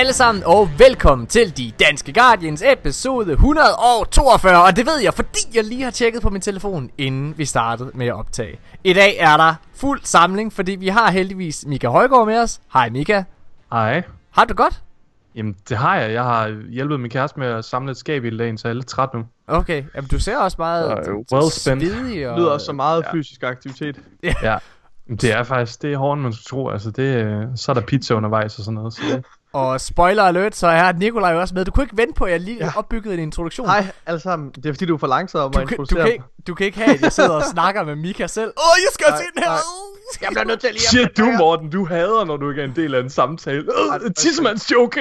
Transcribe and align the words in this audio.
Hej 0.00 0.04
alle 0.04 0.12
sammen, 0.12 0.44
og 0.46 0.70
velkommen 0.78 1.26
til 1.26 1.56
De 1.56 1.72
Danske 1.80 2.12
Guardians 2.12 2.62
episode 2.66 3.32
142. 3.32 4.62
Og 4.64 4.76
det 4.76 4.86
ved 4.86 4.98
jeg, 5.02 5.14
fordi 5.14 5.38
jeg 5.54 5.64
lige 5.64 5.82
har 5.82 5.90
tjekket 5.90 6.22
på 6.22 6.30
min 6.30 6.40
telefon, 6.40 6.90
inden 6.98 7.38
vi 7.38 7.44
startede 7.44 7.90
med 7.94 8.06
at 8.06 8.14
optage. 8.14 8.58
I 8.84 8.92
dag 8.92 9.16
er 9.18 9.36
der 9.36 9.54
fuld 9.74 10.00
samling, 10.04 10.52
fordi 10.52 10.72
vi 10.72 10.88
har 10.88 11.10
heldigvis 11.10 11.64
Mika 11.66 11.88
Højgaard 11.88 12.26
med 12.26 12.38
os. 12.38 12.60
Hej 12.72 12.90
Mika. 12.90 13.22
Hej. 13.72 14.02
Har 14.30 14.44
du 14.44 14.54
godt? 14.54 14.82
Jamen, 15.34 15.56
det 15.68 15.76
har 15.76 15.96
jeg. 15.96 16.12
Jeg 16.12 16.24
har 16.24 16.48
hjulpet 16.70 17.00
min 17.00 17.10
kæreste 17.10 17.38
med 17.40 17.46
at 17.48 17.64
samle 17.64 17.90
et 17.90 17.96
skab 17.96 18.24
i 18.24 18.36
dagen, 18.36 18.58
så 18.58 18.68
jeg 18.68 18.72
er 18.72 18.76
lidt 18.76 18.88
træt 18.88 19.08
nu. 19.14 19.24
Okay, 19.46 19.84
Jamen, 19.94 20.08
du 20.08 20.20
ser 20.20 20.38
også 20.38 20.56
meget 20.58 21.08
uh, 21.08 21.14
well 21.32 21.50
spent. 21.50 21.82
og... 22.26 22.38
Lyder 22.38 22.58
så 22.58 22.72
meget 22.72 23.02
Ja. 23.02 23.12
fysisk 23.12 23.42
aktivitet. 23.42 24.00
Ja. 24.42 24.58
Det 25.20 25.32
er 25.32 25.42
faktisk, 25.42 25.82
det 25.82 25.92
er 25.92 26.12
end 26.12 26.20
man 26.20 26.32
skulle 26.32 26.44
tro. 26.44 26.68
Altså, 26.68 26.90
det, 26.90 27.02
øh, 27.02 27.42
så 27.56 27.72
er 27.72 27.74
der 27.74 27.80
pizza 27.82 28.14
undervejs 28.14 28.58
og 28.58 28.64
sådan 28.64 28.74
noget. 28.74 28.94
Så 28.94 29.02
det, 29.10 29.24
Og 29.52 29.80
spoiler 29.80 30.22
alert, 30.22 30.56
så 30.56 30.66
er 30.66 30.92
Nikolaj 30.92 31.34
også 31.34 31.54
med. 31.54 31.64
Du 31.64 31.70
kunne 31.70 31.84
ikke 31.84 31.96
vente 31.96 32.14
på, 32.14 32.24
at 32.24 32.32
jeg 32.32 32.40
lige 32.40 32.56
Ja. 32.64 32.70
opbyggede 32.76 33.14
en 33.14 33.20
introduktion. 33.20 33.66
Hej 33.66 33.86
alle 34.06 34.20
sammen. 34.20 34.50
Det 34.50 34.66
er 34.66 34.72
fordi, 34.72 34.86
du 34.86 34.94
er 34.94 34.98
for 34.98 35.06
langsom 35.06 35.40
om 35.40 35.52
Du 35.52 35.58
at 35.58 35.68
kan, 35.68 35.76
du, 35.76 35.82
introducere 35.82 36.04
kan 36.04 36.12
ikke, 36.12 36.24
du 36.46 36.54
kan 36.54 36.66
ikke 36.66 36.78
have, 36.78 36.94
at 36.94 37.02
jeg 37.02 37.12
sidder 37.12 37.30
og 37.30 37.42
snakker 37.54 37.84
med 37.84 37.96
Mika 37.96 38.26
selv. 38.26 38.48
Åh, 38.56 38.62
oh, 38.68 38.76
jeg 38.84 38.88
skal 38.92 39.06
Nej, 39.08 39.18
se 39.18 39.24
den 39.34 39.42
her. 39.42 39.50
nej. 39.50 39.58
Jeg 40.22 40.28
bliver 40.30 40.44
nødt 40.44 40.60
til 40.60 40.70
lige 40.72 40.80
Shit, 40.82 41.16
du 41.18 41.24
Morten, 41.38 41.70
du 41.70 41.84
hader, 41.86 42.24
når 42.24 42.36
du 42.36 42.50
ikke 42.50 42.62
er 42.62 42.66
en 42.66 42.76
del 42.76 42.94
af 42.94 43.00
en 43.00 43.10
samtale. 43.10 43.66
Øh, 44.04 44.10
tissemandsjoke! 44.16 45.00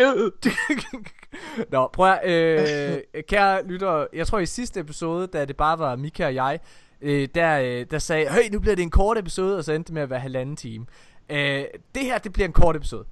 Nå, 1.71 1.89
prøv 1.93 2.11
at, 2.23 2.31
øh, 2.31 2.97
kære 3.27 3.67
lytter, 3.67 4.05
jeg 4.13 4.27
tror 4.27 4.39
i 4.39 4.45
sidste 4.45 4.79
episode, 4.79 5.27
da 5.27 5.45
det 5.45 5.57
bare 5.57 5.79
var 5.79 5.95
Mika 5.95 6.25
og 6.25 6.35
jeg, 6.35 6.59
øh, 7.02 7.27
der, 7.35 7.59
øh, 7.59 7.85
der 7.91 7.99
sagde, 7.99 8.29
hey, 8.29 8.49
nu 8.52 8.59
bliver 8.59 8.75
det 8.75 8.83
en 8.83 8.89
kort 8.89 9.17
episode, 9.17 9.57
og 9.57 9.63
så 9.63 9.71
endte 9.73 9.87
det 9.87 9.93
med 9.93 10.02
at 10.02 10.09
være 10.09 10.19
halvanden 10.19 10.55
time. 10.55 10.85
Øh, 11.29 11.63
det 11.95 12.03
her, 12.03 12.17
det 12.17 12.33
bliver 12.33 12.47
en 12.47 12.53
kort 12.53 12.75
episode. 12.75 13.03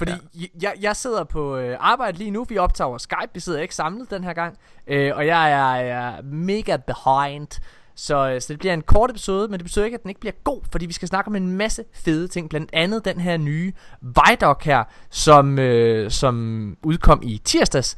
Fordi 0.00 0.12
ja. 0.34 0.46
jeg, 0.62 0.72
jeg 0.80 0.96
sidder 0.96 1.24
på 1.24 1.56
øh, 1.56 1.76
arbejde 1.80 2.18
lige 2.18 2.30
nu, 2.30 2.44
vi 2.44 2.58
optager 2.58 2.88
over 2.88 2.98
Skype, 2.98 3.30
vi 3.34 3.40
sidder 3.40 3.60
ikke 3.60 3.74
samlet 3.74 4.10
den 4.10 4.24
her 4.24 4.32
gang, 4.32 4.58
øh, 4.86 5.12
og 5.16 5.26
jeg 5.26 5.52
er, 5.52 5.74
er 5.74 6.22
mega 6.22 6.76
behind. 6.76 7.60
Så, 7.94 8.30
øh, 8.30 8.40
så 8.40 8.46
det 8.48 8.58
bliver 8.58 8.74
en 8.74 8.82
kort 8.82 9.10
episode, 9.10 9.48
men 9.48 9.58
det 9.58 9.64
betyder 9.64 9.84
ikke, 9.84 9.94
at 9.94 10.02
den 10.02 10.08
ikke 10.08 10.20
bliver 10.20 10.32
god, 10.44 10.60
fordi 10.72 10.86
vi 10.86 10.92
skal 10.92 11.08
snakke 11.08 11.28
om 11.28 11.36
en 11.36 11.52
masse 11.52 11.84
fede 11.94 12.28
ting, 12.28 12.50
blandt 12.50 12.70
andet 12.72 13.04
den 13.04 13.20
her 13.20 13.36
nye 13.36 13.72
Vidoc 14.00 14.64
her, 14.64 14.84
som, 15.10 15.58
øh, 15.58 16.10
som 16.10 16.76
udkom 16.82 17.20
i 17.22 17.40
tirsdags. 17.44 17.96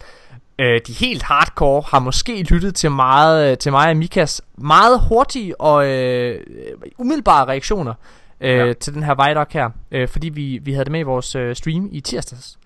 Øh, 0.59 0.81
de 0.87 0.93
helt 0.93 1.23
hardcore 1.23 1.83
har 1.87 1.99
måske 1.99 2.43
lyttet 2.43 2.75
til 2.75 2.91
meget 2.91 3.51
øh, 3.51 3.59
til 3.59 3.73
mig 3.73 3.91
og 3.91 3.97
Mikas 3.97 4.43
meget 4.59 5.01
hurtige 5.09 5.61
og 5.61 5.87
øh, 5.87 6.41
umiddelbare 6.99 7.45
reaktioner 7.45 7.95
øh, 8.43 8.57
ja. 8.69 8.73
Til 8.73 8.95
den 8.95 9.03
her 9.03 9.29
Vidoc 9.29 9.53
her, 9.53 9.71
øh, 9.91 10.09
fordi 10.09 10.29
vi, 10.29 10.59
vi 10.63 10.73
havde 10.73 10.85
det 10.85 10.93
med 10.93 11.01
i 11.01 11.03
vores 11.03 11.35
øh, 11.35 11.57
stream 11.57 11.89
i 11.93 12.01
tirsdags. 12.01 12.59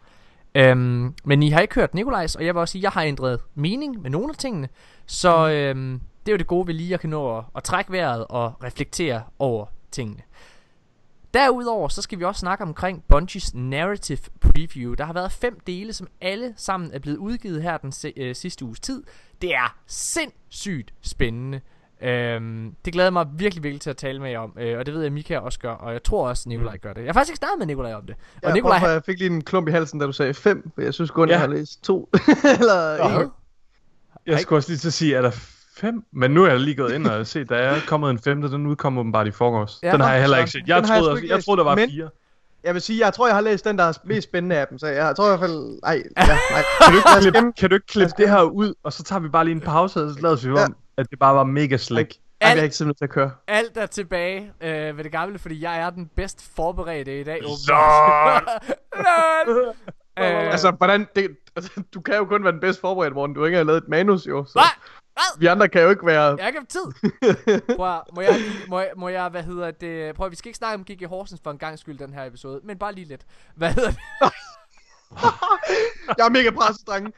Øhm, 0.55 1.15
men 1.25 1.43
I 1.43 1.51
har 1.51 1.61
ikke 1.61 1.75
hørt 1.75 1.95
Nikolajs, 1.95 2.35
og 2.35 2.47
jeg 2.47 2.55
vil 2.55 2.61
også 2.61 2.73
sige, 2.73 2.81
at 2.81 2.83
jeg 2.83 2.91
har 2.91 3.03
ændret 3.03 3.41
mening 3.55 4.03
med 4.03 4.11
nogle 4.11 4.29
af 4.29 4.37
tingene, 4.37 4.69
så 5.07 5.49
øhm, 5.49 6.01
det 6.27 6.33
er 6.33 6.35
jo 6.35 6.39
det 6.39 6.47
gode 6.47 6.67
ved 6.67 6.75
lige 6.75 6.95
at 6.95 7.01
kan 7.01 7.11
nå 7.11 7.39
at, 7.39 7.45
at 7.57 7.63
trække 7.63 7.93
vejret 7.93 8.27
og 8.29 8.53
reflektere 8.65 9.23
over 9.39 9.67
tingene. 9.91 10.23
Derudover 11.35 11.89
så 11.89 12.03
skal 12.03 12.19
vi 12.19 12.25
også 12.25 12.39
snakke 12.39 12.65
omkring 12.65 13.05
Bungies 13.09 13.55
narrative 13.55 14.19
preview. 14.41 14.95
Der 14.95 15.05
har 15.05 15.13
været 15.13 15.33
fem 15.33 15.61
dele, 15.67 15.93
som 15.93 16.09
alle 16.21 16.55
sammen 16.57 16.91
er 16.93 16.99
blevet 16.99 17.17
udgivet 17.17 17.63
her 17.63 17.77
den 17.77 17.93
se, 17.93 18.13
øh, 18.17 18.35
sidste 18.35 18.65
uges 18.65 18.81
tid. 18.81 19.03
Det 19.43 19.55
er 19.55 19.77
sindssygt 19.87 20.95
spændende. 21.03 21.61
Øhm, 22.03 22.75
det 22.85 22.93
glæder 22.93 23.07
jeg 23.07 23.13
mig 23.13 23.27
virkelig, 23.37 23.63
virkelig 23.65 23.81
til 23.81 23.91
at 23.91 23.97
tale 23.97 24.21
med 24.21 24.31
jer 24.31 24.39
om. 24.39 24.53
Øh, 24.61 24.79
og 24.79 24.87
det 24.87 24.95
ved 24.95 25.03
jeg, 25.03 25.13
Mika 25.13 25.39
også 25.39 25.59
gør. 25.59 25.71
Og 25.73 25.93
jeg 25.93 26.03
tror 26.03 26.29
også, 26.29 26.49
Nikolaj 26.49 26.79
gør 26.79 26.93
det. 26.93 27.01
Jeg 27.01 27.09
har 27.09 27.13
faktisk 27.13 27.31
ikke 27.31 27.39
snakket 27.39 27.59
med 27.59 27.67
Nikolaj 27.67 27.95
om 27.95 28.07
det. 28.07 28.17
Og 28.43 28.49
Ja, 28.49 28.55
Nikolaj, 28.55 28.79
hvorfor 28.79 28.93
jeg 28.93 29.03
fik 29.07 29.19
lige 29.19 29.31
en 29.31 29.45
klump 29.45 29.69
i 29.69 29.71
halsen, 29.71 30.01
da 30.01 30.07
du 30.07 30.13
sagde 30.13 30.35
5, 30.35 30.71
for 30.75 30.83
jeg 30.83 30.95
synes 30.95 31.11
kun, 31.11 31.29
Ja. 31.29 31.33
jeg 31.35 31.41
har 31.41 31.47
læst 31.49 31.83
2. 31.85 32.09
Eller 32.61 33.09
Hvad? 33.11 33.23
en. 33.25 33.31
Jeg 34.27 34.41
skulle 34.41 34.59
også 34.59 34.71
lige 34.71 34.79
til 34.79 34.89
at 34.89 34.93
sige, 34.93 35.15
er 35.17 35.23
der 35.23 35.31
fem? 35.77 36.05
Men 36.13 36.31
nu 36.31 36.45
er 36.45 36.49
jeg 36.51 36.61
lige 36.61 36.77
gået 36.77 36.93
ind 36.93 37.07
og 37.07 37.27
set, 37.27 37.49
der 37.49 37.57
er 37.57 37.81
kommet 37.87 38.11
en 38.11 38.19
femte, 38.19 38.51
den 38.51 38.67
udkom 38.67 38.99
åbenbart 38.99 39.27
i 39.27 39.31
forgårs. 39.31 39.79
Ja, 39.83 39.93
den 39.93 40.01
har 40.01 40.13
jeg 40.13 40.21
heller 40.21 40.39
ikke 40.39 40.51
set. 40.51 40.63
Jeg 40.67 40.77
jeg 40.77 40.85
troede, 40.85 41.11
også, 41.11 41.23
ikke 41.23 41.35
jeg 41.35 41.45
troede, 41.45 41.59
der 41.59 41.65
var 41.65 41.75
men- 41.77 41.91
fire. 41.91 42.09
Jeg 42.65 42.75
vil 42.75 42.83
sige, 42.83 43.05
jeg 43.05 43.13
tror, 43.15 43.27
jeg 43.27 43.37
har 43.37 43.41
læst 43.43 43.65
den, 43.65 43.79
der 43.79 43.85
er 43.85 43.93
mest 44.05 44.29
spændende 44.29 44.57
af 44.57 44.67
dem, 44.69 44.79
så 44.79 44.87
jeg 44.87 45.17
tror 45.17 45.25
i 45.25 45.29
hvert 45.29 45.41
fald... 45.41 45.79
Ej, 45.83 45.93
ja, 46.17 46.27
nej. 46.27 46.63
Kan 46.81 46.93
du 46.93 46.97
ikke 46.97 47.09
klippe, 47.21 47.53
kan 47.59 47.71
du 47.71 47.75
ikke 47.75 47.87
klippe 47.87 48.13
det 48.19 48.29
her 48.31 48.43
ud, 48.43 48.75
og 48.83 48.93
så 48.93 49.03
tager 49.03 49.21
vi 49.21 49.29
bare 49.29 49.45
lige 49.45 49.55
en 49.55 49.61
pause, 49.61 50.01
og 50.05 50.11
så 50.15 50.21
lader 50.21 50.37
vi 50.37 50.59
Ja. 50.59 50.65
om, 50.65 50.77
at 50.97 51.11
det 51.11 51.19
bare 51.19 51.35
var 51.35 51.45
mega 51.45 51.77
slick. 51.77 52.15
Alt- 52.41 52.51
jeg 52.55 52.59
er 52.59 52.63
ikke 52.65 52.77
simpelthen 52.77 52.99
til 52.99 53.05
at 53.05 53.11
køre. 53.11 53.31
alt 53.49 53.77
er 53.77 53.87
tilbage 53.87 54.53
øh, 54.61 54.97
ved 54.97 55.05
det 55.05 55.13
gamle, 55.13 55.39
fordi 55.39 55.63
jeg 55.63 55.81
er 55.81 55.91
den 55.91 56.07
bedst 56.07 56.55
forberedte 56.57 57.21
i 57.21 57.25
dag. 57.25 57.41
Lol. 57.43 57.53
Øh, 60.19 60.25
Altså, 60.53 60.71
hvordan... 60.71 61.07
Det, 61.17 61.37
altså, 61.57 61.83
du 61.95 62.01
kan 62.01 62.17
jo 62.17 62.25
kun 62.25 62.45
være 62.45 62.53
den 62.53 62.61
bedste 62.61 62.81
forberedt, 62.81 63.15
Morten. 63.15 63.35
Du 63.35 63.41
har 63.41 63.47
ikke 63.47 63.65
lavet 63.65 63.83
et 63.83 63.89
manus, 63.89 64.27
jo. 64.27 64.45
Så. 64.45 64.53
Hvad? 64.53 64.63
Hvad? 65.13 65.41
Vi 65.41 65.47
andre 65.47 65.69
kan 65.69 65.83
jo 65.83 65.91
ikke 65.91 66.07
være... 66.07 66.23
Jeg 66.23 66.45
har 66.45 66.47
ikke 66.47 66.59
haft 66.59 66.71
tid. 66.71 67.11
Prøv 67.77 68.03
må 68.15 68.21
jeg, 68.21 68.39
lige, 68.39 68.69
må, 68.69 68.81
jeg, 68.81 68.91
må 68.97 69.09
jeg, 69.09 69.29
hvad 69.29 69.43
hedder 69.43 69.71
det, 69.71 70.15
prøv 70.15 70.31
vi 70.31 70.37
skal 70.37 70.49
ikke 70.49 70.57
snakke 70.59 70.75
om 70.75 70.85
GG 70.85 71.07
Horsens 71.09 71.41
for 71.45 71.51
en 71.51 71.59
gang 71.59 71.79
skyld 71.79 71.99
den 71.99 72.13
her 72.13 72.25
episode, 72.25 72.61
men 72.65 72.79
bare 72.79 72.93
lige 72.93 73.09
lidt. 73.09 73.27
Hvad 73.55 73.73
hedder 73.73 73.91
det? 73.91 73.99
Jeg 76.19 76.27
er 76.27 76.31
mega 76.31 76.51
presset, 76.51 76.87
drenge. 76.87 77.13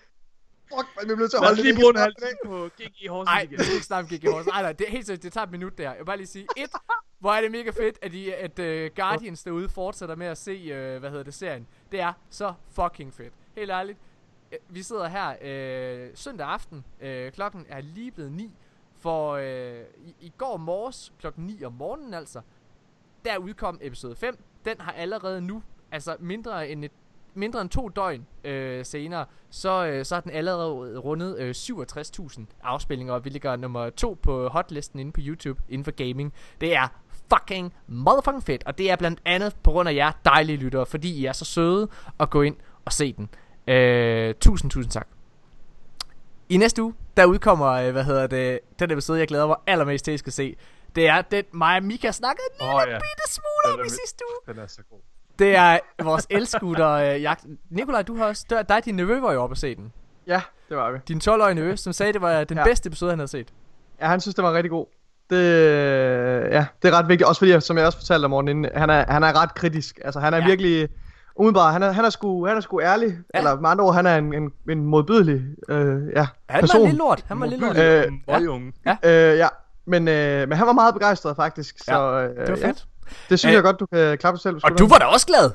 Fuck, 0.75 0.89
man 0.97 1.05
bliver 1.06 1.19
nødt 1.19 1.31
til 1.31 1.37
at 1.37 1.45
holde 1.45 1.62
lige 1.62 1.73
det 1.73 1.81
bruge 1.81 1.91
en 1.91 1.97
ikke 1.97 2.27
halv 2.27 2.37
på 2.47 2.69
GG 2.79 3.11
Horsens 3.11 3.27
Nej, 3.27 3.41
igen. 3.43 3.59
vi 3.59 3.62
skal 3.65 3.75
ikke 3.75 3.87
snakke 3.87 4.15
om 4.15 4.19
GG 4.19 4.25
Horsens. 4.33 4.47
Nej, 4.47 4.62
nej, 4.62 4.73
det 4.73 4.87
er 4.87 4.91
helt 4.91 5.06
seriøst, 5.06 5.23
det 5.23 5.33
tager 5.33 5.45
et 5.45 5.51
minut 5.51 5.79
der. 5.79 5.84
Jeg 5.91 5.99
vil 5.99 6.05
bare 6.05 6.17
lige 6.17 6.27
sige, 6.27 6.47
et, 6.56 6.71
hvor 7.19 7.33
er 7.33 7.41
det 7.41 7.51
mega 7.51 7.71
fedt, 7.71 7.99
at, 8.03 8.15
I, 8.15 8.31
at 8.31 8.59
uh, 8.59 8.97
Guardians 8.97 9.43
derude 9.43 9.69
fortsætter 9.69 10.15
med 10.17 10.27
at 10.27 10.39
se, 10.39 10.62
uh, 10.62 11.01
hvad 11.01 11.11
hedder 11.11 11.25
det, 11.25 11.34
serien. 11.34 11.67
Det 11.93 12.01
er 12.01 12.12
så 12.31 12.55
fucking 12.71 13.15
fedt. 13.15 13.33
Helt 13.56 13.71
ærligt. 13.71 13.99
Øh, 14.53 14.59
Vi 14.69 14.83
sidder 14.83 15.09
her 15.09 15.37
øh, 15.43 16.11
søndag 16.15 16.47
aften. 16.47 16.85
Øh, 17.00 17.33
klokken 17.33 17.67
er 17.69 17.81
lige 17.81 18.11
blevet 18.11 18.33
9. 18.33 18.53
For 19.00 19.33
øh, 19.33 19.81
i, 19.97 20.15
i 20.21 20.33
går 20.39 20.56
morges, 20.56 21.12
klokken 21.21 21.45
9 21.47 21.65
om 21.65 21.73
morgenen 21.73 22.15
altså, 22.15 22.41
der 23.25 23.39
udkom 23.39 23.79
episode 23.83 24.17
5. 24.17 24.39
Den 24.65 24.81
har 24.81 24.93
allerede 24.93 25.41
nu, 25.41 25.62
altså 25.93 26.17
mindre 26.21 26.69
end 26.69 26.85
et 26.85 26.93
mindre 27.38 27.60
end 27.60 27.71
to 27.71 27.88
døgn 27.88 28.26
øh, 28.44 28.84
senere, 28.84 29.25
så, 29.50 29.87
øh, 29.87 30.04
så 30.04 30.15
har 30.15 30.21
den 30.21 30.31
allerede 30.31 30.99
rundet 30.99 31.38
øh, 31.38 31.50
67.000 31.59 32.41
afspillinger, 32.62 33.15
og 33.15 33.25
vi 33.25 33.31
ligger 33.31 33.56
nummer 33.56 33.91
to 33.91 34.19
på 34.22 34.49
hotlisten 34.49 34.99
inde 35.00 35.12
på 35.12 35.21
YouTube 35.25 35.60
inden 35.69 35.84
for 35.84 35.91
gaming. 35.93 36.32
Det 36.60 36.76
er 36.76 36.88
fucking 37.34 37.75
motherfucking 37.87 38.43
fedt, 38.44 38.62
og 38.66 38.78
det 38.78 38.91
er 38.91 38.97
blandt 38.97 39.21
andet 39.25 39.56
på 39.62 39.71
grund 39.71 39.88
af 39.88 39.94
jer 39.94 40.12
dejlige 40.25 40.56
lyttere, 40.56 40.87
fordi 40.87 41.15
I 41.15 41.25
er 41.25 41.32
så 41.32 41.44
søde 41.44 41.88
at 42.21 42.31
gå 42.31 42.43
ind 42.43 42.56
og 42.84 42.93
se 42.93 43.12
den. 43.12 43.28
Øh, 43.75 44.34
tusind, 44.41 44.70
tusind 44.70 44.91
tak. 44.93 45.09
I 46.49 46.56
næste 46.56 46.82
uge, 46.82 46.94
der 47.16 47.25
udkommer, 47.25 47.66
øh, 47.69 47.93
hvad 47.93 48.05
hedder 48.05 48.26
det, 48.26 48.60
den 48.78 48.91
episode, 48.91 49.19
jeg 49.19 49.28
glæder 49.28 49.47
mig 49.47 49.56
allermest 49.66 50.05
til, 50.05 50.10
at 50.10 50.15
I 50.15 50.19
skal 50.19 50.32
se. 50.32 50.56
Det 50.97 51.09
er 51.09 51.22
den, 51.22 51.44
mig 51.53 51.76
og 51.76 51.82
Mika 51.82 52.12
snakkede 52.12 52.47
en 52.60 52.66
lille 52.66 52.81
ja. 52.81 52.87
bitte 52.99 53.32
smule 53.34 53.75
om 53.75 53.78
i 53.81 53.82
er- 53.82 53.88
sidste 53.88 54.25
uge. 54.31 54.55
Den 54.55 54.62
er 54.62 54.66
så 54.66 54.82
god. 54.91 54.99
Det 55.38 55.56
er 55.56 55.78
vores 56.03 56.26
elskutter 56.31 56.91
øh, 56.91 57.22
jagt. 57.22 57.44
Nikolaj, 57.71 58.03
du 58.03 58.16
har 58.16 58.25
også... 58.25 58.44
Der, 58.50 58.62
dig 58.62 58.76
og 58.76 58.85
din 58.85 58.94
nevø 58.94 59.20
var 59.20 59.32
jo 59.32 59.43
oppe 59.43 59.52
at 59.55 59.58
se 59.58 59.75
den. 59.75 59.93
Ja, 60.26 60.40
det 60.69 60.76
var 60.76 60.90
vi. 60.93 60.99
Din 61.08 61.20
12-årige 61.25 61.55
nevø, 61.55 61.76
som 61.76 61.93
sagde, 61.93 62.12
det 62.12 62.20
var 62.20 62.44
den 62.44 62.56
ja. 62.56 62.61
Ja. 62.62 62.67
bedste 62.69 62.87
episode, 62.87 63.11
han 63.11 63.19
havde 63.19 63.31
set. 63.31 63.49
Ja, 64.00 64.06
han 64.06 64.20
synes, 64.20 64.35
det 64.35 64.44
var 64.44 64.52
rigtig 64.52 64.70
god. 64.70 64.87
Det, 65.31 65.37
ja, 66.52 66.67
det 66.82 66.88
er 66.88 66.99
ret 66.99 67.08
vigtigt. 67.08 67.29
Også 67.29 67.38
fordi, 67.38 67.61
som 67.61 67.79
jeg 67.79 67.87
også 67.87 67.99
fortalte 67.99 68.25
om 68.25 68.31
morgenen 68.31 68.56
inden, 68.64 68.79
han 68.79 68.90
er, 68.90 69.05
han 69.12 69.23
er 69.23 69.43
ret 69.43 69.55
kritisk. 69.55 69.99
Altså, 70.05 70.20
han 70.20 70.35
er 70.35 70.38
Ja. 70.38 70.43
ja. 70.43 70.49
virkelig... 70.49 70.88
Umiddelbart, 71.37 71.73
han 71.73 71.82
er, 71.82 71.91
han 71.93 72.05
er, 72.05 72.11
sgu, 72.11 72.46
han 72.46 72.56
er 72.56 72.61
sgu 72.61 72.81
ærlig. 72.81 73.08
Ja. 73.08 73.14
Ja. 73.34 73.38
Eller 73.38 73.61
med 73.61 73.70
andre 73.70 73.84
ord, 73.84 73.94
han 73.94 74.06
er 74.06 74.17
en, 74.17 74.34
en, 74.34 74.52
en 74.70 74.84
modbydelig 74.87 75.43
øh, 75.69 76.02
ja, 76.17 76.26
Han 76.49 76.61
person. 76.61 76.81
var 76.81 76.84
en 76.84 76.91
lille 76.91 76.99
lort. 76.99 77.25
Han 77.29 77.41
var 77.41 77.44
en 77.46 77.50
lille 77.50 77.67
lort. 77.67 77.76
Øh, 77.79 78.12
Møgunge. 78.41 78.73
Øh, 79.05 79.38
ja, 79.38 79.49
men, 79.87 80.08
øh, 80.08 80.49
men 80.49 80.58
han 80.58 80.67
var 80.67 80.73
meget 80.73 80.94
begejstret 80.94 81.37
faktisk. 81.37 81.79
Så, 81.79 81.93
Ja, 81.93 82.25
øh, 82.29 82.37
det 82.37 82.49
var 82.49 82.56
fedt. 82.56 82.62
Ja, 82.62 82.73
det 83.31 83.38
synes 83.38 83.50
Øh, 83.50 83.55
jeg 83.55 83.62
godt, 83.62 83.81
du 83.81 83.87
kan 83.87 84.19
klappe 84.19 84.40
selv 84.40 84.56
Og 84.64 84.78
du 84.78 84.87
var 84.88 84.99
da 84.99 85.05
også 85.05 85.26
glad. 85.26 85.50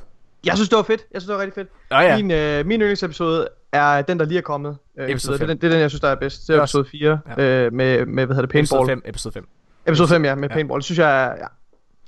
Jeg 0.46 0.54
synes, 0.56 0.68
det 0.68 0.76
var 0.76 0.82
fedt. 0.82 1.00
Jeg 1.12 1.20
synes, 1.20 1.28
det 1.28 1.34
var 1.36 1.42
rigtig 1.42 1.54
fedt. 1.54 1.68
Nå 1.90 1.96
ja. 1.96 2.16
Min, 2.16 2.30
øh, 2.30 2.66
min 2.66 2.80
yndlingsepisode 2.80 3.48
er 3.72 4.02
den, 4.02 4.18
der 4.18 4.24
lige 4.24 4.38
er 4.38 4.42
kommet. 4.42 4.76
Øh, 4.98 5.10
Episode 5.10 5.32
det, 5.32 5.40
fem. 5.40 5.48
er 5.50 5.54
den, 5.54 5.60
det 5.60 5.66
er 5.66 5.70
den, 5.72 5.80
jeg 5.80 5.90
synes, 5.90 6.00
der 6.00 6.08
er 6.08 6.14
bedst. 6.14 6.40
Det 6.40 6.48
Det 6.48 6.56
er 6.56 6.62
episode 6.62 6.84
4 6.90 7.18
Ja. 7.38 7.42
øh, 7.42 7.72
med, 7.72 8.06
med, 8.06 8.26
hvad 8.26 8.34
hedder 8.36 8.40
det, 8.42 8.50
paintball. 8.50 8.80
Episode 8.82 8.88
5. 8.88 9.02
Episode 9.06 9.32
5. 9.34 9.48
Episode 9.86 10.08
5, 10.08 10.24
ja, 10.24 10.34
med 10.34 10.48
Ja. 10.48 10.54
paintball. 10.54 10.78
Det 10.78 10.84
synes 10.84 10.98
jeg 10.98 11.24
er, 11.24 11.28
ja, 11.28 11.46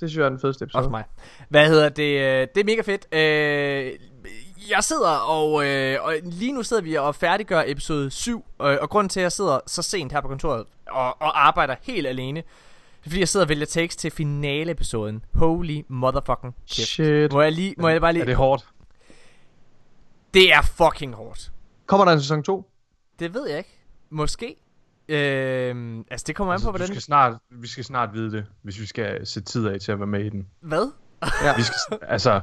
det 0.01 0.11
synes 0.11 0.17
jeg 0.17 0.25
er 0.25 0.29
den 0.29 0.39
fedeste 0.41 0.63
episode. 0.65 0.81
Også 0.81 0.91
mig. 0.91 1.05
Hvad 1.49 1.69
hedder 1.69 1.89
det? 1.89 2.21
øh, 2.21 2.47
Det 2.55 2.61
er 2.61 2.65
mega 2.65 2.81
fedt. 2.83 3.07
Øh, 3.15 3.93
jeg 4.71 4.85
sidder 4.85 5.11
og, 5.11 5.67
øh, 5.67 5.97
og 6.03 6.15
lige 6.23 6.53
nu 6.53 6.63
sidder 6.63 6.83
vi 6.83 6.95
og 6.95 7.15
færdiggør 7.15 7.63
episode 7.67 8.11
7. 8.11 8.45
Og, 8.59 8.79
og 8.81 8.91
grunden 8.91 9.09
til, 9.09 9.21
at 9.21 9.25
jeg 9.25 9.33
sidder 9.33 9.61
så 9.67 9.83
sent 9.83 10.13
her 10.13 10.21
på 10.21 10.29
kontoret 10.29 10.65
og, 10.91 11.23
og 11.23 11.47
arbejder 11.47 11.75
helt 11.83 12.07
alene, 12.07 12.41
det 12.41 12.47
er 13.07 13.11
fordi, 13.11 13.21
jeg 13.21 13.29
sidder 13.29 13.47
og 13.47 13.49
vælger 13.49 13.67
takes 13.67 13.97
til 13.97 14.11
finale-episoden. 14.11 15.25
Holy 15.35 15.83
motherfucking 15.89 16.55
shit. 16.67 16.87
Shit. 16.87 17.33
Må 17.33 17.41
jeg, 17.41 17.53
lige, 17.53 17.75
må 17.79 17.89
jeg 17.89 18.01
bare 18.01 18.13
lige... 18.13 18.23
Er 18.23 18.27
det 18.27 18.37
hårdt? 18.37 18.67
det 20.35 20.53
er 20.53 20.63
fucking 20.63 21.15
hårdt. 21.15 21.53
Kommer 21.87 22.05
der 22.05 22.13
en 22.13 22.21
sæson 22.21 22.43
2? 22.43 22.71
Det 23.19 23.35
ved 23.35 23.49
jeg 23.49 23.59
ikke. 23.59 23.79
Måske. 24.11 24.57
Øh, 25.09 25.99
altså, 26.11 26.25
det 26.27 26.37
kommer 26.37 26.55
an 26.55 26.57
på, 26.57 26.61
Altså, 26.61 26.67
du 26.67 26.71
hvordan... 26.71 26.87
skal 26.87 27.01
snart, 27.03 27.39
vi 27.51 27.69
skal 27.69 27.85
snart 27.85 28.15
vide 28.15 28.33
det, 28.33 28.47
hvis 28.63 28.81
vi 28.81 28.87
skal 28.87 29.27
sætte 29.27 29.53
tid 29.53 29.67
af 29.67 29.81
til 29.81 29.93
at 29.93 29.99
være 29.99 30.07
med 30.07 30.25
i 30.25 30.29
den. 30.29 30.49
Hvad? 30.61 30.93
Ja. 31.45 31.57
Vi 31.57 31.63
skal, 31.63 31.99
altså, 32.09 32.31
Det 32.31 32.39
er 32.39 32.43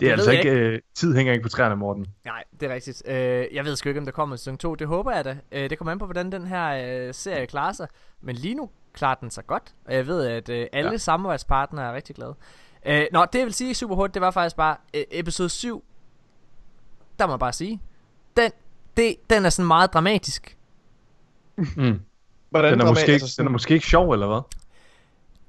Det 0.00 0.10
altså 0.12 0.30
jeg 0.30 0.44
ikke, 0.44 0.58
øh, 0.58 0.80
tid 0.94 1.14
hænger 1.14 1.32
ikke 1.32 1.42
på 1.42 1.48
træerne, 1.48 1.76
Morten. 1.76 2.06
Nej, 2.24 2.44
det 2.60 2.70
er 2.70 2.74
rigtigt. 2.74 3.02
Øh, 3.06 3.46
jeg 3.52 3.64
ved 3.64 3.76
sgu 3.76 3.88
ikke, 3.88 3.98
om 4.00 4.04
der 4.04 4.12
kommer 4.12 4.34
en 4.34 4.38
sæson 4.38 4.58
2. 4.58 4.74
Det 4.74 4.86
håber 4.86 5.12
jeg 5.12 5.24
da. 5.24 5.38
Øh, 5.52 5.70
det 5.70 5.78
kommer 5.78 5.92
an 5.92 5.98
på, 5.98 6.04
hvordan 6.04 6.32
den 6.32 6.46
her 6.46 7.06
øh, 7.08 7.14
serie 7.14 7.46
klarer 7.46 7.72
sig. 7.72 7.88
Men 8.20 8.36
lige 8.36 8.54
nu 8.54 8.70
klarer 8.92 9.14
den 9.14 9.30
sig 9.30 9.46
godt. 9.46 9.74
Og 9.84 9.94
jeg 9.94 10.06
ved, 10.06 10.26
at 10.26 10.48
øh, 10.48 10.66
alle 10.72 10.90
ja. 10.90 10.96
Samarbejdspartnere 10.96 11.84
er 11.84 11.92
rigtig 11.94 12.16
glade. 12.16 12.34
Øh, 12.86 13.06
nå, 13.12 13.24
det 13.32 13.38
jeg 13.38 13.46
vil 13.46 13.54
sige 13.54 13.74
super 13.74 13.94
hurtigt, 13.94 14.14
det 14.14 14.22
var 14.22 14.30
faktisk 14.30 14.56
bare 14.56 14.76
øh, 14.94 15.04
episode 15.10 15.48
7. 15.48 15.84
Der 17.18 17.26
må 17.26 17.32
jeg 17.32 17.38
bare 17.40 17.52
sige. 17.52 17.80
Den, 18.36 18.50
det, 18.96 19.16
den 19.30 19.44
er 19.44 19.50
sådan 19.50 19.66
meget 19.66 19.92
dramatisk. 19.92 20.56
Mm. 21.56 22.00
Hvordan 22.50 22.72
Den, 22.72 22.80
er 22.80 22.86
måske, 22.86 23.12
altså 23.12 23.34
den 23.38 23.46
er 23.46 23.50
måske 23.50 23.74
ikke 23.74 23.86
sjov, 23.86 24.12
eller 24.12 24.26
hvad? 24.26 24.40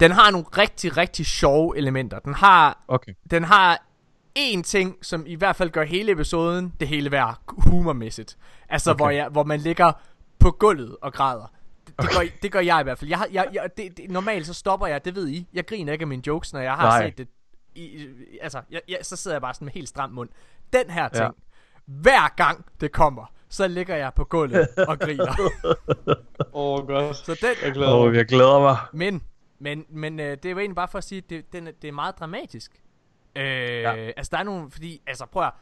Den 0.00 0.10
har 0.10 0.30
nogle 0.30 0.46
rigtig, 0.58 0.96
rigtig 0.96 1.26
sjove 1.26 1.78
elementer. 1.78 2.18
Den 2.18 2.34
har 2.34 2.84
Okay. 2.88 3.12
den 3.30 3.44
har 3.44 3.86
en 4.34 4.62
ting, 4.62 4.96
som 5.02 5.24
i 5.26 5.34
hvert 5.34 5.56
fald 5.56 5.70
gør 5.70 5.84
hele 5.84 6.12
episoden 6.12 6.72
det 6.80 6.88
hele 6.88 7.10
værd 7.10 7.38
humormæssigt. 7.48 8.36
Altså. 8.68 8.90
Okay. 8.90 8.98
hvor, 8.98 9.10
jeg, 9.10 9.28
hvor 9.28 9.42
man 9.44 9.60
ligger 9.60 9.92
på 10.38 10.50
gulvet 10.50 10.96
og 11.02 11.12
græder. 11.12 11.52
Det, 12.00 12.08
det, 12.10 12.10
gør, 12.18 12.20
det 12.42 12.52
gør 12.52 12.60
jeg 12.60 12.80
i 12.80 12.82
hvert 12.82 12.98
fald. 12.98 13.08
Jeg, 13.10 13.18
har- 13.18 13.28
jeg, 13.32 13.48
jeg, 13.52 13.70
det, 13.76 13.96
det, 13.96 14.10
normalt 14.10 14.46
så 14.46 14.54
stopper 14.54 14.86
jeg, 14.86 15.04
det 15.04 15.14
ved 15.14 15.28
I. 15.28 15.48
Jeg 15.52 15.66
griner 15.66 15.92
ikke 15.92 16.02
af 16.02 16.06
mine 16.06 16.22
jokes, 16.26 16.52
når 16.52 16.60
jeg 16.60 16.74
har 16.74 16.88
Nej. 16.88 17.06
set 17.06 17.18
det. 17.18 17.28
I, 17.74 18.06
altså, 18.40 18.62
jeg, 18.70 18.80
jeg, 18.88 18.98
så 19.02 19.16
sidder 19.16 19.34
jeg 19.34 19.42
bare 19.42 19.54
sådan 19.54 19.64
med 19.66 19.72
helt 19.72 19.88
stram 19.88 20.10
mund. 20.10 20.28
Den 20.72 20.90
her 20.90 21.08
ting, 21.08 21.24
Ja. 21.24 21.30
hver 21.86 22.34
gang 22.36 22.64
det 22.80 22.92
kommer, 22.92 23.32
så 23.48 23.68
ligger 23.68 23.96
jeg 23.96 24.14
på 24.14 24.24
gulvet 24.24 24.68
og 24.88 24.98
griner. 24.98 25.32
Åh, 26.52 26.80
oh, 26.80 26.86
godt. 26.86 27.16
Så 27.16 27.34
den, 27.40 27.54
Jeg 27.64 27.72
glæder 27.72 28.06
mig. 28.08 28.14
jeg 28.16 28.26
glæder 28.26 28.60
mig. 28.60 28.76
men, 28.92 29.22
men, 29.58 29.84
men 29.90 30.20
øh, 30.20 30.30
det 30.30 30.44
er 30.44 30.50
jo 30.50 30.58
egentlig 30.58 30.76
bare 30.76 30.88
for 30.88 30.98
at 30.98 31.04
sige, 31.04 31.18
at 31.18 31.30
det, 31.30 31.52
den, 31.52 31.66
er- 31.66 31.72
det 31.82 31.88
er 31.88 31.92
meget 31.92 32.18
dramatisk. 32.18 32.72
Øh, 33.36 33.42
ja. 33.44 33.92
Altså, 33.94 34.30
der 34.32 34.38
er 34.38 34.42
nogle, 34.42 34.70
fordi, 34.70 35.02
altså 35.06 35.26
prøv 35.26 35.42
at, 35.42 35.52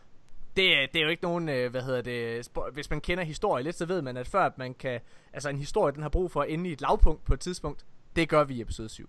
det, 0.56 0.76
er- 0.82 0.86
det 0.92 0.98
er 1.00 1.02
jo 1.04 1.08
ikke 1.10 1.22
nogen, 1.22 1.48
øh, 1.48 1.70
hvad 1.70 1.82
hedder 1.82 2.02
det, 2.02 2.48
hvis 2.72 2.90
man 2.90 3.00
kender 3.00 3.24
historie 3.24 3.64
lidt, 3.64 3.76
så 3.76 3.86
ved 3.86 4.02
man, 4.02 4.16
at 4.16 4.28
før 4.28 4.42
at 4.46 4.58
man 4.58 4.74
kan, 4.74 5.00
altså 5.32 5.48
en 5.48 5.58
historie, 5.58 5.92
den 5.94 6.02
har 6.02 6.08
brug 6.08 6.30
for 6.30 6.42
at 6.42 6.50
ende 6.50 6.70
i 6.70 6.72
et 6.72 6.80
lavpunkt 6.80 7.24
på 7.24 7.34
et 7.34 7.40
tidspunkt, 7.40 7.84
det 8.16 8.28
gør 8.28 8.44
vi 8.44 8.54
i 8.54 8.60
episode 8.60 8.88
7. 8.88 9.08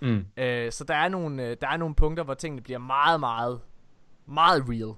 Mm. 0.00 0.26
Øh, 0.36 0.72
så 0.72 0.84
der 0.84 0.94
er, 0.94 1.08
nogle, 1.08 1.46
øh, 1.48 1.56
der 1.60 1.68
er 1.68 1.76
nogle 1.76 1.94
punkter, 1.94 2.24
hvor 2.24 2.34
tingene 2.34 2.62
bliver 2.62 2.78
meget, 2.78 3.20
meget, 3.20 3.60
meget 4.26 4.64
real. 4.68 4.94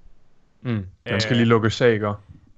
Mm. 0.63 0.87
Den 1.09 1.21
skal 1.21 1.33
Øh. 1.33 1.37
lige 1.37 1.49
lukkes 1.49 1.81
af, 1.81 1.93
ikke? 1.93 2.13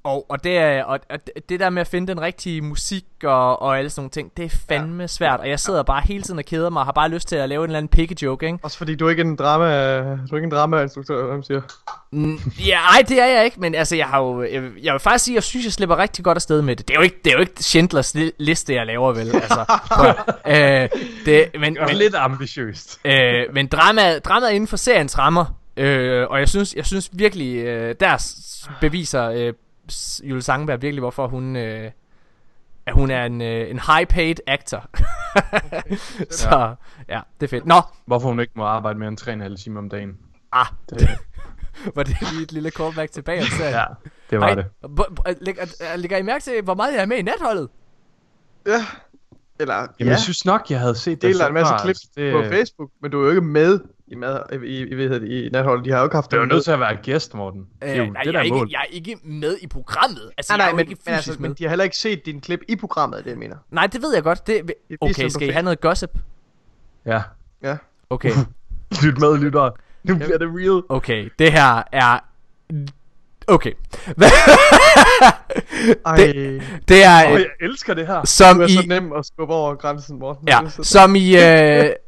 Og, 0.06 0.26
og, 0.28 0.44
det 0.44 0.58
er, 0.58 0.84
og, 0.84 0.98
og 1.10 1.18
det 1.48 1.60
der 1.60 1.70
med 1.70 1.80
at 1.80 1.86
finde 1.86 2.06
den 2.06 2.20
rigtige 2.20 2.62
musik 2.62 3.04
og, 3.24 3.62
og 3.62 3.78
alle 3.78 3.90
sådan 3.90 4.00
nogle 4.00 4.10
ting, 4.10 4.32
det 4.36 4.44
er 4.44 4.56
fandme 4.68 5.02
ja. 5.02 5.06
svært. 5.06 5.40
Og 5.40 5.48
jeg 5.48 5.60
sidder 5.60 5.82
bare 5.82 6.02
hele 6.04 6.22
tiden 6.22 6.38
og 6.38 6.44
keder 6.44 6.70
mig 6.70 6.80
og 6.80 6.86
har 6.86 6.92
bare 6.92 7.08
lyst 7.08 7.28
til 7.28 7.36
at 7.36 7.48
lave 7.48 7.64
en 7.64 7.70
eller 7.70 7.78
anden 7.78 7.88
pikke 7.88 8.16
joke, 8.22 8.46
ikke? 8.46 8.58
Også 8.62 8.78
fordi 8.78 8.94
du 8.94 9.06
er 9.06 9.10
ikke 9.10 9.22
en 9.22 9.36
drama, 9.36 9.66
du 10.00 10.32
er 10.32 10.34
ikke 10.36 10.44
en 10.44 10.50
drama-instruktør, 10.50 11.24
hvad 11.24 11.34
man 11.34 11.42
siger. 11.42 11.60
Mm, 12.12 12.38
ja, 12.66 12.78
ej, 12.78 13.02
det 13.08 13.20
er 13.20 13.26
jeg 13.26 13.44
ikke, 13.44 13.60
men 13.60 13.74
altså, 13.74 13.96
jeg 13.96 14.06
har 14.06 14.20
jo, 14.22 14.42
jeg, 14.42 14.62
jeg 14.82 14.92
vil 14.92 15.00
faktisk 15.00 15.24
sige, 15.24 15.34
at 15.34 15.36
jeg 15.36 15.42
synes, 15.42 15.64
jeg 15.66 15.72
slipper 15.72 15.98
rigtig 15.98 16.24
godt 16.24 16.36
afsted 16.38 16.62
med 16.62 16.76
det. 16.76 16.88
Det 16.88 16.94
er 16.94 16.98
jo 16.98 17.02
ikke, 17.04 17.16
det 17.24 17.30
er 17.30 17.34
jo 17.34 17.40
ikke 17.40 17.64
Schindlers 17.64 18.14
li- 18.16 18.30
liste, 18.38 18.74
jeg 18.74 18.86
laver, 18.86 19.12
vel? 19.12 19.34
Altså, 19.36 19.64
at- 20.44 20.92
øh, 20.92 21.00
det, 21.26 21.50
men, 21.60 21.74
Det 21.74 21.82
er 21.82 21.86
men, 21.86 21.96
lidt 21.96 22.14
ambitiøst. 22.14 22.98
øh, 23.04 23.42
men 23.52 23.66
drama, 23.66 24.18
dramaet 24.18 24.52
inden 24.52 24.68
for 24.68 24.76
seriens 24.76 25.18
rammer, 25.18 25.44
øh, 25.76 26.26
og 26.30 26.38
jeg 26.38 26.48
synes, 26.48 26.74
jeg 26.74 26.86
synes 26.86 27.10
virkelig, 27.12 27.56
øh, 27.56 27.94
der 28.00 28.32
beviser 28.80 29.30
øh, 29.30 29.52
s- 29.90 30.20
Julie 30.24 30.42
Sangberg 30.42 30.82
virkelig, 30.82 31.00
hvorfor 31.00 31.26
hun, 31.28 31.56
øh, 31.56 31.90
at 32.86 32.94
hun 32.94 33.10
er 33.10 33.24
en, 33.24 33.40
øh, 33.40 33.70
en 33.70 33.78
high-paid 33.78 34.34
actor. 34.46 34.90
Så, 36.30 36.74
ja, 37.08 37.20
det 37.40 37.46
er 37.46 37.50
fedt. 37.50 37.66
Nå, 37.66 37.80
Hvorfor 38.06 38.28
hun 38.28 38.40
ikke 38.40 38.52
må 38.56 38.64
arbejde 38.64 38.98
mere 38.98 39.08
end 39.08 39.18
3,5 39.52 39.62
timer 39.62 39.78
om 39.80 39.88
dagen. 39.88 40.16
ah, 40.52 40.66
Det, 40.90 41.08
var 41.96 42.02
det 42.02 42.16
lige 42.32 42.42
et 42.42 42.52
lille 42.52 42.70
callback 42.70 43.10
tilbage 43.12 43.40
om 43.40 43.46
serien? 43.46 43.74
ja, 43.74 43.84
det 44.30 44.40
var 44.40 44.46
Ej, 44.48 44.54
det. 44.54 44.66
b- 44.82 45.14
b- 45.14 45.28
læg- 45.40 45.58
øh, 45.94 45.98
Lægger 46.00 46.16
I 46.16 46.22
mærke 46.22 46.42
til, 46.42 46.62
hvor 46.62 46.74
meget 46.74 46.94
jeg 46.94 47.02
er 47.02 47.06
med 47.06 47.16
i 47.16 47.22
natholdet? 47.22 47.68
Ja. 48.66 48.84
Eller, 49.60 49.74
Jamen, 49.74 49.90
ja, 50.00 50.06
jeg 50.06 50.18
synes 50.18 50.44
nok, 50.44 50.70
jeg 50.70 50.80
havde 50.80 50.94
set 50.94 51.22
det. 51.22 51.34
deler 51.34 51.46
en 51.46 51.54
masse 51.54 51.74
klip 51.82 51.88
altså. 51.88 52.08
det, 52.16 52.32
på 52.32 52.42
Facebook, 52.50 52.90
men 53.02 53.10
du 53.10 53.20
er 53.20 53.24
jo 53.24 53.28
ikke 53.30 53.40
med 53.40 53.80
i, 54.08 54.14
mad, 54.14 54.40
i, 54.52 54.56
i, 54.82 54.94
hvad 54.94 55.04
hedder 55.04 55.18
det, 55.18 55.28
i 55.28 55.48
natholdet. 55.52 55.84
De 55.84 55.90
har 55.90 55.98
jo 55.98 56.04
ikke 56.04 56.14
haft 56.16 56.30
Det 56.30 56.36
er 56.36 56.40
jo 56.40 56.46
nødt 56.46 56.64
til 56.64 56.70
at 56.70 56.80
være 56.80 56.96
gæst, 57.02 57.34
Morten. 57.34 57.66
Det 57.82 57.90
er 57.90 57.96
jo 57.96 58.02
Øh, 58.02 58.12
nej, 58.12 58.22
det, 58.22 58.26
jeg, 58.26 58.32
der 58.32 58.38
er 58.38 58.42
er 58.42 58.44
ikke, 58.44 58.56
mål. 58.56 58.68
jeg 58.70 58.78
er 58.80 58.84
ikke 58.94 59.16
med 59.24 59.56
i 59.62 59.66
programmet. 59.66 60.30
Altså, 60.38 60.52
Nej, 60.56 60.64
jeg 60.64 60.70
er 60.70 60.72
nej, 60.74 60.82
men, 60.82 60.90
ikke 60.90 61.02
men, 61.06 61.14
altså, 61.14 61.30
med. 61.32 61.38
men 61.38 61.54
de 61.54 61.64
har 61.64 61.68
heller 61.68 61.84
ikke 61.84 61.96
set 61.96 62.26
din 62.26 62.40
klip 62.40 62.60
i 62.68 62.76
programmet, 62.76 63.24
det 63.24 63.30
jeg 63.30 63.38
mener. 63.38 63.56
Nej, 63.70 63.86
det 63.86 64.02
ved 64.02 64.14
jeg 64.14 64.22
godt. 64.22 64.46
Det, 64.46 64.72
okay, 65.00 65.28
skal 65.28 65.48
I 65.48 65.52
have 65.52 65.62
noget 65.62 65.80
gossip? 65.80 66.10
Ja. 67.06 67.22
Ja. 67.62 67.76
Okay, 68.10 68.30
Lyt 69.04 69.18
med, 69.18 69.38
lytter. 69.38 69.70
Nu 70.04 70.14
bliver 70.16 70.38
det 70.38 70.48
real. 70.50 70.82
okay. 70.88 71.28
Det 71.38 71.52
her 71.52 71.82
er... 71.92 72.18
Okay. 73.48 73.72
Det- 76.16 76.62
det, 76.88 77.04
er... 77.04 77.26
Øh, 77.32 77.40
jeg 77.40 77.46
elsker 77.60 77.94
det 77.94 78.06
her. 78.06 78.24
som 78.24 78.56
du 78.56 78.62
er 78.62 78.66
i... 78.66 78.72
så 78.72 78.84
nem 78.86 79.12
at 79.12 79.26
skubbe 79.26 79.54
over 79.54 79.74
grænsen, 79.74 80.18
Morten. 80.18 80.48
Ja, 80.48 80.58
Du 80.76 80.82
som 80.84 81.14
i... 81.14 81.36
Øh, 81.36 81.84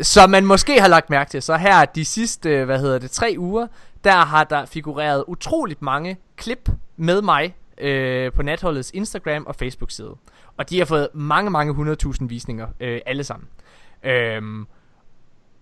som 0.00 0.30
man 0.30 0.46
måske 0.46 0.80
har 0.80 0.88
lagt 0.88 1.10
mærke 1.10 1.30
til, 1.30 1.42
så 1.42 1.56
her 1.56 1.84
de 1.84 2.04
sidste, 2.04 2.50
øh, 2.50 2.64
hvad 2.64 2.80
hedder 2.80 2.98
det, 2.98 3.10
tre 3.10 3.34
uger, 3.38 3.66
der 4.04 4.16
har 4.16 4.44
der 4.44 4.64
figureret 4.64 5.24
utroligt 5.26 5.82
mange 5.82 6.16
klip 6.36 6.70
med 6.96 7.22
mig 7.22 7.56
øh, 7.78 8.32
på 8.32 8.42
natholdets 8.42 8.90
Instagram 8.94 9.46
og 9.46 9.56
Facebook-side. 9.56 10.16
Og 10.56 10.70
de 10.70 10.78
har 10.78 10.84
fået 10.84 11.08
mange, 11.14 11.50
mange 11.50 11.72
hundredtusind 11.72 12.28
visninger, 12.28 12.68
øh, 12.80 13.00
alle 13.06 13.24
sammen. 13.24 13.48
Øhm, 14.02 14.66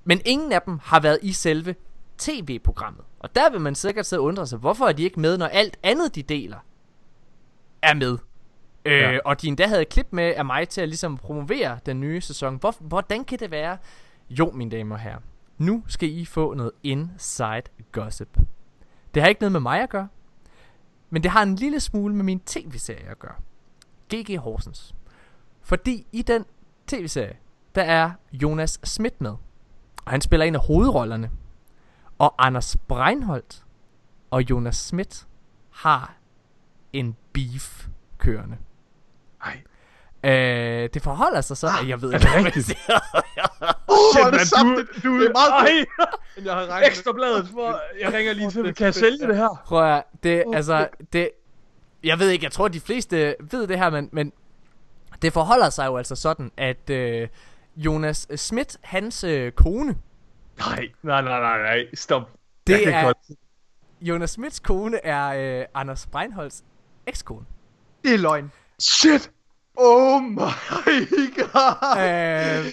men 0.05 0.21
ingen 0.25 0.53
af 0.53 0.63
dem 0.63 0.79
har 0.83 1.01
været 1.01 1.19
i 1.23 1.33
selve 1.33 1.75
tv-programmet. 2.19 3.05
Og 3.21 3.35
der 3.35 3.51
vil 3.51 3.61
man 3.61 3.75
sikkert 3.75 4.07
sidde 4.07 4.21
og 4.21 4.25
undre 4.25 4.47
sig, 4.47 4.59
hvorfor 4.59 4.87
er 4.87 4.93
de 4.93 5.03
ikke 5.03 5.21
med, 5.21 5.39
når 5.39 5.47
alt 5.47 5.79
andet, 5.83 6.15
de 6.15 6.23
deler, 6.23 6.59
er 7.83 7.95
med. 7.95 8.19
Øh, 8.85 9.01
ja. 9.01 9.19
Og 9.25 9.43
de 9.43 9.49
endda 9.49 9.67
havde 9.67 9.83
et 9.83 9.89
klip 9.89 10.07
med 10.11 10.35
af 10.37 10.45
mig 10.45 10.69
til 10.69 10.81
at 10.81 10.89
ligesom 10.89 11.17
promovere 11.17 11.79
den 11.87 12.01
nye 12.01 12.21
sæson. 12.21 12.57
Hvor, 12.57 12.75
hvordan 12.81 13.25
kan 13.25 13.39
det 13.39 13.51
være? 13.51 13.77
Jo, 14.31 14.51
mine 14.51 14.71
damer 14.71 14.95
og 14.95 15.01
herrer. 15.01 15.21
Nu 15.59 15.83
skal 15.87 16.09
I 16.09 16.25
få 16.25 16.55
noget 16.55 16.73
inside 16.83 17.63
gossip. 17.93 18.39
Det 19.15 19.23
har 19.23 19.29
ikke 19.29 19.41
noget 19.41 19.53
med 19.53 19.61
mig 19.61 19.83
at 19.83 19.91
gøre. 19.91 20.09
Men 21.11 21.23
det 21.23 21.31
har 21.31 21.43
en 21.43 21.55
lille 21.55 21.81
smule 21.81 22.15
med 22.15 22.25
min 22.25 22.41
tv-serie 22.41 23.09
at 23.09 23.19
gøre. 23.19 23.35
GG 24.15 24.39
Horsens. 24.39 24.95
Fordi 25.63 26.07
i 26.13 26.23
den 26.23 26.45
tv-serie, 26.87 27.37
der 27.75 27.83
er 27.83 28.13
Jonas 28.33 28.81
Schmidt 28.85 29.21
med. 29.21 29.31
Og 30.05 30.11
han 30.11 30.21
spiller 30.21 30.47
en 30.47 30.55
af 30.55 30.67
hovedrollerne. 30.67 31.31
Og 32.19 32.35
Anders 32.39 32.77
Breinholt 32.77 33.65
og 34.31 34.51
Jonas 34.51 34.77
Schmidt 34.77 35.27
har 35.71 36.17
en 36.93 37.17
beef 37.33 37.89
kørende. 38.19 38.57
Nej. 39.45 39.63
Øh, 40.25 40.89
det 40.95 41.03
forholder 41.03 41.41
sig 41.41 41.57
så, 41.57 41.67
at 41.83 41.89
jeg 41.89 42.03
ved 42.03 42.11
er 42.11 42.15
ikke, 42.15 42.25
det 42.25 42.31
hvad 42.33 42.43
man 42.43 42.47
rigtigt? 42.47 42.67
siger. 42.67 42.99
Er 44.21 44.25
det 44.25 44.33
mand, 44.33 44.47
saftigt. 44.47 45.05
du, 45.05 45.09
du, 45.09 45.21
Det 45.21 45.27
er 45.29 45.33
meget 45.33 45.53
Ej, 45.53 45.85
end 46.37 46.47
jeg 46.47 46.55
har 46.55 46.81
ekstrabladet. 46.87 47.49
For, 47.53 47.81
jeg 48.01 48.13
ringer 48.13 48.33
lige 48.33 48.51
til, 48.51 48.63
kan 48.75 48.85
jeg 48.87 48.95
fedt, 48.95 49.05
sælge 49.05 49.27
det 49.27 49.37
her? 49.37 49.63
Prøv 49.67 49.97
at, 49.97 50.03
det, 50.23 50.45
Uh, 50.47 50.57
altså, 50.57 50.89
det, 51.13 51.31
jeg 52.05 52.19
ved 52.19 52.29
ikke, 52.31 52.45
jeg 52.45 52.53
tror, 52.53 52.69
de 52.69 52.81
fleste 52.81 53.35
ved 53.51 53.67
det 53.67 53.79
her, 53.79 53.91
men, 53.91 54.09
men 54.13 54.33
det 55.23 55.33
forholder 55.33 55.71
sig 55.71 55.87
jo 55.87 55.97
altså 55.97 56.15
sådan, 56.17 56.51
at 56.57 56.91
øh, 56.91 57.29
Jonas 57.77 58.27
Schmidt, 58.37 58.77
hans 58.83 59.25
øh, 59.25 59.53
kone, 59.53 59.97
Nej, 60.59 60.89
nej, 61.03 61.23
nej, 61.23 61.41
nej, 61.41 61.63
nej. 61.63 61.87
Stop. 61.95 62.23
Det 62.67 62.73
Jeg 62.73 62.83
er- 63.01 63.05
godt- 63.05 63.17
Jonas 64.01 64.31
Schmidts 64.31 64.61
kone 64.61 65.07
er 65.07 65.59
øh, 65.61 65.67
Anders 65.75 66.07
Breinholds 66.07 66.65
ekskone. 67.07 67.47
Det 68.05 68.15
er 68.15 68.19
løgn. 68.19 68.53
Shit! 68.79 69.31
Oh 69.77 70.23
my 70.23 70.37
god. 71.37 71.97
øh, 71.99 72.73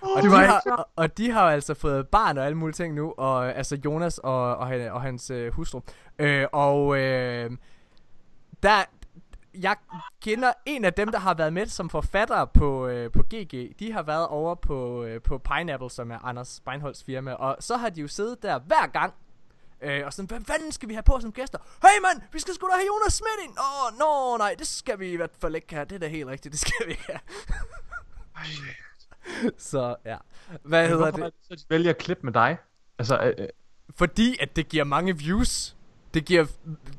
og, 0.00 0.22
det 0.22 0.30
de 0.30 0.36
har, 0.36 0.62
og, 0.78 0.88
og 0.96 1.18
de 1.18 1.30
har 1.30 1.50
altså 1.50 1.74
fået 1.74 2.08
barn 2.08 2.38
og 2.38 2.46
alle 2.46 2.58
mulige 2.58 2.74
ting 2.74 2.94
nu, 2.94 3.14
og 3.18 3.56
altså 3.56 3.78
Jonas 3.84 4.18
og, 4.18 4.56
og, 4.56 4.68
og 4.90 5.02
hans 5.02 5.30
øh, 5.30 5.52
hustru. 5.52 5.80
Øh, 6.18 6.46
og 6.52 6.98
øh, 6.98 7.50
der, 8.62 8.84
jeg 9.60 9.76
kender 10.22 10.52
en 10.66 10.84
af 10.84 10.92
dem, 10.92 11.08
der 11.08 11.18
har 11.18 11.34
været 11.34 11.52
med 11.52 11.66
som 11.66 11.90
forfatter 11.90 12.44
på, 12.44 12.86
øh, 12.86 13.12
på 13.12 13.22
GG. 13.22 13.78
De 13.78 13.92
har 13.92 14.02
været 14.02 14.26
over 14.26 14.54
på, 14.54 15.04
øh, 15.04 15.22
på 15.22 15.38
Pineapple, 15.38 15.90
som 15.90 16.10
er 16.10 16.18
Anders 16.24 16.60
Beinholds 16.64 17.04
firma. 17.04 17.32
Og 17.32 17.56
så 17.60 17.76
har 17.76 17.90
de 17.90 18.00
jo 18.00 18.08
siddet 18.08 18.42
der 18.42 18.58
hver 18.58 18.86
gang. 18.86 19.14
Øh, 19.82 20.06
og 20.06 20.12
sådan, 20.12 20.26
hvad 20.28 20.40
fanden 20.46 20.72
skal 20.72 20.88
vi 20.88 20.94
have 20.94 21.02
på 21.02 21.18
som 21.20 21.32
gæster? 21.32 21.58
Hey 21.82 22.00
mand, 22.02 22.22
vi 22.32 22.38
skal 22.40 22.54
sgu 22.54 22.66
da 22.66 22.72
have 22.74 22.86
Jonas 22.86 23.12
Schmidt 23.12 23.48
ind. 23.48 23.58
Åh, 23.58 23.86
oh, 23.86 23.98
nå, 23.98 24.36
nej, 24.38 24.54
det 24.58 24.66
skal 24.66 24.98
vi 24.98 25.12
i 25.12 25.16
hvert 25.16 25.30
fald 25.40 25.54
ikke 25.54 25.74
have. 25.74 25.84
Det 25.84 25.92
er 25.94 25.98
da 25.98 26.06
helt 26.08 26.26
rigtigt, 26.28 26.52
det 26.52 26.60
skal 26.60 26.86
vi 26.86 26.90
ikke 26.90 27.04
have. 27.06 27.20
så 29.58 29.94
ja, 30.04 30.16
hvad 30.62 30.88
hedder 30.88 31.10
det? 31.10 31.20
er 31.20 31.24
det 31.24 31.34
så, 31.48 31.54
de 31.54 31.64
vælger 31.70 31.90
at 31.90 31.98
klippe 31.98 32.22
med 32.26 32.32
dig? 32.32 32.56
Altså, 32.98 33.18
øh, 33.18 33.34
øh, 33.38 33.48
Fordi 33.96 34.36
at 34.40 34.56
det 34.56 34.68
giver 34.68 34.84
mange 34.84 35.18
views. 35.18 35.76
Det 36.14 36.24
giver 36.24 36.46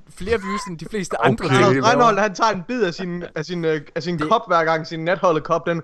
flere 0.10 0.42
views 0.42 0.62
end 0.70 0.80
de 0.80 0.86
fleste 0.86 1.20
Okay. 1.20 1.30
andre 1.30 1.46
det, 1.76 1.86
Reinhold, 1.86 2.20
han 2.20 2.36
tager 2.36 2.52
en 2.52 2.64
bid 2.64 2.84
af 2.84 2.94
sin, 2.94 3.24
af 3.36 3.46
sin, 3.46 3.66
øh, 3.66 3.82
af 3.96 4.04
sin 4.04 4.20
Det- 4.20 4.30
kop 4.30 4.42
hver 4.48 4.64
gang, 4.64 4.88
sin 4.88 5.06
natholdet 5.06 5.44
kop, 5.44 5.66
den... 5.66 5.82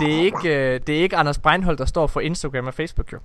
Det 0.00 0.14
er 0.14 0.20
ikke, 0.24 0.74
øh, 0.74 0.80
det 0.86 0.98
er 0.98 1.02
ikke 1.02 1.16
Anders 1.16 1.38
Breinholt, 1.38 1.78
der 1.78 1.84
står 1.84 2.06
for 2.06 2.20
Instagram 2.20 2.66
og 2.66 2.74
Facebook 2.74 3.12
jo. 3.12 3.18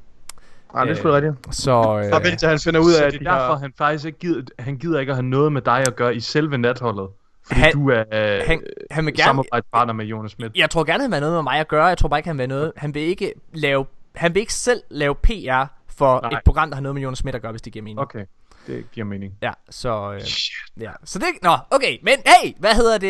Nej, 0.73 0.83
det 0.85 0.91
er 0.91 0.95
sgu 0.95 1.11
rigtigt. 1.11 1.55
Så, 1.55 1.71
øh, 1.71 2.15
Og 2.15 2.23
vent 2.23 2.39
til 2.39 2.47
han 2.47 2.59
finder 2.59 2.79
ud 2.79 2.91
af, 2.91 2.97
så 2.97 3.05
at 3.05 3.11
det 3.13 3.21
de 3.21 3.25
er 3.25 3.31
derfor, 3.31 3.53
har... 3.53 3.59
han 3.59 3.73
faktisk 3.77 4.05
ikke 4.05 4.19
gider, 4.19 4.41
han 4.59 4.77
gider 4.77 4.99
ikke 4.99 5.09
at 5.09 5.15
have 5.15 5.25
noget 5.25 5.51
med 5.53 5.61
dig 5.61 5.79
at 5.87 5.95
gøre 5.95 6.15
i 6.15 6.19
selve 6.19 6.57
natholdet. 6.57 7.07
Fordi 7.47 7.59
Han- 7.59 7.73
du 7.73 7.89
er 7.89 8.03
øh, 8.13 8.41
han, 8.47 8.63
han 8.91 9.05
vil 9.05 9.13
gerne, 9.13 9.25
samarbejdspartner 9.27 9.93
med 9.93 10.05
Jonas 10.05 10.31
Schmidt. 10.31 10.57
jeg 10.57 10.69
tror 10.69 10.83
gerne, 10.83 11.03
han 11.03 11.11
vil 11.11 11.15
have 11.15 11.21
noget 11.21 11.35
med 11.35 11.43
mig 11.43 11.59
at 11.59 11.67
gøre. 11.67 11.85
Jeg 11.85 11.97
tror 11.97 12.09
bare 12.09 12.19
ikke, 12.19 12.29
han 12.29 12.37
vil 12.37 12.41
have 12.41 12.47
noget. 12.59 12.71
Han 12.77 12.93
vil 12.93 13.01
ikke 13.01 13.33
lave, 13.53 13.85
han 14.15 14.33
vil 14.33 14.39
ikke 14.39 14.53
selv 14.53 14.81
lave 14.89 15.15
PR 15.15 15.63
for 15.97 16.19
Nej. 16.21 16.29
et 16.31 16.39
program, 16.45 16.69
der 16.69 16.75
har 16.75 16.81
noget 16.81 16.93
med 16.95 17.01
Jonas 17.03 17.17
Schmidt 17.17 17.35
at 17.35 17.41
gøre, 17.41 17.51
hvis 17.51 17.61
det 17.61 17.73
giver 17.73 17.83
mening. 17.83 17.99
Okay, 17.99 18.25
det 18.67 18.85
giver 18.91 19.05
mening. 19.05 19.33
Ja, 19.41 19.51
så... 19.69 20.13
Øh, 20.13 20.21
Shit. 20.21 20.51
ja. 20.81 20.91
Så 21.03 21.19
det... 21.19 21.25
Nå, 21.43 21.57
okay. 21.71 21.97
Men 22.01 22.13
hey, 22.25 22.53
hvad 22.59 22.71
hedder 22.75 22.93
det? 22.97 23.01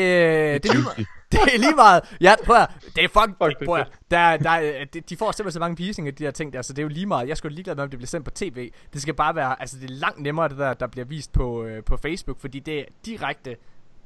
Det 0.63 0.69
er 0.69 0.73
lige, 0.73 0.83
juicy. 0.97 1.09
Det 1.45 1.55
er 1.55 1.59
lige 1.59 1.75
meget... 1.75 2.15
Ja, 2.21 2.33
prøv 2.45 2.55
at, 2.55 2.69
Det 2.95 3.03
er 3.03 3.07
fuck... 3.07 3.29
Fuck, 3.43 3.59
det 3.59 3.65
prøv 3.67 3.75
at, 3.79 3.87
der, 4.11 4.37
der, 4.37 4.49
er- 4.49 4.85
de, 5.09 5.17
får 5.17 5.31
simpelthen 5.31 5.51
så 5.51 5.59
mange 5.59 5.75
pisninger, 5.75 6.11
de 6.11 6.23
her 6.23 6.31
ting 6.31 6.53
der, 6.53 6.61
så 6.61 6.73
det 6.73 6.79
er 6.79 6.83
jo 6.83 6.89
lige 6.89 7.05
meget. 7.05 7.27
Jeg 7.27 7.37
skulle 7.37 7.55
ligeglad 7.55 7.75
med, 7.75 7.83
om 7.83 7.89
det 7.89 7.99
bliver 7.99 8.07
sendt 8.07 8.25
på 8.25 8.31
tv. 8.31 8.71
Det 8.93 9.01
skal 9.01 9.13
bare 9.13 9.35
være... 9.35 9.61
Altså, 9.61 9.77
det 9.81 9.89
er 9.89 9.93
langt 9.93 10.21
nemmere, 10.21 10.49
det 10.49 10.57
der, 10.57 10.73
der 10.73 10.87
bliver 10.87 11.05
vist 11.05 11.31
på, 11.33 11.63
øh, 11.63 11.83
på 11.83 11.97
Facebook, 11.97 12.39
fordi 12.39 12.59
det 12.59 12.79
er 12.79 12.83
direkte 13.05 13.55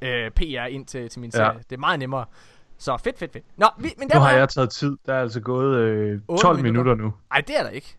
øh, 0.01 0.31
PR 0.31 0.65
ind 0.69 0.85
til, 0.85 1.09
til 1.09 1.21
min 1.21 1.31
Ja. 1.33 1.37
serie. 1.37 1.59
Det 1.69 1.75
er 1.75 1.79
meget 1.79 1.99
nemmere. 1.99 2.25
Så 2.77 2.97
fedt, 3.03 3.19
fedt, 3.19 3.31
fedt. 3.33 3.45
Nå, 3.57 3.67
vi, 3.79 3.93
men 3.97 4.09
der 4.09 4.15
Nu 4.15 4.21
har 4.21 4.31
jeg 4.31 4.49
taget 4.49 4.69
tid. 4.69 4.97
Der 5.05 5.13
er 5.13 5.21
altså 5.21 5.39
gået 5.39 5.75
øh, 5.79 6.19
8 6.27 6.41
12 6.41 6.55
minutter. 6.57 6.71
minutter 6.83 6.95
nu. 7.05 7.13
Ej, 7.31 7.41
det 7.41 7.59
er 7.59 7.63
der 7.63 7.69
ikke. 7.69 7.95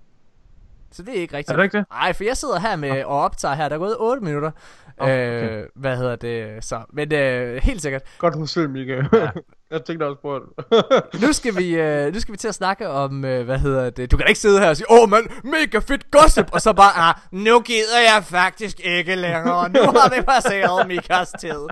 Så 0.92 1.02
det 1.02 1.16
er 1.16 1.20
ikke 1.20 1.36
rigtigt. 1.36 1.52
Er 1.52 1.56
det 1.56 1.64
ikke 1.64 1.78
det? 1.78 1.86
Nej, 1.90 2.12
for 2.12 2.24
jeg 2.24 2.36
sidder 2.36 2.58
her 2.58 2.76
med 2.76 3.04
og 3.04 3.20
optager 3.20 3.54
her. 3.54 3.68
Der 3.68 3.74
er 3.74 3.78
gået 3.78 3.96
8 3.98 4.24
minutter. 4.24 4.50
Okay. 4.98 5.60
øh, 5.60 5.66
hvad 5.74 5.96
hedder 5.96 6.16
det? 6.16 6.64
Så, 6.64 6.80
men 6.92 7.14
øh, 7.14 7.62
helt 7.62 7.82
sikkert. 7.82 8.02
Godt 8.18 8.34
forsøg, 8.34 8.70
Mika. 8.70 9.02
jeg 9.70 9.84
tænkte 9.84 10.04
også 10.06 10.20
på 10.22 10.38
det. 10.38 11.22
Nu 11.22 11.32
skal 11.32 11.56
vi, 11.56 11.76
øh, 11.76 12.14
nu 12.14 12.20
skal 12.20 12.32
vi 12.32 12.36
til 12.36 12.48
at 12.48 12.54
snakke 12.54 12.88
om, 12.88 13.24
øh, 13.24 13.44
hvad 13.44 13.58
hedder 13.58 13.90
det? 13.90 14.10
Du 14.10 14.16
kan 14.16 14.24
da 14.24 14.28
ikke 14.28 14.40
sidde 14.40 14.60
her 14.60 14.68
og 14.68 14.76
sige, 14.76 14.90
åh 14.90 15.08
mand, 15.08 15.24
mega 15.44 15.78
fedt 15.78 16.10
gossip, 16.10 16.46
og 16.52 16.60
så 16.60 16.72
bare, 16.72 17.08
ah, 17.08 17.14
nu 17.32 17.60
gider 17.60 18.00
jeg 18.14 18.24
faktisk 18.24 18.80
ikke 18.80 19.14
længere. 19.14 19.68
Nu 19.68 19.80
har 19.80 20.14
vi 20.16 20.22
passeret 20.22 20.88
Mikas 20.88 21.32
tid. 21.40 21.66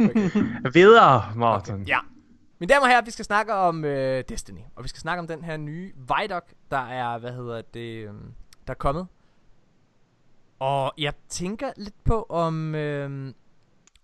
Okay. 0.00 0.30
Videre, 0.72 1.24
Martin. 1.36 1.82
Ja. 1.82 1.98
Mine 2.60 2.74
damer 2.74 2.82
og 2.82 2.88
herrer, 2.88 3.04
vi 3.04 3.10
skal 3.10 3.24
snakke 3.24 3.54
om 3.54 3.84
øh, 3.84 4.24
Destiny. 4.28 4.60
Og 4.76 4.84
vi 4.84 4.88
skal 4.88 5.00
snakke 5.00 5.20
om 5.20 5.26
den 5.26 5.44
her 5.44 5.56
nye 5.56 5.92
Vidoc, 5.96 6.42
der 6.70 6.86
er, 6.86 7.18
hvad 7.18 7.32
hedder 7.32 7.62
det, 7.74 8.04
øh, 8.04 8.10
der 8.66 8.72
er 8.72 8.78
kommet. 8.78 9.06
Og 10.58 10.92
jeg 10.98 11.12
tænker 11.28 11.72
lidt 11.76 12.04
på, 12.04 12.26
om, 12.28 12.74
øh, 12.74 13.32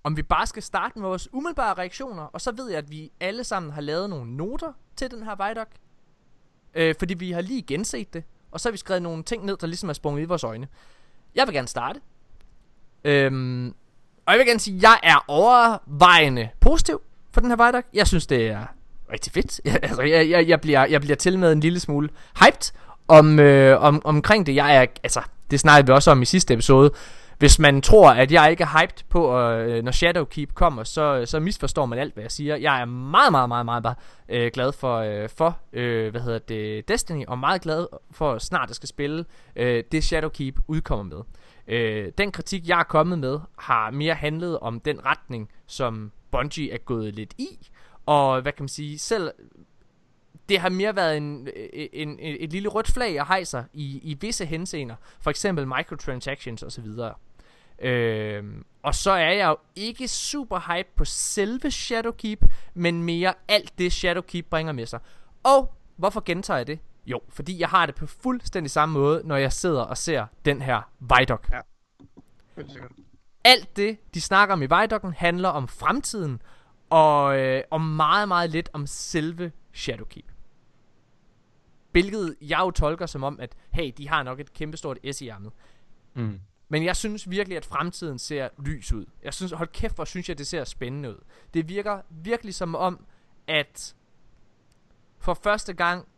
om 0.04 0.16
vi 0.16 0.22
bare 0.22 0.46
skal 0.46 0.62
starte 0.62 0.98
med 0.98 1.08
vores 1.08 1.28
umiddelbare 1.32 1.74
reaktioner. 1.74 2.22
Og 2.22 2.40
så 2.40 2.52
ved 2.52 2.68
jeg, 2.68 2.78
at 2.78 2.90
vi 2.90 3.12
alle 3.20 3.44
sammen 3.44 3.72
har 3.72 3.80
lavet 3.80 4.10
nogle 4.10 4.36
noter 4.36 4.72
til 4.96 5.10
den 5.10 5.22
her 5.22 5.48
Vidoc. 5.48 5.68
Øh, 6.74 6.94
fordi 6.98 7.14
vi 7.14 7.30
har 7.30 7.40
lige 7.40 7.62
genset 7.62 8.14
det. 8.14 8.24
Og 8.50 8.60
så 8.60 8.68
har 8.68 8.72
vi 8.72 8.78
skrevet 8.78 9.02
nogle 9.02 9.22
ting 9.22 9.44
ned, 9.44 9.56
der 9.56 9.66
ligesom 9.66 9.88
er 9.88 9.92
sprunget 9.92 10.22
i 10.22 10.24
vores 10.24 10.44
øjne. 10.44 10.68
Jeg 11.34 11.46
vil 11.46 11.54
gerne 11.54 11.68
starte. 11.68 12.00
Øhm, 13.04 13.74
og 14.26 14.32
jeg 14.32 14.38
vil 14.38 14.46
gerne 14.46 14.60
sige, 14.60 14.76
at 14.76 14.82
jeg 14.82 15.00
er 15.02 15.24
overvejende 15.28 16.48
positiv 16.60 17.00
for 17.30 17.40
den 17.40 17.50
her 17.50 17.66
Vidoc. 17.66 17.84
Jeg 17.94 18.06
synes, 18.06 18.26
det 18.26 18.46
er 18.46 18.66
rigtig 19.12 19.32
fedt. 19.32 19.60
Jeg, 19.64 19.78
altså, 19.82 20.02
jeg, 20.02 20.30
jeg, 20.30 20.48
jeg, 20.48 20.60
bliver, 20.60 20.84
jeg 20.84 21.00
bliver 21.00 21.16
til 21.16 21.38
med 21.38 21.52
en 21.52 21.60
lille 21.60 21.80
smule 21.80 22.08
hyped 22.44 22.72
om, 23.12 23.38
øh, 23.38 23.82
om, 23.82 24.02
omkring 24.04 24.46
det. 24.46 24.54
Jeg 24.54 24.76
er, 24.76 24.86
altså, 25.02 25.20
det 25.50 25.60
snakkede 25.60 25.86
vi 25.86 25.92
også 25.92 26.10
om 26.10 26.22
i 26.22 26.24
sidste 26.24 26.54
episode. 26.54 26.90
Hvis 27.38 27.58
man 27.58 27.82
tror, 27.82 28.10
at 28.10 28.32
jeg 28.32 28.50
ikke 28.50 28.62
er 28.62 28.80
hyped 28.80 29.04
på, 29.08 29.38
øh, 29.40 29.84
når 29.84 29.92
Shadowkeep 29.92 30.54
kommer, 30.54 30.84
så, 30.84 31.22
så 31.26 31.40
misforstår 31.40 31.86
man 31.86 31.98
alt, 31.98 32.14
hvad 32.14 32.24
jeg 32.24 32.30
siger. 32.30 32.56
Jeg 32.56 32.80
er 32.80 32.84
meget, 32.84 33.32
meget, 33.32 33.48
meget, 33.48 33.64
meget, 33.64 33.82
meget 33.82 33.96
øh, 34.28 34.50
glad 34.54 34.72
for, 34.72 34.96
øh, 34.96 35.28
for 35.36 35.58
øh, 35.72 36.10
hvad 36.10 36.20
hedder 36.20 36.38
det, 36.38 36.88
Destiny, 36.88 37.24
og 37.28 37.38
meget 37.38 37.62
glad 37.62 37.86
for 38.10 38.38
snart 38.38 38.70
at 38.70 38.76
skal 38.76 38.88
spille 38.88 39.24
øh, 39.56 39.84
det 39.92 40.04
Shadowkeep 40.04 40.58
udkommer 40.68 41.16
med. 41.16 41.22
Øh, 41.68 42.12
den 42.18 42.32
kritik, 42.32 42.68
jeg 42.68 42.78
er 42.78 42.84
kommet 42.84 43.18
med, 43.18 43.38
har 43.58 43.90
mere 43.90 44.14
handlet 44.14 44.58
om 44.58 44.80
den 44.80 45.06
retning, 45.06 45.48
som 45.66 46.12
Bungie 46.30 46.72
er 46.72 46.78
gået 46.78 47.14
lidt 47.14 47.34
i. 47.38 47.68
Og 48.06 48.40
hvad 48.40 48.52
kan 48.52 48.62
man 48.62 48.68
sige, 48.68 48.98
selv 48.98 49.30
det 50.48 50.58
har 50.58 50.68
mere 50.68 50.96
været 50.96 51.16
en, 51.16 51.48
en, 51.72 52.08
en, 52.08 52.18
et 52.20 52.52
lille 52.52 52.68
rødt 52.68 52.90
flag, 52.90 53.14
jeg 53.14 53.26
hejser 53.26 53.64
i, 53.72 54.00
i 54.02 54.14
visse 54.20 54.46
henseender. 54.46 54.94
For 55.20 55.30
eksempel 55.30 55.66
microtransactions 55.66 56.62
osv. 56.62 56.86
Øhm, 57.78 58.64
og 58.82 58.94
så 58.94 59.10
er 59.10 59.32
jeg 59.32 59.48
jo 59.48 59.56
ikke 59.76 60.08
super 60.08 60.74
hype 60.76 60.88
på 60.96 61.04
selve 61.04 61.70
Shadowkeep, 61.70 62.44
men 62.74 63.02
mere 63.02 63.34
alt 63.48 63.78
det 63.78 63.92
Shadowkeep 63.92 64.46
bringer 64.46 64.72
med 64.72 64.86
sig. 64.86 65.00
Og 65.42 65.74
hvorfor 65.96 66.20
gentager 66.20 66.58
jeg 66.58 66.66
det? 66.66 66.78
Jo, 67.06 67.20
fordi 67.28 67.60
jeg 67.60 67.68
har 67.68 67.86
det 67.86 67.94
på 67.94 68.06
fuldstændig 68.06 68.70
samme 68.70 68.92
måde, 68.92 69.22
når 69.24 69.36
jeg 69.36 69.52
sidder 69.52 69.82
og 69.82 69.98
ser 69.98 70.26
den 70.44 70.62
her 70.62 70.80
Vidoc. 71.00 71.40
Alt 73.44 73.76
det, 73.76 73.98
de 74.14 74.20
snakker 74.20 74.52
om 74.52 74.62
i 74.62 74.66
Vidoc'en, 74.66 75.12
handler 75.16 75.48
om 75.48 75.68
fremtiden, 75.68 76.42
og, 76.90 77.38
øh, 77.38 77.62
og 77.70 77.80
meget, 77.80 78.28
meget 78.28 78.50
lidt 78.50 78.70
om 78.72 78.86
selve 78.86 79.52
Shadowkeep. 79.72 80.31
Hvilket 81.92 82.36
jeg 82.40 82.58
jo 82.60 82.70
tolker 82.70 83.06
som 83.06 83.22
om, 83.22 83.40
at 83.40 83.56
hey, 83.70 83.92
de 83.96 84.08
har 84.08 84.22
nok 84.22 84.40
et 84.40 84.52
kæmpestort 84.52 84.98
S 85.12 85.20
i 85.20 85.28
ærmet. 85.28 85.52
Mm. 86.14 86.40
Men 86.68 86.84
jeg 86.84 86.96
synes 86.96 87.30
virkelig, 87.30 87.56
at 87.56 87.64
fremtiden 87.64 88.18
ser 88.18 88.48
lys 88.58 88.92
ud. 88.92 89.06
Jeg 89.22 89.34
synes, 89.34 89.52
hold 89.52 89.68
kæft, 89.68 89.94
hvor 89.94 90.04
synes 90.04 90.28
jeg, 90.28 90.38
det 90.38 90.46
ser 90.46 90.64
spændende 90.64 91.10
ud. 91.10 91.18
Det 91.54 91.68
virker 91.68 92.00
virkelig 92.10 92.54
som 92.54 92.74
om, 92.74 93.06
at 93.46 93.94
for 95.18 95.34
første 95.34 95.72
gang, 95.72 96.08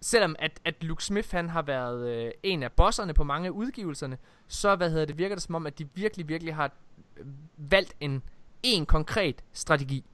selvom 0.00 0.36
at, 0.38 0.60
at 0.64 0.84
Luke 0.84 1.04
Smith 1.04 1.30
han 1.30 1.48
har 1.48 1.62
været 1.62 2.08
øh, 2.08 2.32
en 2.42 2.62
af 2.62 2.72
bosserne 2.72 3.14
på 3.14 3.24
mange 3.24 3.46
af 3.46 3.50
udgivelserne, 3.50 4.18
så 4.48 4.76
hvad 4.76 4.90
hedder 4.90 5.04
det, 5.04 5.18
virker 5.18 5.36
det 5.36 5.42
som 5.42 5.54
om, 5.54 5.66
at 5.66 5.78
de 5.78 5.88
virkelig, 5.94 6.28
virkelig 6.28 6.54
har 6.54 6.70
øh, 7.16 7.26
valgt 7.56 7.94
en, 8.00 8.22
en 8.62 8.86
konkret 8.86 9.44
strategi 9.52 10.04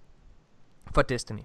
for 0.94 1.02
Destiny. 1.02 1.42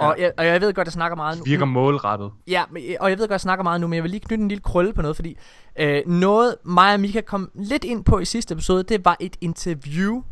Og, 0.00 0.14
Ja. 0.18 0.22
jeg, 0.24 0.32
og 0.38 0.46
jeg 0.46 0.60
ved 0.60 0.74
godt, 0.74 0.86
jeg 0.86 0.92
snakker 0.92 1.16
meget 1.16 1.38
nu. 1.38 1.44
Virker 1.44 1.64
målrettet. 1.64 2.30
Ja, 2.48 2.62
men, 2.70 2.82
og 3.00 3.10
jeg 3.10 3.18
ved 3.18 3.24
godt, 3.24 3.30
jeg 3.32 3.40
snakker 3.40 3.62
meget 3.62 3.80
nu, 3.80 3.86
men 3.86 3.94
jeg 3.94 4.02
vil 4.02 4.10
lige 4.10 4.20
knytte 4.20 4.42
en 4.42 4.48
lille 4.48 4.62
krølle 4.62 4.92
på 4.92 5.02
noget, 5.02 5.16
fordi 5.16 5.36
øh, 5.78 6.02
noget 6.06 6.56
mig 6.64 6.94
og 6.94 7.00
Mika 7.00 7.20
kom 7.20 7.50
lidt 7.54 7.84
ind 7.84 8.04
på 8.04 8.18
i 8.18 8.24
sidste 8.24 8.52
episode, 8.54 8.82
det 8.82 9.04
var 9.04 9.16
et 9.20 9.36
interview, 9.40 10.22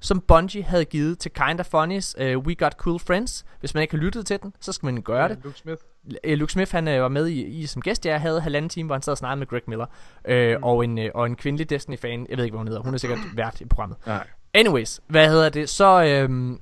som 0.00 0.20
Bungie 0.20 0.62
havde 0.62 0.84
givet 0.84 1.18
til 1.18 1.30
Kinda 1.30 1.62
Funnies 1.62 2.16
uh, 2.20 2.24
We 2.46 2.54
Got 2.54 2.72
Cool 2.72 2.98
Friends. 2.98 3.44
Hvis 3.60 3.74
man 3.74 3.82
ikke 3.82 3.94
har 3.96 4.02
lyttet 4.02 4.26
til 4.26 4.38
den, 4.42 4.52
så 4.60 4.72
skal 4.72 4.86
man 4.86 5.02
gøre 5.02 5.28
det. 5.28 5.38
Luke 5.44 5.58
Smith. 5.58 5.80
Øh, 6.24 6.38
Luke 6.38 6.52
Smith 6.52 6.72
han 6.72 6.88
øh, 6.88 7.02
var 7.02 7.08
med 7.08 7.26
i, 7.26 7.42
i 7.44 7.66
som 7.66 7.82
gæst. 7.82 8.06
Jeg 8.06 8.20
havde 8.20 8.40
halvanden 8.40 8.68
time, 8.68 8.86
hvor 8.86 8.94
han 8.94 9.02
sad 9.02 9.10
og 9.12 9.18
snakkede 9.18 9.38
med 9.38 9.46
Greg 9.46 9.60
Miller. 9.66 9.86
Øh, 10.24 10.56
Mm. 10.56 10.62
og, 10.62 10.84
en, 10.84 10.98
øh, 10.98 11.10
og 11.14 11.26
en 11.26 11.36
kvindelig 11.36 11.70
Destiny-fan. 11.70 12.26
Jeg 12.30 12.36
ved 12.36 12.44
ikke, 12.44 12.52
hvad 12.54 12.58
hun 12.60 12.68
hedder. 12.68 12.82
Hun 12.82 12.94
er 12.94 12.98
sikkert 12.98 13.18
vært 13.36 13.60
i 13.60 13.64
programmet. 13.64 13.98
Nej. 14.06 14.26
Anyways, 14.54 15.00
hvad 15.06 15.28
hedder 15.28 15.48
det? 15.48 15.68
Så, 15.68 16.04
øhm, 16.04 16.60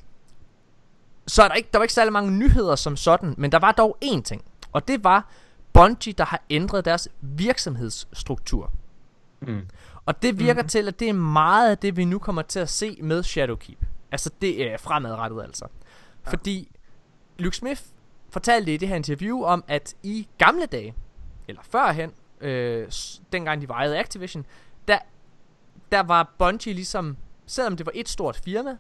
så 1.27 1.43
er 1.43 1.49
der 1.49 1.55
ikke, 1.55 1.69
der 1.73 1.79
var 1.79 1.83
ikke 1.83 1.95
særlig 1.95 2.13
mange 2.13 2.31
nyheder 2.31 2.77
som 2.77 2.97
sådan, 2.97 3.35
men 3.39 3.53
der 3.53 3.59
var 3.59 3.73
dog 3.73 3.99
én 4.05 4.23
ting. 4.23 4.45
Og 4.73 4.89
det 4.89 5.05
var 5.05 5.31
Bungie, 5.73 6.13
der 6.13 6.25
har 6.25 6.43
ændret 6.51 6.85
deres 6.85 7.09
virksomhedsstruktur. 7.21 8.73
Mm. 9.41 9.69
Og 10.07 10.23
det 10.23 10.39
virker 10.39 10.53
mm-hmm. 10.53 10.69
til, 10.69 10.89
at 10.89 11.01
det 11.01 11.09
er 11.09 11.13
meget 11.13 11.71
af 11.71 11.79
det, 11.79 11.97
vi 11.97 12.05
nu 12.05 12.19
kommer 12.19 12.43
til 12.43 12.61
at 12.61 12.69
se 12.69 12.99
med 13.03 13.23
Shadowkeep. 13.23 13.85
Altså 14.13 14.31
det 14.41 14.73
er 14.73 14.77
fremadrettet 14.77 15.43
altså. 15.43 15.67
Ja. 16.27 16.31
Fordi 16.31 16.69
Luke 17.39 17.57
Smith 17.57 17.83
fortalte 18.31 18.75
i 18.75 18.77
det 18.77 18.89
her 18.89 18.97
interview 18.97 19.43
om, 19.43 19.65
at 19.69 19.95
i 20.03 20.29
gamle 20.39 20.67
dage, 20.67 20.95
eller 21.49 21.63
førhen, 21.63 22.13
øh, 22.41 22.93
dengang 23.33 23.61
de 23.63 23.69
vejede 23.69 23.99
Activision, 23.99 24.47
der, 24.89 24.99
der 25.93 26.01
var 26.01 26.35
Bungie 26.39 26.75
ligesom, 26.75 27.17
selvom 27.47 27.77
det 27.77 27.87
var 27.87 27.93
et 27.95 28.09
stort 28.09 28.41
firma, 28.45 28.77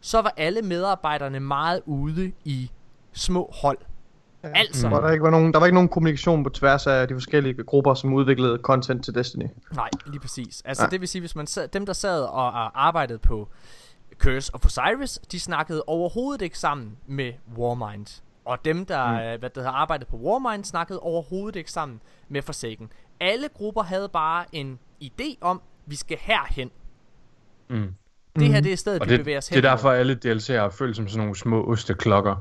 så 0.00 0.22
var 0.22 0.32
alle 0.36 0.62
medarbejderne 0.62 1.40
meget 1.40 1.82
ude 1.86 2.32
i 2.44 2.70
små 3.12 3.50
hold. 3.62 3.78
Ja. 4.42 4.48
Altså, 4.54 4.88
Hvor 4.88 5.00
der, 5.00 5.10
ikke 5.10 5.22
var 5.24 5.30
nogen, 5.30 5.52
der 5.52 5.58
var 5.58 5.66
ikke 5.66 5.74
nogen 5.74 5.88
kommunikation 5.88 6.44
på 6.44 6.50
tværs 6.50 6.86
af 6.86 7.08
de 7.08 7.14
forskellige 7.14 7.62
grupper, 7.64 7.94
som 7.94 8.12
udviklede 8.12 8.58
content 8.62 9.04
til 9.04 9.14
Destiny. 9.14 9.46
Nej, 9.74 9.88
lige 10.06 10.20
præcis. 10.20 10.62
Altså 10.64 10.82
Ja. 10.84 10.88
det 10.90 11.00
vil 11.00 11.08
sige, 11.08 11.20
hvis 11.20 11.36
man 11.36 11.46
sad, 11.46 11.68
dem 11.68 11.86
der 11.86 11.92
sad 11.92 12.22
og, 12.22 12.86
arbejdede 12.86 13.18
på 13.18 13.48
Curse 14.18 14.54
of 14.54 14.64
Osiris, 14.64 15.18
de 15.32 15.40
snakkede 15.40 15.82
overhovedet 15.86 16.42
ikke 16.42 16.58
sammen 16.58 16.96
med 17.06 17.32
Warmind. 17.56 18.22
Og 18.44 18.64
dem 18.64 18.86
der, 18.86 19.06
Mm. 19.06 19.32
mm. 19.34 19.38
hvad 19.38 19.50
der 19.50 19.60
havde 19.60 19.74
arbejdet 19.76 20.08
på 20.08 20.16
Warmind, 20.16 20.64
snakkede 20.64 21.00
overhovedet 21.00 21.56
ikke 21.56 21.72
sammen 21.72 22.00
med 22.28 22.42
Forsaken. 22.42 22.90
Alle 23.20 23.48
grupper 23.54 23.82
havde 23.82 24.08
bare 24.08 24.44
en 24.52 24.78
idé 25.04 25.34
om, 25.40 25.60
vi 25.86 25.96
skal 25.96 26.18
herhen. 26.20 26.70
Mm. 27.68 27.94
Det 28.38 28.48
her 28.48 28.54
Mhm. 28.56 28.62
det 28.64 28.72
er 28.72 28.76
stedet, 28.76 29.00
Og 29.00 29.06
vi 29.08 29.12
det, 29.12 29.20
bevæger 29.20 29.38
os 29.38 29.44
det 29.46 29.54
hen. 29.56 29.64
er 29.64 29.70
derfor, 29.70 29.90
alle 29.90 30.18
DLC'er 30.26 30.52
har 30.52 30.68
følt 30.70 30.96
som 30.96 31.08
sådan 31.08 31.18
nogle 31.18 31.36
små 31.36 31.64
osteklokker. 31.72 32.34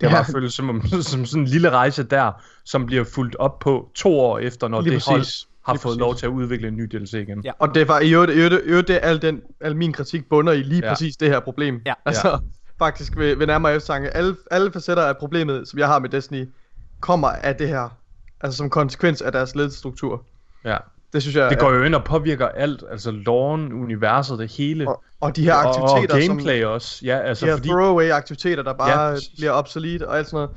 Det 0.00 0.06
Ja. 0.06 0.08
har 0.08 0.16
ja. 0.32 0.38
følt 0.38 0.52
som, 0.52 0.68
om- 0.70 0.82
som 1.02 1.26
sådan 1.26 1.42
en 1.42 1.48
lille 1.48 1.70
rejse 1.70 2.02
der, 2.02 2.32
som 2.64 2.86
bliver 2.86 3.04
fuldt 3.04 3.36
op 3.36 3.58
på 3.58 3.88
to 3.94 4.20
år 4.20 4.38
efter, 4.38 4.68
når 4.68 4.80
Lige 4.80 4.94
det 4.94 5.04
hold 5.06 5.20
præcis. 5.20 5.48
har 5.66 5.72
Lige 5.72 5.80
fået 5.80 5.90
præcis. 5.92 6.00
lov 6.00 6.14
til 6.16 6.26
at 6.26 6.30
udvikle 6.30 6.68
en 6.68 6.76
ny 6.76 6.82
DLC 6.92 7.12
igen. 7.14 7.40
Ja. 7.44 7.52
Og 7.58 7.74
det 7.74 7.88
var 7.88 8.00
i 8.00 8.12
øvrigt, 8.14 8.32
i 8.32 8.34
øvrigt, 8.34 8.54
i 8.54 8.68
øvrigt 8.68 8.88
det, 8.88 8.98
al, 9.02 9.22
den, 9.22 9.40
al 9.60 9.76
min 9.76 9.92
kritik 9.92 10.28
bunder 10.28 10.52
i 10.52 10.62
lige 10.62 10.80
Ja. 10.80 10.86
ja. 10.86 10.92
præcis 10.92 11.16
det 11.16 11.28
her 11.28 11.40
problem. 11.40 11.82
Ja. 11.86 11.92
Altså, 12.04 12.38
faktisk 12.78 13.16
ved, 13.16 13.36
ved 13.36 13.46
nærmere 13.46 13.74
eftertanke, 13.74 14.10
alle, 14.16 14.36
alle 14.50 14.72
facetter 14.72 15.02
af 15.02 15.16
problemet, 15.16 15.68
som 15.68 15.78
jeg 15.78 15.86
har 15.88 15.98
med 15.98 16.08
Destiny, 16.08 16.48
kommer 17.00 17.28
af 17.28 17.56
det 17.56 17.68
her. 17.68 17.88
Altså 18.40 18.56
som 18.56 18.70
konsekvens 18.70 19.22
af 19.22 19.32
deres 19.32 19.54
ledelsesstruktur. 19.54 20.22
Ja. 20.64 20.76
Det 21.12 21.22
synes 21.22 21.36
jeg 21.36 21.50
Det 21.50 21.58
går 21.58 21.72
jo 21.72 21.82
ind 21.82 21.94
og 21.94 22.04
påvirker 22.04 22.48
alt, 22.48 22.84
altså 22.90 23.10
loven, 23.10 23.72
universet, 23.72 24.38
det 24.38 24.52
hele. 24.52 24.88
og, 24.88 25.02
og 25.20 25.36
de 25.36 25.42
her 25.44 25.54
og, 25.54 25.68
aktiviteter, 25.68 26.14
og 26.16 26.22
som 26.22 26.28
gameplay 26.36 26.64
også. 26.64 27.00
Ja, 27.06 27.18
altså 27.18 27.46
de 27.46 27.50
her 27.50 27.56
fordi 27.56 27.68
throwaway 27.68 28.10
aktiviteter, 28.10 28.62
der 28.62 28.72
bare 28.72 29.00
Ja, 29.00 29.08
ja, 29.10 29.16
bliver 29.36 29.52
obsolete 29.52 30.08
og 30.08 30.18
alt 30.18 30.26
sådan 30.26 30.36
noget. 30.36 30.50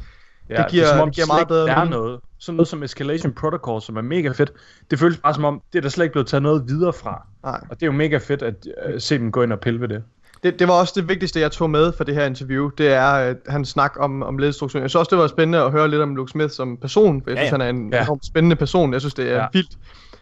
ja, 0.50 0.64
det 0.64 0.72
giver- 0.72 0.84
er, 0.86 0.88
som 0.92 1.00
om 1.00 1.08
det 1.08 1.16
giver 1.16 1.28
meget 1.28 1.48
bedre 1.48 1.70
er 1.70 1.84
noget. 1.84 2.20
Sådan 2.40 2.56
noget 2.56 2.68
som 2.68 2.84
Escalation 2.84 3.34
Protocol, 3.34 3.82
som 3.82 3.98
er 3.98 4.02
mega 4.02 4.30
fedt. 4.30 4.52
Det 4.92 5.00
føles 5.00 5.18
bare 5.18 5.34
som 5.34 5.46
om, 5.46 5.62
det 5.74 5.78
er 5.80 5.82
der 5.82 5.90
slet 5.90 6.06
ikke 6.06 6.12
blevet 6.14 6.28
taget 6.28 6.44
noget 6.44 6.64
videre 6.68 6.94
fra. 6.94 7.28
Nej. 7.44 7.60
Og 7.70 7.76
det 7.76 7.84
er 7.84 7.88
jo 7.88 7.92
mega 7.92 8.18
fedt 8.18 8.42
at 8.42 8.56
uh, 8.88 8.94
se 9.00 9.18
dem 9.18 9.32
gå 9.32 9.44
ind 9.44 9.54
og 9.54 9.60
pille 9.60 9.82
ved 9.82 9.88
det. 9.88 10.04
Det, 10.44 10.60
det 10.60 10.68
var 10.68 10.74
også 10.74 10.94
det 10.96 11.10
vigtigste, 11.10 11.40
jeg 11.40 11.52
tog 11.52 11.70
med 11.70 11.94
for 11.94 12.04
det 12.04 12.16
her 12.16 12.26
interview. 12.26 12.70
Det 12.78 12.88
er 12.94 13.02
at 13.06 13.38
han 13.48 13.66
snak 13.66 13.94
om, 14.00 14.24
om 14.24 14.38
ledelsesstrukturen. 14.38 14.82
Jeg 14.82 14.90
synes 14.90 15.00
også, 15.00 15.10
det 15.10 15.18
var 15.18 15.28
spændende 15.28 15.60
at 15.60 15.72
høre 15.72 15.88
lidt 15.90 16.02
om 16.02 16.16
Luke 16.16 16.32
Smith 16.32 16.52
som 16.54 16.78
person. 16.78 17.22
for 17.24 17.30
Jeg 17.30 17.38
Ja, 17.38 17.42
synes, 17.44 17.52
ja. 17.52 17.66
han 17.66 17.76
er 17.76 17.82
en 17.82 17.94
Ja. 17.94 18.04
enormt 18.04 18.26
spændende 18.26 18.56
person. 18.56 18.94
Jeg 18.94 19.02
synes, 19.02 19.14
det 19.14 19.26
er 19.26 19.34
Ja. 19.36 19.42
ja. 19.42 19.48
vildt, 19.54 19.72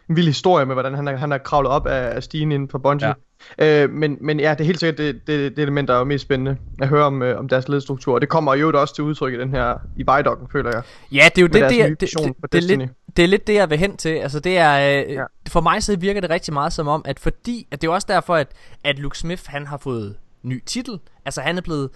en 0.10 0.16
vild 0.16 0.28
historie 0.28 0.66
med, 0.66 0.76
hvordan 0.76 0.94
han 0.94 1.08
er, 1.08 1.16
han 1.18 1.32
er 1.32 1.38
kravlet 1.38 1.72
op 1.72 1.88
af, 1.88 2.16
af 2.16 2.24
stigen 2.24 2.52
inden 2.52 2.70
for 2.70 2.78
Bungie. 2.78 3.14
Ja. 3.60 3.84
Øh, 3.84 3.90
men, 3.90 4.18
men 4.22 4.40
ja, 4.40 4.52
det 4.52 4.62
er 4.62 4.66
helt 4.66 4.80
sikkert 4.80 4.98
det, 4.98 5.28
det, 5.28 5.56
det 5.56 5.62
element, 5.62 5.88
der 5.88 5.96
er 6.00 6.04
mest 6.04 6.22
spændende 6.22 6.58
at 6.82 6.88
høre 6.88 7.04
om, 7.06 7.22
øh, 7.22 7.40
om 7.40 7.48
deres 7.48 7.68
ledelsesstruktur. 7.68 8.14
Og 8.14 8.22
det 8.22 8.30
kommer 8.30 8.56
jo 8.56 8.72
også 8.82 8.96
til 8.96 9.04
udtryk 9.04 9.34
i 9.34 9.38
den 9.40 9.50
her, 9.52 9.78
i 9.98 10.04
Vidocken, 10.18 10.48
føler 10.52 10.70
jeg. 10.74 10.84
Ja, 11.12 11.30
det 11.36 11.38
er 11.38 11.42
jo 11.42 11.48
det, 11.48 11.54
det, 11.54 11.82
er- 11.82 11.88
det, 11.88 12.00
det, 12.02 12.10
det, 12.52 12.58
er 12.58 12.62
lidt, 12.78 12.90
det 13.18 13.24
er 13.24 13.28
lidt 13.28 13.48
det, 13.48 13.54
jeg 13.54 13.70
vil 13.70 13.78
hen 13.78 13.98
til. 13.98 14.10
Altså, 14.10 14.40
det 14.40 14.58
er, 14.58 15.04
øh, 15.08 15.14
Ja. 15.14 15.24
For 15.50 15.62
mig 15.62 15.84
så 15.84 15.96
virker 16.00 16.22
det 16.22 16.30
rigtig 16.30 16.54
meget 16.54 16.74
som 16.74 16.88
om, 16.88 17.02
at 17.06 17.20
fordi, 17.20 17.68
at 17.72 17.82
det 17.82 17.88
er 17.88 17.92
også 17.92 18.08
derfor, 18.10 18.36
at, 18.36 18.48
at 18.84 19.00
Luke 19.00 19.18
Smith, 19.18 19.44
han 19.46 19.68
har 19.68 19.78
fået 19.78 20.16
ny 20.44 20.64
titel. 20.66 21.00
Altså, 21.26 21.42
han 21.42 21.58
er 21.58 21.62
blevet 21.62 21.90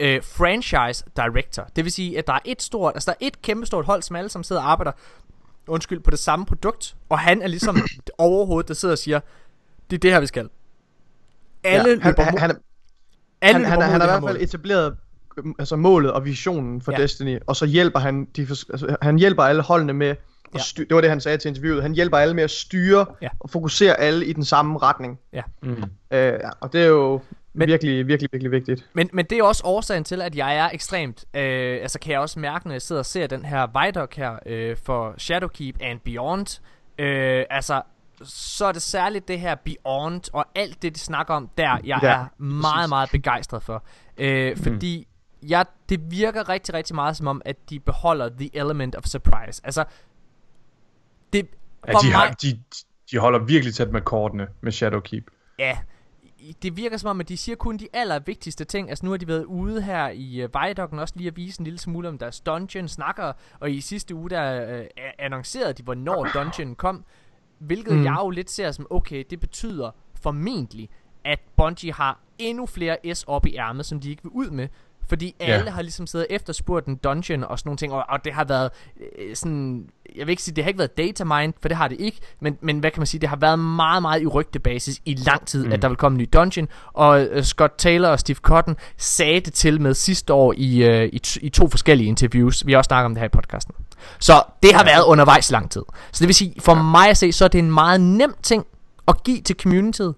øh, 0.00 0.20
franchise 0.22 1.04
director. 1.16 1.66
Det 1.76 1.84
vil 1.84 1.92
sige, 1.92 2.18
at 2.18 2.26
der 2.26 2.32
er 2.32 2.38
et 2.44 2.62
stort, 2.62 2.92
altså 2.94 3.10
der 3.10 3.12
er 3.24 3.26
et 3.26 3.42
kæmpestort 3.42 3.84
hold, 3.84 4.02
som 4.02 4.16
alle 4.16 4.28
sammen 4.28 4.44
sidder 4.44 4.62
og 4.62 4.70
arbejder, 4.70 4.92
undskyld, 5.66 6.00
på 6.00 6.10
det 6.10 6.18
samme 6.18 6.46
produkt. 6.46 6.96
Og 7.08 7.18
han 7.18 7.42
er 7.42 7.46
ligesom 7.46 7.76
overhovedet, 8.18 8.68
der 8.68 8.74
sidder 8.74 8.92
og 8.92 8.98
siger, 8.98 9.20
det 9.90 9.96
er 9.96 10.00
det 10.00 10.12
her, 10.12 10.20
vi 10.20 10.26
skal. 10.26 10.48
Alle 11.64 11.90
ja. 11.90 11.98
han, 12.00 12.14
løber, 12.16 12.22
han, 12.22 12.38
han, 12.38 12.50
alle 13.40 13.66
han, 13.66 13.80
han, 13.80 13.90
han, 13.90 14.00
har 14.00 14.08
i 14.08 14.10
hvert 14.10 14.22
fald 14.32 14.42
etableret 14.42 14.96
øhm, 15.38 15.54
altså 15.58 15.76
målet 15.76 16.12
og 16.12 16.24
visionen 16.24 16.80
for 16.80 16.92
Ja. 16.92 16.96
ja. 16.98 17.02
Destiny, 17.02 17.38
og 17.46 17.56
så 17.56 17.66
hjælper 17.66 17.98
han, 17.98 18.24
de, 18.36 18.42
altså, 18.42 18.96
han 19.02 19.18
hjælper 19.18 19.42
alle 19.42 19.62
holdene 19.62 19.92
med, 19.92 20.08
at 20.08 20.16
Ja. 20.54 20.58
styr, 20.58 20.84
det 20.84 20.94
var 20.94 21.00
det 21.00 21.10
han 21.10 21.20
sagde 21.20 21.38
til 21.38 21.48
interviewet, 21.48 21.82
han 21.82 21.92
hjælper 21.92 22.16
alle 22.18 22.34
med 22.34 22.44
at 22.44 22.50
styre 22.50 23.06
Ja. 23.22 23.28
og 23.40 23.50
fokusere 23.50 24.00
alle 24.00 24.26
i 24.26 24.32
den 24.32 24.44
samme 24.44 24.78
retning. 24.78 25.18
Mm. 25.62 25.70
Øh, 25.70 25.82
ja, 26.10 26.50
og 26.60 26.72
det 26.72 26.82
er 26.82 26.86
jo 26.86 27.20
Men- 27.54 27.68
virkelig, 27.68 28.06
virkelig, 28.06 28.28
virkelig 28.32 28.50
vigtigt. 28.52 28.86
Men, 28.92 29.10
men 29.12 29.24
det 29.24 29.38
er 29.38 29.42
også 29.42 29.62
årsagen 29.64 30.04
til, 30.04 30.22
at 30.22 30.36
jeg 30.36 30.56
er 30.56 30.70
ekstremt, 30.72 31.24
øh, 31.34 31.78
altså 31.82 31.98
kan 31.98 32.12
jeg 32.12 32.20
også 32.20 32.38
mærke, 32.40 32.66
når 32.66 32.74
jeg 32.74 32.82
sidder 32.82 32.98
og 33.00 33.06
ser 33.06 33.26
den 33.26 33.44
her 33.44 33.84
Vidoc 33.84 34.14
her 34.16 34.38
øh, 34.46 34.76
for 34.76 35.14
Shadowkeep 35.18 35.76
and 35.80 36.00
Beyond, 36.00 36.60
øh, 36.98 37.44
altså 37.50 37.82
så 38.24 38.64
er 38.64 38.72
det 38.72 38.82
særligt 38.82 39.28
det 39.28 39.40
her 39.40 39.54
Beyond 39.54 40.30
og 40.32 40.44
alt 40.54 40.82
det, 40.82 40.94
de 40.94 41.00
snakker 41.00 41.34
om 41.34 41.50
der, 41.58 41.78
jeg 41.84 41.98
Ja, 42.02 42.08
er 42.08 42.42
meget, 42.42 42.88
meget 42.88 43.10
begejstret 43.10 43.62
for. 43.62 43.84
Øh, 44.18 44.56
fordi 44.56 45.06
jeg, 45.48 45.66
det 45.88 46.00
virker 46.10 46.48
rigtig, 46.48 46.74
rigtig 46.74 46.94
meget 46.94 47.16
som 47.16 47.26
om, 47.26 47.42
at 47.44 47.56
de 47.70 47.80
beholder 47.80 48.28
the 48.38 48.50
element 48.56 48.96
of 48.96 49.04
surprise. 49.04 49.60
Altså, 49.64 49.84
det, 51.32 51.46
Ja, 51.86 51.92
de, 51.92 52.06
mig, 52.06 52.14
har, 52.14 52.30
de, 52.30 52.58
de 53.10 53.18
holder 53.18 53.38
virkelig 53.38 53.74
tæt 53.74 53.90
med 53.92 54.00
kortene 54.00 54.48
med 54.60 54.72
Shadowkeep. 54.72 55.24
Ja, 55.58 55.78
det 56.62 56.76
virker 56.76 56.96
som 56.96 57.10
om, 57.10 57.20
at 57.20 57.28
de 57.28 57.36
siger 57.36 57.56
kun 57.56 57.76
de 57.76 57.88
allervigtigste 57.92 58.64
ting. 58.64 58.88
Altså 58.88 59.04
nu 59.04 59.10
har 59.10 59.18
de 59.18 59.28
været 59.28 59.44
ude 59.44 59.82
her 59.82 60.08
i 60.08 60.44
uh, 60.44 60.50
Vidocken 60.54 60.98
også 60.98 61.14
lige 61.16 61.28
at 61.28 61.36
vise 61.36 61.60
en 61.60 61.64
lille 61.64 61.78
smule 61.78 62.08
om 62.08 62.18
deres 62.18 62.40
dungeon 62.40 62.88
snakker, 62.88 63.32
og 63.60 63.70
i 63.70 63.80
sidste 63.80 64.14
uge 64.14 64.30
der 64.30 64.78
uh, 64.80 64.86
annoncerede 65.18 65.72
de, 65.72 65.82
hvornår 65.82 66.28
dungeon 66.34 66.74
kom, 66.74 67.04
hvilket. 67.58 67.96
Mm. 67.96 68.04
jeg 68.04 68.16
jo 68.20 68.30
lidt 68.30 68.50
ser 68.50 68.70
som, 68.70 68.86
okay, 68.90 69.24
det 69.30 69.40
betyder 69.40 69.90
formentlig, 70.22 70.88
at 71.24 71.40
Bungie 71.56 71.92
har 71.92 72.20
endnu 72.38 72.66
flere 72.66 73.14
S 73.14 73.24
op 73.24 73.46
i 73.46 73.56
ærmet, 73.56 73.86
som 73.86 74.00
de 74.00 74.10
ikke 74.10 74.22
vil 74.22 74.32
ud 74.32 74.50
med. 74.50 74.68
Fordi 75.12 75.34
Ja. 75.40 75.44
alle 75.44 75.70
har 75.70 75.82
ligesom 75.82 76.06
siddet 76.06 76.26
efterspurgt 76.30 76.86
en 76.86 76.96
dungeon 76.96 77.44
og 77.44 77.58
sådan 77.58 77.68
nogle 77.68 77.76
ting, 77.76 77.92
og, 77.92 78.04
og 78.08 78.24
det 78.24 78.32
har 78.32 78.44
været 78.44 78.70
øh, 79.18 79.36
sådan, 79.36 79.86
jeg 80.16 80.26
vil 80.26 80.30
ikke 80.30 80.42
sige, 80.42 80.54
det 80.54 80.64
har 80.64 80.68
ikke 80.68 80.78
været 80.78 80.96
data 80.98 81.24
mined, 81.24 81.52
for 81.60 81.68
det 81.68 81.76
har 81.76 81.88
det 81.88 82.00
ikke, 82.00 82.18
men, 82.40 82.58
men 82.60 82.78
hvad 82.78 82.90
kan 82.90 83.00
man 83.00 83.06
sige, 83.06 83.20
det 83.20 83.28
har 83.28 83.36
været 83.36 83.58
meget, 83.58 84.02
meget 84.02 84.22
i 84.22 84.26
rygtebasis 84.26 85.00
i 85.04 85.14
lang 85.14 85.46
tid, 85.46 85.66
mm. 85.66 85.72
At 85.72 85.82
der 85.82 85.88
vil 85.88 85.96
komme 85.96 86.16
en 86.16 86.20
ny 86.22 86.28
dungeon, 86.32 86.68
og 86.92 87.22
øh, 87.22 87.42
Scott 87.42 87.72
Taylor 87.78 88.08
og 88.08 88.20
Steve 88.20 88.36
Cotton 88.36 88.76
sagde 88.96 89.40
det 89.40 89.52
til 89.52 89.80
med 89.80 89.94
sidste 89.94 90.32
år 90.32 90.54
i, 90.56 90.82
øh, 90.84 91.04
i, 91.12 91.20
i 91.42 91.48
to 91.48 91.68
forskellige 91.68 92.08
interviews, 92.08 92.66
vi 92.66 92.72
har 92.72 92.78
også 92.78 92.88
snakket 92.88 93.04
om 93.06 93.14
det 93.14 93.20
her 93.20 93.26
i 93.26 93.28
podcasten. 93.28 93.74
Så 94.18 94.42
det 94.62 94.74
har 94.74 94.84
været 94.84 95.04
undervejs 95.04 95.50
lang 95.50 95.70
tid. 95.70 95.82
Så 96.12 96.18
det 96.20 96.28
vil 96.28 96.34
sige, 96.34 96.54
for 96.60 96.74
mig 96.74 97.08
at 97.10 97.16
se, 97.16 97.32
så 97.32 97.44
er 97.44 97.48
det 97.48 97.58
en 97.58 97.72
meget 97.72 98.00
nem 98.00 98.34
ting 98.42 98.66
at 99.08 99.22
give 99.22 99.40
til 99.40 99.56
communityet, 99.62 100.14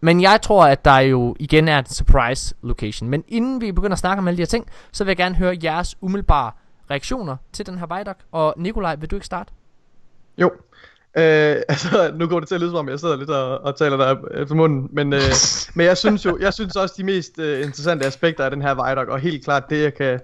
men 0.00 0.22
jeg 0.22 0.40
tror, 0.42 0.66
at 0.66 0.84
der 0.84 0.98
jo 0.98 1.36
igen 1.38 1.68
er 1.68 1.78
en 1.78 1.86
surprise 1.86 2.54
location. 2.62 3.08
Men 3.08 3.24
inden 3.28 3.60
vi 3.60 3.72
begynder 3.72 3.92
at 3.92 3.98
snakke 3.98 4.20
om 4.20 4.28
alle 4.28 4.36
de 4.36 4.42
her 4.42 4.46
ting, 4.46 4.66
så 4.92 5.04
vil 5.04 5.10
jeg 5.10 5.16
gerne 5.16 5.34
høre 5.34 5.56
jeres 5.64 5.96
umiddelbare 6.00 6.52
reaktioner 6.90 7.36
til 7.52 7.66
den 7.66 7.78
her 7.78 7.98
Vidoc. 7.98 8.16
Og 8.32 8.54
Nikolaj, 8.56 8.96
vil 8.96 9.10
du 9.10 9.16
ikke 9.16 9.26
starte? 9.26 9.52
Jo. 10.38 10.50
Øh, 11.16 11.22
altså, 11.68 12.12
nu 12.16 12.26
går 12.26 12.40
det 12.40 12.48
til 12.48 12.54
at 12.54 12.60
lyde 12.60 12.70
som 12.70 12.78
om, 12.78 12.88
jeg 12.88 13.00
sidder 13.00 13.16
lidt 13.16 13.30
og, 13.30 13.58
og 13.58 13.76
taler 13.76 13.96
der 13.96 14.16
efter 14.42 14.54
munden, 14.54 14.88
men, 14.92 15.12
øh, 15.12 15.20
men 15.74 15.86
jeg 15.86 15.96
synes 15.96 16.24
jo, 16.24 16.38
jeg 16.40 16.54
synes 16.54 16.76
også, 16.76 16.94
de 16.98 17.04
mest 17.04 17.38
øh, 17.38 17.58
interessante 17.58 18.06
aspekter 18.06 18.44
af 18.44 18.50
den 18.50 18.62
her 18.62 18.74
Vidoc, 18.74 19.08
og 19.08 19.20
helt 19.20 19.44
klart 19.44 19.70
det, 19.70 19.82
jeg 19.82 19.94
kan, 19.94 20.20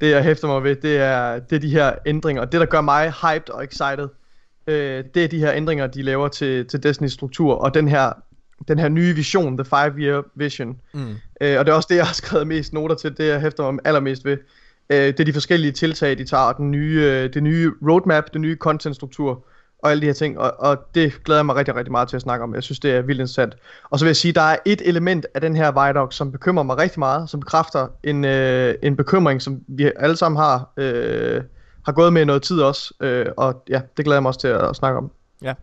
det 0.00 0.10
jeg 0.10 0.24
hæfter 0.24 0.48
mig 0.48 0.62
ved, 0.64 0.76
det 0.76 0.96
er, 0.96 1.38
det 1.38 1.56
er 1.56 1.60
de 1.60 1.70
her 1.70 1.94
ændringer, 2.06 2.42
og 2.42 2.52
det, 2.52 2.60
der 2.60 2.66
gør 2.66 2.80
mig 2.80 3.12
hyped 3.12 3.50
og 3.50 3.64
excited, 3.64 4.08
øh, 4.66 5.04
det 5.14 5.24
er 5.24 5.28
de 5.28 5.38
her 5.38 5.52
ændringer, 5.52 5.86
de 5.86 6.02
laver 6.02 6.28
til, 6.28 6.66
til 6.66 6.78
Destiny's 6.86 7.08
struktur, 7.08 7.54
og 7.54 7.74
den 7.74 7.88
her, 7.88 8.12
den 8.68 8.78
her 8.78 8.88
nye 8.88 9.14
vision, 9.14 9.56
The 9.56 9.64
Five 9.64 9.94
Year 9.98 10.24
Vision, 10.34 10.76
Mm. 10.92 11.14
Øh, 11.40 11.58
og 11.58 11.66
det 11.66 11.72
er 11.72 11.76
også 11.76 11.86
det, 11.90 11.96
jeg 11.96 12.06
har 12.06 12.14
skrevet 12.14 12.46
mest 12.46 12.72
noter 12.72 12.94
til, 12.94 13.16
det 13.16 13.26
jeg 13.28 13.40
hæfter 13.40 13.70
mig 13.70 13.80
allermest 13.84 14.24
ved. 14.24 14.36
Øh, 14.90 14.96
det 14.98 15.20
er 15.20 15.24
de 15.24 15.32
forskellige 15.32 15.72
tiltag, 15.72 16.18
de 16.18 16.24
tager, 16.24 16.52
den 16.52 16.70
nye, 16.70 17.00
øh, 17.02 17.34
det 17.34 17.42
nye 17.42 17.72
roadmap, 17.88 18.24
den 18.32 18.42
nye 18.42 18.56
contentstruktur, 18.56 19.44
og 19.78 19.90
alle 19.90 20.00
de 20.00 20.06
her 20.06 20.12
ting, 20.12 20.38
og, 20.38 20.54
og 20.58 20.78
det 20.94 21.24
glæder 21.24 21.38
jeg 21.38 21.46
mig 21.46 21.56
rigtig, 21.56 21.76
rigtig 21.76 21.92
meget 21.92 22.08
til 22.08 22.16
at 22.16 22.22
snakke 22.22 22.42
om. 22.42 22.54
Jeg 22.54 22.62
synes, 22.62 22.80
det 22.80 22.90
er 22.92 23.02
vildt 23.02 23.20
interessant. 23.20 23.54
Og 23.90 23.98
så 23.98 24.04
vil 24.04 24.08
jeg 24.08 24.16
sige, 24.16 24.32
der 24.32 24.40
er 24.40 24.56
et 24.64 24.82
element 24.84 25.26
af 25.34 25.40
den 25.40 25.56
her 25.56 25.86
Vidoc, 25.86 26.14
som 26.14 26.32
bekymrer 26.32 26.62
mig 26.64 26.78
rigtig 26.78 26.98
meget, 26.98 27.30
som 27.30 27.40
bekræfter 27.40 27.88
en, 28.04 28.24
øh, 28.24 28.74
en 28.82 28.96
bekymring, 28.96 29.42
som 29.42 29.60
vi 29.68 29.90
alle 29.96 30.16
sammen 30.16 30.36
har, 30.38 30.72
øh, 30.76 31.42
har 31.84 31.92
gået 31.92 32.12
med 32.12 32.22
i 32.22 32.24
noget 32.24 32.42
tid 32.42 32.60
også, 32.60 32.94
øh, 33.00 33.26
og 33.36 33.62
ja, 33.68 33.80
det 33.96 34.04
glæder 34.04 34.16
jeg 34.16 34.22
mig 34.22 34.28
også 34.28 34.40
til 34.40 34.48
at, 34.48 34.68
at 34.68 34.76
snakke 34.76 34.98
om. 34.98 35.10
Ja, 35.42 35.54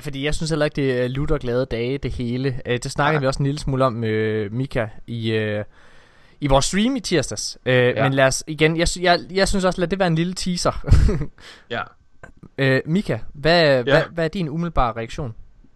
fordi 0.00 0.24
jeg 0.24 0.34
synes 0.34 0.50
heller 0.50 0.64
ikke, 0.64 0.76
det 0.76 1.04
er 1.04 1.08
lutter 1.08 1.38
glade 1.38 1.66
dage, 1.66 1.98
det 1.98 2.10
hele. 2.10 2.60
Øh, 2.66 2.78
det 2.82 2.90
snakkede 2.90 3.16
Nej. 3.16 3.20
vi 3.20 3.26
også 3.26 3.38
en 3.38 3.46
lille 3.46 3.58
smule 3.58 3.84
om 3.84 3.92
med 3.92 4.50
Mika 4.50 4.86
i, 5.06 5.32
øh, 5.32 5.64
i 6.40 6.46
vores 6.46 6.64
stream 6.64 6.96
i 6.96 7.00
tirsdags. 7.00 7.58
Øh, 7.66 7.74
ja. 7.74 8.02
Men 8.02 8.14
lad 8.14 8.26
os 8.26 8.44
igen, 8.46 8.76
jeg, 8.76 8.88
jeg, 9.00 9.20
jeg 9.30 9.48
synes 9.48 9.64
også, 9.64 9.80
lad 9.80 9.88
det 9.88 9.98
være 9.98 10.08
en 10.08 10.14
lille 10.14 10.34
teaser. 10.34 10.86
Ja. 11.70 11.82
øh, 12.58 12.80
Mika, 12.86 13.18
hvad, 13.34 13.62
ja. 13.62 13.82
hvad, 13.82 14.02
hvad 14.14 14.24
er 14.24 14.28
din 14.28 14.48
umiddelbare 14.48 14.92
reaktion? 14.92 15.34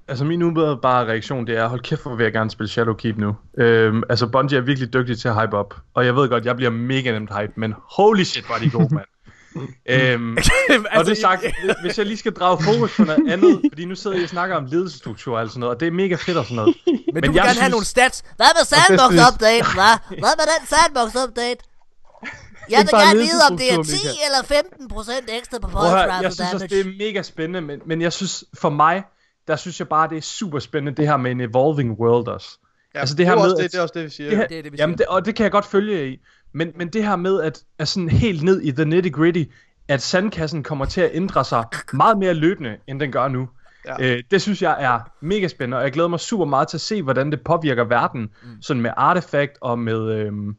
Altså 0.09 0.25
min 0.25 0.43
umiddelbare 0.43 1.07
reaktion, 1.07 1.47
det 1.47 1.57
er, 1.57 1.69
hold 1.69 1.81
kæft, 1.81 2.03
hvor 2.03 2.15
vil 2.15 2.25
jeg 2.25 2.33
gerne 2.33 2.51
spille 2.51 2.71
Shadowkeep 2.71 3.17
nu. 3.17 3.37
Øhm, 3.59 4.03
altså 4.09 4.27
Bungie 4.27 4.59
er 4.59 4.63
virkelig 4.63 4.93
dygtig 4.93 5.19
til 5.19 5.29
at 5.29 5.41
hype 5.41 5.57
op. 5.57 5.75
Og 5.95 6.07
jeg 6.07 6.17
ved 6.17 6.29
godt, 6.29 6.45
jeg 6.45 6.57
bliver 6.57 6.71
mega 6.71 7.13
nemt 7.13 7.31
hype, 7.41 7.53
men 7.57 7.75
holy 7.91 8.23
shit, 8.23 8.49
var 8.49 8.59
de 8.59 8.71
gode, 8.71 8.95
mand. 8.95 9.07
Øhm, 9.89 10.37
og 10.97 11.07
det 11.07 11.19
sagt, 11.19 11.45
hvis 11.83 11.99
jeg 11.99 12.07
lige 12.07 12.17
skal 12.17 12.33
drage 12.33 12.59
fokus 12.65 12.97
på 12.97 13.05
noget 13.05 13.31
andet, 13.33 13.61
fordi 13.73 13.85
nu 13.85 13.95
sidder 13.95 14.17
jeg 14.17 14.25
og 14.25 14.29
snakker 14.29 14.57
om 14.57 14.65
ledelsesstruktur 14.67 15.39
og 15.39 15.49
sådan 15.49 15.61
noget, 15.61 15.75
og 15.75 15.81
det 15.81 15.87
er 15.89 15.93
mega 15.93 16.15
fedt 16.15 16.37
og 16.39 16.45
sådan 16.45 16.57
noget. 16.57 16.77
men, 16.87 16.99
men 17.15 17.23
du 17.23 17.31
vil 17.31 17.35
jeg 17.37 17.45
gerne 17.45 17.47
have 17.47 17.55
synes- 17.55 17.71
nogle 17.71 17.85
stats. 17.87 18.25
Hvad 18.37 18.47
med 18.59 18.65
sandbox 18.65 19.13
update, 19.33 19.65
hva? 19.75 19.91
Hvad 20.09 20.35
med 20.41 20.47
den 20.53 20.67
sandbox 20.73 21.09
update? 21.29 21.61
Jeg 22.71 22.79
vil 22.81 22.89
gerne 22.89 23.19
vide, 23.21 23.41
om 23.51 23.57
det 23.59 23.67
er 23.67 23.71
10 23.71 23.77
ledelsesstruktur, 23.77 24.25
eller 24.27 24.43
15 24.47 24.89
procent 24.89 25.27
ekstra 25.39 25.59
på 25.59 25.69
høre, 25.69 26.15
jeg 26.15 26.33
synes 26.33 26.55
også, 26.55 26.67
det 26.67 26.81
er 26.81 26.85
mega 26.99 27.23
spændende, 27.23 27.61
men, 27.61 27.81
men 27.87 28.01
jeg 28.03 28.13
synes, 28.13 28.45
for 28.61 28.71
mig, 28.71 29.03
der 29.49 29.57
synes 29.57 29.79
jeg 29.81 29.89
bare, 29.89 30.09
det 30.09 30.17
er 30.19 30.23
super 30.23 30.59
spændende, 30.59 30.97
det 30.97 31.07
her 31.09 31.17
med 31.17 31.31
en 31.31 31.41
evolving 31.41 31.91
world 32.01 32.29
også. 32.29 32.49
Ja, 32.95 33.01
Altså, 33.01 33.15
det 33.15 33.19
det, 33.19 33.27
her 33.27 33.33
er 33.33 33.37
med, 33.37 33.45
også 33.53 33.63
det, 33.63 33.73
det 33.73 33.79
er 33.79 33.83
også 33.83 33.93
det, 33.97 34.05
vi 34.05 34.11
siger. 34.11 34.29
Det 34.31 34.39
her, 34.39 34.47
Det 34.47 34.59
er 34.59 34.63
det, 34.63 34.73
vi 34.73 34.77
jamen 34.79 34.99
siger. 34.99 35.07
det, 35.07 35.15
og 35.15 35.25
det 35.27 35.35
kan 35.35 35.45
jeg 35.45 35.53
godt 35.53 35.67
følge 35.67 36.13
i. 36.13 36.19
Men, 36.53 36.73
men 36.77 36.89
det 36.89 37.05
her 37.05 37.17
med, 37.17 37.41
at, 37.41 37.65
at 37.79 37.89
sådan 37.89 38.09
helt 38.09 38.43
ned 38.43 38.63
i 38.63 38.73
the 38.73 38.85
nitty 38.85 39.11
gritty, 39.11 39.45
at 39.89 40.03
sandkassen 40.03 40.63
kommer 40.63 40.85
til 40.85 41.01
at 41.01 41.11
ændre 41.13 41.45
sig 41.45 41.65
meget 41.93 42.19
mere 42.19 42.35
løbende, 42.35 42.77
end 42.87 43.01
den 43.01 43.13
gør 43.13 43.29
nu. 43.29 43.49
Ja. 43.87 44.17
Øh, 44.17 44.23
det 44.31 44.43
synes 44.43 44.63
jeg 44.63 44.77
er 44.79 45.01
mega 45.21 45.49
spændende, 45.49 45.77
og 45.77 45.83
jeg 45.83 45.93
glæder 45.93 46.09
mig 46.09 46.21
super 46.21 46.45
meget 46.45 46.69
til 46.69 46.77
at 46.77 46.81
se, 46.81 47.03
hvordan 47.03 47.31
det 47.31 47.41
påvirker 47.41 47.85
verden, 47.85 48.21
mm. 48.21 48.63
sådan 48.63 48.83
med 48.83 48.91
artefakt 48.97 49.59
og 49.61 49.79
med, 49.79 50.13
øhm, 50.13 50.57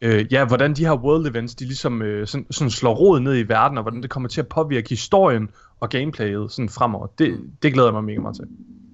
øh, 0.00 0.32
ja, 0.32 0.44
hvordan 0.44 0.74
de 0.74 0.84
her 0.86 0.96
world 0.96 1.26
events, 1.26 1.54
de 1.54 1.64
ligesom 1.64 2.02
øh, 2.02 2.26
sådan, 2.26 2.46
sådan 2.50 2.70
slår 2.70 2.94
rod 2.94 3.20
ned 3.20 3.38
i 3.38 3.48
verden, 3.48 3.78
og 3.78 3.82
hvordan 3.82 4.02
det 4.02 4.10
kommer 4.10 4.28
til 4.28 4.40
at 4.40 4.48
påvirke 4.48 4.88
historien 4.88 5.50
og 5.80 5.88
gameplayet 5.88 6.52
sådan 6.52 6.68
fremover. 6.68 7.06
Det, 7.06 7.40
det 7.62 7.72
glæder 7.72 7.88
jeg 7.88 7.94
mig 7.94 8.04
mega 8.04 8.20
meget 8.20 8.36
til. 8.36 8.44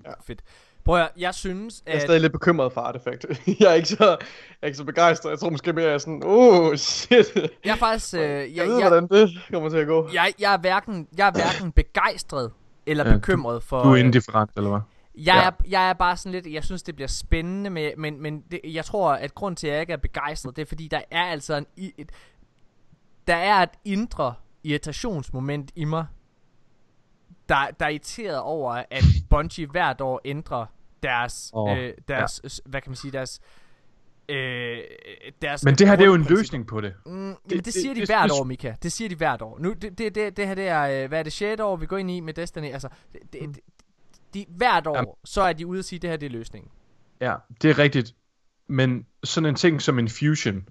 Ja. 0.05 0.11
fedt. 0.27 0.43
Prøv 0.87 1.01
at, 1.01 1.09
jeg 1.18 1.35
synes, 1.35 1.83
Jeg 1.87 1.92
er 1.92 1.96
at... 1.96 2.03
stadig 2.03 2.20
lidt 2.20 2.33
bekymret 2.33 2.72
for 2.72 2.81
Artifact. 2.81 3.27
jeg 3.61 3.70
er 3.70 3.75
ikke 3.75 3.88
så, 3.88 4.05
jeg 4.09 4.16
er 4.62 4.66
ikke 4.66 4.77
så 4.79 4.85
begejstret. 4.85 5.31
Jeg 5.31 5.38
tror 5.38 5.51
måske 5.51 5.72
mere, 5.72 5.85
jeg 5.85 5.94
er 5.94 5.99
sådan, 5.99 6.22
oh 6.25 6.75
shit. 6.77 7.35
Jeg 7.64 7.72
er 7.72 7.77
faktisk... 7.77 8.14
Øh, 8.14 8.20
jeg, 8.20 8.51
Jeg 8.57 8.66
ved, 8.68 8.79
jeg, 8.79 8.88
hvordan 8.88 9.09
det 9.09 9.31
kommer 9.53 9.68
til 9.68 9.77
at 9.77 9.87
gå. 9.87 10.09
jeg, 10.12 10.33
jeg, 10.40 10.55
er 10.55 10.59
hverken, 10.59 11.09
jeg 11.18 11.27
er 11.27 11.33
hverken 11.33 11.72
begejstret 11.72 12.53
eller 12.87 13.05
Ja, 13.07 13.12
du- 13.12 13.18
bekymret 13.18 13.62
for... 13.62 13.83
Du 13.83 13.88
er 13.88 13.94
øh, 13.94 14.01
indifferent, 14.01 14.51
eller 14.57 14.70
hvad? 14.70 14.81
Jeg, 15.14 15.25
Ja. 15.25 15.46
er, 15.46 15.51
jeg 15.70 15.88
er 15.88 15.92
bare 15.92 16.16
sådan 16.16 16.33
lidt, 16.33 16.46
jeg 16.55 16.64
synes 16.64 16.83
det 16.83 16.94
bliver 16.94 17.09
spændende, 17.09 17.70
med, 17.70 17.90
men, 17.99 18.22
men 18.22 18.40
det, 18.51 18.61
jeg 18.64 18.85
tror, 18.85 19.12
at 19.12 19.35
grund 19.35 19.57
til, 19.57 19.66
at 19.66 19.72
jeg 19.72 19.81
ikke 19.81 19.92
er 19.92 19.96
begejstret, 19.96 20.57
det 20.57 20.62
er 20.62 20.66
fordi, 20.66 20.88
der 20.88 21.01
er 21.11 21.22
altså 21.25 21.55
en, 21.57 21.66
et, 21.77 22.11
der 23.27 23.35
er 23.37 23.62
et 23.62 23.70
indre 23.85 24.35
irritationsmoment 24.64 25.70
i 25.77 25.85
mig, 25.85 26.07
der, 27.49 27.57
der 27.81 27.87
er 27.87 27.90
irriteret 27.90 28.38
over, 28.40 28.83
at 28.90 29.05
Bungie 29.31 29.66
hvert 29.66 30.01
år 30.01 30.20
ændrer 30.25 30.66
deres, 31.02 31.50
oh, 31.54 31.78
øh, 31.78 31.92
deres 32.09 32.40
ja. 32.44 32.48
hvad 32.70 32.80
kan 32.80 32.90
man 32.90 32.96
sige, 32.96 33.12
deres, 33.12 33.40
øh, 34.28 34.78
deres 35.42 35.64
Men 35.64 35.74
det 35.74 35.88
her, 35.88 35.96
det 35.96 36.02
er 36.02 36.09
jo 36.09 36.14
en 36.14 36.26
løsning 36.28 36.66
på 36.66 36.80
det. 36.80 36.94
Mm, 37.06 37.12
jamen, 37.12 37.37
det, 37.44 37.50
det- 37.50 37.64
det 37.64 37.72
siger 37.72 37.94
de 37.94 38.00
det- 38.00 38.09
hvert 38.09 38.30
det- 38.30 38.40
år, 38.40 38.44
Mika. 38.44 38.74
Det 38.82 38.92
siger 38.92 39.09
de 39.09 39.14
hvert 39.14 39.42
år. 39.42 39.59
Nu, 39.59 39.72
det, 39.72 39.98
det, 39.98 40.14
det, 40.14 40.37
det 40.37 40.46
her, 40.46 40.54
det 40.54 40.68
er, 40.68 41.02
øh, 41.02 41.09
hvad 41.09 41.18
er 41.18 41.22
det, 41.22 41.32
6. 41.32 41.61
år, 41.61 41.76
vi 41.76 41.87
går 41.87 41.96
ind 41.96 42.11
i 42.11 42.20
med 42.20 42.35
Destiny. 42.35 42.72
Altså, 42.72 42.88
det, 43.12 43.20
det, 43.32 43.42
Mm. 43.42 43.54
det, 43.54 43.62
de, 44.35 44.46
hvert 44.48 44.87
år, 44.87 44.96
Jamen. 44.96 45.11
så 45.24 45.42
er 45.42 45.52
de 45.52 45.66
ude 45.66 45.78
og 45.78 45.85
sige, 45.85 45.98
at 45.98 46.02
det 46.02 46.11
her, 46.11 46.16
det 46.16 46.26
er 46.26 46.30
løsningen. 46.30 46.70
Ja, 47.20 47.35
det 47.62 47.70
er 47.70 47.78
rigtigt. 47.78 48.14
Men 48.68 49.06
sådan 49.24 49.48
en 49.48 49.54
ting 49.54 49.82
som 49.82 49.98
Infusion, 49.98 50.68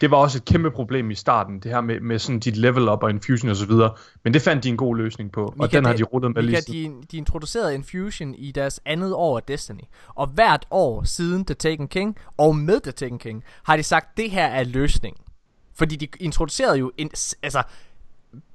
det 0.00 0.10
var 0.10 0.16
også 0.16 0.38
et 0.38 0.44
kæmpe 0.44 0.70
problem 0.70 1.10
i 1.10 1.14
starten, 1.14 1.60
det 1.60 1.70
her 1.70 1.80
med, 1.80 2.00
med 2.00 2.18
sådan 2.18 2.40
dit 2.40 2.56
level 2.56 2.88
up 2.88 3.02
og 3.02 3.10
Infusion 3.10 3.50
og 3.50 3.56
så 3.56 3.66
videre. 3.66 3.94
Men 4.24 4.34
det 4.34 4.42
fandt 4.42 4.64
de 4.64 4.68
en 4.68 4.76
god 4.76 4.96
løsning 4.96 5.32
på, 5.32 5.44
og 5.44 5.54
Mika, 5.60 5.76
den 5.76 5.84
har 5.84 5.92
de 5.92 6.02
rullet 6.02 6.34
med 6.34 6.42
lige 6.42 6.50
Mika, 6.50 6.60
siden. 6.60 7.00
de, 7.00 7.06
de 7.10 7.16
introducerede 7.16 7.74
Infusion 7.74 8.34
i 8.34 8.52
deres 8.52 8.80
andet 8.84 9.14
år 9.14 9.36
af 9.36 9.42
Destiny. 9.42 9.84
Og 10.14 10.26
hvert 10.26 10.66
år 10.70 11.04
siden 11.04 11.44
The 11.44 11.54
Taken 11.54 11.88
King, 11.88 12.16
og 12.36 12.56
med 12.56 12.80
The 12.80 12.92
Taken 12.92 13.18
King, 13.18 13.44
har 13.62 13.76
de 13.76 13.82
sagt, 13.82 14.16
det 14.16 14.30
her 14.30 14.46
er 14.46 14.64
løsningen. 14.64 15.22
Fordi 15.74 15.96
de 15.96 16.08
introducerede 16.20 16.78
jo 16.78 16.92
en, 16.96 17.10
altså, 17.42 17.62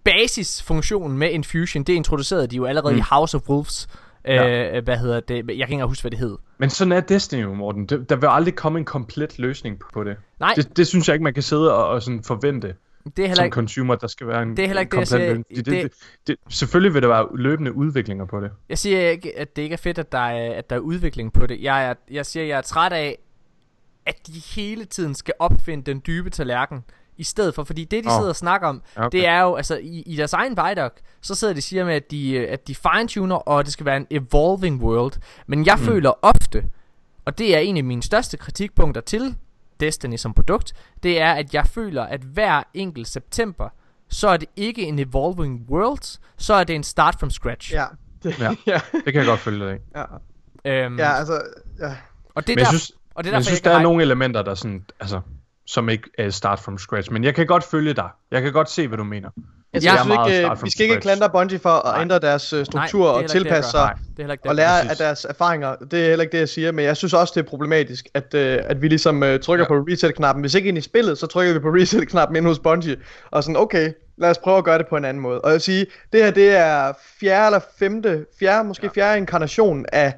basisfunktionen 0.04 1.18
med 1.18 1.32
Infusion, 1.32 1.84
det 1.84 1.94
introducerede 1.94 2.48
de 2.48 2.56
jo 2.56 2.66
allerede 2.66 2.94
mm. 2.94 3.00
i 3.00 3.02
House 3.02 3.38
of 3.38 3.50
Wolves. 3.50 3.88
Ja. 4.26 4.78
Øh, 4.78 4.84
hvad 4.84 4.98
hedder 4.98 5.20
det? 5.20 5.36
Jeg 5.36 5.44
kan 5.46 5.52
ikke 5.52 5.64
engang 5.74 5.90
huske, 5.90 6.04
hvad 6.04 6.12
det 6.12 6.20
hed. 6.20 6.38
Men 6.58 6.70
sådan 6.70 6.92
er 6.92 7.00
Destiny 7.00 7.44
jo, 7.44 7.54
Morten. 7.54 7.86
Der 7.86 8.16
vil 8.16 8.28
aldrig 8.32 8.56
komme 8.56 8.80
en 8.80 8.86
komplet 8.86 9.40
løsning 9.40 9.80
på 9.94 10.04
det. 10.04 10.18
Nej, 10.40 10.54
Det, 10.56 10.78
det 10.78 10.88
synes 10.88 11.08
jeg 11.08 11.14
ikke, 11.16 11.24
man 11.24 11.34
kan 11.34 11.44
sidde 11.44 11.74
og, 11.76 11.88
og 11.88 12.04
sådan 12.04 12.24
forvente 12.24 12.76
det 13.18 13.20
er 13.20 13.22
heller 13.28 13.36
som 13.36 13.46
ikke... 13.46 13.56
consumer, 13.56 13.96
der 13.96 14.08
skal 14.08 14.28
være 14.28 14.42
en 14.42 14.58
Det 14.58 14.64
er 14.64 14.68
heller 14.68 14.82
ikke 14.82 14.98
det, 14.98 15.12
jeg 15.12 15.20
komplet 15.20 15.46
siger. 15.58 15.62
Det- 15.62 15.84
det, 15.84 15.92
det, 16.28 16.38
det, 16.48 16.54
selvfølgelig 16.54 16.94
vil 16.94 17.02
der 17.02 17.08
være 17.08 17.28
løbende 17.36 17.74
udviklinger 17.76 18.26
på 18.26 18.40
det. 18.42 18.52
Jeg 18.70 18.78
siger 18.78 19.10
ikke, 19.10 19.38
at 19.40 19.56
det 19.56 19.62
ikke 19.62 19.74
er 19.74 19.78
fedt, 19.78 20.00
at 20.00 20.12
der 20.12 20.18
er, 20.18 20.54
at 20.54 20.70
der 20.70 20.76
er 20.76 20.80
udvikling 20.80 21.34
på 21.34 21.46
det. 21.48 21.62
Jeg, 21.62 21.86
er, 21.90 21.94
jeg 22.12 22.26
siger, 22.26 22.44
at 22.44 22.50
jeg 22.50 22.58
er 22.58 22.62
træt 22.62 22.94
af, 22.94 23.18
at 24.06 24.28
de 24.28 24.32
hele 24.56 24.86
tiden 24.86 25.16
skal 25.16 25.34
opfinde 25.40 25.84
den 25.92 26.02
dybe 26.08 26.30
tallerken. 26.30 26.84
I 27.18 27.24
stedet 27.24 27.56
for, 27.56 27.64
fordi 27.64 27.84
det 27.84 28.04
de 28.04 28.10
Åh. 28.10 28.16
sidder 28.16 28.30
og 28.30 28.36
snakker 28.36 28.68
om, 28.68 28.82
okay. 28.96 29.10
det 29.12 29.28
er 29.28 29.42
jo, 29.42 29.56
altså 29.56 29.78
i, 29.78 30.04
i 30.06 30.16
deres 30.16 30.34
egen 30.34 30.58
Vidoc, 30.58 30.92
så 31.22 31.36
sidder 31.36 31.54
de 31.54 31.58
og 31.58 31.64
siger 31.64 31.86
med, 31.86 31.94
at 31.94 32.12
de, 32.12 32.48
at 32.48 32.68
de 32.68 32.76
fine-tuner, 32.76 33.36
og 33.36 33.66
det 33.66 33.74
skal 33.74 33.86
være 33.86 33.98
en 33.98 34.08
evolving 34.10 34.84
world. 34.84 35.14
Men 35.48 35.66
jeg 35.66 35.76
mm. 35.76 35.86
føler 35.86 36.12
ofte, 36.22 36.64
og 37.26 37.38
det 37.38 37.56
er 37.56 37.60
en 37.60 37.78
af 37.78 37.84
mine 37.84 38.04
største 38.04 38.38
kritikpunkter 38.38 39.02
til 39.02 39.36
Destiny 39.80 40.16
som 40.16 40.34
produkt, 40.34 40.74
det 41.04 41.22
er, 41.22 41.34
at 41.34 41.54
jeg 41.54 41.68
føler, 41.68 42.04
at 42.04 42.22
hver 42.22 42.64
enkelt 42.74 43.08
september, 43.08 43.70
så 44.10 44.28
er 44.28 44.38
det 44.38 44.50
ikke 44.56 44.84
en 44.84 45.00
evolving 45.00 45.66
world, 45.70 46.20
så 46.38 46.54
er 46.54 46.64
det 46.64 46.76
en 46.76 46.84
start 46.84 47.16
from 47.20 47.30
scratch. 47.30 47.74
Ja. 47.74 47.86
Det, 48.24 48.40
Ja. 48.40 48.56
ja. 48.74 48.82
Det 48.94 49.14
kan 49.14 49.16
jeg 49.16 49.26
godt 49.26 49.40
følge 49.40 49.66
dig 49.66 49.80
ja. 49.96 50.04
Øhm, 50.66 51.00
ja, 51.00 51.12
altså, 51.12 51.42
ja. 51.80 51.96
og 52.36 52.48
det 52.48 52.54
er 52.54 52.56
Men 52.56 52.60
jeg 52.60 52.66
der, 52.66 52.78
synes, 52.78 52.92
og 53.16 53.24
det 53.24 53.30
er 53.30 53.32
men 53.32 53.34
jeg 53.34 53.34
derfor, 53.34 53.44
synes 53.44 53.62
jeg 53.64 53.72
der 53.72 53.78
er 53.78 53.84
nogle 53.84 54.04
elementer, 54.04 54.42
der 54.42 54.56
sådan, 54.56 54.86
altså, 55.00 55.22
som 55.66 55.90
ikke 55.90 56.10
er 56.18 56.30
start 56.30 56.60
from 56.60 56.78
scratch. 56.78 57.12
Men 57.12 57.24
jeg 57.24 57.36
kan 57.36 57.48
godt 57.48 57.64
følge 57.64 57.94
dig. 57.94 58.10
Jeg 58.32 58.42
kan 58.42 58.54
godt 58.54 58.70
se, 58.70 58.88
hvad 58.88 58.98
du 58.98 59.04
mener. 59.04 59.30
Jeg 59.74 59.84
jeg 59.84 59.96
er 59.96 60.04
synes 60.04 60.18
ikke, 60.32 60.50
øh, 60.50 60.64
vi 60.64 60.72
skal 60.72 60.84
ikke 60.84 61.00
klandre 61.02 61.30
Bungie 61.30 61.60
for 61.60 61.70
at 61.70 61.94
Nej. 61.94 62.02
ændre 62.02 62.20
deres 62.20 62.54
øh, 62.54 62.58
Nej, 62.58 62.64
struktur 62.64 63.08
er 63.08 63.12
og 63.12 63.30
tilpasse 63.30 63.72
sig 63.72 63.96
og 64.46 64.56
lære 64.56 64.70
Præcis. 64.70 64.92
af 64.92 64.98
deres 64.98 65.26
erfaringer. 65.26 65.76
Det 65.92 66.04
er 66.04 66.08
heller 66.08 66.24
ikke 66.24 66.32
det, 66.32 66.40
jeg 66.40 66.50
siger, 66.50 66.72
men 66.72 66.86
jeg 66.86 66.98
synes 66.98 67.14
også, 67.14 67.34
det 67.36 67.46
er 67.46 67.50
problematisk, 67.50 68.08
at, 68.14 68.34
øh, 68.34 68.60
at 68.64 68.82
vi 68.82 68.88
ligesom 68.88 69.24
øh, 69.24 69.40
trykker 69.40 69.66
Ja. 69.66 69.68
på 69.68 69.86
reset-knappen. 69.90 70.42
Hvis 70.42 70.56
ikke 70.56 70.70
ind 70.70 70.78
i 70.78 70.82
spillet, 70.82 71.18
så 71.18 71.28
trykker 71.28 71.54
vi 71.54 71.60
på 71.60 71.70
reset-knappen 71.78 72.36
ind 72.38 72.46
hos 72.46 72.60
Bungie, 72.60 72.98
og 73.32 73.44
sådan, 73.44 73.58
okay, 73.58 73.92
lad 74.18 74.30
os 74.30 74.38
prøve 74.38 74.58
at 74.58 74.64
gøre 74.64 74.78
det 74.78 74.88
på 74.88 74.98
en 74.98 75.06
anden 75.06 75.22
måde. 75.24 75.42
Og 75.42 75.50
jeg 75.50 75.54
vil 75.54 75.62
sige, 75.62 75.86
det 76.14 76.24
her, 76.24 76.32
det 76.32 76.56
er 76.56 76.94
fjerde 77.20 77.46
eller 77.46 77.60
femte, 77.80 78.26
fjerde, 78.40 78.68
måske 78.68 78.90
fjerde 78.96 79.18
inkarnation 79.18 79.86
af 79.94 80.14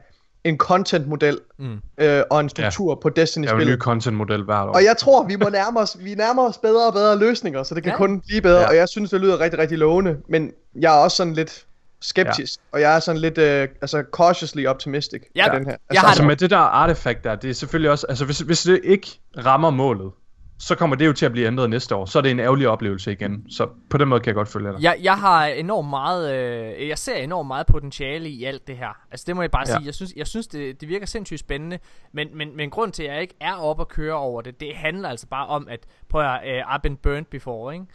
en 0.46 0.58
content-model 0.58 1.40
Mm. 1.58 1.78
øh, 1.98 2.24
og 2.30 2.40
en 2.40 2.50
struktur 2.50 2.92
ja. 2.92 2.96
på 2.96 3.10
Der 3.10 3.14
er 3.16 3.20
jo 3.20 3.22
en 3.22 3.26
Destiny-spillet. 3.26 3.68
ny 3.68 3.80
content-model 3.80 4.44
hvert 4.44 4.68
år. 4.70 4.74
Og 4.74 4.84
jeg 4.84 4.98
tror, 4.98 5.24
vi 5.24 5.36
må 5.36 5.50
nærme 5.50 5.80
os, 5.80 5.98
vi 6.00 6.16
nærmer 6.16 6.48
os 6.50 6.58
bedre 6.58 6.88
og 6.88 6.94
bedre 6.94 7.20
løsninger, 7.20 7.64
så 7.64 7.76
det 7.76 7.84
kan 7.84 7.90
Ja. 7.90 7.94
ja. 7.94 7.98
kun 7.98 8.22
blive 8.28 8.42
bedre, 8.42 8.56
Ja. 8.58 8.62
ja. 8.62 8.68
og 8.70 8.76
jeg 8.76 8.90
synes, 8.90 9.10
det 9.10 9.22
lyder 9.22 9.40
rigtig, 9.40 9.60
rigtig 9.60 9.78
lovende, 9.78 10.18
men 10.30 10.52
jeg 10.80 10.96
er 10.96 11.04
også 11.04 11.18
sådan 11.18 11.34
lidt 11.34 11.66
skeptisk, 12.02 12.60
ja. 12.60 12.76
og 12.76 12.82
jeg 12.82 12.96
er 12.96 13.00
sådan 13.00 13.22
lidt, 13.22 13.38
øh, 13.38 13.68
altså 13.82 14.04
cautiously 14.18 14.66
optimistic 14.66 15.22
Ja. 15.36 15.46
af 15.46 15.60
den 15.60 15.66
her. 15.66 15.72
Altså, 15.72 15.86
Jeg 15.92 16.02
har 16.02 16.08
Altså 16.08 16.24
med 16.24 16.36
det 16.36 16.50
der 16.50 16.58
artefakt 16.58 17.24
der, 17.24 17.36
det 17.36 17.50
er 17.50 17.54
selvfølgelig 17.54 17.92
også, 17.92 18.06
altså 18.10 18.26
hvis, 18.26 18.40
hvis 18.40 18.64
det 18.64 18.80
ikke 18.84 19.20
rammer 19.46 19.70
målet, 19.70 20.12
så 20.60 20.76
kommer 20.76 20.96
det 20.96 21.08
jo 21.08 21.14
til 21.14 21.26
at 21.26 21.32
blive 21.32 21.48
ændret 21.48 21.70
næste 21.70 21.96
år. 21.96 22.06
Så 22.06 22.18
er 22.18 22.22
det 22.22 22.32
en 22.32 22.40
ærgerlig 22.40 22.68
oplevelse 22.68 23.12
igen. 23.12 23.50
Så 23.50 23.70
på 23.90 23.98
den 23.98 24.08
måde 24.08 24.20
kan 24.20 24.28
jeg 24.28 24.36
godt 24.36 24.48
følge 24.48 24.72
dig. 24.74 24.82
Jeg, 24.82 24.98
jeg 25.02 25.18
har 25.18 25.46
enormt 25.46 25.90
meget, 25.90 26.34
øh, 26.36 26.88
jeg 26.90 26.98
ser 26.98 27.16
enormt 27.16 27.48
meget 27.48 27.68
potentiale 27.68 28.30
i 28.30 28.44
alt 28.44 28.68
det 28.68 28.78
her. 28.78 29.06
Altså 29.12 29.24
det 29.28 29.36
må 29.36 29.42
jeg 29.42 29.52
bare 29.52 29.66
Ja. 29.68 29.76
sige. 29.78 29.86
Jeg 29.86 29.94
synes, 29.94 30.14
jeg 30.16 30.28
synes 30.28 30.48
det, 30.48 30.82
det 30.82 30.90
virker 30.90 31.06
sindssygt 31.06 31.40
spændende. 31.40 31.80
Men, 32.12 32.38
men, 32.38 32.56
men 32.58 32.70
grund 32.70 32.92
til, 32.92 33.04
at 33.04 33.14
jeg 33.14 33.22
ikke 33.22 33.36
er 33.42 33.54
oppe 33.54 33.84
og 33.84 33.88
køre 33.88 34.14
over 34.14 34.42
det, 34.42 34.60
det 34.60 34.76
handler 34.76 35.10
altså 35.10 35.28
bare 35.28 35.48
om, 35.48 35.68
at 35.68 35.80
prøv 36.10 36.22
at 36.22 36.28
høre, 36.44 36.64
uh, 36.66 36.76
I've 36.76 36.80
been 36.82 36.98
burnt 36.98 37.30
before, 37.30 37.74
ikke? 37.74 37.86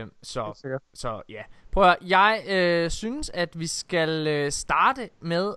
Øh, 0.00 0.06
så, 0.22 0.44
Helt 0.44 0.56
sikkert. 0.56 0.80
så 0.94 1.22
ja. 1.28 1.42
Prøv 1.72 1.82
at 1.84 1.88
høre, 1.88 2.08
jeg 2.08 2.42
øh, 2.48 2.90
synes, 2.90 3.30
at 3.34 3.60
vi 3.60 3.66
skal 3.66 4.26
øh, 4.26 4.50
starte 4.52 5.08
med 5.20 5.54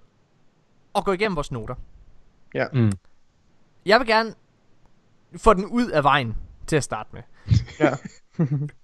at 0.95 1.03
gå 1.05 1.11
igennem 1.11 1.35
vores 1.35 1.51
noter. 1.51 1.75
Mm. 2.73 2.91
Jeg 3.85 3.99
vil 3.99 4.07
gerne 4.07 4.33
få 5.35 5.53
den 5.53 5.65
ud 5.65 5.89
af 5.89 6.03
vejen 6.03 6.35
til 6.67 6.75
at 6.75 6.83
starte 6.83 7.09
med. 7.13 7.21
Ja. 7.79 7.93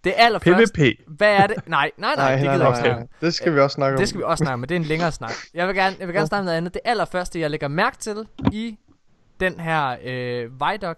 Det 0.03 0.13
allerførste... 0.17 0.73
PvP. 0.73 0.99
Hvad 1.07 1.35
er 1.35 1.47
det? 1.47 1.67
Nej, 1.67 1.91
nej, 1.97 2.15
nej, 2.15 2.15
nej, 2.15 2.35
det 2.35 2.45
nej, 2.45 2.53
gider 2.53 2.65
jeg 2.65 2.71
nej, 2.71 2.77
ikke 2.77 2.89
nej, 2.89 3.01
om. 3.01 3.07
det 3.21 3.33
skal 3.33 3.53
vi 3.53 3.59
også 3.59 3.75
snakke 3.75 3.95
om. 3.95 3.99
Det 3.99 4.09
skal 4.09 4.19
vi 4.19 4.23
også 4.23 4.41
snakke 4.41 4.53
om, 4.53 4.59
men 4.59 4.69
det 4.69 4.75
er 4.75 4.79
en 4.79 4.85
længere 4.85 5.11
snak. 5.11 5.31
Jeg 5.53 5.67
vil 5.67 5.75
gerne, 5.75 5.95
jeg 5.99 6.07
vil 6.07 6.15
gerne 6.15 6.27
snakke 6.27 6.39
om 6.39 6.45
noget 6.45 6.57
andet. 6.57 6.73
Det 6.73 6.81
allerførste, 6.85 7.39
jeg 7.39 7.51
lægger 7.51 7.67
mærke 7.67 7.97
til 7.97 8.27
i 8.51 8.77
den 9.39 9.59
her 9.59 9.97
øh, 10.03 10.51
Vidoc, 10.51 10.97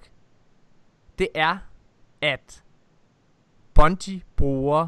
det 1.19 1.27
er, 1.35 1.57
at 2.21 2.63
Bungie 3.73 4.21
bruger 4.35 4.87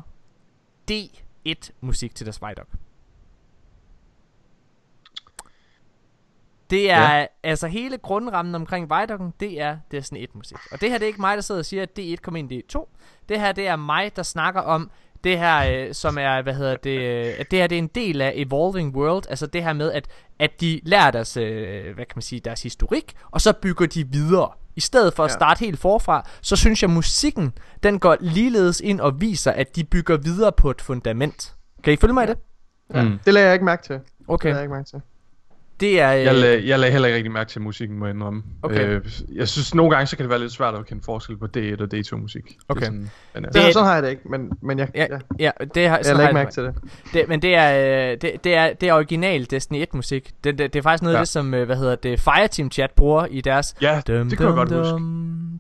D1-musik 0.92 2.16
til 2.16 2.26
deres 2.26 2.42
Vidoc. 2.42 2.68
Det 6.70 6.92
er, 6.92 7.18
ja. 7.18 7.26
altså 7.44 7.68
hele 7.68 7.98
grundrammen 7.98 8.56
omkring 8.56 8.92
Vidoc'en, 8.94 9.32
det 9.40 9.62
er 9.62 9.78
Destiny 9.92 10.28
1-musik. 10.28 10.58
Og 10.72 10.82
det 10.82 10.90
her, 10.90 10.98
det 10.98 11.06
er 11.06 11.08
ikke 11.08 11.22
mig, 11.22 11.36
der 11.38 11.42
sidder 11.42 11.60
og 11.60 11.66
siger, 11.66 11.84
at 11.84 11.90
D1 12.00 12.16
kommer 12.16 12.40
ind 12.40 12.52
i 12.52 12.62
D2. 12.76 12.96
Det 13.30 13.40
her, 13.40 13.52
det 13.52 13.68
er 13.68 13.76
mig, 13.76 14.16
der 14.16 14.24
snakker 14.24 14.62
om 14.62 14.92
det 15.24 15.40
her, 15.40 15.88
øh, 15.88 15.94
som 15.94 16.18
er, 16.18 16.42
hvad 16.42 16.54
hedder 16.54 16.76
det, 16.76 17.00
øh, 17.02 17.34
at 17.40 17.52
det 17.52 17.60
her, 17.60 17.68
det 17.68 17.76
er 17.76 17.80
en 17.80 17.88
del 17.88 18.22
af 18.22 18.32
Evolving 18.36 18.96
World, 18.96 19.24
altså 19.30 19.48
det 19.48 19.64
her 19.64 19.74
med, 19.74 19.92
at, 19.92 20.08
at 20.40 20.62
de 20.62 20.82
lærer 20.84 21.12
deres, 21.12 21.38
øh, 21.38 21.84
hvad 21.96 22.06
kan 22.06 22.14
man 22.16 22.22
sige, 22.22 22.40
deres 22.40 22.64
historik, 22.64 23.14
og 23.32 23.42
så 23.42 23.54
bygger 23.54 23.86
de 23.86 24.08
videre. 24.12 24.50
I 24.76 24.80
stedet 24.82 25.14
for 25.14 25.24
at 25.24 25.30
Ja. 25.30 25.34
starte 25.34 25.60
helt 25.60 25.80
forfra, 25.80 26.30
så 26.42 26.56
synes 26.56 26.82
jeg, 26.82 26.90
musikken, 26.90 27.54
den 27.84 28.00
går 28.00 28.18
ligeledes 28.20 28.80
ind 28.82 29.00
og 29.02 29.22
viser, 29.22 29.52
at 29.52 29.76
de 29.76 29.84
bygger 29.84 30.18
videre 30.18 30.52
på 30.52 30.70
et 30.72 30.82
fundament. 30.82 31.56
Kan 31.84 31.94
I 31.94 31.96
følge 31.96 32.14
mig 32.14 32.24
i 32.24 32.28
det? 32.28 32.38
Ja. 32.94 33.04
Mm. 33.04 33.20
Det 33.26 33.34
lagde 33.34 33.46
jeg 33.48 33.54
ikke 33.56 33.66
mærke 33.66 33.84
til. 33.84 33.96
Det 33.96 34.04
Okay. 34.28 34.46
lagde 34.46 34.56
jeg 34.58 34.64
ikke 34.64 34.74
mærke 34.74 34.90
til. 34.90 35.02
Det 35.80 36.02
er... 36.02 36.14
Øh, 36.14 36.24
Jeg, 36.24 36.36
lag, 36.36 36.64
jeg 36.66 36.80
lagde 36.80 36.92
heller 36.92 37.08
ikke 37.08 37.16
rigtig 37.16 37.32
mærke 37.32 37.50
til 37.50 37.62
musikken, 37.62 37.98
må 38.00 38.06
jeg 38.06 38.16
indrømme. 38.16 38.44
Okay. 38.62 38.88
Øh, 38.88 39.02
jeg 39.36 39.48
synes, 39.48 39.76
nogle 39.76 39.92
gange 39.96 40.08
så 40.08 40.16
kan 40.18 40.24
det 40.24 40.30
være 40.30 40.40
lidt 40.40 40.52
svært 40.52 40.76
at 40.76 40.86
kende 40.86 41.02
forskel 41.06 41.38
på 41.38 41.46
D1 41.58 41.82
og 41.82 41.88
D2 41.94 42.16
musik. 42.16 42.44
Det 42.48 42.56
Okay. 42.68 42.86
sådan, 42.86 43.10
men, 43.36 43.46
øh, 43.46 43.54
Det, 43.54 43.74
sådan 43.74 43.86
har 43.88 43.94
jeg 43.94 44.04
det 44.04 44.10
ikke, 44.10 44.22
men, 44.30 44.52
men 44.62 44.80
jeg, 44.80 44.88
Ja, 44.96 45.06
ja, 45.10 45.18
ja, 45.40 45.52
det 45.76 45.88
har, 45.90 45.98
jeg 45.98 46.06
lagde 46.16 46.22
ikke 46.24 46.34
mærke 46.34 46.46
det. 46.48 46.54
til 46.54 46.64
det. 46.64 46.76
det. 47.14 47.28
Men 47.30 47.42
det 47.42 47.56
er, 47.56 48.12
øh, 48.12 48.18
det, 48.22 48.44
det 48.44 48.56
er, 48.56 48.74
det 48.74 48.90
er 48.90 48.94
original 48.94 49.48
Destiny 49.52 49.82
1 49.82 49.94
musik. 49.94 50.32
Det, 50.44 50.58
det, 50.58 50.74
det 50.74 50.80
er 50.80 50.84
faktisk 50.84 51.02
noget 51.04 51.16
af 51.16 51.18
Ja. 51.18 51.22
det, 51.22 51.28
som, 51.30 51.54
øh, 51.54 51.66
hvad 51.66 51.76
hedder 51.76 51.96
det, 51.96 52.20
Fireteam 52.20 52.72
chat 52.72 52.92
bruger 52.92 53.26
i 53.26 53.42
deres... 53.42 53.76
ja, 53.82 54.02
Dum, 54.08 54.30
det 54.30 54.38
kan 54.38 54.48
jeg 54.48 54.56
godt 54.56 54.70
dum, 54.70 54.78
huske. 54.80 54.94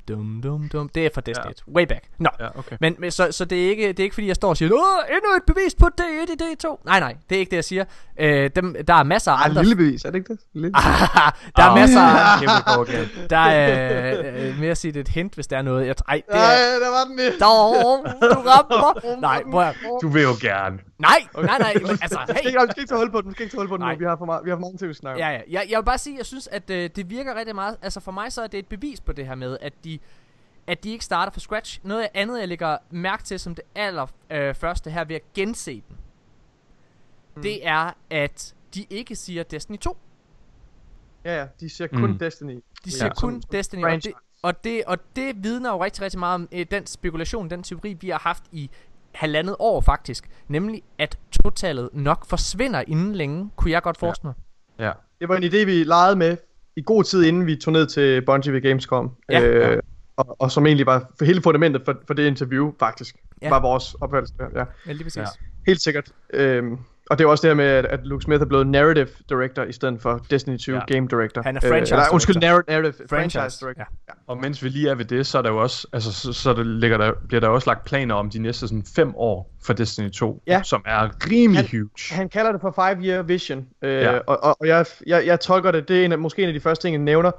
dum, 0.07 0.41
dum, 0.43 0.69
dum. 0.69 0.89
Det 0.89 1.05
er 1.05 1.09
fra 1.13 1.21
Destiny 1.21 1.45
Ja. 1.45 1.49
1. 1.49 1.63
Way 1.75 1.85
back. 1.85 2.03
Nå. 2.19 2.29
Ja, 2.39 2.59
okay. 2.59 2.75
Men, 2.81 2.95
men 2.99 3.11
så, 3.11 3.27
så 3.31 3.45
det, 3.45 3.65
er 3.65 3.69
ikke, 3.69 3.87
det 3.87 3.99
er 3.99 4.03
ikke 4.03 4.13
fordi, 4.13 4.27
jeg 4.27 4.35
står 4.35 4.49
og 4.49 4.57
siger, 4.57 4.71
Åh, 4.73 5.15
endnu 5.15 5.29
et 5.37 5.43
bevis 5.55 5.75
på 5.75 5.85
D1 6.01 6.33
i 6.33 6.35
D2. 6.43 6.81
Nej, 6.85 6.99
nej, 6.99 7.15
det 7.29 7.35
er 7.35 7.39
ikke 7.39 7.49
det, 7.49 7.55
jeg 7.55 7.63
siger. 7.63 7.85
Øh, 8.19 8.49
dem, 8.55 8.75
der 8.87 8.93
er 8.93 9.03
masser 9.03 9.31
af 9.31 9.45
andre... 9.49 9.61
lille 9.63 9.75
bevis, 9.75 10.05
er 10.07 10.11
det 10.11 10.17
ikke 10.17 10.33
det? 10.33 10.39
Lille. 10.53 10.71
der 10.71 11.63
er 11.63 11.69
Ah. 11.69 11.75
masser 11.79 12.01
af... 12.01 12.75
Go 12.75 12.81
again. 12.83 13.07
Der 13.29 13.37
er 13.37 14.19
øh, 14.19 14.49
øh, 14.49 14.59
mere 14.59 14.71
at 14.71 14.77
sige, 14.77 14.91
det 14.91 14.99
er 14.99 15.01
et 15.03 15.07
hint, 15.07 15.33
hvis 15.33 15.47
der 15.47 15.57
er 15.57 15.61
noget. 15.61 15.87
Jeg, 15.87 15.95
ej, 16.07 16.21
det 16.27 16.35
Ej, 16.35 16.53
er... 16.53 16.79
der 16.79 16.89
var 16.89 17.03
den 17.07 17.15
lige. 17.15 17.31
Dog, 17.31 17.75
du 18.21 18.39
rammer. 18.49 19.19
Nej, 19.21 19.43
prøv 19.51 19.61
at, 19.61 19.75
Du 20.01 20.07
vil 20.09 20.21
jo 20.21 20.35
gerne. 20.41 20.79
Nej, 20.99 21.17
nej, 21.35 21.57
nej, 21.59 21.73
men 21.81 21.89
altså, 21.89 22.19
skal 22.27 22.35
hey. 22.35 22.47
ikke, 22.47 22.59
vi 22.61 22.71
skal 22.71 22.81
ikke 22.81 22.91
tage 22.91 22.99
hul 22.99 23.11
på 23.11 23.21
den, 23.21 23.29
vi 23.29 23.33
skal 23.33 23.43
ikke 23.43 23.53
tage 23.53 23.61
hul 23.61 23.67
på 23.67 23.77
den 23.77 23.81
Nej. 23.83 23.93
nu. 23.93 23.99
Vi 23.99 24.05
har 24.05 24.15
for, 24.15 24.25
meget, 24.25 24.45
vi 24.45 24.49
har 24.49 24.57
for 24.57 24.61
mange 24.61 24.77
ting, 24.77 24.89
vi 24.89 24.93
snakker 24.93 25.25
om. 25.25 25.31
Ja, 25.31 25.35
ja. 25.35 25.41
Jeg, 25.49 25.65
jeg 25.69 25.77
vil 25.79 25.85
bare 25.85 25.97
sige, 25.97 26.17
jeg 26.17 26.25
synes, 26.25 26.47
at 26.47 26.69
øh, 26.69 26.89
det 26.95 27.09
virker 27.09 27.35
rigtig 27.35 27.55
meget. 27.55 27.77
Altså 27.81 27.99
for 27.99 28.11
mig 28.11 28.31
så 28.33 28.41
er 28.43 28.47
det 28.47 28.57
et 28.57 28.67
bevis 28.67 29.01
på 29.01 29.11
det 29.11 29.27
her 29.27 29.35
med, 29.35 29.57
at 29.61 29.73
de, 29.83 29.99
at 30.67 30.83
de 30.83 30.89
ikke 30.91 31.05
starter 31.05 31.31
fra 31.31 31.39
scratch. 31.39 31.79
Noget 31.83 32.07
andet, 32.13 32.39
jeg 32.39 32.47
lægger 32.47 32.77
mærke 32.91 33.23
til 33.23 33.39
som 33.39 33.55
det 33.55 33.63
aller 33.75 34.07
øh, 34.31 34.55
første 34.55 34.89
her 34.91 35.03
ved 35.05 35.15
at 35.15 35.33
gense 35.35 35.71
den, 35.71 35.97
mm. 37.35 37.41
det 37.41 37.67
er, 37.67 37.91
at 38.09 38.53
de 38.75 38.85
ikke 38.89 39.15
siger 39.15 39.43
Destiny 39.43 39.77
2. 39.77 39.97
Ja, 41.25 41.39
ja, 41.39 41.45
de 41.59 41.69
siger 41.69 41.87
kun 41.87 42.11
Mm. 42.11 42.17
Destiny. 42.17 42.51
De 42.55 42.61
Ja, 42.85 42.89
siger 42.91 43.05
som- 43.15 43.29
kun 43.29 43.41
som 43.41 43.49
Destiny, 43.51 43.83
og 43.83 43.91
det, 44.03 44.11
og, 44.43 44.63
det, 44.63 44.83
og 44.87 44.97
det 45.15 45.43
vidner 45.43 45.71
jo 45.71 45.83
rigtig, 45.83 46.01
rigtig 46.03 46.19
meget 46.19 46.35
om 46.35 46.47
øh, 46.51 46.65
den 46.71 46.85
spekulation, 46.85 47.49
den 47.49 47.63
teori, 47.63 47.93
vi 48.01 48.09
har 48.09 48.19
haft 48.19 48.43
i 48.51 48.69
halvandet 49.11 49.55
år 49.59 49.81
faktisk. 49.81 50.29
Nemlig, 50.47 50.83
at 50.97 51.17
totallet 51.43 51.89
nok 51.93 52.25
forsvinder 52.25 52.83
inden 52.87 53.15
længe, 53.15 53.49
kunne 53.55 53.71
jeg 53.71 53.81
godt 53.81 53.97
forestille 53.97 54.27
mig. 54.27 54.35
Ja. 54.85 54.91
Det 55.19 55.29
var 55.29 55.35
en 55.37 55.43
idé, 55.43 55.65
vi 55.65 55.83
legede 55.83 56.15
med 56.15 56.37
i 56.75 56.81
god 56.81 57.03
tid, 57.03 57.23
inden 57.25 57.45
vi 57.45 57.55
tog 57.55 57.71
ned 57.73 57.87
til 57.87 58.25
Bungie 58.25 58.53
ved 58.53 58.61
Gamescom. 58.61 59.11
Ja. 59.29 59.41
Øh, 59.41 59.81
og, 60.17 60.35
og 60.41 60.51
som 60.51 60.65
egentlig 60.65 60.85
var 60.85 61.11
for 61.17 61.25
hele 61.25 61.41
fundamentet 61.41 61.81
for, 61.85 61.95
for 62.07 62.13
det 62.13 62.27
interview, 62.27 62.73
faktisk. 62.79 63.15
Ja. 63.41 63.45
Ja. 63.47 63.49
Var 63.49 63.61
vores 63.61 63.93
opfattelse. 63.93 64.33
Ja. 64.55 64.63
Ja, 64.87 64.91
lige 64.91 65.03
præcis. 65.03 65.17
Ja. 65.17 65.25
Helt 65.67 65.81
sikkert. 65.81 66.11
Øhm, 66.33 66.77
og 67.09 67.17
det 67.17 67.25
er 67.25 67.29
også 67.29 67.41
det 67.41 67.49
her 67.49 67.55
med, 67.55 67.65
at, 67.65 67.85
at 67.85 67.99
Luke 68.03 68.23
Smith 68.23 68.41
er 68.41 68.45
blevet 68.45 68.67
narrative 68.67 69.07
director 69.29 69.63
i 69.63 69.71
stedet 69.71 70.01
for 70.01 70.25
Destiny 70.29 70.57
2 70.57 70.71
Ja. 70.71 70.77
ja. 70.89 70.93
game 70.95 71.07
director. 71.07 71.41
Han 71.41 71.55
er 71.57 71.61
franchise 71.61 71.93
eller, 71.95 72.05
undskyld, 72.13 72.35
director. 72.35 72.71
narrative, 72.73 72.81
narrative 72.81 73.07
franchise, 73.09 73.39
Franchise. 73.39 73.65
director. 73.65 73.83
Ja. 74.07 74.13
Og 74.27 74.37
mens 74.37 74.63
vi 74.63 74.69
lige 74.69 74.89
er 74.89 74.95
ved 74.95 75.05
det, 75.05 75.27
så 75.27 75.37
er 75.37 75.41
der 75.41 75.49
jo 75.49 75.57
også, 75.57 75.87
altså, 75.93 76.13
så, 76.13 76.33
så 76.33 76.53
der 76.53 76.63
ligger 76.63 76.97
der, 76.97 77.11
bliver 77.27 77.41
der 77.41 77.47
også 77.47 77.69
lagt 77.69 77.83
planer 77.85 78.15
om 78.15 78.29
de 78.29 78.39
næste 78.39 78.67
sådan 78.67 78.83
fem 78.95 79.13
år 79.15 79.51
for 79.65 79.73
Destiny 79.73 80.09
2, 80.11 80.43
Ja. 80.47 80.61
som 80.63 80.81
er 80.85 81.09
rimelig 81.31 81.61
Han- 81.69 81.79
huge. 81.79 81.89
Han 82.11 82.29
kalder 82.29 82.51
det 82.51 82.61
for 82.61 82.71
five 82.71 83.05
year 83.07 83.21
vision, 83.21 83.65
øh, 83.81 83.91
Ja. 83.93 84.11
ja. 84.13 84.19
og, 84.27 84.43
og, 84.43 84.57
og 84.59 84.67
jeg, 84.67 84.85
jeg, 85.07 85.25
jeg 85.25 85.39
tolker 85.39 85.71
det, 85.71 85.87
det 85.87 86.01
er 86.01 86.05
en 86.05 86.11
af, 86.11 86.19
måske 86.19 86.41
en 86.41 86.47
af 86.47 86.53
de 86.53 86.59
første 86.59 86.87
ting, 86.87 86.93
han 86.95 87.01
nævner. 87.05 87.31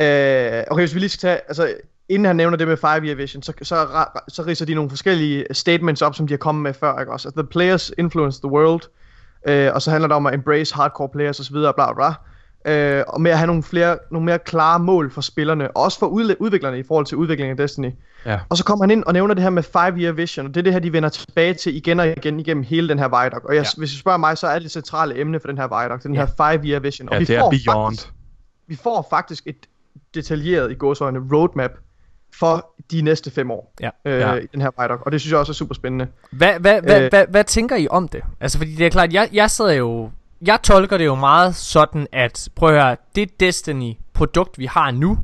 Øh, 0.00 0.64
okay, 0.70 0.82
hvis 0.82 0.94
vi 0.94 1.00
lige 1.00 1.08
skal 1.10 1.20
tage, 1.20 1.40
altså 1.48 1.74
inden 2.08 2.26
han 2.26 2.36
nævner 2.36 2.56
det 2.56 2.68
med 2.68 2.76
five 2.76 3.06
year 3.06 3.14
vision, 3.14 3.42
så, 3.42 3.52
så, 3.62 4.04
så 4.28 4.42
ridser 4.46 4.66
de 4.66 4.74
nogle 4.74 4.90
forskellige 4.90 5.44
statements 5.52 6.02
op, 6.02 6.14
som 6.14 6.26
de 6.26 6.32
har 6.32 6.38
kommet 6.38 6.62
med 6.62 6.74
før, 6.74 6.98
ikke 7.00 7.12
også? 7.12 7.28
Altså, 7.28 7.42
the 7.42 7.48
players 7.50 7.92
influence 7.98 8.40
the 8.40 8.48
world, 8.50 8.80
øh, 9.48 9.70
og 9.74 9.82
så 9.82 9.90
handler 9.90 10.08
det 10.08 10.14
om 10.16 10.26
at 10.26 10.34
embrace 10.34 10.74
hardcore 10.74 11.08
players 11.08 11.40
osv., 11.40 11.52
bla 11.54 11.72
bla 11.72 11.92
bla. 11.94 12.12
Øh, 12.66 13.04
og 13.08 13.20
med 13.20 13.30
at 13.30 13.38
have 13.38 13.46
nogle, 13.46 13.62
flere, 13.62 13.98
nogle 14.10 14.24
mere 14.24 14.38
klare 14.38 14.78
mål 14.78 15.10
for 15.10 15.20
spillerne, 15.20 15.70
og 15.76 15.82
også 15.82 15.98
for 15.98 16.06
udviklerne 16.40 16.78
i 16.78 16.82
forhold 16.82 17.06
til 17.06 17.16
udviklingen 17.16 17.50
af 17.50 17.56
Destiny. 17.56 17.90
Ja. 18.26 18.40
Og 18.48 18.56
så 18.56 18.64
kommer 18.64 18.82
han 18.82 18.90
ind 18.90 19.04
og 19.04 19.12
nævner 19.12 19.34
det 19.34 19.42
her 19.42 19.50
med 19.50 19.62
5-year 19.76 20.12
vision, 20.12 20.46
og 20.46 20.54
det 20.54 20.60
er 20.60 20.62
det 20.64 20.72
her, 20.72 20.80
de 20.80 20.92
vender 20.92 21.08
tilbage 21.08 21.54
til 21.54 21.76
igen 21.76 22.00
og 22.00 22.08
igen 22.08 22.40
igennem 22.40 22.62
hele 22.62 22.88
den 22.88 22.98
her 22.98 23.08
Vidoc. 23.24 23.44
Og 23.44 23.54
jeg, 23.54 23.62
Ja. 23.62 23.68
hvis 23.78 23.90
du 23.92 23.96
spørger 23.98 24.18
mig, 24.18 24.38
så 24.38 24.46
er 24.46 24.58
det 24.58 24.70
centrale 24.70 25.20
emne 25.20 25.40
for 25.40 25.48
den 25.48 25.58
her 25.58 25.82
Vidoc, 25.82 26.02
den 26.02 26.14
Ja. 26.14 26.20
her 26.20 26.26
5-year 26.26 26.78
vision. 26.80 27.08
Og 27.08 27.14
Ja, 27.14 27.18
vi 27.18 27.24
det 27.24 27.36
er 27.36 27.40
får 27.40 27.50
beyond. 27.50 27.96
Faktisk, 27.96 28.12
vi 28.68 28.76
får 28.76 29.06
faktisk 29.10 29.46
et 29.46 29.56
detaljeret 30.14 30.70
i 30.70 30.74
gåsøjne 30.74 31.20
roadmap 31.32 31.70
for 32.34 32.70
de 32.90 33.02
næste 33.02 33.30
fem 33.30 33.50
år 33.50 33.74
Ja. 33.80 33.90
øh, 34.04 34.20
Ja. 34.20 34.34
i 34.34 34.46
den 34.52 34.60
her 34.60 34.70
Vidoc, 34.82 35.00
og 35.00 35.12
det 35.12 35.20
synes 35.20 35.30
jeg 35.32 35.38
også 35.40 35.52
er 35.52 35.54
super 35.54 35.74
spændende. 35.74 36.06
Hvad, 36.32 36.60
hvad, 36.60 36.82
hvad, 36.82 37.02
Øh. 37.02 37.10
hvad, 37.10 37.26
hvad 37.30 37.44
tænker 37.44 37.76
I 37.76 37.88
om 37.90 38.08
det? 38.08 38.22
Altså, 38.40 38.58
fordi 38.58 38.74
det 38.74 38.86
er 38.86 38.90
klart, 38.90 39.12
jeg, 39.12 39.28
jeg 39.32 39.50
sidder 39.50 39.72
jo... 39.72 40.10
Jeg 40.46 40.58
tolker 40.62 40.98
det 40.98 41.04
jo 41.04 41.14
meget 41.14 41.56
sådan, 41.56 42.06
at 42.12 42.48
prøv 42.54 42.74
at 42.74 42.82
høre, 42.82 42.96
det 43.14 43.40
Destiny-produkt, 43.40 44.58
vi 44.58 44.66
har 44.66 44.90
nu, 44.90 45.18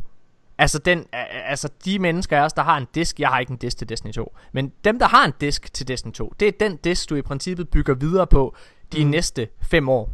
altså, 0.59 0.79
den, 0.79 1.05
altså 1.47 1.69
de 1.85 1.99
mennesker 1.99 2.39
af 2.41 2.45
os, 2.45 2.53
der 2.53 2.63
har 2.63 2.77
en 2.77 2.87
disk, 2.95 3.21
jeg 3.21 3.29
har 3.29 3.39
ikke 3.41 3.51
en 3.51 3.57
disk 3.57 3.79
til 3.79 3.89
Destiny 3.89 4.13
2, 4.13 4.37
men 4.53 4.73
dem, 4.85 4.99
der 4.99 5.07
har 5.09 5.25
en 5.25 5.33
disk 5.41 5.75
til 5.75 5.89
Destiny 5.89 6.13
2, 6.13 6.33
det 6.41 6.49
er 6.49 6.53
den 6.61 6.77
disk, 6.77 7.11
du 7.11 7.15
i 7.15 7.23
princippet 7.23 7.69
bygger 7.69 7.95
videre 7.95 8.27
på 8.27 8.55
de 8.93 9.05
mm. 9.05 9.11
næste 9.11 9.49
fem 9.63 9.89
år. 9.89 10.11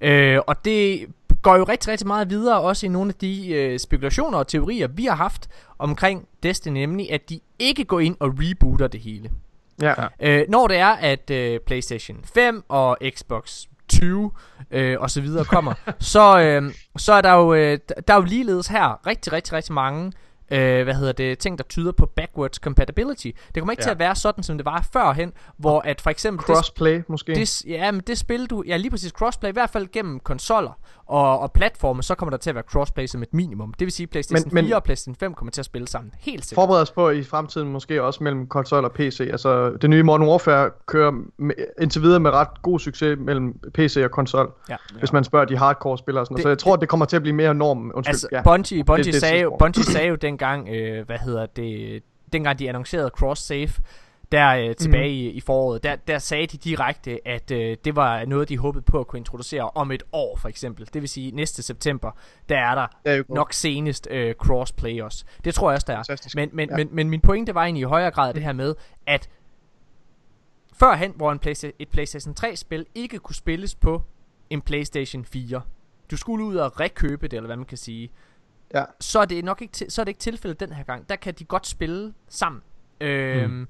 Øh, 0.00 0.38
og 0.46 0.64
det 0.64 1.06
går 1.42 1.56
jo 1.56 1.64
rigtig, 1.64 1.88
rigtig 1.88 2.06
meget 2.06 2.30
videre, 2.30 2.60
også 2.60 2.86
i 2.86 2.88
nogle 2.88 3.08
af 3.08 3.14
de 3.14 3.48
øh, 3.48 3.78
spekulationer 3.78 4.38
og 4.38 4.48
teorier, 4.48 4.88
vi 4.88 5.04
har 5.04 5.14
haft 5.14 5.48
omkring 5.78 6.28
Destiny, 6.42 6.78
nemlig 6.78 7.12
at 7.12 7.30
de 7.30 7.40
ikke 7.58 7.84
går 7.84 8.00
ind 8.00 8.16
og 8.20 8.34
rebooter 8.38 8.86
det 8.86 9.00
hele. 9.00 9.30
Ja. 9.82 9.94
Øh, 10.20 10.46
når 10.48 10.68
det 10.68 10.76
er, 10.76 10.88
at 10.88 11.30
øh, 11.30 11.60
PlayStation 11.60 12.18
5 12.34 12.64
og 12.68 12.98
Xbox 13.16 13.64
20 13.88 14.30
øh, 14.70 15.00
og 15.00 15.10
så 15.10 15.20
videre 15.20 15.44
kommer, 15.44 15.74
så, 16.14 16.40
øh, 16.40 16.74
så 16.96 17.12
er 17.12 17.20
der 17.20 17.32
jo, 17.32 17.54
øh, 17.54 17.78
der 18.08 18.14
er 18.14 18.18
jo 18.18 18.24
ligeledes 18.24 18.66
her 18.66 19.06
rigtig, 19.06 19.32
rigtig, 19.32 19.52
rigtig 19.52 19.74
mange 19.74 20.12
øh, 20.50 20.84
hvad 20.84 20.94
hedder 20.94 21.12
det, 21.12 21.38
ting, 21.38 21.58
der 21.58 21.64
tyder 21.64 21.92
på 21.92 22.06
backwards 22.06 22.56
compatibility. 22.56 23.26
Det 23.54 23.60
kommer 23.62 23.72
ikke 23.72 23.80
ja. 23.82 23.84
Til 23.84 23.90
at 23.90 23.98
være 23.98 24.14
sådan, 24.16 24.44
som 24.44 24.58
det 24.58 24.64
var 24.64 24.86
førhen, 24.92 25.32
hvor 25.56 25.80
at 25.80 26.00
for 26.00 26.10
eksempel 26.10 26.46
det, 26.46 26.54
Crossplay 26.56 27.02
måske. 27.08 27.34
det, 27.34 27.64
ja, 27.66 27.90
men 27.90 28.00
det 28.06 28.18
spil 28.18 28.46
du, 28.46 28.62
ja 28.66 28.76
lige 28.76 28.90
præcis 28.90 29.10
crossplay, 29.12 29.50
i 29.50 29.52
hvert 29.52 29.70
fald 29.70 29.88
gennem 29.92 30.20
konsoller 30.20 30.72
og, 31.06 31.38
og 31.40 31.52
platforme, 31.52 32.02
så 32.02 32.14
kommer 32.14 32.30
der 32.30 32.36
til 32.38 32.50
at 32.50 32.54
være 32.54 32.64
crossplay 32.72 33.06
som 33.06 33.22
et 33.22 33.34
minimum. 33.34 33.74
Det 33.78 33.84
vil 33.86 33.92
sige, 33.92 34.04
at 34.04 34.10
PlayStation 34.10 34.48
Men- 34.48 34.54
men- 34.54 34.64
4 34.68 34.76
og 34.76 34.82
PlayStation 34.84 35.14
5 35.14 35.34
kommer 35.34 35.52
til 35.52 35.60
at 35.60 35.64
spille 35.64 35.88
sammen. 35.88 36.12
Helt 36.20 36.44
sikkert. 36.44 36.62
Forbered 36.62 36.80
os 36.82 36.90
på 36.90 37.10
i 37.10 37.22
fremtiden 37.24 37.68
måske 37.68 38.02
også 38.02 38.24
mellem 38.24 38.46
konsol 38.46 38.84
og 38.84 38.92
PC. 38.92 39.20
Altså 39.32 39.70
det 39.82 39.90
nye 39.90 40.02
Modern 40.02 40.22
Warfare 40.28 40.70
kører 40.86 41.12
med, 41.38 41.54
indtil 41.80 42.02
videre 42.02 42.20
med 42.20 42.30
ret 42.30 42.62
god 42.62 42.78
succes 42.78 43.18
mellem 43.20 43.54
PC 43.74 44.00
og 44.04 44.10
konsol. 44.10 44.52
Ja. 44.68 44.76
Hvis 44.98 45.12
man 45.12 45.24
spørger 45.24 45.44
de 45.46 45.56
hardcore 45.58 45.98
spillere 45.98 46.26
sådan. 46.26 46.36
Det- 46.36 46.42
Så 46.42 46.48
jeg 46.48 46.58
tror, 46.58 46.76
det 46.76 46.88
kommer 46.88 47.06
til 47.06 47.16
at 47.16 47.22
blive 47.22 47.34
mere 47.36 47.54
normen. 47.54 47.92
Undskyld. 47.92 48.12
Altså, 48.12 48.28
ja. 48.32 48.42
Bungie, 48.42 48.84
Bungie, 48.84 49.04
det 49.04 49.14
er 49.14 49.20
sagde, 49.20 49.42
jo. 49.42 49.56
Bungie 49.58 49.84
sagde 49.84 50.08
jo 50.08 50.16
dengang, 50.40 50.68
øh, 50.68 51.06
hvad 51.06 51.18
hedder 51.18 51.46
det, 51.46 52.02
dengang 52.32 52.58
de 52.58 52.68
annoncerede 52.68 53.10
cross-save, 53.18 53.82
der 54.32 54.48
øh, 54.48 54.76
tilbage 54.76 55.10
i, 55.10 55.30
i 55.30 55.40
foråret, 55.40 55.82
der, 55.82 55.96
der 55.96 56.18
sagde 56.18 56.46
de 56.46 56.56
direkte, 56.56 57.28
at 57.28 57.50
øh, 57.50 57.76
det 57.84 57.96
var 57.96 58.24
noget, 58.24 58.48
de 58.48 58.58
håbede 58.58 58.82
på 58.82 59.00
at 59.00 59.06
kunne 59.06 59.18
introducere 59.18 59.70
om 59.70 59.92
et 59.92 60.02
år, 60.12 60.36
for 60.36 60.48
eksempel. 60.48 60.88
Det 60.94 61.02
vil 61.02 61.08
sige, 61.08 61.30
næste 61.30 61.62
september, 61.62 62.10
der 62.48 62.58
er 62.58 62.74
der 62.74 62.86
er 63.04 63.14
jo 63.14 63.24
nok 63.28 63.52
senest 63.52 64.08
øh, 64.10 64.34
crossplay 64.34 65.00
også. 65.02 65.24
Det 65.44 65.54
tror 65.54 65.70
jeg 65.70 65.74
også, 65.74 65.84
der 65.86 65.92
er. 65.92 65.96
Fantastisk. 65.96 66.36
Men, 66.36 66.50
men, 66.52 66.68
ja. 66.68 66.78
Ja. 66.78 66.84
men, 66.84 66.94
men 66.94 67.10
min 67.10 67.20
pointe 67.20 67.54
var 67.54 67.62
egentlig 67.64 67.80
i 67.80 67.84
højere 67.84 68.10
grad 68.10 68.34
det 68.34 68.42
her 68.42 68.52
med, 68.52 68.74
at 69.06 69.28
førhen, 70.72 71.12
hvor 71.16 71.32
en 71.32 71.40
Playsta- 71.46 71.76
et 71.78 71.88
PlayStation 71.88 72.34
3-spil 72.40 72.86
ikke 72.94 73.18
kunne 73.18 73.34
spilles 73.34 73.74
på 73.74 74.02
en 74.50 74.60
PlayStation 74.60 75.24
4, 75.24 75.62
du 76.10 76.16
skulle 76.16 76.44
ud 76.44 76.56
og 76.56 76.80
rekøbe 76.80 77.28
det, 77.28 77.36
eller 77.36 77.46
hvad 77.46 77.56
man 77.56 77.66
kan 77.66 77.78
sige, 77.78 78.10
Ja. 78.74 78.84
så 79.00 79.20
er 79.20 79.24
det 79.24 79.44
nok 79.44 79.62
ikke, 79.62 79.72
til, 79.72 79.90
så 79.90 80.00
er 80.02 80.04
det 80.04 80.10
ikke 80.10 80.20
tilfældet 80.20 80.60
den 80.60 80.72
her 80.72 80.84
gang. 80.84 81.08
Der 81.08 81.16
kan 81.16 81.34
de 81.34 81.44
godt 81.44 81.66
spille 81.66 82.14
sammen. 82.28 82.62
Øhm, 83.00 83.50
mm. 83.50 83.68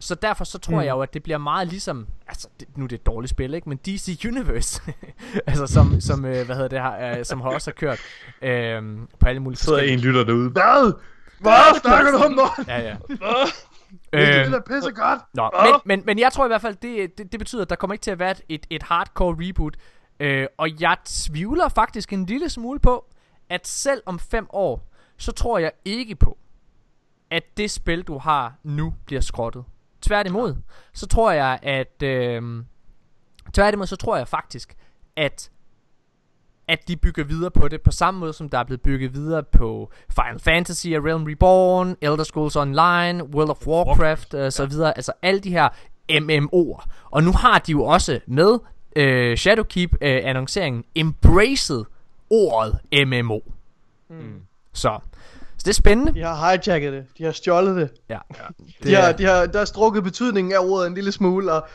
Så 0.00 0.14
derfor 0.14 0.44
så 0.44 0.58
tror 0.58 0.72
mm. 0.74 0.80
Jeg 0.80 0.90
jo, 0.90 1.00
at 1.00 1.14
det 1.14 1.22
bliver 1.22 1.38
meget 1.38 1.68
ligesom, 1.68 2.06
altså 2.28 2.48
det, 2.60 2.68
nu 2.76 2.84
er 2.84 2.88
det 2.88 2.96
et 2.96 3.06
dårligt 3.06 3.30
spil, 3.30 3.54
ikke? 3.54 3.68
Men 3.68 3.78
DC 3.78 4.24
Universe, 4.28 4.82
altså 5.46 5.66
som, 5.66 6.00
som 6.00 6.24
øh, 6.24 6.46
hvad 6.46 6.56
hedder 6.56 6.68
det 6.68 6.82
her, 6.82 7.18
øh, 7.18 7.24
som 7.24 7.40
har 7.40 7.48
også 7.50 7.70
har 7.70 7.74
kørt 7.74 7.98
øhm, 8.42 9.08
på 9.20 9.26
alle 9.28 9.40
mulige 9.40 9.58
sidder 9.58 9.78
en 9.80 9.98
lytter 10.00 10.24
derude. 10.24 10.50
Hvad? 10.50 10.92
Hvad 11.40 11.80
snakker 11.80 12.10
du 12.12 12.18
om, 12.18 12.32
Morten? 12.32 12.64
Ja, 12.68 12.78
ja. 12.80 12.96
Det 13.08 14.44
Øhm, 14.46 14.54
er 14.54 14.60
pisse 14.66 14.90
godt. 14.90 15.20
Nå, 15.34 15.50
men, 15.62 15.72
men, 15.84 16.06
men 16.06 16.18
jeg 16.18 16.32
tror 16.32 16.44
i 16.44 16.48
hvert 16.48 16.60
fald, 16.62 16.76
det, 16.82 17.18
det, 17.18 17.32
det 17.32 17.38
betyder, 17.40 17.62
at 17.62 17.70
der 17.70 17.76
kommer 17.76 17.94
ikke 17.94 18.02
til 18.02 18.10
at 18.10 18.18
være 18.18 18.30
et- 18.30 18.42
et, 18.48 18.66
et 18.70 18.82
hardcore 18.82 19.36
reboot. 19.48 19.74
Øh, 20.20 20.46
og 20.58 20.80
jeg 20.80 20.96
tvivler 21.04 21.68
faktisk 21.68 22.12
en 22.12 22.26
lille 22.26 22.48
smule 22.48 22.78
på, 22.80 23.11
at 23.52 23.66
selv 23.66 24.02
om 24.06 24.18
fem 24.18 24.46
år, 24.50 24.88
så 25.16 25.32
tror 25.32 25.58
jeg 25.58 25.72
ikke 25.84 26.14
på, 26.14 26.38
at 27.30 27.42
det 27.56 27.70
spil, 27.70 28.02
du 28.02 28.18
har 28.18 28.54
nu, 28.62 28.94
bliver 29.06 29.20
skrottet. 29.20 29.64
Tværtimod, 30.00 30.56
så 30.92 31.06
tror 31.06 31.32
jeg, 31.32 31.58
at... 31.62 32.02
Øh, 32.02 32.64
tværtimod, 33.52 33.86
så 33.86 33.96
tror 33.96 34.16
jeg 34.16 34.28
faktisk, 34.28 34.76
at 35.16 35.50
at 36.68 36.88
de 36.88 36.96
bygger 36.96 37.24
videre 37.24 37.50
på 37.50 37.68
det, 37.68 37.82
på 37.82 37.90
samme 37.90 38.20
måde 38.20 38.32
som 38.32 38.48
der 38.48 38.58
er 38.58 38.64
blevet 38.64 38.82
bygget 38.82 39.14
videre 39.14 39.42
på 39.42 39.90
Final 40.10 40.38
Fantasy, 40.40 40.86
Realm 40.86 41.24
Reborn, 41.24 41.96
Elder 42.00 42.24
Scrolls 42.24 42.56
Online, 42.56 43.24
World 43.34 43.50
of 43.50 43.66
Warcraft 43.66 44.34
og 44.34 44.52
så 44.52 44.66
videre, 44.66 44.96
altså 44.98 45.12
alle 45.22 45.40
de 45.40 45.50
her 45.50 45.68
MMO'er. 46.12 46.86
Og 47.10 47.22
nu 47.22 47.32
har 47.32 47.58
de 47.58 47.72
jo 47.72 47.84
også 47.84 48.20
med 48.26 48.58
øh, 48.96 49.36
Shadowkeep 49.36 49.94
øh, 50.00 50.20
annonceringen 50.24 50.84
embraced 50.94 51.84
ordet 52.32 52.78
MMO. 53.06 53.40
Mm. 54.08 54.40
Så, 54.72 54.98
så 55.56 55.64
det 55.64 55.68
er 55.68 55.72
spændende. 55.72 56.14
De 56.14 56.20
har 56.20 56.50
hijacket 56.50 56.92
det. 56.92 57.06
De 57.18 57.24
har 57.24 57.32
stjålet 57.32 57.76
det. 57.76 57.90
Ja. 58.08 58.18
De 58.82 58.94
har, 58.94 59.12
de 59.12 59.24
har, 59.24 59.46
der 59.46 59.58
har 59.58 59.64
strukket 59.64 60.04
betydningen 60.04 60.52
af 60.52 60.58
ordet 60.58 60.86
en 60.86 60.94
lille 60.94 61.12
smule 61.12 61.52
og 61.52 61.66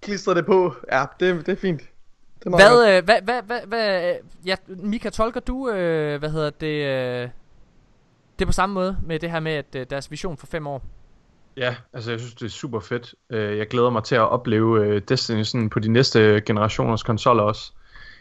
klistret 0.00 0.36
det 0.36 0.46
på. 0.46 0.74
Ja, 0.92 1.04
det, 1.20 1.46
det 1.46 1.52
er 1.52 1.56
fint. 1.56 1.80
Det 2.44 2.46
er. 2.46 2.56
Hvad, 2.56 2.96
øh, 2.96 3.04
hvad, 3.04 3.16
hvad, 3.22 3.42
hvad, 3.42 3.60
hvad, 3.66 4.10
øh, 4.10 4.14
ja, 4.46 4.56
Mika, 4.66 5.10
tolker 5.10 5.40
du, 5.40 5.70
øh, 5.70 6.18
hvad 6.18 6.30
hedder 6.30 6.50
det, 6.50 6.84
øh, 6.84 7.28
det 8.38 8.44
er 8.44 8.46
på 8.46 8.52
samme 8.52 8.74
måde 8.74 8.96
med 9.02 9.18
det 9.18 9.30
her 9.30 9.40
med, 9.40 9.52
at 9.52 9.74
øh, 9.76 9.86
deres 9.90 10.10
vision 10.10 10.36
for 10.36 10.46
fem 10.46 10.66
år? 10.66 10.82
Ja, 11.56 11.74
altså 11.92 12.10
jeg 12.10 12.20
synes, 12.20 12.34
det 12.34 12.46
er 12.46 12.50
super 12.50 12.80
fedt. 12.80 13.14
Øh, 13.30 13.58
Jeg 13.58 13.68
glæder 13.68 13.90
mig 13.90 14.04
til 14.04 14.14
at 14.14 14.28
opleve 14.28 14.84
øh, 14.86 15.02
Destiny 15.08 15.42
sådan 15.42 15.70
på 15.70 15.78
de 15.78 15.88
næste 15.88 16.40
generationers 16.46 17.02
konsoller 17.02 17.42
også. 17.42 17.72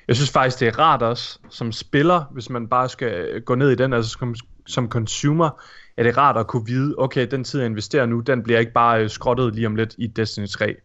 Jeg 0.08 0.16
synes 0.16 0.32
faktisk, 0.32 0.60
det 0.60 0.68
er 0.68 0.80
rart 0.80 1.02
også, 1.02 1.40
som 1.50 1.72
spiller, 1.72 2.24
hvis 2.32 2.50
man 2.50 2.68
bare 2.68 2.90
skal 2.90 3.42
gå 3.42 3.56
ned 3.56 3.72
i 3.72 3.76
den, 3.76 3.94
altså 3.94 4.12
som, 4.20 4.36
som 4.66 4.90
consumer, 4.90 5.50
er 5.98 6.04
det 6.04 6.18
rart 6.18 6.38
at 6.38 6.48
kunne 6.48 6.66
vide, 6.66 6.96
okay, 6.98 7.28
den 7.32 7.44
tid 7.44 7.60
jeg 7.60 7.70
investerer 7.70 8.06
nu, 8.06 8.20
den 8.20 8.44
bliver 8.44 8.60
ikke 8.60 8.74
bare 8.74 9.04
øh, 9.04 9.10
skrottet 9.10 9.56
lige 9.56 9.68
om 9.68 9.76
lidt 9.76 9.96
i 9.98 10.08
Destiny 10.08 10.48
3. 10.48 10.76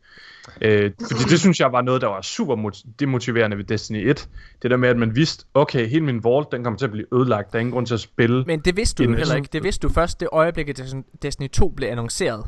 Øh, 0.60 0.90
fordi 1.00 1.22
det 1.30 1.40
synes 1.40 1.60
jeg 1.60 1.72
var 1.72 1.82
noget, 1.82 2.02
der 2.02 2.08
var 2.08 2.20
super 2.22 2.56
mot- 2.56 2.84
demotiverende 3.00 3.56
ved 3.56 3.64
Destiny 3.64 4.10
1. 4.10 4.28
Det 4.62 4.70
der 4.70 4.76
med, 4.76 4.88
at 4.88 4.96
man 4.96 5.16
vidste, 5.16 5.44
okay, 5.54 5.88
hele 5.88 6.04
min 6.04 6.24
vault, 6.24 6.52
den 6.52 6.64
kommer 6.64 6.78
til 6.78 6.84
at 6.84 6.90
blive 6.90 7.06
ødelagt. 7.14 7.52
Der 7.52 7.58
er 7.58 7.60
ingen 7.60 7.72
grund 7.72 7.86
til 7.86 7.94
at 7.94 8.00
spille. 8.00 8.44
Men 8.46 8.60
det 8.60 8.76
vidste 8.76 9.04
du 9.04 9.14
heller 9.14 9.34
ikke. 9.34 9.48
Det 9.52 9.62
vidste 9.62 9.88
du 9.88 9.92
først 9.92 10.20
det 10.20 10.28
øjeblik, 10.32 10.68
at 10.68 10.80
Destiny- 10.80 11.18
Destiny 11.22 11.48
2 11.50 11.68
blev 11.68 11.88
annonceret. 11.88 12.44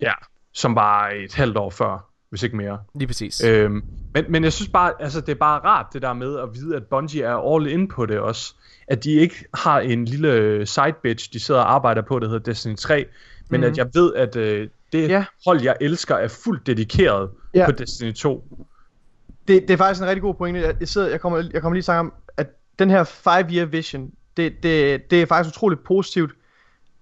Ja, 0.00 0.12
som 0.52 0.74
var 0.74 1.08
et 1.08 1.34
halvt 1.34 1.56
år 1.56 1.70
før, 1.70 2.10
hvis 2.36 2.42
ikke 2.42 2.56
mere. 2.56 2.78
Lige 2.94 3.06
præcis. 3.06 3.44
Øhm, 3.44 3.84
men, 4.14 4.24
men 4.28 4.44
jeg 4.44 4.52
synes 4.52 4.68
bare, 4.68 4.92
altså 5.00 5.20
det 5.20 5.28
er 5.28 5.34
bare 5.34 5.60
rart 5.64 5.86
det 5.92 6.02
der 6.02 6.12
med 6.12 6.38
at 6.38 6.48
vide, 6.54 6.76
at 6.76 6.84
Bungie 6.84 7.22
er 7.22 7.54
all 7.54 7.66
in 7.66 7.88
på 7.88 8.06
det 8.06 8.18
også. 8.18 8.54
At 8.88 9.04
de 9.04 9.10
ikke 9.12 9.44
har 9.54 9.80
en 9.80 10.04
lille 10.04 10.66
side 10.66 10.94
bitch, 11.02 11.32
de 11.32 11.40
sidder 11.40 11.60
og 11.60 11.74
arbejder 11.74 12.02
på, 12.02 12.18
der 12.18 12.26
hedder 12.28 12.52
Destiny 12.52 12.76
3. 12.76 12.96
Men 13.48 13.60
mm-hmm. 13.60 13.70
at 13.72 13.78
jeg 13.78 13.86
ved, 13.94 14.14
at 14.14 14.36
øh, 14.36 14.68
det 14.92 15.08
Ja. 15.08 15.24
hold, 15.46 15.62
jeg 15.62 15.76
elsker, 15.80 16.14
er 16.14 16.28
fuldt 16.28 16.66
dedikeret 16.66 17.30
Ja. 17.54 17.66
på 17.66 17.72
Destiny 17.72 18.12
2. 18.14 18.44
Det, 19.48 19.62
det 19.62 19.70
er 19.70 19.76
faktisk 19.76 20.02
en 20.02 20.06
rigtig 20.08 20.22
god 20.22 20.34
pointe. 20.34 20.74
Jeg, 20.80 20.88
sidder, 20.88 21.08
jeg, 21.08 21.20
kommer, 21.20 21.42
jeg 21.52 21.62
kommer 21.62 21.74
lige 21.74 21.80
at 21.80 21.84
snakke 21.84 22.00
om, 22.00 22.12
at 22.36 22.46
den 22.78 22.90
her 22.90 23.04
5-year 23.04 23.64
vision, 23.64 24.10
det, 24.36 24.62
det, 24.62 25.10
det 25.10 25.22
er 25.22 25.26
faktisk 25.26 25.56
utroligt 25.56 25.84
positivt. 25.84 26.30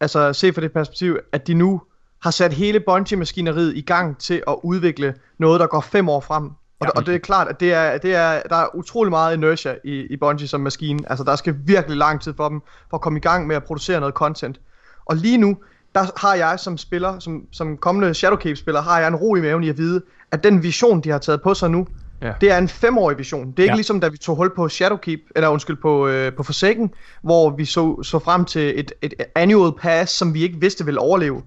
Altså 0.00 0.32
se 0.32 0.52
fra 0.52 0.60
det 0.60 0.72
perspektiv, 0.72 1.18
at 1.32 1.46
de 1.46 1.54
nu 1.54 1.82
har 2.24 2.30
sat 2.30 2.52
hele 2.52 2.80
Bungie-maskineriet 2.80 3.76
i 3.76 3.80
gang 3.80 4.18
til 4.18 4.42
at 4.48 4.56
udvikle 4.62 5.14
noget, 5.38 5.60
der 5.60 5.66
går 5.66 5.80
fem 5.80 6.08
år 6.08 6.20
frem. 6.20 6.44
Og, 6.44 6.54
Ja. 6.86 6.88
og 6.90 7.06
det 7.06 7.14
er 7.14 7.18
klart, 7.18 7.48
at 7.48 7.60
det 7.60 7.72
er, 7.72 7.98
det 7.98 8.14
er, 8.14 8.42
der 8.50 8.56
er 8.56 8.76
utrolig 8.76 9.10
meget 9.10 9.36
inertia 9.36 9.74
i, 9.84 10.06
i 10.10 10.16
Bungie 10.16 10.48
som 10.48 10.60
maskine. 10.60 10.98
Altså 11.10 11.24
der 11.24 11.36
skal 11.36 11.54
virkelig 11.64 11.96
lang 11.96 12.20
tid 12.20 12.34
for 12.36 12.48
dem, 12.48 12.60
for 12.90 12.96
at 12.96 13.00
komme 13.00 13.16
i 13.18 13.20
gang 13.20 13.46
med 13.46 13.56
at 13.56 13.64
producere 13.64 14.00
noget 14.00 14.14
content. 14.14 14.60
Og 15.06 15.16
lige 15.16 15.38
nu, 15.38 15.56
der 15.94 16.06
har 16.26 16.34
jeg 16.34 16.58
som 16.60 16.78
spiller, 16.78 17.18
som, 17.18 17.42
som 17.52 17.76
kommende 17.76 18.14
Shadowkeep-spiller, 18.14 18.82
har 18.82 18.98
jeg 18.98 19.08
en 19.08 19.16
ro 19.16 19.34
i 19.36 19.40
maven 19.40 19.64
i 19.64 19.68
at 19.68 19.78
vide, 19.78 20.02
at 20.32 20.44
den 20.44 20.62
vision, 20.62 21.00
de 21.00 21.10
har 21.10 21.18
taget 21.18 21.42
på 21.42 21.54
sig 21.54 21.70
nu, 21.70 21.86
Ja. 22.22 22.32
det 22.40 22.50
er 22.50 22.58
en 22.58 22.68
femårig 22.68 23.18
vision. 23.18 23.46
Det 23.50 23.58
er 23.58 23.62
ikke 23.62 23.72
Ja. 23.72 23.76
ligesom 23.76 24.00
da 24.00 24.08
vi 24.08 24.16
tog 24.16 24.36
hul 24.36 24.54
på 24.56 24.68
Shadowkeep, 24.68 25.20
eller 25.36 25.48
undskyld, 25.48 25.76
på, 25.82 26.06
øh, 26.08 26.32
på 26.36 26.42
Forsaken, 26.42 26.90
hvor 27.22 27.50
vi 27.50 27.64
så, 27.64 28.02
så 28.02 28.18
frem 28.18 28.44
til 28.44 28.80
et, 28.80 28.92
et 29.02 29.14
annual 29.34 29.72
pass, 29.80 30.12
som 30.12 30.34
vi 30.34 30.42
ikke 30.42 30.60
vidste 30.60 30.84
ville 30.84 31.00
overleve. 31.00 31.42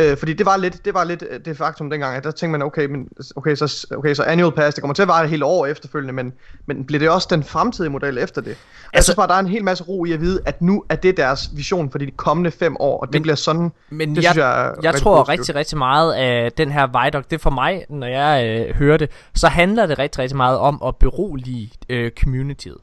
Øh, 0.00 0.16
fordi 0.16 0.32
det 0.32 0.46
var 0.46 0.56
lidt, 0.56 0.84
det 0.84 0.94
var 0.94 1.04
lidt 1.04 1.24
øh, 1.30 1.40
det 1.44 1.56
faktum 1.56 1.90
dengang, 1.90 2.16
at 2.16 2.24
der 2.24 2.30
tænkte 2.30 2.58
man, 2.58 2.62
okay, 2.66 2.86
men, 2.86 3.08
okay, 3.36 3.54
så, 3.54 3.86
okay, 3.96 4.14
så 4.14 4.22
annual 4.22 4.52
pass, 4.52 4.74
det 4.74 4.82
kommer 4.82 4.94
til 4.94 5.02
at 5.02 5.08
vare 5.08 5.24
et 5.24 5.30
helt 5.30 5.42
år 5.42 5.66
efterfølgende, 5.66 6.12
men, 6.12 6.32
men 6.66 6.84
bliver 6.84 6.98
det 6.98 7.10
også 7.10 7.28
den 7.30 7.44
fremtidige 7.44 7.90
model 7.90 8.18
efter 8.18 8.40
det? 8.40 8.48
Altså, 8.50 8.60
jeg 8.82 8.88
Altså- 8.98 9.06
synes 9.08 9.16
bare, 9.16 9.28
der 9.28 9.34
er 9.34 9.38
en 9.38 9.46
hel 9.46 9.64
masse 9.64 9.84
ro 9.84 10.04
i 10.04 10.12
at 10.12 10.20
vide, 10.20 10.40
at 10.46 10.62
nu 10.62 10.84
er 10.88 10.96
det 10.96 11.16
deres 11.16 11.50
vision 11.56 11.90
for 11.90 11.98
de 11.98 12.10
kommende 12.10 12.50
fem 12.50 12.76
år, 12.80 13.00
og 13.00 13.06
det 13.06 13.14
Men- 13.14 13.22
bliver 13.22 13.36
sådan, 13.36 13.72
Men 13.90 14.08
det 14.16 14.22
jeg, 14.22 14.30
synes 14.32 14.36
jeg 14.36 14.72
jeg 14.82 14.94
tror 14.94 15.16
positivt. 15.24 15.38
rigtig, 15.38 15.54
rigtig 15.54 15.78
meget 15.78 16.14
af 16.14 16.52
den 16.52 16.70
her 16.70 17.04
Vidoc, 17.04 17.24
det 17.30 17.40
for 17.40 17.50
mig, 17.50 17.84
når 17.88 18.06
jeg 18.06 18.46
øh, 18.68 18.74
hører 18.76 18.96
det, 18.96 19.10
så 19.34 19.48
handler 19.48 19.86
det 19.86 19.98
rigtig, 19.98 20.18
rigtig 20.22 20.36
meget 20.36 20.58
om 20.58 20.82
at 20.86 20.96
berolige 20.96 21.70
øh, 21.88 22.10
communityet. 22.20 22.76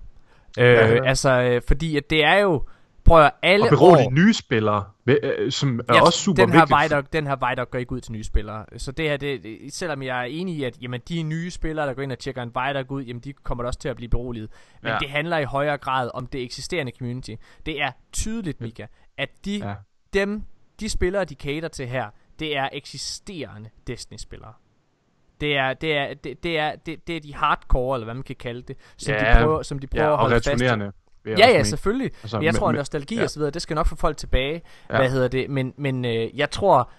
Øh, 0.60 0.66
Ja. 0.66 1.06
Altså, 1.08 1.30
øh, 1.42 1.62
fordi 1.68 1.98
at 1.98 2.10
det 2.10 2.26
er 2.26 2.36
jo, 2.40 2.62
prøv 3.06 3.18
at 3.18 3.24
høre, 3.24 3.32
alle 3.42 3.66
Og 3.66 3.70
berolige 3.70 4.06
år... 4.08 4.12
nye 4.12 4.34
spillere, 4.34 4.84
øh, 5.08 5.52
som 5.52 5.80
er 5.80 5.96
Ja, 5.96 6.02
også 6.06 6.20
super 6.20 6.44
den 6.46 6.54
her 6.54 6.60
vigtigt. 6.60 6.92
Vidoc, 6.92 7.06
den 7.14 7.28
her 7.28 7.50
Vidoc 7.50 7.70
går 7.70 7.80
ikke 7.80 7.92
ud 7.92 8.02
til 8.02 8.12
nye 8.12 8.24
spillere. 8.24 8.66
Så 8.78 8.92
det 8.92 9.10
her, 9.10 9.18
det, 9.18 9.60
selvom 9.74 10.04
jeg 10.04 10.20
er 10.20 10.24
enig 10.24 10.56
i, 10.56 10.64
at 10.64 10.78
jamen, 10.82 11.02
de 11.10 11.24
nye 11.24 11.52
spillere, 11.52 11.88
der 11.88 11.94
går 11.94 12.02
ind 12.02 12.12
og 12.12 12.20
tjekker 12.20 12.44
en 12.44 12.50
Vidoc 12.56 12.86
ud, 12.90 13.04
jamen, 13.04 13.22
de 13.22 13.34
kommer 13.34 13.64
da 13.64 13.68
også 13.68 13.80
til 13.80 13.90
at 13.90 13.96
blive 13.96 14.10
beroliget. 14.10 14.50
Men 14.82 14.92
Ja. 14.92 14.98
det 14.98 15.10
handler 15.10 15.38
i 15.38 15.44
højere 15.44 15.78
grad 15.78 16.12
om 16.14 16.28
det 16.28 16.44
eksisterende 16.44 16.92
community. 16.98 17.32
Det 17.66 17.82
er 17.82 17.92
tydeligt, 18.14 18.62
Mika, 18.62 18.86
at 19.18 19.30
de, 19.46 19.56
Ja. 19.58 19.74
dem, 20.14 20.44
de 20.80 20.90
spillere, 20.90 21.26
de 21.26 21.36
cater 21.36 21.68
til 21.68 21.88
her, 21.88 22.06
det 22.40 22.58
er 22.58 22.70
eksisterende 22.74 23.70
Destiny-spillere. 23.88 24.54
Det 25.42 25.58
er, 25.58 25.74
det, 25.74 25.98
er, 25.98 26.14
det, 26.14 26.44
det, 26.44 26.60
er, 26.60 26.76
det, 26.76 27.08
det 27.08 27.16
er 27.16 27.20
de 27.20 27.36
hardcore, 27.36 27.96
eller 27.98 28.06
hvad 28.06 28.14
man 28.14 28.24
kan 28.24 28.36
kalde 28.40 28.62
det, 28.62 28.78
som 28.98 29.14
Ja, 29.14 29.20
de 29.20 29.44
prøver, 29.44 29.62
som 29.62 29.80
de 29.80 29.88
prøver 29.88 30.06
Ja, 30.06 30.12
at 30.12 30.18
holde 30.18 30.36
fast 30.36 30.62
i. 30.62 30.66
Ja, 31.26 31.32
ja, 31.38 31.48
mene. 31.54 31.66
selvfølgelig. 31.66 32.12
Altså, 32.24 32.38
men 32.38 32.44
jeg 32.44 32.52
men- 32.54 32.60
tror, 32.60 32.70
at 32.70 32.76
nostalgi 32.76 33.16
ja. 33.16 33.24
og 33.24 33.30
så 33.30 33.40
videre, 33.40 33.52
det 33.52 33.62
skal 33.62 33.76
nok 33.76 33.88
få 33.88 33.96
folk 33.96 34.18
tilbage. 34.18 34.62
Ja. 34.90 34.98
Hvad 34.98 35.10
hedder 35.10 35.28
det? 35.28 35.50
Men, 35.50 35.74
men 35.78 36.06
øh, 36.06 36.38
jeg 36.40 36.52
tror, 36.52 36.90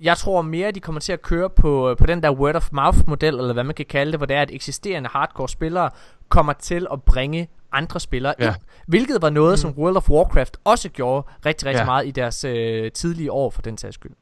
jeg 0.00 0.16
tror 0.16 0.42
mere, 0.42 0.70
de 0.70 0.80
kommer 0.80 1.00
til 1.00 1.12
at 1.12 1.22
køre 1.22 1.50
på, 1.50 1.94
på 1.98 2.06
den 2.06 2.22
der 2.22 2.30
word 2.30 2.54
of 2.56 2.68
mouth 2.72 2.98
model, 3.06 3.34
eller 3.34 3.52
hvad 3.52 3.64
man 3.64 3.74
kan 3.74 3.86
kalde 3.86 4.12
det, 4.12 4.18
hvor 4.20 4.26
det 4.26 4.36
er, 4.36 4.42
at 4.42 4.50
eksisterende 4.52 5.08
hardcore 5.12 5.48
spillere 5.48 5.90
kommer 6.28 6.52
til 6.52 6.86
at 6.92 7.02
bringe 7.02 7.48
andre 7.72 8.00
spillere 8.00 8.34
Ja. 8.38 8.46
ind. 8.46 8.54
Hvilket 8.86 9.22
var 9.22 9.30
noget, 9.30 9.52
mm. 9.52 9.56
som 9.56 9.70
World 9.78 9.96
of 9.96 10.10
Warcraft 10.10 10.56
også 10.64 10.88
gjorde 10.88 11.26
rigtig, 11.46 11.66
rigtig 11.66 11.80
ja. 11.80 11.84
meget 11.84 12.06
i 12.06 12.10
deres 12.10 12.44
øh, 12.44 12.92
tidlige 12.92 13.32
år, 13.32 13.50
for 13.50 13.62
den 13.62 13.78
sags 13.78 13.94
skyld. 13.94 14.12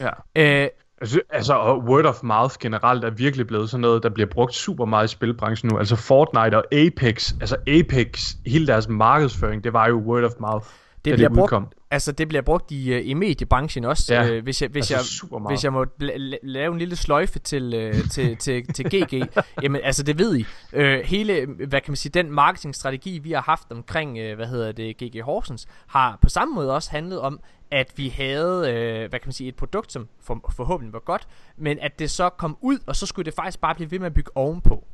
Ja. 0.00 0.10
Øh, 0.36 0.68
Altså, 1.00 1.20
altså, 1.30 1.54
og 1.54 1.78
word 1.78 2.04
of 2.04 2.22
mouth 2.22 2.54
generelt 2.60 3.04
er 3.04 3.10
virkelig 3.10 3.46
blevet 3.46 3.70
sådan 3.70 3.80
noget, 3.80 4.02
der 4.02 4.08
bliver 4.08 4.26
brugt 4.26 4.54
super 4.54 4.84
meget 4.84 5.04
i 5.04 5.08
spilbranchen 5.08 5.70
nu. 5.72 5.78
Altså 5.78 5.96
Fortnite 5.96 6.56
og 6.56 6.74
Apex, 6.74 7.32
altså 7.40 7.56
Apex, 7.66 8.34
hele 8.46 8.66
deres 8.66 8.88
markedsføring, 8.88 9.64
det 9.64 9.72
var 9.72 9.88
jo 9.88 9.96
word 9.96 10.24
of 10.24 10.32
mouth, 10.40 10.66
det 11.04 11.14
bliver 11.14 11.28
brugt, 11.28 11.42
udkom. 11.42 11.66
altså, 11.90 12.12
det 12.12 12.28
bliver 12.28 12.42
brugt 12.42 12.70
i, 12.70 12.92
øh, 12.92 13.08
i 13.08 13.14
mediebranchen 13.14 13.84
også. 13.84 14.14
Ja. 14.14 14.28
Øh, 14.28 14.42
hvis 14.42 14.62
jeg, 14.62 14.70
hvis 14.70 14.90
altså, 14.90 15.26
jeg. 15.32 15.40
Hvis 15.48 15.64
jeg 15.64 15.72
må 15.72 15.84
la- 15.84 16.16
la- 16.34 16.38
lave 16.42 16.72
en 16.72 16.78
lille 16.78 16.96
sløjfe 16.96 17.38
til, 17.38 17.74
øh, 17.74 17.94
til, 18.10 18.36
til, 18.36 18.72
til 18.72 18.84
GG, 18.84 19.28
jamen 19.62 19.80
altså 19.84 20.02
det 20.02 20.18
ved 20.18 20.36
I. 20.36 20.44
Øh, 20.72 21.00
hele, 21.04 21.46
hvad 21.68 21.80
kan 21.80 21.90
man 21.90 21.96
sige, 21.96 22.12
den 22.12 22.30
marketingstrategi, 22.32 23.18
vi 23.18 23.32
har 23.32 23.42
haft 23.42 23.66
omkring, 23.70 24.18
øh, 24.18 24.36
hvad 24.36 24.46
hedder 24.46 24.72
det, 24.72 24.96
GG 24.96 25.22
Horsens, 25.22 25.66
har 25.86 26.18
på 26.22 26.28
samme 26.28 26.54
måde 26.54 26.74
også 26.74 26.90
handlet 26.90 27.20
om, 27.20 27.40
at 27.70 27.92
vi 27.96 28.08
havde, 28.08 28.72
øh, 28.72 29.08
hvad 29.10 29.18
kan 29.20 29.26
man 29.28 29.32
sige, 29.32 29.48
et 29.48 29.56
produkt, 29.56 29.92
som 29.92 30.08
for, 30.20 30.52
forhåbentlig 30.56 30.92
var 30.92 30.98
godt, 31.00 31.28
men 31.56 31.78
at 31.80 31.98
det 31.98 32.10
så 32.10 32.28
kom 32.28 32.56
ud, 32.60 32.78
og 32.86 32.96
så 32.96 33.06
skulle 33.06 33.26
det 33.26 33.34
faktisk 33.34 33.60
bare 33.60 33.74
blive 33.74 33.90
ved 33.90 33.98
med 33.98 34.06
at 34.06 34.14
bygge 34.14 34.30
ovenpå. 34.34 34.84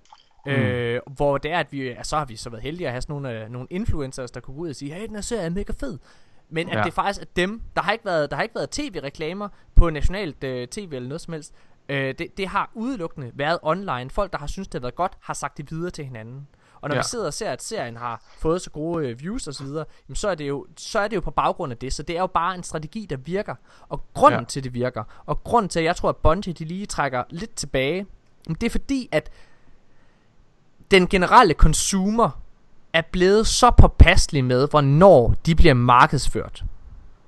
Mm. 0.46 0.52
Øh, 0.52 1.00
hvor 1.06 1.38
det 1.38 1.50
er, 1.52 1.59
at 1.59 1.72
vi, 1.72 1.96
så 2.02 2.16
har 2.16 2.24
vi 2.24 2.37
så 2.37 2.50
været 2.50 2.62
heldige 2.62 2.87
at 2.87 2.92
have 2.92 3.00
sådan 3.02 3.12
nogle, 3.14 3.42
øh, 3.44 3.50
nogle 3.50 3.66
influencers, 3.70 4.30
der 4.30 4.40
kunne 4.40 4.54
gå 4.56 4.61
ud 4.61 4.68
og 4.70 4.76
sige, 4.76 4.94
hey, 4.94 5.06
den 5.06 5.14
her 5.14 5.22
serie 5.22 5.42
er 5.46 5.50
mega 5.50 5.72
fed. 5.80 5.98
Men 6.48 6.68
at 6.70 6.78
Ja. 6.78 6.82
det 6.82 6.92
faktisk 6.92 7.22
er 7.22 7.26
dem, 7.37 7.62
der 7.76 7.82
har 7.82 7.92
ikke 7.92 8.04
været, 8.04 8.30
der 8.30 8.37
har 8.37 8.42
ikke 8.42 8.54
været 8.54 8.70
tv-reklamer 8.70 9.48
på 9.74 9.90
nationalt 9.90 10.44
øh, 10.44 10.68
tv 10.68 10.88
eller 10.92 11.09
noget 11.09 11.20
som 11.20 11.32
helst. 11.32 11.54
Øh, 11.88 12.14
det, 12.18 12.37
det 12.37 12.48
har 12.48 12.70
udelukkende 12.74 13.30
været 13.35 13.59
online. 13.62 14.11
Folk, 14.11 14.32
der 14.32 14.38
har 14.38 14.46
synes 14.46 14.68
det 14.68 14.74
har 14.74 14.80
været 14.80 14.94
godt, 14.94 15.12
har 15.20 15.35
sagt 15.35 15.56
det 15.59 15.70
videre 15.70 15.90
til 15.90 16.04
hinanden. 16.04 16.48
Og 16.80 16.88
når 16.88 16.96
Ja. 16.96 17.00
vi 17.00 17.04
sidder 17.04 17.26
og 17.26 17.35
ser, 17.35 17.50
at 17.50 17.62
serien 17.62 17.96
har 17.96 18.24
fået 18.38 18.62
så 18.62 18.70
gode 18.70 19.09
øh, 19.09 19.20
views 19.20 19.46
og 19.46 19.54
så 19.54 19.64
videre, 19.64 19.85
jamen, 20.09 20.16
så, 20.16 20.28
er 20.28 20.35
det 20.35 20.48
jo, 20.48 20.66
så 20.76 20.98
er 20.98 21.09
det 21.09 21.16
jo 21.16 21.20
på 21.20 21.30
baggrund 21.30 21.72
af 21.72 21.78
det. 21.78 21.92
Så 21.92 22.02
det 22.02 22.16
er 22.16 22.20
jo 22.20 22.26
bare 22.26 22.54
en 22.54 22.62
strategi, 22.62 23.06
der 23.11 23.16
virker. 23.16 23.54
Og 23.88 24.04
grunden 24.14 24.40
Ja. 24.40 24.44
til, 24.44 24.64
det 24.64 24.74
virker, 24.74 25.04
og 25.26 25.44
grunden 25.44 25.68
til, 25.68 25.78
at 25.78 25.85
jeg 25.85 25.96
tror, 25.96 26.09
at 26.09 26.16
Bungie 26.16 26.52
de 26.52 26.64
lige 26.64 26.87
trækker 26.87 27.24
lidt 27.30 27.54
tilbage, 27.54 28.06
det 28.48 28.62
er 28.62 28.70
fordi, 28.70 29.09
at 29.12 29.30
den 30.90 31.09
generelle 31.09 31.55
consumer 31.55 32.31
er 32.92 33.03
blevet 33.12 33.46
så 33.46 33.70
påpasselig 33.70 34.44
med, 34.44 34.68
hvornår 34.70 35.35
de 35.46 35.55
bliver 35.55 35.75
markedsført. 35.75 36.64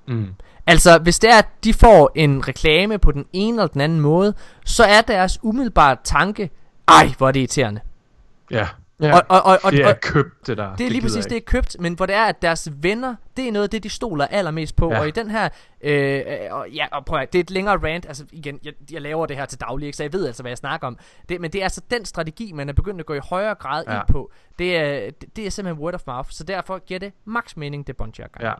Mm. 0.07 0.27
Altså, 0.67 0.97
hvis 0.97 1.19
det 1.19 1.29
er, 1.29 1.37
at 1.37 1.47
de 1.63 1.73
får 1.73 2.11
en 2.15 2.47
reklame 2.47 2.97
på 2.97 3.11
den 3.11 3.25
ene 3.33 3.57
eller 3.57 3.67
den 3.67 3.81
anden 3.81 3.99
måde, 3.99 4.33
så 4.65 4.83
er 4.83 5.01
deres 5.01 5.39
umiddelbare 5.43 5.97
tanke, 6.03 6.49
ej, 6.87 7.13
hvor 7.17 7.27
er 7.27 7.31
det 7.31 7.39
irriterende. 7.39 7.81
Ja, 8.51 8.67
Ja. 9.01 9.15
Og, 9.15 9.23
og, 9.29 9.43
og, 9.43 9.59
og, 9.63 9.71
det 9.71 9.81
er 9.85 9.93
købt, 9.93 10.47
det 10.47 10.57
der. 10.57 10.75
det 10.75 10.85
er 10.85 10.89
lige 10.89 11.01
præcis 11.01 11.25
det, 11.25 11.37
er 11.37 11.41
købt, 11.41 11.75
men 11.79 11.93
hvor 11.93 12.05
det 12.05 12.15
er, 12.15 12.23
at 12.23 12.41
deres 12.41 12.69
venner, 12.81 13.15
det 13.37 13.47
er 13.47 13.51
noget 13.51 13.63
af 13.63 13.69
det, 13.69 13.83
de 13.83 13.89
stoler 13.89 14.27
allermest 14.27 14.75
på. 14.75 14.91
Ja. 14.91 14.99
Og 14.99 15.07
i 15.07 15.11
den 15.11 15.29
her, 15.31 15.49
øh, 15.81 16.17
øh, 16.17 16.23
og, 16.51 16.69
ja, 16.69 16.85
og 16.91 17.05
prøv 17.05 17.19
at, 17.19 17.33
det 17.33 17.39
er 17.39 17.43
et 17.43 17.51
længere 17.51 17.77
rant, 17.77 18.05
altså 18.05 18.25
igen, 18.31 18.59
jeg, 18.63 18.73
jeg 18.91 19.01
laver 19.01 19.25
det 19.25 19.37
her 19.37 19.45
til 19.45 19.59
daglig, 19.59 19.85
ikke, 19.85 19.97
så 19.97 20.03
jeg 20.03 20.13
ved 20.13 20.27
altså, 20.27 20.43
hvad 20.43 20.49
jeg 20.49 20.57
snakker 20.57 20.87
om. 20.87 20.97
Det, 21.29 21.41
men 21.41 21.51
det 21.51 21.59
er 21.59 21.63
altså 21.63 21.81
den 21.91 22.05
strategi, 22.05 22.51
man 22.51 22.69
er 22.69 22.73
begyndt 22.73 22.99
at 22.99 23.05
gå 23.05 23.13
i 23.13 23.19
højere 23.29 23.55
grad 23.55 23.83
Ja. 23.87 23.95
ind 23.95 24.03
på. 24.09 24.31
Det 24.59 24.77
er, 24.77 25.11
det, 25.21 25.35
det 25.35 25.45
er 25.45 25.49
simpelthen 25.49 25.83
word 25.83 25.93
of 25.93 26.01
mouth, 26.07 26.29
så 26.31 26.43
derfor 26.43 26.79
giver 26.85 26.99
det 26.99 27.13
max 27.25 27.55
mening, 27.55 27.87
det 27.87 27.97
Bungie 27.97 28.25
har. 28.33 28.45
Ja, 28.47 28.53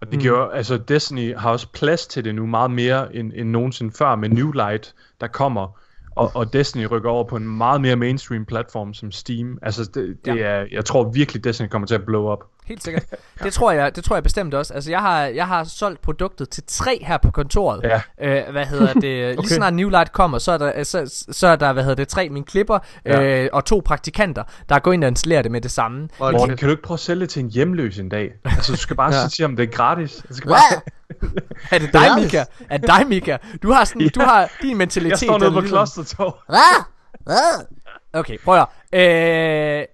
og 0.00 0.12
det 0.12 0.20
giver 0.20 0.48
altså 0.50 0.76
Destiny 0.78 1.36
har 1.36 1.50
også 1.50 1.68
plads 1.72 2.06
til 2.06 2.24
det 2.24 2.34
nu 2.34 2.46
meget 2.46 2.70
mere 2.70 3.14
end, 3.14 3.32
end 3.34 3.50
nogensinde 3.50 3.92
før 3.98 4.14
med 4.14 4.28
New 4.28 4.52
Light, 4.52 4.94
der 5.20 5.26
kommer. 5.26 5.78
Og, 6.16 6.30
og 6.34 6.52
Destiny 6.52 6.86
rykker 6.90 7.10
over 7.10 7.24
på 7.24 7.36
en 7.36 7.56
meget 7.56 7.80
mere 7.80 7.96
mainstream 7.96 8.44
platform 8.44 8.94
som 8.94 9.10
Steam. 9.12 9.58
Altså 9.62 9.84
det, 9.94 10.16
det 10.24 10.36
Ja. 10.36 10.42
er, 10.42 10.66
jeg 10.72 10.84
tror 10.84 11.10
virkelig 11.10 11.44
Destiny 11.44 11.68
kommer 11.68 11.86
til 11.86 11.94
at 11.94 12.04
blow 12.06 12.32
up. 12.32 12.44
Helt 12.66 12.82
sikkert. 12.84 13.02
det, 13.42 13.52
tror 13.52 13.72
jeg, 13.72 13.96
det 13.96 14.04
tror 14.04 14.16
jeg 14.16 14.22
bestemt 14.22 14.54
også. 14.54 14.74
Altså, 14.74 14.90
jeg 14.90 15.00
har, 15.00 15.20
jeg 15.24 15.46
har 15.46 15.64
solgt 15.64 16.02
produktet 16.02 16.48
til 16.50 16.62
tre 16.66 16.98
her 17.02 17.18
på 17.18 17.30
kontoret. 17.30 17.80
Ja. 17.84 18.00
Øh, 18.46 18.52
hvad 18.52 18.64
hedder 18.66 18.92
det? 18.92 19.22
okay. 19.38 19.48
Lige 19.48 19.54
snart 19.54 19.74
New 19.74 19.88
Light 19.88 20.12
kommer, 20.12 20.38
så 20.38 20.52
er 20.52 20.58
der, 20.58 20.82
så, 20.84 21.24
så 21.30 21.46
er 21.46 21.56
der 21.56 21.72
hvad 21.72 21.82
hedder 21.82 21.96
det, 21.96 22.08
tre 22.08 22.28
mine 22.28 22.44
klipper 22.46 22.78
Ja. 23.06 23.22
øh, 23.22 23.48
og 23.52 23.64
to 23.64 23.82
praktikanter, 23.84 24.42
der 24.68 24.78
går 24.78 24.92
ind 24.92 25.04
og 25.04 25.08
installerer 25.08 25.42
det 25.42 25.50
med 25.50 25.60
det 25.60 25.70
samme. 25.70 26.08
Morten, 26.20 26.50
det- 26.50 26.58
kan 26.58 26.66
du 26.68 26.70
ikke 26.72 26.82
prøve 26.82 26.96
at 26.96 27.00
sælge 27.00 27.20
det 27.20 27.28
til 27.30 27.42
en 27.44 27.50
hjemløs 27.50 27.98
en 27.98 28.08
dag? 28.08 28.32
Altså 28.44 28.72
du 28.72 28.78
skal 28.78 28.96
bare 28.96 29.12
Ja. 29.14 29.20
sige 29.20 29.28
til 29.28 29.42
ham, 29.42 29.56
det 29.56 29.62
er 29.62 29.72
gratis. 29.76 30.22
Det 30.28 30.36
skal 30.36 30.48
bare... 30.48 30.80
Er 31.72 31.78
det 31.78 31.92
dig. 31.92 32.08
Mika? 32.22 32.44
Er 32.70 32.76
det 32.76 32.86
dig, 32.86 33.06
Mika? 33.08 33.36
Du 33.62 33.72
har, 33.72 33.84
sådan, 33.84 34.02
Ja. 34.02 34.08
du 34.14 34.20
har 34.20 34.50
din 34.62 34.76
mentalitet. 34.76 35.10
Jeg 35.10 35.18
står 35.18 35.38
nede 35.38 35.52
på 35.52 35.60
klostertog. 35.60 36.36
Hvad? 36.48 36.84
Hvad? 37.24 37.64
Okay, 38.12 38.38
prøv 38.44 38.54
at 38.54 38.66
høre. 38.94 39.80
øh, 39.80 39.84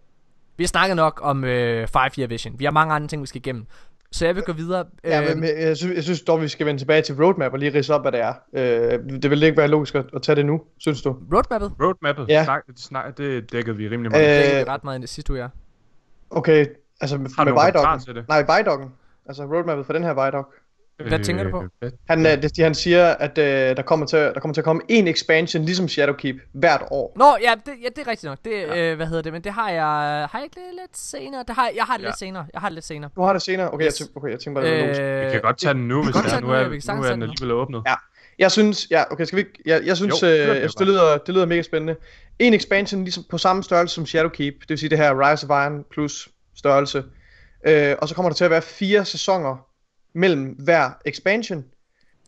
Vi 0.62 0.64
har 0.64 0.68
snakket 0.68 0.96
nok 0.96 1.20
om 1.22 1.44
øh, 1.44 1.88
5 1.88 2.00
Year 2.18 2.28
Vision. 2.28 2.58
Vi 2.58 2.64
har 2.64 2.72
mange 2.72 2.94
andre 2.94 3.08
ting, 3.08 3.22
vi 3.22 3.26
skal 3.26 3.38
igennem. 3.40 3.66
så 4.12 4.26
jeg 4.26 4.34
vil 4.36 4.42
gå 4.44 4.52
videre. 4.52 4.84
Ja, 5.04 5.20
Øh, 5.22 5.28
men, 5.28 5.40
men 5.40 5.48
jeg, 5.60 5.76
synes, 5.76 5.94
jeg 5.94 6.02
synes 6.02 6.20
dog, 6.22 6.42
vi 6.42 6.48
skal 6.48 6.66
vende 6.66 6.80
tilbage 6.80 7.02
til 7.02 7.14
roadmap 7.24 7.52
og 7.52 7.58
lige 7.58 7.74
ridse 7.74 7.94
op, 7.94 8.02
hvad 8.02 8.12
det 8.12 8.20
er. 8.20 8.32
Øh, 8.54 9.20
det 9.22 9.30
vil 9.30 9.42
ikke 9.42 9.56
være 9.58 9.68
logisk 9.68 9.94
at, 9.94 10.04
at 10.14 10.22
tage 10.22 10.36
det 10.36 10.46
nu, 10.46 10.60
synes 10.78 11.02
du? 11.02 11.16
roadmappet, 11.34 11.72
Roadmappet, 11.82 12.28
Ja. 12.28 12.44
snak, 12.44 12.62
snak, 12.76 13.18
det 13.18 13.52
dækkede 13.52 13.76
vi 13.76 13.88
rimelig 13.88 14.10
meget. 14.12 14.22
Øh, 14.44 14.50
det 14.50 14.60
er 14.60 14.68
ret 14.68 14.84
meget 14.84 14.98
i 14.98 15.00
det 15.00 15.08
sidste 15.08 15.32
uge, 15.32 15.40
ja. 15.42 15.48
Okay, 16.30 16.66
altså 17.00 17.16
med, 17.18 17.24
med 17.24 17.44
nogle 17.44 17.60
kommentarer 17.60 17.92
Vidoc. 17.94 18.04
til 18.04 18.14
det? 18.14 18.28
Nej, 18.28 18.40
Vidoc. 18.58 18.80
Altså 19.26 19.44
roadmappet 19.44 19.86
for 19.86 19.92
den 19.92 20.02
her 20.04 20.24
Vidoc. 20.24 20.46
Hvad 21.08 21.18
tænker 21.18 21.44
du 21.44 21.50
på? 21.50 21.64
Øh, 21.82 21.90
Han, 22.08 22.26
øh, 22.26 22.42
det, 22.42 22.52
han 22.58 22.74
siger, 22.74 23.06
at 23.08 23.38
øh, 23.38 23.76
der, 23.76 23.82
kommer 23.82 24.06
til, 24.06 24.18
der 24.18 24.40
kommer 24.40 24.54
til 24.54 24.60
at 24.60 24.64
komme 24.64 24.82
en 24.88 25.08
expansion, 25.08 25.64
ligesom 25.64 25.88
Shadowkeep, 25.88 26.36
hvert 26.52 26.82
år. 26.90 27.12
Nå, 27.16 27.36
ja, 27.42 27.54
det, 27.66 27.72
ja, 27.82 27.88
det 27.96 28.06
er 28.06 28.10
rigtigt 28.10 28.24
nok. 28.30 28.38
Det, 28.44 28.50
ja. 28.52 28.90
øh, 28.90 28.96
hvad 28.96 29.06
hedder 29.06 29.22
det, 29.22 29.32
men 29.32 29.44
det 29.44 29.52
har 29.52 29.70
jeg, 29.70 29.84
har 29.84 30.30
jeg 30.34 30.42
ikke 30.44 30.54
det 30.54 30.80
lidt 30.82 30.98
senere? 30.98 31.44
Det 31.48 31.54
har, 31.54 31.70
jeg 31.76 31.84
har 31.84 31.96
det 31.96 32.02
Ja. 32.02 32.08
lidt 32.08 32.18
senere. 32.18 32.46
Jeg 32.52 32.60
har 32.60 32.68
det 32.68 32.74
lidt 32.74 32.84
senere. 32.84 33.10
Du 33.16 33.22
har 33.22 33.32
det 33.32 33.42
senere? 33.42 33.70
Okay, 33.72 33.86
Yes. 33.86 34.00
jeg, 34.00 34.06
tænker, 34.06 34.20
okay, 34.20 34.30
jeg 34.30 34.40
tænker 34.40 34.60
bare, 34.60 34.70
det 34.70 34.98
var. 34.98 35.20
Øh, 35.20 35.26
Vi 35.26 35.30
kan 35.30 35.40
godt 35.40 35.58
tage 35.58 35.74
den 35.74 35.88
nu, 35.88 36.04
hvis 36.04 36.14
det 36.16 36.32
er. 36.32 36.40
Nu 36.40 36.50
er, 36.50 36.58
ja, 36.58 36.68
vi 36.68 36.80
kan 36.80 36.96
nu 36.96 37.02
er 37.02 37.10
den 37.12 37.22
alligevel 37.22 37.52
åbnet. 37.52 37.82
Ja. 37.86 37.94
Jeg 38.38 38.50
synes, 38.52 38.86
ja, 38.90 39.02
okay, 39.12 39.24
skal 39.24 39.36
vi 39.36 39.40
ikke, 39.40 39.58
jeg, 39.66 39.82
jeg 39.86 39.96
synes, 39.96 40.22
Jo, 40.22 40.28
øh, 40.28 40.38
jeg 40.38 40.56
synes 40.56 40.74
det, 40.74 40.86
lyder, 40.86 41.18
det 41.18 41.34
lyder 41.34 41.46
mega 41.46 41.62
spændende. 41.62 41.96
En 42.38 42.54
expansion 42.54 43.04
ligesom 43.04 43.24
på 43.30 43.38
samme 43.38 43.62
størrelse 43.62 43.94
som 43.94 44.06
Shadowkeep, 44.06 44.54
det 44.60 44.68
vil 44.68 44.78
sige 44.78 44.90
det 44.90 44.98
her 44.98 45.30
Rise 45.30 45.46
of 45.50 45.64
Iron 45.64 45.84
plus 45.92 46.28
størrelse. 46.56 47.04
Øh, 47.66 47.94
og 47.98 48.08
så 48.08 48.14
kommer 48.14 48.30
der 48.30 48.34
til 48.34 48.44
at 48.44 48.50
være 48.50 48.62
fire 48.62 49.04
sæsoner 49.04 49.66
mellem 50.14 50.44
hver 50.44 50.90
expansion. 51.04 51.64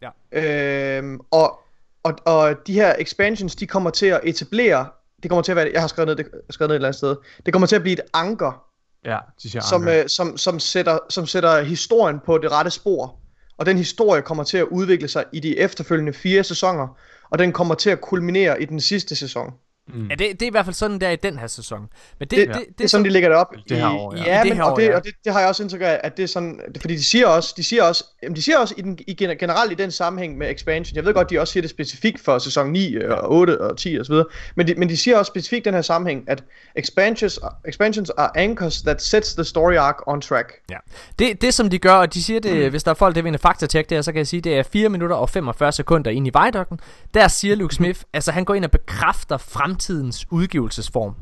Ja. 0.03 0.11
Øh, 0.32 1.18
og, 1.30 1.61
og, 2.03 2.14
og 2.24 2.66
de 2.66 2.74
her 2.74 2.95
expansions, 2.99 3.57
de 3.57 3.66
kommer 3.66 3.91
til 3.91 4.07
at 4.07 4.20
etablere, 4.24 4.89
det 5.22 5.30
kommer 5.30 5.43
til 5.43 5.53
at 5.53 5.57
være, 5.57 5.70
jeg 5.72 5.80
har 5.80 5.89
skrevet 5.89 6.07
ned, 6.07 6.16
det, 6.16 6.26
skrevet 6.51 6.68
ned 6.68 6.74
et 6.74 6.78
eller 6.78 6.89
andet 6.89 6.99
sted, 6.99 7.16
det 7.47 7.55
kommer 7.55 7.66
til 7.66 7.76
at 7.76 7.82
blive 7.82 7.93
et 7.93 8.01
anker, 8.14 8.64
Ja, 9.05 9.18
de 9.43 9.51
siger 9.51 9.62
som, 9.62 9.82
anker. 9.82 10.03
øh, 10.03 10.09
som, 10.09 10.37
som, 10.37 10.59
sætter, 10.61 10.99
som 11.11 11.26
sætter 11.26 11.62
historien 11.62 12.20
på 12.26 12.39
det 12.39 12.53
rette 12.53 12.70
spor. 12.70 13.20
Og 13.57 13.66
den 13.66 13.76
historie 13.76 14.22
kommer 14.22 14.45
til 14.45 14.59
at 14.59 14.64
udvikle 14.64 15.09
sig 15.09 15.24
i 15.32 15.41
de 15.41 15.59
efterfølgende 15.59 16.12
fire 16.12 16.45
sæsoner, 16.45 16.99
og 17.30 17.39
den 17.39 17.53
kommer 17.53 17.74
til 17.74 17.91
at 17.91 18.01
kulminere 18.01 18.62
i 18.62 18.64
den 18.64 18.80
sidste 18.80 19.16
sæson. 19.16 19.53
Mm. 19.89 20.07
Ja, 20.09 20.14
det, 20.14 20.18
det 20.18 20.43
er 20.43 20.47
i 20.47 20.51
hvert 20.51 20.64
fald 20.64 20.74
sådan 20.74 20.99
der 21.01 21.11
i 21.11 21.16
den 21.16 21.39
her 21.39 21.47
sæson. 21.47 21.80
Men 22.18 22.28
det, 22.28 22.30
Det, 22.30 22.49
det, 22.49 22.55
det, 22.55 22.64
det, 22.78 22.85
er 22.85 22.89
sådan, 22.89 22.89
som- 22.89 23.05
de 23.05 23.11
lægger 23.11 23.28
det 23.28 23.39
op. 23.39 23.55
Det 23.68 23.76
her 23.76 23.89
år, 23.89 24.14
ja. 24.16 24.22
ja. 24.24 24.41
I 24.41 24.43
det 24.43 24.49
men, 24.49 24.57
her 24.57 24.64
og, 24.64 24.72
år, 24.72 24.76
det, 24.76 24.85
ja. 24.85 24.97
og 24.97 25.05
det, 25.05 25.14
det 25.24 25.32
har 25.32 25.41
jeg 25.41 25.49
også 25.49 25.62
indtryk 25.62 25.80
af, 25.80 26.01
at 26.05 26.16
det 26.16 26.22
er 26.22 26.26
sådan, 26.26 26.61
fordi 26.80 26.97
de 26.97 27.05
siger 27.05 27.26
også, 27.26 27.55
de 27.57 27.64
siger 27.64 27.82
også, 27.82 28.05
jamen 28.22 28.37
de 28.37 28.43
siger 28.43 28.59
også 28.59 28.74
i 28.76 28.80
den, 28.82 28.99
i 29.07 29.14
gen- 29.14 29.39
generelt 29.39 29.72
i 29.72 29.74
den 29.74 29.91
sammenhæng 29.91 30.39
med 30.39 30.51
expansion, 30.51 30.97
jeg 30.97 31.05
ved 31.05 31.14
godt, 31.14 31.30
de 31.30 31.41
også 31.41 31.53
siger 31.53 31.62
det 31.62 31.70
specifikt 31.70 32.20
for 32.24 32.39
sæson 32.39 32.70
9 32.72 32.97
og 32.97 33.30
8 33.32 33.61
og 33.61 33.76
10 33.78 33.97
og 34.01 34.07
så 34.07 34.12
videre, 34.12 34.26
men 34.57 34.66
de, 34.68 34.74
men 34.74 34.89
de 34.89 34.97
siger 34.97 35.18
også 35.18 35.30
specifikt 35.30 35.64
den 35.64 35.74
her 35.74 35.82
sammenhæng, 35.82 36.24
at 36.30 36.45
expansions, 36.76 37.41
expansions 37.68 38.11
are 38.11 38.37
anchors 38.39 38.82
that 38.82 39.03
sets 39.03 39.35
the 39.35 39.45
story 39.45 39.74
arc 39.74 39.97
on 40.07 40.20
track. 40.20 40.53
Ja. 40.70 40.76
Det, 41.18 41.43
det 41.43 41.55
som 41.55 41.70
de 41.70 41.78
gør, 41.78 41.95
og 41.95 42.14
de 42.14 42.22
siger 42.22 42.41
det, 42.41 42.64
mm. 42.64 42.70
hvis 42.70 42.82
der 42.85 42.91
er 42.91 42.95
folk, 42.95 43.16
der 43.16 43.22
vil 43.22 43.32
en 43.32 43.39
faktatjek 43.39 43.91
der, 43.91 44.03
så 44.03 44.12
kan 44.12 44.18
jeg 44.18 44.26
sige, 44.26 44.41
det 44.41 44.59
er 44.59 44.62
4 44.62 44.89
minutter 44.89 45.16
og 45.16 45.30
45 45.30 45.72
sekunder 45.72 46.11
ind 46.11 46.26
i 46.26 46.30
Vidocken. 46.45 46.80
Der 47.14 47.28
siger 47.28 47.55
Luke 47.55 47.74
Smith, 47.78 48.01
altså 48.12 48.32
han 48.32 48.45
går 48.45 48.55
ind 48.55 48.64
og 48.64 48.70
bekræfter 48.70 49.37
fremtidens 49.75 50.27
udgivelsesform. 50.31 51.14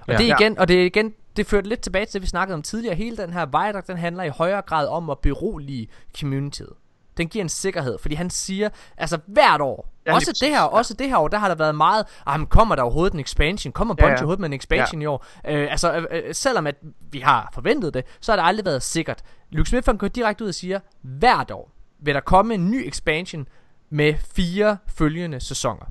Og 0.00 0.08
Ja. 0.08 0.16
det 0.18 0.28
Ja. 0.28 0.36
igen, 0.40 0.58
og 0.58 0.68
det 0.68 0.82
er 0.82 0.86
igen, 0.86 1.14
det 1.36 1.46
førte 1.46 1.68
lidt 1.68 1.80
tilbage 1.80 2.06
til 2.06 2.12
det, 2.12 2.22
vi 2.22 2.26
snakkede 2.26 2.54
om 2.54 2.62
tidligere. 2.62 2.94
Hele 2.94 3.16
den 3.16 3.32
her 3.32 3.46
Vidoc, 3.46 3.84
den 3.84 3.96
handler 3.96 4.22
i 4.22 4.28
højere 4.28 4.62
grad 4.62 4.88
om 4.88 5.10
at 5.10 5.18
berolige 5.18 5.88
communityet. 6.18 6.72
Den 7.16 7.28
giver 7.28 7.44
en 7.44 7.48
sikkerhed, 7.48 7.98
fordi 7.98 8.14
han 8.14 8.30
siger, 8.30 8.68
altså 8.96 9.18
hvert 9.26 9.60
år, 9.60 9.88
Ja, 10.06 10.10
ja, 10.10 10.14
også 10.16 10.38
det 10.40 10.48
her, 10.48 10.56
ja. 10.60 10.66
også 10.66 10.94
det 10.94 11.08
her 11.08 11.16
år, 11.16 11.28
der 11.28 11.38
har 11.38 11.48
der 11.48 11.54
været 11.54 11.74
meget, 11.74 12.06
ah, 12.26 12.40
men 12.40 12.46
kommer 12.46 12.74
der 12.74 12.82
overhovedet 12.82 13.14
en 13.14 13.20
expansion? 13.20 13.72
Kommer 13.72 13.94
Ja, 13.98 14.02
Bungie 14.02 14.12
ja. 14.12 14.18
overhovedet 14.18 14.40
med 14.40 14.48
en 14.48 14.52
expansion 14.52 15.02
i 15.02 15.06
år? 15.06 15.26
Øh, 15.48 15.70
altså, 15.70 15.92
øh, 15.96 16.04
øh, 16.10 16.34
selvom 16.34 16.66
at 16.66 16.74
vi 17.10 17.18
har 17.18 17.50
forventet 17.54 17.94
det, 17.94 18.04
så 18.20 18.32
har 18.32 18.36
det 18.36 18.48
aldrig 18.48 18.64
været 18.66 18.82
sikkert. 18.82 19.22
Luke 19.50 19.70
Smith 19.70 19.96
går 19.98 20.08
direkte 20.08 20.44
ud 20.44 20.48
og 20.48 20.54
siger, 20.54 20.80
hvert 21.02 21.50
år 21.50 21.70
vil 21.98 22.14
der 22.14 22.20
komme 22.20 22.54
en 22.54 22.70
ny 22.70 22.88
expansion 22.88 23.48
med 23.90 24.14
fire 24.34 24.76
følgende 24.88 25.40
sæsoner. 25.40 25.84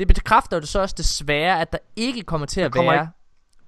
Det 0.00 0.08
bekræfter 0.08 0.56
jo 0.56 0.60
det 0.60 0.68
så 0.68 0.80
også 0.80 0.94
desværre, 0.98 1.60
at 1.60 1.72
der 1.72 1.78
ikke 1.96 2.22
kommer 2.22 2.46
til 2.46 2.60
at 2.60 2.72
kommer 2.72 2.92
være 2.92 3.08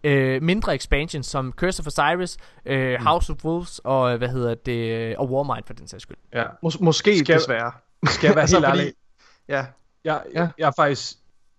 øh, 0.05 0.43
mindre 0.43 0.75
expansions 0.75 1.27
som 1.27 1.53
Curse 1.57 1.81
of 1.81 1.87
Osiris, 1.87 2.37
øh, 2.67 2.99
Mm. 3.01 3.07
House 3.07 3.33
of 3.33 3.45
Wolves 3.45 3.81
og 3.85 4.13
øh, 4.13 4.19
hvad 4.19 4.29
hedder 4.29 4.55
det, 4.55 4.93
øh, 4.93 5.15
og 5.19 5.31
Warmind 5.33 5.65
for 5.67 5.75
den 5.75 5.89
sags 5.89 6.03
skyld. 6.03 6.17
Ja. 6.35 6.45
Mås- 6.67 6.77
måske 6.85 7.19
Skal- 7.19 7.39
desværre. 7.39 7.73
Skal 8.07 8.27
jeg 8.29 8.35
være 8.35 8.43
Altså, 8.51 8.57
helt 8.57 8.67
fordi- 8.69 8.81
ærlig? 8.81 8.93
Ja, 9.49 9.67
Jeg, 10.05 10.23
Ja. 10.35 10.49
jeg, 10.59 10.67
er 10.67 10.73
faktisk 10.77 11.15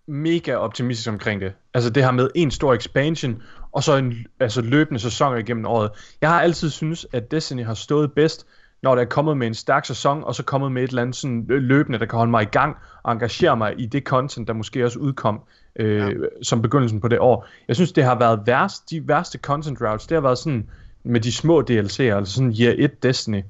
mega 0.06 0.54
optimistisk 0.54 1.08
omkring 1.08 1.40
det. 1.40 1.52
Altså 1.74 1.90
det 1.90 2.04
her 2.04 2.10
med 2.10 2.30
en 2.34 2.50
stor 2.50 2.74
expansion, 2.74 3.42
og 3.72 3.82
så 3.84 3.96
en 3.96 4.26
altså 4.40 4.60
løbende 4.60 5.00
sæsoner 5.00 5.36
igennem 5.36 5.66
året. 5.66 5.90
Jeg 6.20 6.30
har 6.30 6.40
altid 6.42 6.70
synes 6.70 7.06
at 7.12 7.30
Destiny 7.30 7.64
har 7.64 7.74
stået 7.74 8.12
bedst, 8.12 8.46
når 8.84 8.94
der 8.94 9.02
er 9.02 9.06
kommet 9.06 9.36
med 9.36 9.46
en 9.46 9.54
stærk 9.54 9.86
sæson, 9.86 10.24
og 10.24 10.34
så 10.34 10.42
kommet 10.42 10.72
med 10.72 10.82
et 10.82 10.88
eller 10.88 11.02
andet 11.02 11.16
sådan 11.16 11.44
løbende, 11.48 11.98
der 11.98 12.06
kan 12.06 12.16
holde 12.16 12.30
mig 12.30 12.42
i 12.42 12.46
gang, 12.46 12.76
og 13.02 13.12
engagere 13.12 13.56
mig 13.56 13.74
i 13.78 13.86
det 13.86 14.02
content, 14.02 14.48
der 14.48 14.54
måske 14.54 14.84
også 14.84 14.98
udkom 14.98 15.40
øh, 15.76 15.98
ja. 15.98 16.10
som 16.42 16.62
begyndelsen 16.62 17.00
på 17.00 17.08
det 17.08 17.18
år. 17.18 17.46
Jeg 17.68 17.76
synes, 17.76 17.92
det 17.92 18.04
har 18.04 18.18
været 18.18 18.40
værst, 18.46 18.90
de 18.90 19.08
værste 19.08 19.38
content 19.38 19.78
routes, 19.80 20.06
det 20.06 20.14
har 20.14 20.22
været 20.22 20.38
sådan 20.38 20.68
med 21.04 21.20
de 21.20 21.32
små 21.32 21.60
DLC'er, 21.70 22.02
altså 22.02 22.34
sådan 22.34 22.54
Year 22.60 22.74
1 22.78 23.02
Destiny. 23.02 23.42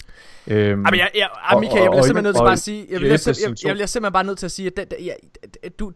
Øhm, 0.47 0.59
Jamen, 0.69 0.95
jeg, 0.95 1.11
jeg, 1.15 1.29
Og- 1.53 1.61
Michael, 1.61 1.83
jeg 1.83 1.91
bliver 1.91 2.03
simpelthen 2.03 2.25
nødt 2.25 2.37
til 2.37 2.43
bare 2.43 2.53
at 2.53 2.59
sige, 2.59 2.87
jeg 2.91 3.01
bliver, 3.01 3.13
jeg, 3.27 3.57
to. 3.57 3.69
jeg 3.69 3.75
bliver 3.75 3.87
simpelthen 3.87 4.13
bare 4.13 4.25
nødt 4.25 4.39
til 4.39 4.47
at 4.47 4.53
sige, 4.53 4.67
at, 4.67 4.77
der, 4.77 4.85
der, 4.85 4.97
ja, 5.05 5.13
at 5.63 5.79
du, 5.79 5.93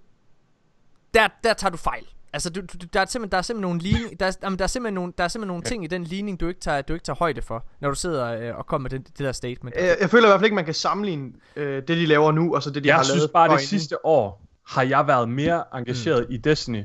der, 1.14 1.28
der 1.44 1.52
tager 1.54 1.70
du 1.70 1.76
fejl. 1.76 2.04
Altså, 2.32 2.50
du, 2.50 2.60
du, 2.60 2.86
der 2.92 3.00
er 3.00 3.06
simpelthen, 3.06 3.30
der 3.32 3.38
er 3.38 3.42
simpelthen 3.42 3.68
nogle 3.68 3.80
ligning, 3.80 4.20
der, 4.20 4.26
er, 4.26 4.32
jamen, 4.42 4.58
der 4.58 4.62
er 4.64 4.68
simpelthen 4.68 4.94
nogle, 4.94 5.12
der 5.18 5.24
er 5.24 5.28
simpelthen 5.28 5.48
nogle 5.48 5.62
ting 5.62 5.84
i 5.84 5.86
den 5.86 6.04
ligning, 6.04 6.40
du 6.40 6.48
ikke 6.48 6.60
tager, 6.60 6.82
du 6.82 6.92
ikke 6.92 7.04
tager 7.04 7.16
højde 7.16 7.42
for, 7.42 7.66
når 7.80 7.88
du 7.88 7.94
sidder 7.94 8.26
øh, 8.50 8.58
og 8.58 8.66
kommer 8.66 8.82
med 8.90 8.98
det, 8.98 9.08
det 9.08 9.18
der 9.18 9.32
statement. 9.32 9.76
jeg, 9.76 9.96
jeg 10.00 10.10
føler 10.10 10.24
i 10.26 10.28
hvert 10.28 10.38
fald 10.40 10.44
ikke, 10.44 10.54
man 10.54 10.64
kan 10.64 10.74
sammenligne 10.74 11.32
øh, 11.56 11.76
det, 11.76 11.88
de 11.88 12.06
laver 12.06 12.32
nu, 12.32 12.54
og 12.54 12.62
så 12.62 12.70
det, 12.70 12.84
de 12.84 12.90
har 12.90 12.98
jeg 12.98 13.04
synes 13.06 13.18
lavet 13.18 13.30
bare, 13.30 13.52
det 13.56 13.60
sidste 13.60 14.06
år 14.06 14.44
har 14.68 14.82
jeg 14.82 15.06
været 15.06 15.28
mere 15.28 15.64
engageret 15.74 16.26
mm. 16.28 16.34
i 16.34 16.36
Destiny, 16.36 16.84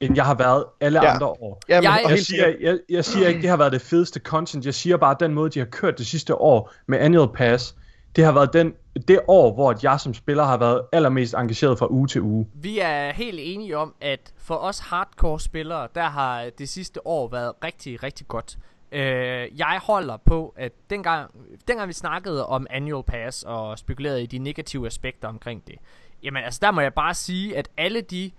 end 0.00 0.16
jeg 0.16 0.24
har 0.24 0.34
været 0.34 0.64
alle 0.80 1.02
Ja. 1.02 1.14
andre 1.14 1.26
år. 1.26 1.60
Ja, 1.68 1.80
men, 1.80 1.84
Jeg- 1.84 2.06
Jeg 2.08 2.18
siger, 2.18 2.54
jeg, 2.60 2.78
jeg 2.90 3.04
siger 3.04 3.28
ikke, 3.28 3.42
det 3.42 3.50
har 3.50 3.56
været 3.56 3.72
det 3.72 3.80
fedeste 3.80 4.20
content. 4.20 4.66
Jeg 4.66 4.74
siger 4.74 4.96
bare, 4.96 5.10
at 5.10 5.20
den 5.20 5.34
måde, 5.34 5.50
de 5.50 5.58
har 5.58 5.66
kørt 5.66 5.98
det 5.98 6.06
sidste 6.06 6.34
år 6.34 6.72
med 6.88 6.98
Annual 6.98 7.28
Pass, 7.34 7.74
det 8.16 8.24
har 8.24 8.32
været 8.32 8.52
den, 8.52 8.72
det 9.08 9.20
år, 9.28 9.54
hvor 9.54 9.78
jeg 9.82 10.00
som 10.00 10.14
spiller 10.14 10.44
har 10.44 10.56
været 10.56 10.82
allermest 10.92 11.34
engageret 11.34 11.78
fra 11.78 11.86
uge 11.90 12.08
til 12.08 12.22
uge. 12.22 12.46
Vi 12.54 12.78
er 12.78 13.12
helt 13.12 13.38
enige 13.42 13.78
om, 13.78 13.94
at 14.00 14.32
for 14.36 14.54
os 14.54 14.78
hardcore 14.78 15.40
spillere, 15.40 15.88
der 15.94 16.02
har 16.04 16.50
det 16.58 16.68
sidste 16.68 17.06
år 17.06 17.28
været 17.28 17.52
rigtig, 17.64 18.02
rigtig 18.02 18.28
godt. 18.28 18.58
Øh, 18.92 19.58
jeg 19.58 19.80
holder 19.82 20.16
på, 20.16 20.54
at 20.56 20.72
dengang, 20.90 21.30
dengang 21.68 21.88
vi 21.88 21.92
snakkede 21.92 22.46
om 22.46 22.66
annual 22.70 23.04
pass 23.04 23.42
og 23.42 23.78
spekulerede 23.78 24.22
i 24.22 24.26
de 24.26 24.38
negative 24.38 24.86
aspekter 24.86 25.28
omkring 25.28 25.66
det, 25.66 25.74
jamen 26.22 26.44
altså 26.44 26.60
der 26.62 26.70
må 26.70 26.80
jeg 26.80 26.94
bare 26.94 27.14
sige, 27.14 27.56
at 27.56 27.68
alle 27.76 28.00
de 28.00 28.30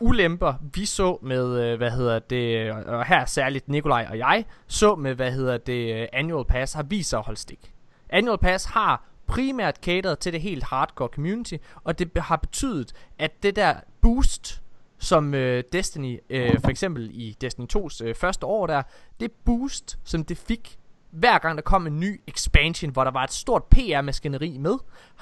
ulemper, 0.00 0.54
vi 0.74 0.84
så 0.84 1.18
med, 1.22 1.60
øh, 1.60 1.76
hvad 1.76 1.90
hedder 1.90 2.18
det, 2.18 2.72
og 2.72 3.04
her 3.06 3.24
særligt 3.24 3.68
Nikolaj 3.68 4.06
og 4.10 4.18
jeg, 4.18 4.44
så 4.66 4.94
med, 4.94 5.14
hvad 5.14 5.32
hedder 5.32 5.58
det, 5.58 6.08
Annual 6.12 6.44
Pass, 6.44 6.72
har 6.72 6.82
vist 6.82 7.10
sig 7.10 7.18
at 7.18 7.24
holde 7.24 7.40
stik. 7.40 7.72
Annual 8.10 8.38
Pass 8.38 8.64
har 8.64 9.04
primært 9.26 9.76
cateret 9.82 10.18
til 10.18 10.32
det 10.32 10.40
helt 10.40 10.64
hardcore 10.64 11.08
community, 11.08 11.54
og 11.84 11.98
det 11.98 12.10
har 12.16 12.36
betydet, 12.36 12.92
at 13.18 13.42
det 13.42 13.56
der 13.56 13.74
boost, 14.00 14.62
som 14.98 15.34
øh, 15.34 15.64
Destiny, 15.72 16.18
øh, 16.30 16.60
for 16.60 16.68
eksempel 16.68 17.10
i 17.12 17.36
Destiny 17.40 17.66
2's 17.76 18.04
øh, 18.04 18.14
første 18.14 18.46
år 18.46 18.66
der, 18.66 18.82
det 19.20 19.30
boost, 19.44 19.98
som 20.04 20.24
det 20.24 20.38
fik, 20.38 20.78
hver 21.10 21.38
gang 21.38 21.56
der 21.56 21.62
kom 21.62 21.86
en 21.86 22.00
ny 22.00 22.20
expansion, 22.26 22.90
hvor 22.90 23.04
der 23.04 23.10
var 23.10 23.24
et 23.24 23.32
stort 23.32 23.62
PR-maskineri 23.64 24.58
med, 24.58 24.74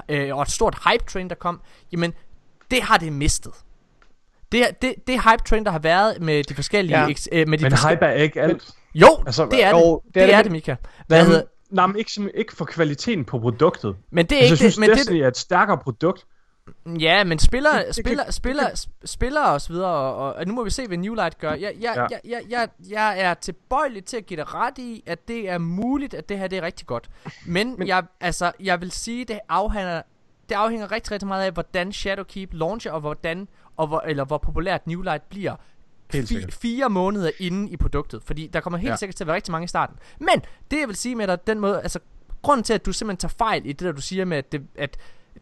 øh, 0.09 0.37
og 0.37 0.43
et 0.43 0.51
stort 0.51 0.79
hype 0.89 1.05
train, 1.05 1.29
der 1.29 1.35
kom, 1.35 1.61
jamen, 1.93 2.15
det 2.71 2.83
har 2.83 2.97
det 2.97 3.13
mistet. 3.13 3.53
Det, 4.53 4.83
det, 4.83 4.95
det 5.07 5.15
hype 5.23 5.45
train, 5.45 5.65
der 5.65 5.71
har 5.71 5.79
været 5.79 6.21
med 6.21 6.45
de 6.45 6.55
forskellige... 6.55 7.01
Ja. 7.01 7.09
Ex, 7.09 7.27
øh, 7.33 7.49
med 7.49 7.59
de 7.59 7.65
Men 7.65 7.73
forskellige 7.73 7.97
hype 7.97 8.05
er 8.07 8.13
ikke 8.13 8.41
alt. 8.43 8.71
jo, 8.95 9.07
Altså, 9.27 9.49
det 9.51 9.65
er 9.65 9.71
jo, 9.71 10.01
det. 10.07 10.15
Det, 10.15 10.29
det 10.29 10.35
er 10.35 10.43
det, 10.43 10.53
Mika. 10.53 10.77
Hvad 11.07 11.19
Jamen, 11.19 11.31
hedder, 11.31 11.47
Nej, 11.75 11.87
men 11.87 11.97
ikke, 11.97 12.31
ikke 12.35 12.57
for 12.57 12.65
kvaliteten 12.65 13.25
på 13.25 13.39
produktet. 13.39 13.97
men 14.11 14.27
det 14.27 14.33
er 14.39 14.41
Altså, 14.41 14.45
jeg 14.45 14.51
ikke 14.51 14.57
synes, 14.57 14.75
det, 14.75 14.81
men 14.81 14.91
Destiny 14.91 15.17
er 15.19 15.29
et 15.29 15.37
stærkere 15.37 15.79
produkt. 15.79 16.25
det, 16.87 17.01
ja, 17.03 17.25
men 17.25 17.39
spiller, 17.39 17.71
Det- 17.77 17.87
det 17.87 17.95
spiller, 17.95 18.25
kan- 18.25 18.33
spiller, 18.33 18.63
sp- 18.69 18.91
spiller 19.05 19.41
og 19.43 19.61
så 19.61 19.73
videre, 19.73 19.89
og, 19.91 20.17
og, 20.17 20.35
og, 20.35 20.47
nu 20.47 20.55
må 20.55 20.65
vi 20.65 20.71
se, 20.71 20.87
hvad 20.87 20.97
New 20.99 21.15
Light 21.15 21.39
gør. 21.39 21.51
Jeg, 21.51 21.61
jeg, 21.81 21.93
Ja. 21.97 22.07
jeg, 22.11 22.21
jeg, 22.29 22.41
jeg, 22.51 22.69
jeg 22.91 23.21
er 23.21 23.35
tilbøjelig 23.35 24.05
til 24.05 24.17
at 24.17 24.27
give 24.27 24.37
dig 24.37 24.55
ret 24.55 24.79
i, 24.79 25.03
at 25.07 25.29
det 25.29 25.49
er 25.51 25.59
muligt, 25.59 26.15
at 26.15 26.29
det 26.29 26.39
her 26.39 26.47
det 26.49 26.59
er 26.59 26.63
rigtig 26.63 26.87
godt. 26.87 27.09
Men, 27.47 27.69
Men- 27.69 27.79
men 27.79 27.89
jeg, 27.89 28.03
altså, 28.21 28.53
jeg 28.61 28.81
vil 28.81 28.91
sige, 28.91 29.25
det 29.25 29.39
afhænger, 29.49 30.03
det 30.49 30.55
afhænger 30.55 30.93
rigtig, 30.93 31.13
rigtig 31.13 31.29
meget 31.29 31.45
af, 31.45 31.53
hvordan 31.53 31.93
Shadowkeep 31.93 32.49
launcher, 32.53 32.93
og 32.93 33.01
hvordan, 33.01 33.49
og 33.77 33.87
hvor, 33.87 34.01
eller 34.07 34.25
hvor 34.25 34.39
populært 34.39 34.87
New 34.87 35.03
Light 35.03 35.23
bliver. 35.29 35.55
Helt 36.15 36.33
fi- 36.33 36.59
fire 36.63 36.89
måneder 36.91 37.31
inde 37.39 37.71
i 37.71 37.77
produktet, 37.77 38.23
fordi 38.27 38.47
der 38.53 38.61
kommer 38.61 38.79
helt 38.79 38.91
Ja. 38.91 38.97
sikkert 38.97 39.17
til 39.17 39.25
at 39.25 39.29
være 39.29 39.37
rigtig 39.37 39.53
mange 39.53 39.65
i 39.65 39.69
starten. 39.69 39.97
Men 40.21 40.43
det 40.71 40.81
jeg 40.81 40.89
vil 40.89 40.97
sige 40.97 41.15
med 41.15 41.27
dig, 41.27 41.39
den 41.47 41.61
måde, 41.61 41.81
altså 41.83 41.99
grunden 42.43 42.65
til 42.65 42.73
at 42.75 42.87
du 42.87 42.93
simpelthen 42.93 43.17
tager 43.29 43.35
fejl 43.39 43.63
i 43.67 43.69
det 43.73 43.81
der 43.81 43.93
du 43.93 44.01
siger 44.01 44.25
med 44.25 44.37
at, 44.37 44.53
det, 44.53 44.63
at 44.79 44.97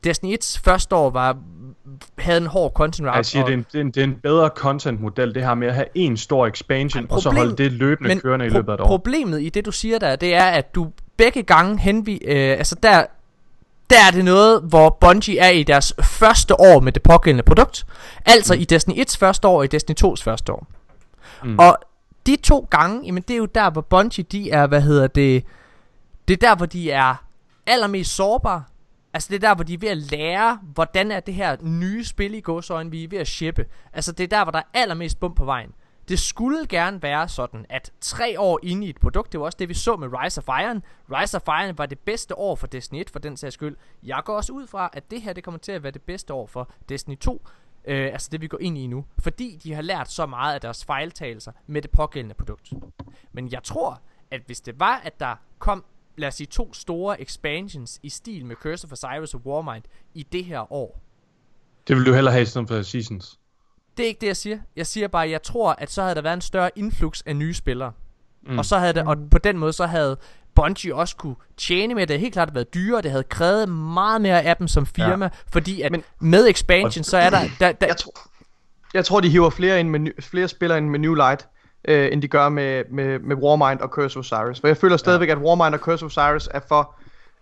Destiny 0.04 0.36
1's 0.42 0.60
første 0.64 0.94
år 0.96 1.10
var 1.10 1.36
havde 2.18 2.40
en 2.40 2.46
hård 2.46 2.72
content 2.72 3.06
route. 3.08 3.16
Jeg 3.16 3.26
siger, 3.26 3.42
og, 3.42 3.48
det 3.48 3.54
er, 3.54 3.58
en, 3.58 3.66
det, 3.72 3.74
er 3.78 3.80
en, 3.80 3.86
det 3.90 4.00
er 4.00 4.04
en 4.04 4.14
bedre 4.14 4.50
content-model, 4.56 5.34
det 5.34 5.42
her 5.44 5.54
med 5.54 5.68
at 5.68 5.74
have 5.74 5.86
en 5.94 6.16
stor 6.16 6.46
expansion, 6.46 7.02
Ej, 7.02 7.08
og 7.10 7.20
så 7.22 7.28
problem- 7.28 7.46
holde 7.46 7.56
det 7.62 7.72
løbende 7.72 8.08
men 8.08 8.20
kørende 8.20 8.46
i 8.46 8.48
løbet 8.48 8.68
af 8.68 8.74
et 8.74 8.80
år. 8.80 8.86
Problemet 8.86 9.42
i 9.42 9.48
det 9.48 9.64
du 9.66 9.72
siger 9.72 9.98
der, 9.98 10.16
det 10.16 10.34
er 10.34 10.44
at 10.44 10.74
du 10.74 10.92
begge 11.16 11.42
gange 11.42 11.78
henvi, 11.78 12.14
øh, 12.24 12.58
altså 12.58 12.74
der, 12.82 13.04
der 13.92 14.06
er 14.06 14.10
det 14.10 14.24
noget, 14.24 14.62
hvor 14.62 14.90
Bungie 15.00 15.38
er 15.38 15.48
i 15.48 15.62
deres 15.62 15.94
første 16.02 16.60
år 16.60 16.80
med 16.80 16.92
det 16.92 17.02
pågældende 17.02 17.42
produkt. 17.42 17.86
Altså 18.26 18.54
mm. 18.54 18.60
i 18.60 18.64
Destiny 18.64 18.94
1's 18.94 19.18
første 19.18 19.48
år 19.48 19.58
og 19.58 19.64
i 19.64 19.66
Destiny 19.66 19.96
2's 20.04 20.22
første 20.22 20.52
år. 20.52 20.66
Mm. 21.44 21.58
Og 21.58 21.78
de 22.26 22.36
to 22.36 22.66
gange, 22.70 23.02
jamen 23.04 23.22
det 23.22 23.34
er 23.34 23.38
jo 23.38 23.46
der, 23.46 23.70
hvor 23.70 23.80
Bungie, 23.80 24.24
de 24.24 24.50
er, 24.50 24.66
hvad 24.66 24.80
hedder 24.80 25.06
det, 25.06 25.44
det 26.28 26.34
er 26.34 26.48
der, 26.48 26.56
hvor 26.56 26.66
de 26.66 26.90
er 26.90 27.14
allermest 27.66 28.14
sårbare. 28.14 28.64
Altså 29.14 29.28
det 29.28 29.44
er 29.44 29.48
der, 29.48 29.54
hvor 29.54 29.64
de 29.64 29.74
er 29.74 29.78
ved 29.78 29.88
at 29.88 29.96
lære, 29.96 30.58
hvordan 30.74 31.10
er 31.10 31.20
det 31.20 31.34
her 31.34 31.56
nye 31.60 32.04
spil 32.04 32.34
i 32.34 32.40
gåsøjne, 32.40 32.90
vi 32.90 33.04
er 33.04 33.08
ved 33.08 33.18
at 33.18 33.28
shippe. 33.28 33.66
Altså 33.92 34.12
det 34.12 34.24
er 34.24 34.28
der, 34.28 34.44
hvor 34.44 34.52
der 34.52 34.58
er 34.58 34.80
allermest 34.80 35.20
bump 35.20 35.36
på 35.36 35.44
vejen. 35.44 35.70
Det 36.08 36.18
skulle 36.18 36.66
gerne 36.66 37.02
være 37.02 37.28
sådan, 37.28 37.66
at 37.68 37.92
tre 38.00 38.40
år 38.40 38.60
inde 38.62 38.86
i 38.86 38.90
et 38.90 39.00
produkt, 39.00 39.32
det 39.32 39.40
var 39.40 39.46
også 39.46 39.56
det, 39.58 39.68
vi 39.68 39.74
så 39.74 39.96
med 39.96 40.08
Rise 40.12 40.38
of 40.38 40.48
Iron. 40.62 40.82
Rise 41.10 41.36
of 41.36 41.42
Iron 41.64 41.78
var 41.78 41.86
det 41.86 41.98
bedste 41.98 42.38
år 42.38 42.56
for 42.56 42.66
Destiny 42.66 43.00
1, 43.00 43.10
for 43.10 43.18
den 43.18 43.36
sags 43.36 43.54
skyld. 43.54 43.76
Jeg 44.02 44.22
går 44.24 44.36
også 44.36 44.52
ud 44.52 44.66
fra, 44.66 44.90
at 44.92 45.10
det 45.10 45.22
her, 45.22 45.32
det 45.32 45.44
kommer 45.44 45.58
til 45.58 45.72
at 45.72 45.82
være 45.82 45.92
det 45.92 46.02
bedste 46.02 46.34
år 46.34 46.46
for 46.46 46.70
Destiny 46.88 47.18
2. 47.18 47.46
Øh, 47.84 48.06
altså 48.12 48.28
det, 48.32 48.40
vi 48.40 48.46
går 48.46 48.58
ind 48.60 48.78
i 48.78 48.86
nu. 48.86 49.04
Fordi 49.18 49.60
de 49.62 49.74
har 49.74 49.82
lært 49.82 50.10
så 50.10 50.26
meget 50.26 50.54
af 50.54 50.60
deres 50.60 50.84
fejltagelser 50.84 51.52
med 51.66 51.82
det 51.82 51.90
pågældende 51.90 52.34
produkt. 52.34 52.72
Men 53.32 53.52
jeg 53.52 53.62
tror, 53.62 54.00
at 54.30 54.42
hvis 54.46 54.60
det 54.60 54.80
var, 54.80 55.00
at 55.04 55.20
der 55.20 55.36
kom 55.58 55.84
lad 56.16 56.28
os 56.28 56.34
sige, 56.34 56.46
to 56.46 56.74
store 56.74 57.20
expansions 57.20 58.00
i 58.02 58.08
stil 58.08 58.46
med 58.46 58.56
Curse 58.56 58.86
of 58.86 58.92
Osiris 58.92 59.34
og 59.34 59.40
Warmind 59.46 59.84
i 60.14 60.22
det 60.22 60.44
her 60.44 60.72
år. 60.72 61.00
Det 61.88 61.96
vil 61.96 62.06
du 62.06 62.12
hellere 62.12 62.32
have 62.32 62.42
i 62.42 62.46
stedet 62.46 62.68
for 62.68 62.82
Seasons. 62.82 63.38
Det 63.96 64.02
er 64.02 64.08
ikke 64.08 64.20
det, 64.20 64.26
jeg 64.26 64.36
siger. 64.36 64.58
Jeg 64.76 64.86
siger 64.86 65.08
bare, 65.08 65.24
at 65.24 65.30
jeg 65.30 65.42
tror, 65.42 65.74
at 65.78 65.90
så 65.90 66.02
havde 66.02 66.14
der 66.14 66.22
været 66.22 66.34
en 66.34 66.40
større 66.40 66.70
influx 66.76 67.20
af 67.26 67.36
nye 67.36 67.54
spillere. 67.54 67.92
Mm. 68.46 68.58
Og 68.58 68.64
så 68.64 68.78
havde 68.78 68.92
det, 68.92 69.02
og 69.02 69.16
på 69.30 69.38
den 69.38 69.58
måde, 69.58 69.72
så 69.72 69.86
havde 69.86 70.16
Bungie 70.54 70.94
også 70.94 71.16
kunne 71.16 71.36
tjene 71.56 71.94
med 71.94 72.02
det. 72.02 72.08
Det 72.08 72.20
helt 72.20 72.32
klart 72.32 72.54
været 72.54 72.74
dyrere. 72.74 73.02
Det 73.02 73.10
havde 73.10 73.24
krævet 73.24 73.68
meget 73.68 74.20
mere 74.20 74.42
af 74.42 74.56
dem 74.56 74.68
som 74.68 74.86
firma. 74.86 75.24
Ja. 75.24 75.30
Fordi 75.52 75.82
at 75.82 75.92
Men, 75.92 76.02
med 76.20 76.48
expansion, 76.48 77.04
så 77.04 77.16
er 77.16 77.30
der... 77.30 77.40
der, 77.60 77.72
der 77.72 77.86
jeg, 77.86 77.96
tror, 77.96 78.12
jeg 78.94 79.04
tror, 79.04 79.20
de 79.20 79.28
hiver 79.28 79.50
flere, 79.50 79.80
ind 79.80 79.88
med, 79.88 80.10
flere 80.20 80.48
spillere 80.48 80.78
ind 80.78 80.88
med 80.88 80.98
New 80.98 81.14
Light 81.14 81.48
øh, 81.88 82.12
end 82.12 82.22
de 82.22 82.28
gør 82.28 82.48
med, 82.48 82.84
med, 82.90 83.18
med 83.18 83.36
Warmind 83.36 83.80
og 83.80 83.88
Curse 83.88 84.18
of 84.18 84.32
Osiris. 84.32 84.60
For 84.60 84.66
jeg 84.66 84.76
føler 84.76 84.96
stadigvæk, 84.96 85.28
ja. 85.28 85.32
at 85.32 85.38
Warmind 85.38 85.74
og 85.74 85.80
Curse 85.80 86.04
of 86.04 86.18
Osiris 86.18 86.48
er 86.54 86.60
for, 86.68 86.94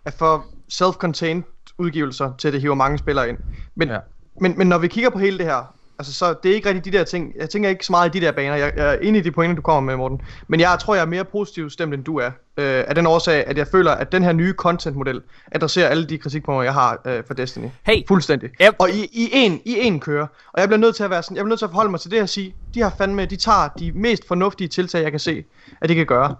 er 0.05 0.11
for 0.11 0.45
self-contained 0.73 1.73
udgivelser 1.77 2.33
til, 2.37 2.47
at 2.47 2.53
det 2.53 2.61
hiver 2.61 2.75
mange 2.75 2.97
spillere 2.97 3.29
ind. 3.29 3.37
Men, 3.75 3.89
ja. 3.89 3.97
men, 4.41 4.57
men 4.57 4.67
når 4.67 4.77
vi 4.77 4.87
kigger 4.87 5.09
på 5.09 5.19
hele 5.19 5.37
det 5.37 5.45
her, 5.45 5.75
Altså, 6.01 6.13
så 6.13 6.35
det 6.43 6.51
er 6.51 6.55
ikke 6.55 6.69
rigtig 6.69 6.93
de 6.93 6.97
der 6.97 7.03
ting. 7.03 7.33
Jeg 7.35 7.49
tænker 7.49 7.69
ikke 7.69 7.85
så 7.85 7.91
meget 7.91 8.15
i 8.15 8.19
de 8.19 8.25
der 8.25 8.31
baner. 8.31 8.55
Jeg, 8.55 8.73
jeg 8.75 8.93
er 8.93 8.97
enig 9.01 9.19
i 9.19 9.23
de 9.23 9.31
pointer, 9.31 9.55
du 9.55 9.61
kommer 9.61 9.91
med, 9.91 9.95
Morten. 9.97 10.21
Men 10.47 10.59
jeg 10.59 10.77
tror, 10.81 10.95
jeg 10.95 11.01
er 11.01 11.05
mere 11.05 11.25
positiv 11.25 11.69
stemt, 11.69 11.93
end 11.93 12.03
du 12.03 12.17
er. 12.17 12.25
Øh, 12.57 12.83
af 12.87 12.95
den 12.95 13.07
årsag, 13.07 13.47
at 13.47 13.57
jeg 13.57 13.67
føler, 13.67 13.91
at 13.91 14.11
den 14.11 14.23
her 14.23 14.33
nye 14.33 14.53
content-model 14.53 15.21
adresserer 15.51 15.89
alle 15.89 16.05
de 16.05 16.17
kritikpunkter, 16.17 16.63
jeg 16.63 16.73
har 16.73 17.01
øh, 17.05 17.23
for 17.27 17.33
Destiny. 17.33 17.67
Hey. 17.85 18.01
Fuldstændig. 18.07 18.49
Yep. 18.61 18.75
Og 18.79 18.89
i, 18.89 19.09
i, 19.11 19.29
en, 19.33 19.61
i 19.65 19.79
en 19.79 19.99
kører. 19.99 20.27
Og 20.53 20.61
jeg 20.61 20.69
bliver 20.69 20.79
nødt 20.79 20.95
til 20.95 21.03
at 21.03 21.09
være 21.09 21.23
sådan, 21.23 21.37
jeg 21.37 21.43
bliver 21.43 21.49
nødt 21.49 21.59
til 21.59 21.65
at 21.65 21.71
forholde 21.71 21.91
mig 21.91 21.99
til 21.99 22.11
det 22.11 22.21
og 22.21 22.29
sige, 22.29 22.55
de 22.73 22.81
har 22.81 22.93
fandme, 22.97 23.25
de 23.25 23.35
tager 23.35 23.69
de 23.79 23.91
mest 23.95 24.27
fornuftige 24.27 24.67
tiltag, 24.67 25.03
jeg 25.03 25.11
kan 25.11 25.19
se, 25.19 25.43
at 25.81 25.89
de 25.89 25.95
kan 25.95 26.05
gøre. 26.05 26.35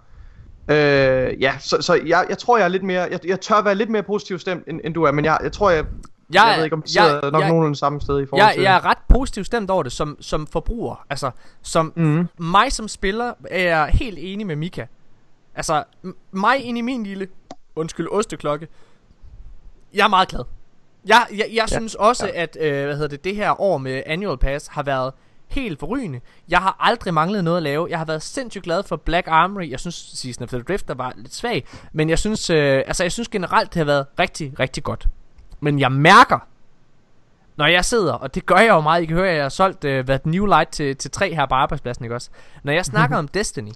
Øh, 0.70 1.42
ja, 1.42 1.54
så, 1.60 1.76
så 1.80 2.00
jeg, 2.06 2.26
jeg 2.28 2.38
tror, 2.38 2.56
jeg 2.56 2.64
er 2.64 2.68
lidt 2.68 2.82
mere, 2.82 3.02
jeg, 3.02 3.20
jeg 3.26 3.40
tør 3.40 3.62
være 3.62 3.74
lidt 3.74 3.90
mere 3.90 4.02
positiv 4.02 4.38
stemt, 4.38 4.64
end, 4.66 4.80
end 4.84 4.94
du 4.94 5.02
er, 5.02 5.12
men 5.12 5.24
jeg, 5.24 5.38
jeg 5.42 5.52
tror, 5.52 5.70
jeg, 5.70 5.84
jeg, 6.34 6.48
jeg 6.48 6.56
ved 6.56 6.64
ikke, 6.64 6.76
om 6.76 6.82
det 6.82 6.90
sidder 6.90 7.20
jeg, 7.22 7.30
nok 7.30 7.40
jeg, 7.40 7.48
nogenlunde 7.48 7.76
samme 7.76 8.00
sted 8.00 8.20
i 8.20 8.26
forhold 8.26 8.46
jeg, 8.46 8.54
til... 8.54 8.62
Jeg 8.62 8.76
er 8.76 8.84
ret 8.84 8.98
positivt 9.08 9.46
stemt 9.46 9.70
over 9.70 9.82
det 9.82 9.92
som, 9.92 10.16
som 10.20 10.46
forbruger. 10.46 11.06
Altså, 11.10 11.30
som 11.62 11.92
mm. 11.96 12.28
mig 12.38 12.72
som 12.72 12.88
spiller 12.88 13.32
er 13.50 13.62
jeg 13.62 13.86
helt 13.86 14.18
enig 14.20 14.46
med 14.46 14.56
Mika. 14.56 14.86
Altså, 15.54 15.84
mig 16.30 16.64
ind 16.64 16.78
i 16.78 16.80
min 16.80 17.04
lille, 17.04 17.28
undskyld, 17.76 18.08
osteklokke. 18.10 18.68
Jeg 19.94 20.04
er 20.04 20.08
meget 20.08 20.28
glad. 20.28 20.44
Jeg, 21.06 21.26
jeg, 21.30 21.38
jeg 21.38 21.48
ja. 21.52 21.66
synes 21.66 21.94
også, 21.94 22.26
ja. 22.26 22.42
at 22.42 22.56
øh, 22.60 22.84
hvad 22.84 22.94
hedder 22.94 23.08
det, 23.08 23.24
det 23.24 23.36
her 23.36 23.60
år 23.60 23.78
med 23.78 24.02
Annual 24.06 24.38
Pass 24.38 24.66
har 24.66 24.82
været 24.82 25.12
helt 25.48 25.80
forrygende. 25.80 26.20
Jeg 26.48 26.58
har 26.58 26.76
aldrig 26.80 27.14
manglet 27.14 27.44
noget 27.44 27.56
at 27.56 27.62
lave. 27.62 27.86
Jeg 27.90 27.98
har 27.98 28.04
været 28.04 28.22
sindssygt 28.22 28.64
glad 28.64 28.82
for 28.82 28.96
Black 28.96 29.28
Armory. 29.28 29.70
Jeg 29.70 29.80
synes, 29.80 29.94
Season 29.94 30.42
of 30.42 30.48
the 30.48 30.62
Drifter 30.62 30.94
var 30.94 31.12
lidt 31.16 31.34
svag. 31.34 31.66
Men 31.92 32.10
jeg 32.10 32.18
synes, 32.18 32.50
øh, 32.50 32.82
altså, 32.86 33.04
jeg 33.04 33.12
synes 33.12 33.28
generelt, 33.28 33.74
det 33.74 33.78
har 33.78 33.84
været 33.84 34.06
rigtig, 34.18 34.60
rigtig 34.60 34.82
godt. 34.82 35.08
Men 35.62 35.78
jeg 35.78 35.92
mærker, 35.92 36.38
når 37.56 37.66
jeg 37.66 37.84
sidder, 37.84 38.12
og 38.12 38.34
det 38.34 38.46
gør 38.46 38.56
jeg 38.56 38.68
jo 38.68 38.80
meget, 38.80 39.02
I 39.02 39.06
kan 39.06 39.16
høre, 39.16 39.28
at 39.28 39.34
jeg 39.34 39.44
har 39.44 39.48
solgt 39.48 39.84
uh, 39.84 40.00
hvad, 40.00 40.18
New 40.24 40.46
Light 40.46 40.70
til, 40.70 40.96
til 40.96 41.10
tre 41.10 41.34
her 41.34 41.46
på 41.46 41.54
arbejdspladsen, 41.54 42.04
ikke 42.04 42.14
også? 42.14 42.30
Når 42.62 42.72
jeg 42.72 42.84
snakker 42.84 43.16
om 43.22 43.28
Destiny, 43.28 43.72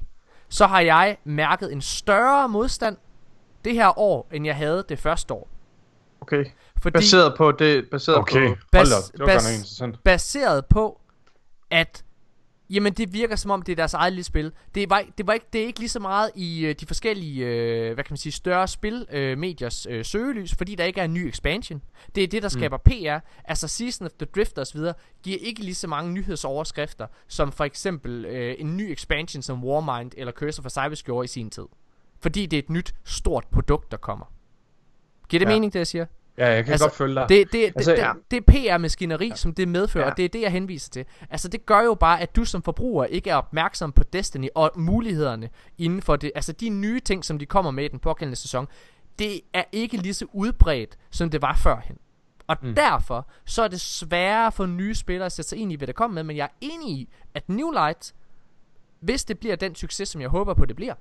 så 0.48 0.66
har 0.66 0.80
jeg 0.80 1.16
mærket 1.24 1.72
en 1.72 1.80
større 1.80 2.48
modstand 2.48 2.96
det 3.64 3.74
her 3.74 3.98
år, 3.98 4.28
end 4.32 4.46
jeg 4.46 4.56
havde 4.56 4.84
det 4.88 4.98
første 4.98 5.34
år. 5.34 5.48
Okay. 6.20 6.44
Fordi, 6.82 6.92
baseret 6.92 7.34
på 7.36 7.52
det, 7.52 7.90
baseret 7.90 8.18
okay. 8.18 8.48
på... 8.48 8.56
Bas, 8.72 8.88
det 8.88 9.20
var 9.20 9.26
bas, 9.26 9.82
baseret 10.04 10.66
på, 10.66 11.00
at 11.70 12.04
Jamen 12.70 12.92
det 12.92 13.12
virker 13.12 13.36
som 13.36 13.50
om 13.50 13.62
det 13.62 13.72
er 13.72 13.76
deres 13.76 13.94
eget 13.94 14.12
lille 14.12 14.24
spil 14.24 14.52
Det, 14.74 14.90
var, 14.90 15.04
det, 15.18 15.26
var 15.26 15.32
ikke, 15.32 15.46
det 15.52 15.62
er 15.62 15.66
ikke 15.66 15.78
lige 15.78 15.88
så 15.88 16.00
meget 16.00 16.30
i 16.34 16.66
øh, 16.66 16.74
de 16.74 16.86
forskellige 16.86 17.46
øh, 17.46 17.94
Hvad 17.94 18.04
kan 18.04 18.12
man 18.12 18.16
sige 18.16 18.32
Større 18.32 18.68
spil 18.68 19.06
øh, 19.10 19.38
mediers 19.38 19.86
øh, 19.90 20.04
søgelys 20.04 20.54
Fordi 20.54 20.74
der 20.74 20.84
ikke 20.84 21.00
er 21.00 21.04
en 21.04 21.14
ny 21.14 21.18
expansion 21.28 21.82
Det 22.14 22.22
er 22.22 22.28
det 22.28 22.42
der 22.42 22.48
mm. 22.48 22.50
skaber 22.50 22.76
mm. 22.76 22.90
PR 22.90 23.26
Altså 23.44 23.68
Season 23.68 24.06
of 24.06 24.12
the 24.18 24.26
Drift 24.34 24.58
og 24.58 24.66
så 24.66 24.74
videre 24.74 24.94
Giver 25.22 25.38
ikke 25.40 25.60
lige 25.60 25.74
så 25.74 25.88
mange 25.88 26.12
nyhedsoverskrifter 26.12 27.06
Som 27.28 27.52
for 27.52 27.64
eksempel 27.64 28.24
øh, 28.24 28.54
en 28.58 28.76
ny 28.76 28.92
expansion 28.92 29.42
Som 29.42 29.64
Warmind 29.64 30.12
eller 30.16 30.32
Curse 30.32 30.60
of 30.60 30.66
Osiris 30.66 31.02
gjorde 31.02 31.24
i 31.24 31.28
sin 31.28 31.50
tid 31.50 31.66
Fordi 32.20 32.46
det 32.46 32.56
er 32.56 32.62
et 32.62 32.70
nyt 32.70 32.94
stort 33.04 33.46
produkt 33.52 33.90
der 33.90 33.96
kommer 33.96 34.32
Giver 35.28 35.38
det 35.38 35.46
ja. 35.46 35.54
mening 35.54 35.72
det 35.72 35.78
jeg 35.78 35.86
siger 35.86 36.06
Ja, 36.38 36.48
jeg 36.48 36.64
kan 36.64 36.72
altså, 36.72 36.86
godt 36.86 36.96
følge 36.96 37.14
dig. 37.14 37.28
Det, 37.28 37.52
det, 37.52 37.64
altså, 37.64 37.90
det, 37.90 37.98
ja. 37.98 38.12
det, 38.30 38.46
det 38.46 38.56
er 38.56 38.76
PR-maskineri, 38.76 39.28
ja. 39.28 39.34
som 39.34 39.54
det 39.54 39.68
medfører, 39.68 40.04
ja. 40.04 40.10
og 40.10 40.16
det 40.16 40.24
er 40.24 40.28
det, 40.28 40.40
jeg 40.40 40.52
henviser 40.52 40.90
til. 40.90 41.04
Altså, 41.30 41.48
det 41.48 41.66
gør 41.66 41.80
jo 41.80 41.94
bare, 41.94 42.20
at 42.20 42.36
du 42.36 42.44
som 42.44 42.62
forbruger 42.62 43.04
ikke 43.04 43.30
er 43.30 43.34
opmærksom 43.34 43.92
på 43.92 44.02
Destiny 44.04 44.48
og 44.54 44.70
mulighederne 44.76 45.48
inden 45.78 46.02
for 46.02 46.16
det. 46.16 46.32
Altså, 46.34 46.52
de 46.52 46.68
nye 46.68 47.00
ting, 47.00 47.24
som 47.24 47.38
de 47.38 47.46
kommer 47.46 47.70
med 47.70 47.84
i 47.84 47.88
den 47.88 47.98
pågældende 47.98 48.36
sæson, 48.36 48.68
det 49.18 49.40
er 49.52 49.64
ikke 49.72 49.96
lige 49.96 50.14
så 50.14 50.26
udbredt, 50.32 50.98
som 51.10 51.30
det 51.30 51.42
var 51.42 51.56
førhen. 51.56 51.98
Og 52.46 52.56
mm. 52.62 52.74
derfor, 52.74 53.28
så 53.44 53.62
er 53.62 53.68
det 53.68 53.80
sværere 53.80 54.52
for 54.52 54.66
nye 54.66 54.94
spillere 54.94 55.26
at 55.26 55.32
sætte 55.32 55.48
sig 55.48 55.58
ind 55.58 55.72
i, 55.72 55.74
hvad 55.74 55.86
der 55.86 55.92
kommer 55.92 56.14
med, 56.14 56.22
men 56.22 56.36
jeg 56.36 56.44
er 56.44 56.56
enig 56.60 56.90
i, 56.90 57.08
at 57.34 57.48
New 57.48 57.70
Light, 57.70 58.14
hvis 59.00 59.24
det 59.24 59.38
bliver 59.38 59.56
den 59.56 59.74
succes, 59.74 60.08
som 60.08 60.20
jeg 60.20 60.28
håber 60.28 60.54
på, 60.54 60.64
det 60.64 60.76
bliver, 60.76 60.94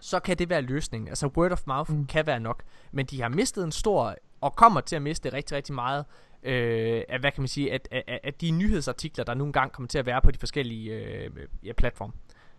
så 0.00 0.20
kan 0.20 0.38
det 0.38 0.50
være 0.50 0.62
løsningen. 0.62 1.08
Altså 1.08 1.26
word 1.26 1.52
of 1.52 1.62
mouth 1.66 1.92
mm. 1.92 2.06
kan 2.06 2.26
være 2.26 2.40
nok. 2.40 2.62
Men 2.92 3.06
de 3.06 3.22
har 3.22 3.28
mistet 3.28 3.64
en 3.64 3.72
stor 3.72 4.16
og 4.42 4.56
kommer 4.56 4.80
til 4.80 4.96
at 4.96 5.02
miste 5.02 5.32
rigtig, 5.32 5.56
rigtig 5.56 5.74
meget 5.74 6.04
øh, 6.42 7.02
af, 7.08 7.20
hvad 7.20 7.30
kan 7.30 7.42
man 7.42 7.48
sige, 7.48 7.72
at, 7.72 7.88
at, 7.90 8.18
at 8.24 8.40
de 8.40 8.50
nyhedsartikler, 8.50 9.24
der 9.24 9.34
nogle 9.34 9.52
gange 9.52 9.70
kommer 9.70 9.88
til 9.88 9.98
at 9.98 10.06
være 10.06 10.20
på 10.20 10.30
de 10.30 10.38
forskellige 10.38 10.92
øh, 10.92 11.30
ja, 11.64 11.72
platforme. 11.72 12.12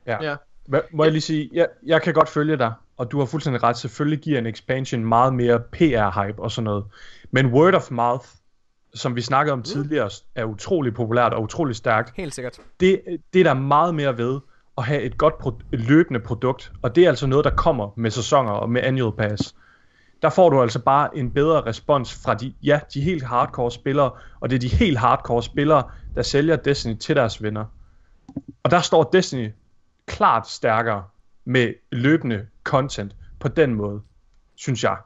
Ja. 0.08 0.24
ja. 0.24 0.36
Må 0.94 1.04
jeg 1.04 1.12
lige 1.12 1.22
sige, 1.22 1.50
jeg, 1.54 1.68
jeg 1.86 2.02
kan 2.02 2.14
godt 2.14 2.30
følge 2.30 2.58
dig, 2.58 2.74
og 2.98 3.12
du 3.12 3.20
har 3.20 3.26
fuldstændig 3.26 3.64
ret, 3.64 3.78
selvfølgelig 3.78 4.20
giver 4.20 4.40
en 4.40 4.46
expansion 4.46 5.06
meget 5.06 5.34
mere 5.34 5.60
PR-hype 5.60 6.42
og 6.42 6.52
sådan 6.52 6.64
noget. 6.64 6.86
Men 7.32 7.46
word 7.46 7.74
of 7.74 7.92
mouth, 7.92 8.26
som 8.94 9.16
vi 9.16 9.22
snakkede 9.22 9.54
om 9.54 9.60
mm. 9.60 9.64
tidligere, 9.64 10.10
er 10.36 10.46
utrolig 10.46 10.94
populært 10.94 11.34
og 11.34 11.42
utrolig 11.42 11.76
stærkt. 11.76 12.14
Helt 12.16 12.34
sikkert. 12.34 12.60
Det, 12.80 13.02
det 13.34 13.40
er 13.40 13.44
der 13.44 13.54
meget 13.54 13.96
mere 13.96 14.18
ved 14.18 14.40
at 14.78 14.84
have 14.84 15.02
et 15.02 15.18
godt 15.18 15.34
pro- 15.34 15.66
løbende 15.72 16.20
produkt, 16.20 16.72
og 16.82 16.96
det 16.96 17.04
er 17.04 17.10
altså 17.10 17.28
noget, 17.28 17.46
der 17.46 17.52
kommer 17.56 17.90
med 17.98 18.12
sæsoner 18.12 18.52
og 18.52 18.70
med 18.70 18.82
annual 18.84 19.14
pass 19.18 19.56
der 20.24 20.30
får 20.30 20.50
du 20.50 20.62
altså 20.62 20.80
bare 20.80 21.18
en 21.18 21.32
bedre 21.32 21.62
respons 21.62 22.14
fra 22.24 22.34
de, 22.34 22.54
ja, 22.64 22.80
de 22.94 23.02
helt 23.02 23.24
hardcore 23.24 23.72
spillere, 23.72 24.12
og 24.40 24.50
det 24.50 24.56
er 24.56 24.60
de 24.60 24.68
helt 24.68 24.98
hardcore 24.98 25.44
spillere, 25.44 25.84
der 26.16 26.22
sælger 26.22 26.56
Destiny 26.56 26.98
til 26.98 27.16
deres 27.16 27.44
venner. 27.44 27.66
Og 28.64 28.72
der 28.72 28.82
står 28.82 29.04
Destiny 29.04 29.52
klart 30.06 30.50
stærkere 30.50 31.04
med 31.46 31.74
løbende 31.92 32.48
content 32.64 33.16
på 33.40 33.48
den 33.48 33.74
måde, 33.74 34.02
synes 34.56 34.84
jeg 34.84 34.98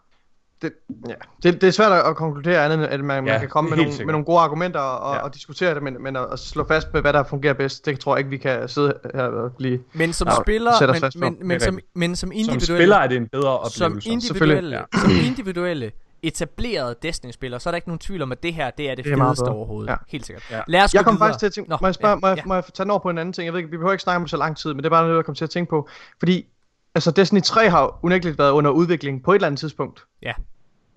det, 0.62 0.74
ja. 1.08 1.14
det, 1.44 1.62
det 1.62 1.68
er 1.68 1.72
svært 1.72 2.06
at 2.06 2.16
konkludere 2.16 2.66
andet, 2.66 2.78
end 2.78 2.86
at 2.86 3.00
man, 3.00 3.26
ja, 3.26 3.32
man 3.32 3.40
kan 3.40 3.50
komme 3.50 3.70
med 3.70 3.78
nogle, 3.78 3.92
med 3.98 4.06
nogle 4.06 4.26
gode 4.26 4.40
argumenter 4.40 4.80
og, 4.80 5.16
ja. 5.16 5.22
og 5.22 5.34
diskutere 5.34 5.76
det, 5.76 5.84
men, 5.84 6.04
men 6.04 6.16
at 6.16 6.40
slå 6.40 6.68
fast 6.68 6.94
med, 6.94 7.02
hvad 7.02 7.14
der 7.14 7.24
fungerer 7.24 7.54
bedst, 7.54 7.86
det 7.86 8.00
tror 8.00 8.16
jeg 8.16 8.20
ikke, 8.20 8.30
vi 8.30 8.38
kan 8.38 8.70
sidde 8.70 8.94
her 9.16 9.24
og 9.24 9.52
blive... 9.58 9.80
Men 9.94 10.14
som 10.14 10.28
ja, 10.28 10.36
spiller, 10.42 11.20
men, 11.20 11.38
men, 11.40 11.48
men, 11.48 11.60
som, 11.60 11.80
men 11.96 12.16
som 12.16 12.32
individuelle... 12.32 12.66
Som 12.66 12.76
spiller 12.76 12.96
er 12.96 13.08
det 13.08 13.18
en 13.18 13.28
bedre 13.28 13.60
oplevelse. 13.60 13.78
Som 13.78 14.00
individuelle, 14.06 14.78
ja. 14.78 14.84
som 15.02 15.12
individuelle 15.26 15.92
etablerede 16.24 16.96
Destiny-spillere, 17.02 17.60
så 17.60 17.70
er 17.70 17.72
der 17.72 17.76
ikke 17.76 17.88
nogen 17.88 18.00
tvivl 18.00 18.22
om, 18.22 18.32
at 18.32 18.44
det 18.44 18.54
her, 18.54 18.70
det 18.70 18.90
er 18.90 18.96
det, 18.96 19.06
det 19.06 19.14
er 19.14 19.18
fedeste 19.18 19.44
overhovedet. 19.44 19.90
Ja. 19.90 19.96
Helt 20.08 20.26
sikkert. 20.26 20.44
Ja. 20.52 20.62
Lad 20.68 20.84
os 20.84 20.94
jeg 20.94 21.04
kom 21.04 21.18
faktisk 21.18 21.40
til 21.40 21.46
at 21.46 21.54
tænke, 21.54 21.70
Nå, 21.70 21.78
må 21.82 21.88
jeg, 21.88 21.96
spørge, 21.96 22.14
ja, 22.14 22.20
må, 22.22 22.28
jeg, 22.28 22.38
ja. 22.38 22.44
må 22.46 22.54
jeg 22.54 22.64
tage 22.64 22.86
den 22.86 22.92
over 22.92 23.00
på 23.00 23.10
en 23.10 23.18
anden 23.18 23.34
ting? 23.34 23.46
Jeg 23.46 23.54
ved 23.54 23.60
ikke, 23.60 23.72
vi 23.72 23.78
behøver 23.78 23.92
ikke 23.92 24.04
snakke 24.04 24.16
om 24.16 24.24
det 24.24 24.32
så 24.32 24.38
lang 24.38 24.58
tid, 24.58 24.74
men 24.74 24.78
det 24.78 24.86
er 24.86 24.90
bare 24.90 25.04
noget, 25.04 25.16
jeg 25.16 25.26
kommer 25.26 25.36
til 25.36 25.44
at 25.44 25.50
tænke 25.50 25.70
på. 25.70 25.90
Fordi, 26.20 26.46
altså 26.98 27.12
Destiny 27.12 27.42
3 27.42 27.70
har 27.70 28.00
unægteligt 28.04 28.38
været 28.40 28.52
under 28.52 28.72
udvikling 28.72 29.24
på 29.24 29.32
et 29.32 29.36
eller 29.36 29.48
andet 29.48 29.60
tidspunkt. 29.60 30.04
Ja. 30.22 30.34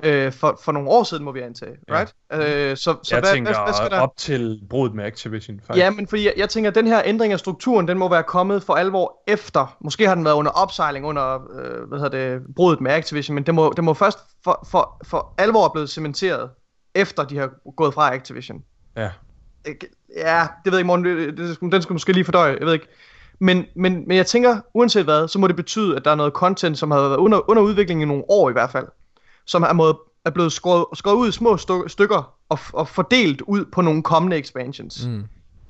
øh, 0.02 0.32
for, 0.32 0.60
for 0.64 0.72
nogle 0.72 0.88
år 0.88 1.02
siden, 1.04 1.24
må 1.24 1.32
vi 1.32 1.40
antage, 1.40 1.76
Ja. 1.88 1.98
right? 1.98 2.14
Øh, 2.32 2.76
så 2.76 2.96
så 3.02 3.14
jeg 3.14 3.20
hvad, 3.20 3.32
tænker 3.32 3.52
hvad, 3.52 3.64
hvad 3.64 3.74
skal 3.74 3.90
der... 3.90 4.00
op 4.00 4.16
til 4.16 4.60
brudet 4.70 4.94
med 4.94 5.04
Activision, 5.04 5.60
faktisk. 5.66 5.82
Ja, 5.84 5.90
men 5.90 6.06
fordi 6.06 6.24
jeg, 6.24 6.32
jeg 6.36 6.48
tænker, 6.48 6.70
at 6.70 6.74
den 6.74 6.86
her 6.86 7.02
ændring 7.04 7.32
af 7.32 7.38
strukturen, 7.38 7.88
den 7.88 7.98
må 7.98 8.08
være 8.08 8.22
kommet 8.22 8.62
for 8.62 8.74
alvor 8.74 9.22
efter. 9.28 9.76
Måske 9.80 10.06
har 10.08 10.14
den 10.14 10.24
været 10.24 10.34
under 10.34 10.50
opsejling 10.50 11.06
under, 11.06 11.34
øh, 11.58 11.88
hvad 11.88 11.98
hedder 11.98 12.18
det, 12.38 12.42
brudet 12.56 12.80
med 12.80 12.90
Activision, 12.92 13.34
men 13.34 13.44
det 13.44 13.54
må, 13.54 13.72
det 13.76 13.84
må 13.84 13.94
først 13.94 14.18
for, 14.44 14.66
for, 14.70 14.96
for 15.06 15.34
alvor 15.38 15.64
er 15.64 15.68
blevet 15.68 15.90
cementeret, 15.90 16.50
efter 16.94 17.24
de 17.24 17.38
har 17.38 17.50
gået 17.76 17.94
fra 17.94 18.14
Activision. 18.14 18.62
ja. 18.96 19.10
Ja, 20.16 20.46
det 20.64 20.72
ved 20.72 20.78
jeg 20.78 20.78
ikke, 20.78 20.86
morgen, 20.86 21.04
det, 21.04 21.36
det, 21.38 21.54
skulle- 21.54 21.72
den 21.72 21.82
skulle 21.82 21.94
måske 21.94 22.12
lige 22.12 22.24
fordøje, 22.24 22.56
jeg 22.60 22.66
ved 22.66 22.72
ikke. 22.72 22.86
Men, 23.40 23.64
men, 23.76 24.04
men 24.06 24.16
jeg 24.16 24.26
tænker, 24.26 24.60
uanset 24.74 25.04
hvad, 25.04 25.28
så 25.28 25.38
må 25.38 25.46
det 25.46 25.56
betyde, 25.56 25.96
at 25.96 26.04
der 26.04 26.10
er 26.10 26.14
noget 26.14 26.32
content, 26.32 26.78
som 26.78 26.90
har 26.90 27.00
været 27.00 27.16
under, 27.16 27.50
under 27.50 27.62
udvikling 27.62 28.02
i 28.02 28.04
nogle 28.04 28.24
år 28.28 28.50
i 28.50 28.52
hvert 28.52 28.70
fald, 28.70 28.86
som 29.46 29.62
er, 29.62 29.72
måde, 29.72 29.98
er 30.24 30.30
blevet 30.30 30.52
skåret, 30.52 30.98
skåret 30.98 31.14
ud 31.16 31.28
i 31.28 31.32
små 31.32 31.54
stu- 31.54 31.88
stykker 31.88 32.34
og, 32.48 32.58
og 32.72 32.88
fordelt 32.88 33.40
ud 33.40 33.64
på 33.72 33.80
nogle 33.80 34.02
kommende 34.02 34.36
expansions. 34.38 35.06
Mm. 35.06 35.24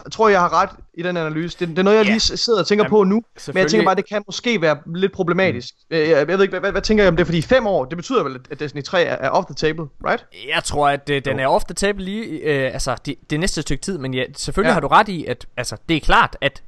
Jeg 0.05 0.13
tror, 0.13 0.29
jeg 0.29 0.41
har 0.41 0.63
ret 0.63 0.71
i 0.95 1.03
den 1.03 1.17
analyse. 1.17 1.59
Det, 1.59 1.69
det 1.69 1.79
er 1.79 1.83
noget, 1.83 1.97
jeg 1.97 2.05
Ja. 2.07 2.11
lige 2.11 2.21
sidder 2.21 2.61
og 2.61 2.67
tænker 2.67 2.89
på 2.89 3.05
nu. 3.05 3.23
Men 3.47 3.57
jeg 3.57 3.71
tænker 3.71 3.85
bare, 3.87 3.95
det 3.95 4.09
kan 4.09 4.23
måske 4.27 4.61
være 4.63 4.79
lidt 4.95 5.13
problematisk. 5.13 5.75
Mm. 5.91 5.97
Jeg, 5.97 6.09
jeg 6.09 6.29
ved 6.29 6.41
ikke, 6.43 6.53
hvad, 6.53 6.61
hvad, 6.61 6.73
hvad 6.73 6.83
tænker 6.83 7.05
jeg 7.05 7.09
om 7.11 7.17
det? 7.17 7.27
Fordi 7.27 7.43
fem 7.43 7.67
år, 7.67 7.85
det 7.85 7.97
betyder 7.97 8.23
vel, 8.23 8.39
at 8.51 8.61
Destiny 8.61 8.83
3 8.83 9.03
er, 9.03 9.17
er 9.17 9.29
off 9.31 9.47
the 9.47 9.55
table, 9.55 9.85
right? 10.07 10.27
Jeg 10.55 10.65
tror, 10.65 10.89
at 10.89 11.11
øh, 11.11 11.23
den 11.25 11.41
er 11.41 11.47
off 11.47 11.65
the 11.65 11.75
table 11.75 12.05
lige, 12.05 12.25
øh, 12.27 12.73
altså 12.73 12.97
det, 13.07 13.15
det 13.31 13.41
næste 13.41 13.63
stykke 13.63 13.83
tid, 13.83 13.99
men 13.99 14.15
ja, 14.15 14.25
selvfølgelig 14.37 14.69
ja. 14.71 14.73
har 14.75 14.81
du 14.81 14.87
ret 14.87 15.09
i, 15.09 15.25
at 15.25 15.47
altså, 15.57 15.77
det 15.89 15.97
er 15.97 16.01
klart, 16.01 16.37
at 16.41 16.63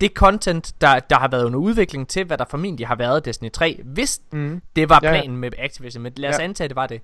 det 0.00 0.12
content, 0.14 0.74
der, 0.80 0.98
der 1.00 1.16
har 1.18 1.28
været 1.28 1.44
under 1.44 1.58
udvikling 1.58 2.08
til, 2.08 2.24
hvad 2.24 2.38
der 2.38 2.44
formentlig 2.50 2.86
har 2.86 2.94
været 2.96 3.24
Destiny 3.24 3.50
3, 3.52 3.80
hvis 3.84 4.20
Mm. 4.32 4.62
det 4.76 4.88
var 4.88 5.00
Ja, 5.02 5.08
ja. 5.08 5.20
planen 5.20 5.36
med 5.36 5.50
Activision, 5.58 6.02
men 6.02 6.12
lad 6.16 6.30
os 6.30 6.38
Ja. 6.38 6.44
antage, 6.44 6.68
det 6.68 6.76
var 6.76 6.86
det. 6.86 7.00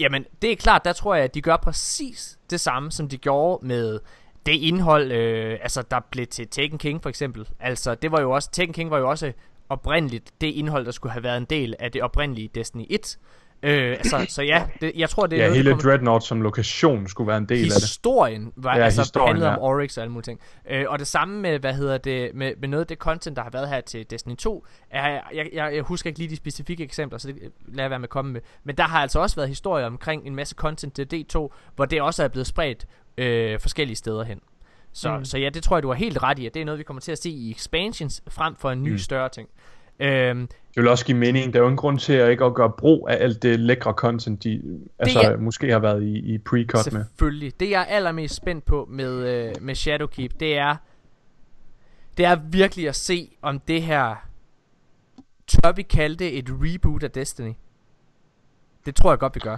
Jamen, 0.00 0.24
det 0.42 0.52
er 0.52 0.56
klart, 0.56 0.84
der 0.84 0.92
tror 0.92 1.14
jeg, 1.14 1.24
at 1.24 1.34
de 1.34 1.40
gør 1.42 1.56
præcis 1.56 2.38
det 2.50 2.60
samme, 2.60 2.92
som 2.92 3.08
de 3.08 3.18
gjorde 3.18 3.66
med 3.66 4.00
det 4.46 4.52
indhold, 4.52 5.12
øh, 5.12 5.58
altså 5.62 5.82
der 5.90 6.00
blev 6.10 6.26
til 6.26 6.48
Taken 6.48 6.78
King 6.78 7.02
for 7.02 7.08
eksempel. 7.08 7.48
Altså, 7.60 7.94
det 7.94 8.12
var 8.12 8.20
jo 8.20 8.30
også, 8.30 8.50
Taken 8.50 8.72
King 8.74 8.90
var 8.90 8.98
jo 8.98 9.10
også 9.10 9.32
oprindeligt 9.68 10.30
det 10.40 10.46
indhold, 10.46 10.84
der 10.84 10.90
skulle 10.90 11.12
have 11.12 11.22
været 11.22 11.36
en 11.36 11.44
del 11.44 11.74
af 11.78 11.92
det 11.92 12.02
oprindelige 12.02 12.48
Destiny 12.54 12.84
1. 12.90 13.18
Øh, 13.64 13.90
altså, 13.90 14.26
så 14.28 14.42
ja, 14.42 14.64
det, 14.80 14.92
jeg 14.96 15.10
tror, 15.10 15.26
det 15.26 15.36
er 15.36 15.42
ja, 15.42 15.46
noget, 15.48 15.56
hele 15.56 15.70
kommer- 15.70 15.82
Dreadnought 15.82 16.24
som 16.24 16.40
lokation 16.42 17.08
skulle 17.08 17.28
være 17.28 17.36
en 17.38 17.48
del 17.48 17.58
af 17.58 17.64
det. 17.64 17.74
historien 17.82 18.52
var 18.56 18.76
Ja, 18.76 18.84
altså 18.84 19.00
historien, 19.02 19.28
handlede 19.28 19.50
ja. 19.50 19.56
om 19.56 19.62
Oryx 19.62 19.96
og 19.98 20.02
alle 20.02 20.12
mulige 20.12 20.24
ting. 20.24 20.40
Øh, 20.70 20.84
og 20.88 20.98
det 20.98 21.06
samme 21.06 21.40
med, 21.40 21.58
hvad 21.58 21.74
hedder 21.74 21.98
det, 21.98 22.30
med, 22.34 22.52
med 22.60 22.68
noget 22.68 22.80
af 22.80 22.86
det 22.86 22.98
content, 22.98 23.36
der 23.36 23.42
har 23.42 23.50
været 23.50 23.68
her 23.68 23.80
til 23.80 24.10
Destiny 24.10 24.36
2, 24.36 24.66
er, 24.90 25.08
jeg, 25.34 25.48
jeg, 25.52 25.74
jeg 25.74 25.82
husker 25.82 26.10
ikke 26.10 26.18
lige 26.18 26.30
de 26.30 26.36
specifikke 26.36 26.84
eksempler, 26.84 27.18
så 27.18 27.28
det 27.28 27.36
lader 27.68 27.82
jeg 27.82 27.90
være 27.90 27.98
med 27.98 28.06
at 28.06 28.10
komme 28.10 28.32
med. 28.32 28.40
Men 28.64 28.76
der 28.76 28.84
har 28.84 29.00
altså 29.00 29.20
også 29.20 29.36
været 29.36 29.48
historier 29.48 29.86
omkring 29.86 30.26
en 30.26 30.34
masse 30.34 30.54
content 30.54 30.94
til 30.94 31.24
D2, 31.36 31.48
hvor 31.76 31.84
det 31.84 32.02
også 32.02 32.24
er 32.24 32.28
blevet 32.28 32.46
spredt 32.46 32.86
øh, 33.18 33.60
forskellige 33.60 33.96
steder 33.96 34.24
hen. 34.24 34.40
Så, 34.92 35.18
Mm. 35.18 35.24
så 35.24 35.38
ja, 35.38 35.48
det 35.48 35.62
tror 35.62 35.76
jeg, 35.76 35.82
du 35.82 35.88
har 35.88 35.94
helt 35.94 36.22
ret 36.22 36.38
i, 36.38 36.46
at 36.46 36.54
det 36.54 36.60
er 36.60 36.64
noget, 36.64 36.78
vi 36.78 36.84
kommer 36.84 37.00
til 37.00 37.12
at 37.12 37.18
se 37.18 37.30
i 37.30 37.50
expansions, 37.50 38.22
frem 38.28 38.56
for 38.56 38.70
en 38.70 38.82
ny 38.82 38.90
mm. 38.92 38.98
større 38.98 39.28
ting. 39.28 39.48
Øhm, 40.02 40.46
Det 40.46 40.82
vil 40.82 40.88
også 40.88 41.04
give 41.06 41.16
mening. 41.18 41.52
Der 41.52 41.58
er 41.58 41.62
jo 41.62 41.68
ingen 41.68 41.76
grund 41.76 41.98
til 41.98 42.12
at 42.12 42.30
ikke 42.30 42.44
at 42.44 42.54
gøre 42.54 42.70
brug 42.70 43.08
af 43.10 43.16
alt 43.20 43.42
det 43.42 43.60
lækre 43.60 43.92
content, 43.92 44.44
de 44.44 44.80
altså, 44.98 45.20
er- 45.20 45.36
måske 45.36 45.70
har 45.72 45.78
været 45.78 46.02
i, 46.02 46.18
i 46.34 46.38
pre-cut 46.38 46.92
med. 46.92 47.04
Selvfølgelig. 47.04 47.60
Det 47.60 47.70
jeg 47.70 47.80
er 47.80 47.84
allermest 47.84 48.34
spændt 48.34 48.64
på 48.64 48.86
med, 48.90 49.28
øh, 49.48 49.54
med 49.60 49.74
Shadowkeep, 49.74 50.40
det 50.40 50.58
er 50.58 50.76
det 52.16 52.24
er 52.26 52.36
virkelig 52.50 52.88
at 52.88 52.96
se 52.96 53.36
om 53.42 53.60
det 53.60 53.82
her 53.82 54.28
tør 55.46 55.72
vi 55.72 55.82
kalde 55.82 56.16
det 56.16 56.38
et 56.38 56.48
reboot 56.50 57.02
af 57.02 57.10
Destiny. 57.10 57.52
Det 58.86 58.94
tror 58.94 59.10
jeg 59.12 59.18
godt 59.18 59.34
vi 59.34 59.40
gør. 59.40 59.56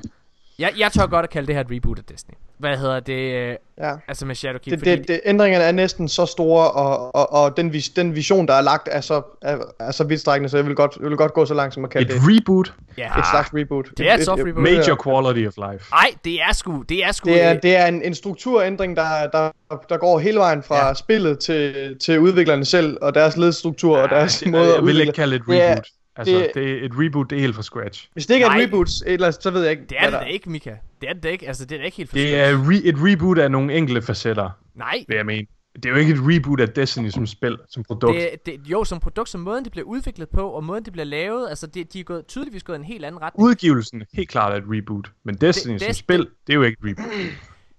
Jeg, 0.59 0.72
jeg 0.78 0.92
tør 0.92 1.07
godt 1.07 1.24
at 1.24 1.30
kalde 1.30 1.46
det 1.46 1.55
her 1.55 1.61
et 1.62 1.70
reboot 1.70 1.98
af 1.98 2.05
Destiny. 2.05 2.34
Hvad 2.59 2.76
hedder 2.76 3.00
det? 3.00 3.34
Øh, 3.34 3.57
Ja. 3.78 3.92
altså 4.09 4.26
med 4.26 4.34
Shadowkeep. 4.34 4.70
Det, 4.70 4.78
fordi 4.78 4.90
det, 4.96 5.09
det, 5.09 5.20
ændringerne 5.24 5.64
er 5.64 5.72
næsten 5.72 6.09
så 6.09 6.26
store, 6.26 6.70
og, 6.70 7.14
og, 7.14 7.32
og 7.32 7.57
den, 7.57 7.72
vis, 7.72 7.88
den 7.88 8.14
vision, 8.14 8.48
der 8.48 8.55
er 8.55 8.61
lagt, 8.61 8.88
er 8.92 9.00
så, 9.00 9.22
er, 9.42 9.57
er 9.80 9.90
så 9.90 10.05
vidtstrækkende, 10.05 10.48
så 10.48 10.57
jeg 10.57 10.66
vil, 10.66 10.74
godt, 10.74 10.96
jeg 11.02 11.09
vil 11.09 11.16
godt 11.16 11.32
gå 11.34 11.46
så 11.46 11.55
langt 11.55 11.74
som 11.74 11.84
at 11.84 11.90
kalde 11.90 12.14
Et 12.14 12.20
det 12.20 12.22
reboot? 12.24 12.72
ja. 12.98 13.18
et 13.18 13.24
slags 13.32 13.50
reboot. 13.55 13.88
Det 13.98 14.11
er 14.11 14.14
et 14.14 14.24
soft 14.24 14.40
reboot. 14.40 14.62
Major 14.62 15.00
quality 15.05 15.46
of 15.46 15.72
life. 15.72 15.84
Ej, 15.92 16.09
det 16.24 16.34
er 16.34 16.52
sgu, 16.52 16.82
det 16.88 17.05
er 17.05 17.12
sgu... 17.12 17.28
Det 17.28 17.42
er, 17.42 17.55
øh, 17.55 17.62
det 17.62 17.76
er 17.76 17.86
en, 17.86 18.02
en 18.02 18.14
strukturændring, 18.14 18.96
der, 18.96 19.26
der, 19.32 19.50
der 19.88 19.96
går 19.96 20.18
hele 20.18 20.38
vejen 20.38 20.62
fra 20.62 20.76
Ja. 20.76 20.86
ja. 20.86 20.94
spillet 20.94 21.38
til, 21.38 21.96
til 21.98 22.18
udviklerne 22.20 22.64
selv, 22.64 22.96
og 23.02 23.14
deres 23.14 23.36
ledstruktur, 23.36 23.98
og 23.98 24.09
deres 24.11 24.44
måde 24.46 24.62
at 24.62 24.68
jeg 24.68 24.74
vil 24.76 24.82
udvikle. 24.82 25.02
ikke 25.02 25.12
kalde 25.12 25.34
det 25.38 25.42
et 25.42 25.48
reboot. 25.48 25.86
Altså, 26.17 26.35
det- 26.39 26.51
det, 26.55 26.71
er 26.71 26.85
et 26.85 26.93
reboot, 26.95 27.31
det 27.31 27.37
er 27.37 27.41
helt 27.41 27.55
fra 27.55 27.62
scratch. 27.62 28.09
Hvis 28.12 28.27
det 28.27 28.35
ikke 28.35 28.45
er 28.45 28.49
Nej. 28.49 28.59
et 28.59 28.67
reboot, 28.67 28.89
eller, 29.07 29.31
så 29.31 29.51
ved 29.51 29.62
jeg 29.62 29.71
ikke, 29.71 29.83
det 29.89 29.97
er 30.01 30.05
det 30.11 30.12
da 30.12 30.19
ikke, 30.25 30.51
Mika. 30.51 30.75
Det 31.01 31.09
er 31.09 31.12
det 31.12 31.23
da 31.23 31.29
ikke. 31.29 31.47
Altså, 31.49 31.65
det 31.65 31.75
er 31.75 31.79
da 31.79 31.85
ikke 31.85 31.97
helt 31.97 32.12
Det 32.12 32.21
forskelligt. 32.21 32.85
er 32.85 32.89
re- 32.89 32.89
et 33.09 33.12
reboot 33.12 33.39
af 33.39 33.51
nogle 33.51 33.75
enkelte 33.75 34.03
facetter, 34.03 34.51
Nej, 34.75 35.05
vil 35.09 35.17
jeg 35.17 35.27
mene. 35.27 35.47
Det 35.77 35.87
er 35.87 35.91
jo 35.91 35.97
ikke 35.97 36.12
et 36.12 36.19
reboot 36.23 36.61
af 36.61 36.69
Destiny 36.69 37.09
som 37.09 37.27
spil, 37.27 37.59
som 37.71 37.85
produkt. 37.85 38.15
Det, 38.17 38.47
det, 38.47 38.61
jo, 38.67 38.85
som 38.85 39.01
produkt, 39.01 39.29
som 39.29 39.41
måden 39.41 39.65
det 39.65 39.73
bliver 39.73 39.87
udviklet 39.87 40.29
på, 40.29 40.49
og 40.49 40.65
måden 40.65 40.85
det 40.85 40.93
bliver 40.93 41.05
lavet, 41.07 41.49
altså 41.49 41.67
det, 41.67 41.93
de 41.93 42.01
er 42.01 42.05
gået, 42.05 42.27
tydeligvis 42.27 42.62
gået 42.62 42.77
en 42.77 42.85
helt 42.85 43.05
anden 43.05 43.21
retning. 43.23 43.49
Udgivelsen 43.49 44.03
helt 44.15 44.29
klart 44.29 44.53
er 44.53 44.57
et 44.57 44.65
reboot, 44.67 45.11
men 45.25 45.35
Destiny 45.35 45.73
Det- 45.73 45.81
som 45.81 45.87
det- 45.87 45.97
spil, 45.97 46.19
det 46.47 46.53
er 46.53 46.55
jo 46.55 46.62
ikke 46.62 46.77
et 46.85 46.91
reboot. 46.91 47.07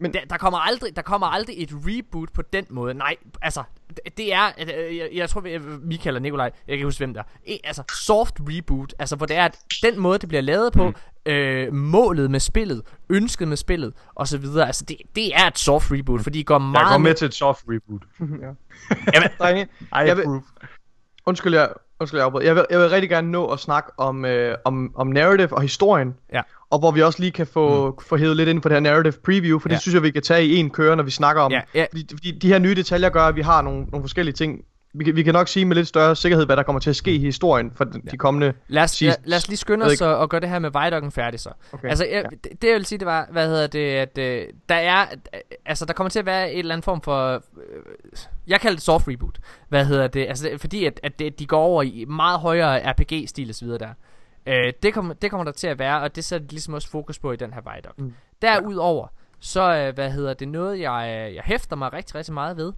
Der, 0.01 0.09
der, 0.29 0.37
kommer 0.37 0.59
aldrig, 0.59 0.95
der 0.95 1.01
kommer 1.01 1.27
aldrig 1.27 1.63
et 1.63 1.69
reboot 1.73 2.29
på 2.33 2.41
den 2.41 2.65
måde. 2.69 2.93
Nej, 2.93 3.15
altså, 3.41 3.63
det, 4.17 4.33
er, 4.33 4.45
øh, 4.61 4.97
jeg, 4.97 5.09
jeg 5.13 5.29
tror, 5.29 5.41
vi- 5.41 5.59
Michael 5.81 6.15
og 6.15 6.21
Nikolaj, 6.21 6.51
jeg 6.67 6.77
kan 6.77 6.85
huske, 6.85 6.99
hvem 6.99 7.13
der 7.13 7.19
er. 7.21 7.25
E, 7.47 7.57
altså, 7.63 7.83
soft 8.05 8.35
reboot, 8.39 8.93
altså, 8.99 9.15
hvor 9.15 9.25
det 9.25 9.35
er, 9.35 9.45
at 9.45 9.57
den 9.83 9.99
måde, 9.99 10.19
det 10.19 10.29
bliver 10.29 10.41
lavet 10.41 10.73
på, 10.73 10.87
Mm. 10.89 11.31
øh, 11.31 11.73
målet 11.73 12.31
med 12.31 12.39
spillet, 12.39 12.81
ønsket 13.09 13.47
med 13.47 13.57
spillet, 13.57 13.93
og 14.15 14.27
så 14.27 14.37
videre, 14.37 14.65
altså, 14.67 14.85
det, 14.85 14.97
det 15.15 15.35
er 15.35 15.47
et 15.47 15.59
soft 15.59 15.91
reboot, 15.91 16.21
fordi 16.23 16.37
det 16.37 16.45
går 16.45 16.55
Jeg 16.55 16.61
meget... 16.61 16.91
går 16.91 16.97
med 16.97 17.13
til 17.13 17.25
et 17.25 17.33
soft 17.33 17.63
reboot. 17.69 18.01
ja. 18.43 18.51
Jamen, 19.13 19.29
Drenge, 19.39 19.63
I 19.81 19.85
Jeg 19.91 20.17
vil- 20.17 20.25
undskyld, 21.25 21.53
jeg, 21.55 21.69
undskyld, 21.99 22.19
jeg 22.19 22.25
afbryder. 22.25 22.45
Jeg 22.45 22.55
vil, 22.55 22.65
jeg 22.69 22.79
vil 22.79 22.89
rigtig 22.89 23.09
gerne 23.09 23.31
nå 23.31 23.47
at 23.47 23.59
snakke 23.59 23.91
om, 23.99 24.25
øh, 24.25 24.57
om, 24.65 24.91
om 24.95 25.07
narrative 25.07 25.53
og 25.53 25.61
historien. 25.61 26.15
Ja. 26.33 26.41
Og 26.69 26.79
hvor 26.79 26.91
vi 26.91 27.01
også 27.01 27.19
lige 27.19 27.31
kan 27.31 27.47
få, 27.47 27.91
mm. 27.91 28.05
få 28.07 28.17
hævet 28.17 28.37
lidt 28.37 28.49
ind 28.49 28.61
på 28.61 28.69
det 28.69 28.75
her 28.75 28.79
narrative 28.79 29.13
preview, 29.25 29.59
for 29.59 29.69
det 29.69 29.75
Ja. 29.75 29.79
synes 29.79 29.93
jeg, 29.95 30.03
vi 30.03 30.11
kan 30.11 30.21
tage 30.21 30.45
i 30.45 30.55
en 30.55 30.69
køre, 30.69 30.95
når 30.95 31.03
vi 31.03 31.11
snakker 31.11 31.41
om. 31.41 31.51
Ja, 31.51 31.61
ja. 31.73 31.85
Fordi, 31.91 32.05
fordi 32.11 32.31
de 32.31 32.47
her 32.47 32.59
nye 32.59 32.75
detaljer 32.75 33.09
gør, 33.09 33.21
at 33.21 33.35
vi 33.35 33.41
har 33.41 33.61
nogle, 33.61 33.83
nogle 33.83 34.03
forskellige 34.03 34.33
ting. 34.33 34.61
Vi 34.97 35.03
kan, 35.03 35.15
vi 35.15 35.23
kan 35.23 35.33
nok 35.33 35.47
sige 35.47 35.65
med 35.65 35.75
lidt 35.75 35.87
større 35.87 36.15
sikkerhed, 36.15 36.45
hvad 36.45 36.57
der 36.57 36.63
kommer 36.63 36.79
til 36.79 36.89
at 36.89 36.95
ske 36.95 37.15
i 37.15 37.19
historien 37.19 37.71
for 37.75 37.83
de, 37.83 38.01
de 38.11 38.17
kommende... 38.17 38.53
Lad 38.67 38.83
os, 38.83 39.01
lad, 39.01 39.11
Seasons. 39.11 39.27
lad 39.27 39.37
os 39.37 39.47
lige 39.47 39.57
skynde 39.57 39.85
os 39.85 40.01
og, 40.01 40.17
og 40.17 40.29
gøre 40.29 40.41
det 40.41 40.49
her 40.49 40.59
med 40.59 40.69
Vejdokken 40.71 41.11
færdig 41.11 41.39
så. 41.39 41.49
Okay. 41.71 41.89
Altså, 41.89 42.05
jeg, 42.05 42.25
det, 42.43 42.61
det 42.61 42.67
jeg 42.67 42.75
vil 42.75 42.85
sige, 42.85 42.99
det 42.99 43.05
var, 43.05 43.27
hvad 43.31 43.47
hedder 43.47 43.67
det, 43.67 43.79
at 43.79 44.17
øh, 44.17 44.47
der 44.69 44.75
er, 44.75 45.01
øh, 45.33 45.39
altså 45.65 45.85
der 45.85 45.93
kommer 45.93 46.09
til 46.09 46.19
at 46.19 46.25
være 46.25 46.53
et 46.53 46.59
eller 46.59 46.73
andet 46.75 46.85
form 46.85 47.01
for, 47.01 47.33
øh, 47.33 47.39
jeg 48.47 48.61
kalder 48.61 48.75
det 48.75 48.83
soft 48.83 49.07
reboot. 49.07 49.39
Hvad 49.69 49.85
hedder 49.85 50.07
det, 50.07 50.25
altså 50.27 50.49
fordi 50.57 50.85
at, 50.85 50.99
at 51.03 51.19
det, 51.19 51.39
de 51.39 51.45
går 51.45 51.59
over 51.61 51.83
i 51.83 52.05
meget 52.07 52.39
højere 52.39 52.91
RPG-stil 52.91 53.49
og 53.49 53.55
så 53.55 53.65
videre 53.65 53.79
der. 53.79 53.89
Øh, 54.45 54.73
det, 54.83 54.93
kommer, 54.93 55.13
det 55.13 55.31
kommer 55.31 55.43
der 55.43 55.51
til 55.51 55.67
at 55.67 55.79
være, 55.79 56.01
og 56.01 56.15
det 56.15 56.25
sætter 56.25 56.47
ligesom 56.49 56.73
også 56.73 56.89
fokus 56.89 57.19
på 57.19 57.31
i 57.31 57.35
den 57.35 57.53
her 57.53 57.61
Vejdokken. 57.61 58.03
Mm. 58.03 58.09
Mm. 58.09 58.15
Derudover, 58.41 59.07
så 59.39 59.75
øh, 59.75 59.93
hvad 59.93 60.11
hedder 60.11 60.33
det, 60.33 60.47
noget 60.47 60.79
jeg, 60.79 61.31
jeg 61.35 61.43
hæfter 61.45 61.75
mig 61.75 61.93
rigtig, 61.93 62.15
rigtig 62.15 62.33
meget 62.33 62.57
ved, 62.57 62.73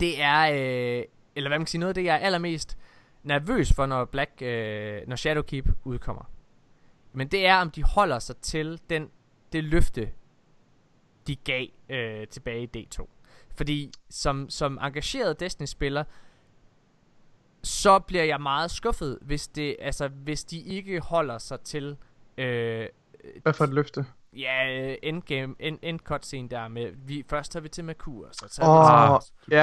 det 0.00 0.22
er, 0.22 0.40
øh, 0.40 1.04
eller 1.36 1.50
hvad 1.50 1.58
man 1.58 1.64
kan 1.64 1.66
sige, 1.66 1.78
noget 1.78 1.90
af 1.90 1.94
det, 1.94 2.04
jeg 2.04 2.14
er 2.14 2.18
allermest 2.18 2.78
nervøs 3.22 3.72
for, 3.72 3.86
når 3.86 4.04
Black, 4.04 4.30
øh, 4.42 5.00
når 5.06 5.16
Shadowkeep 5.16 5.68
udkommer. 5.84 6.30
Men 7.12 7.28
det 7.28 7.46
er, 7.46 7.56
om 7.56 7.70
de 7.70 7.82
holder 7.82 8.18
sig 8.18 8.36
til 8.36 8.80
den, 8.90 9.10
det 9.52 9.64
løfte, 9.64 10.10
de 11.26 11.36
gav 11.36 11.66
øh, 11.88 12.26
tilbage 12.26 12.70
i 12.74 12.86
D2. 12.86 13.06
Fordi 13.56 13.92
som, 14.10 14.50
som 14.50 14.78
engageret 14.82 15.40
Destiny-spiller, 15.40 16.04
så 17.64 17.98
bliver 17.98 18.24
jeg 18.24 18.40
meget 18.40 18.70
skuffet, 18.70 19.18
hvis, 19.22 19.48
det, 19.48 19.76
altså, 19.80 20.08
hvis 20.08 20.44
de 20.44 20.60
ikke 20.60 21.00
holder 21.00 21.38
sig 21.38 21.60
til 21.60 21.96
øh, 22.38 22.86
Hvad 23.42 23.52
for 23.52 23.64
et 23.64 23.74
løfte? 23.74 24.06
ja, 24.36 24.94
endgame, 25.02 25.54
end, 25.58 25.78
end 25.82 25.98
cutscene 26.00 26.48
der 26.48 26.68
med, 26.68 26.92
vi, 26.96 27.24
først 27.28 27.52
tager 27.52 27.62
vi 27.62 27.68
til 27.68 27.84
Merkur, 27.84 28.28
så 28.32 28.48
tager 28.48 29.08
vi 29.08 29.14
Åh, 29.14 29.20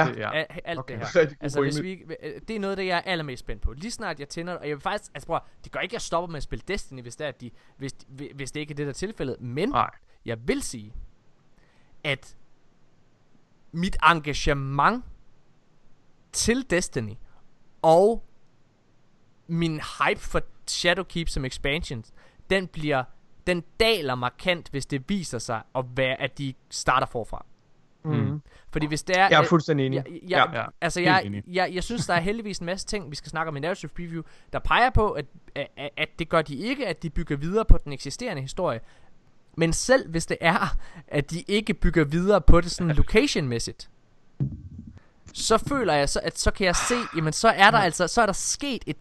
til 0.08 0.16
ja. 0.20 0.28
Ja. 0.36 0.44
Alt 0.64 0.78
Okay. 0.78 0.98
det 0.98 1.06
her. 1.14 1.26
Altså, 1.40 1.60
hvis 1.62 1.82
vi, 1.82 1.90
ikke- 1.90 2.16
øh, 2.22 2.40
det 2.48 2.56
er 2.56 2.60
noget, 2.60 2.78
det 2.78 2.86
jeg 2.86 2.96
er 2.96 3.02
allermest 3.10 3.40
spændt 3.40 3.62
på. 3.62 3.72
Lige 3.72 3.90
snart 3.90 4.20
jeg 4.20 4.28
tænder, 4.28 4.54
og 4.54 4.68
jeg 4.68 4.76
vil 4.76 4.82
faktisk, 4.82 5.10
altså 5.14 5.26
bror, 5.26 5.46
det 5.64 5.72
gør 5.72 5.80
ikke, 5.80 5.90
at 5.90 5.94
jeg 5.94 6.00
stopper 6.02 6.28
med 6.28 6.36
at 6.36 6.42
spille 6.42 6.62
Destiny, 6.68 7.02
hvis 7.02 7.16
det, 7.16 7.24
er, 7.24 7.28
at 7.28 7.40
de, 7.40 7.50
hvis, 7.76 7.94
hvis 8.34 8.52
det 8.52 8.60
ikke 8.60 8.72
er 8.72 8.76
det, 8.76 8.86
der 8.86 8.90
er 8.90 8.94
tilfældet. 8.94 9.40
Men 9.40 9.68
Nej. 9.68 9.90
jeg 10.24 10.48
vil 10.48 10.62
sige, 10.62 10.92
at 12.04 12.36
mit 13.72 13.96
engagement 14.10 15.04
til 16.32 16.70
Destiny 16.70 17.12
og 17.82 18.24
min 19.46 19.80
hype 19.80 20.20
for 20.20 20.42
Shadowkeep 20.66 21.28
som 21.28 21.44
expansion, 21.44 22.04
den 22.50 22.66
bliver 22.66 23.04
den 23.46 23.64
daler 23.80 24.14
markant, 24.14 24.68
hvis 24.68 24.86
det 24.86 25.08
viser 25.08 25.38
sig 25.38 25.62
at 25.74 25.84
være, 25.96 26.20
at 26.20 26.38
de 26.38 26.54
starter 26.70 27.06
forfra. 27.06 27.44
Mm. 28.04 28.42
Fordi 28.72 28.86
hvis 28.86 29.02
det 29.02 29.18
er... 29.18 29.28
Jeg 29.28 29.42
er 29.42 29.46
fuldstændig 29.46 29.86
enig. 29.86 29.96
Jeg, 29.96 30.20
jeg, 30.28 30.50
Ja, 30.54 30.64
altså, 30.80 31.00
helt 31.00 31.10
jeg, 31.10 31.24
enig. 31.26 31.42
jeg, 31.46 31.70
jeg 31.74 31.84
synes, 31.84 32.06
der 32.06 32.14
er 32.14 32.20
heldigvis 32.20 32.58
en 32.58 32.66
masse 32.66 32.86
ting, 32.86 33.10
vi 33.10 33.16
skal 33.16 33.30
snakke 33.30 33.48
om 33.48 33.56
i 33.56 33.60
Narrative 33.60 33.90
Preview, 33.96 34.22
der 34.52 34.58
peger 34.58 34.90
på, 34.90 35.10
at, 35.10 35.24
at, 35.54 35.90
at 35.96 36.08
det 36.18 36.28
gør 36.28 36.42
de 36.42 36.54
ikke, 36.56 36.86
at 36.86 37.02
de 37.02 37.10
bygger 37.10 37.36
videre 37.36 37.64
på 37.64 37.78
den 37.84 37.92
eksisterende 37.92 38.42
historie. 38.42 38.80
Men 39.56 39.72
selv 39.72 40.10
hvis 40.10 40.26
det 40.26 40.36
er, 40.40 40.76
at 41.08 41.30
de 41.30 41.40
ikke 41.40 41.74
bygger 41.74 42.04
videre 42.04 42.40
på 42.40 42.60
det 42.60 42.70
sådan 42.70 42.96
location-mæssigt, 43.02 43.90
så 45.34 45.58
føler 45.68 45.92
jeg, 45.94 46.08
så, 46.08 46.20
at 46.22 46.38
så 46.38 46.50
kan 46.50 46.66
jeg 46.66 46.76
se, 46.76 46.94
jamen 47.16 47.32
så 47.32 47.48
er 47.48 47.70
der 47.70 47.78
altså, 47.78 48.08
så 48.08 48.22
er 48.22 48.26
der 48.26 48.32
sket 48.32 48.82
et, 48.86 48.96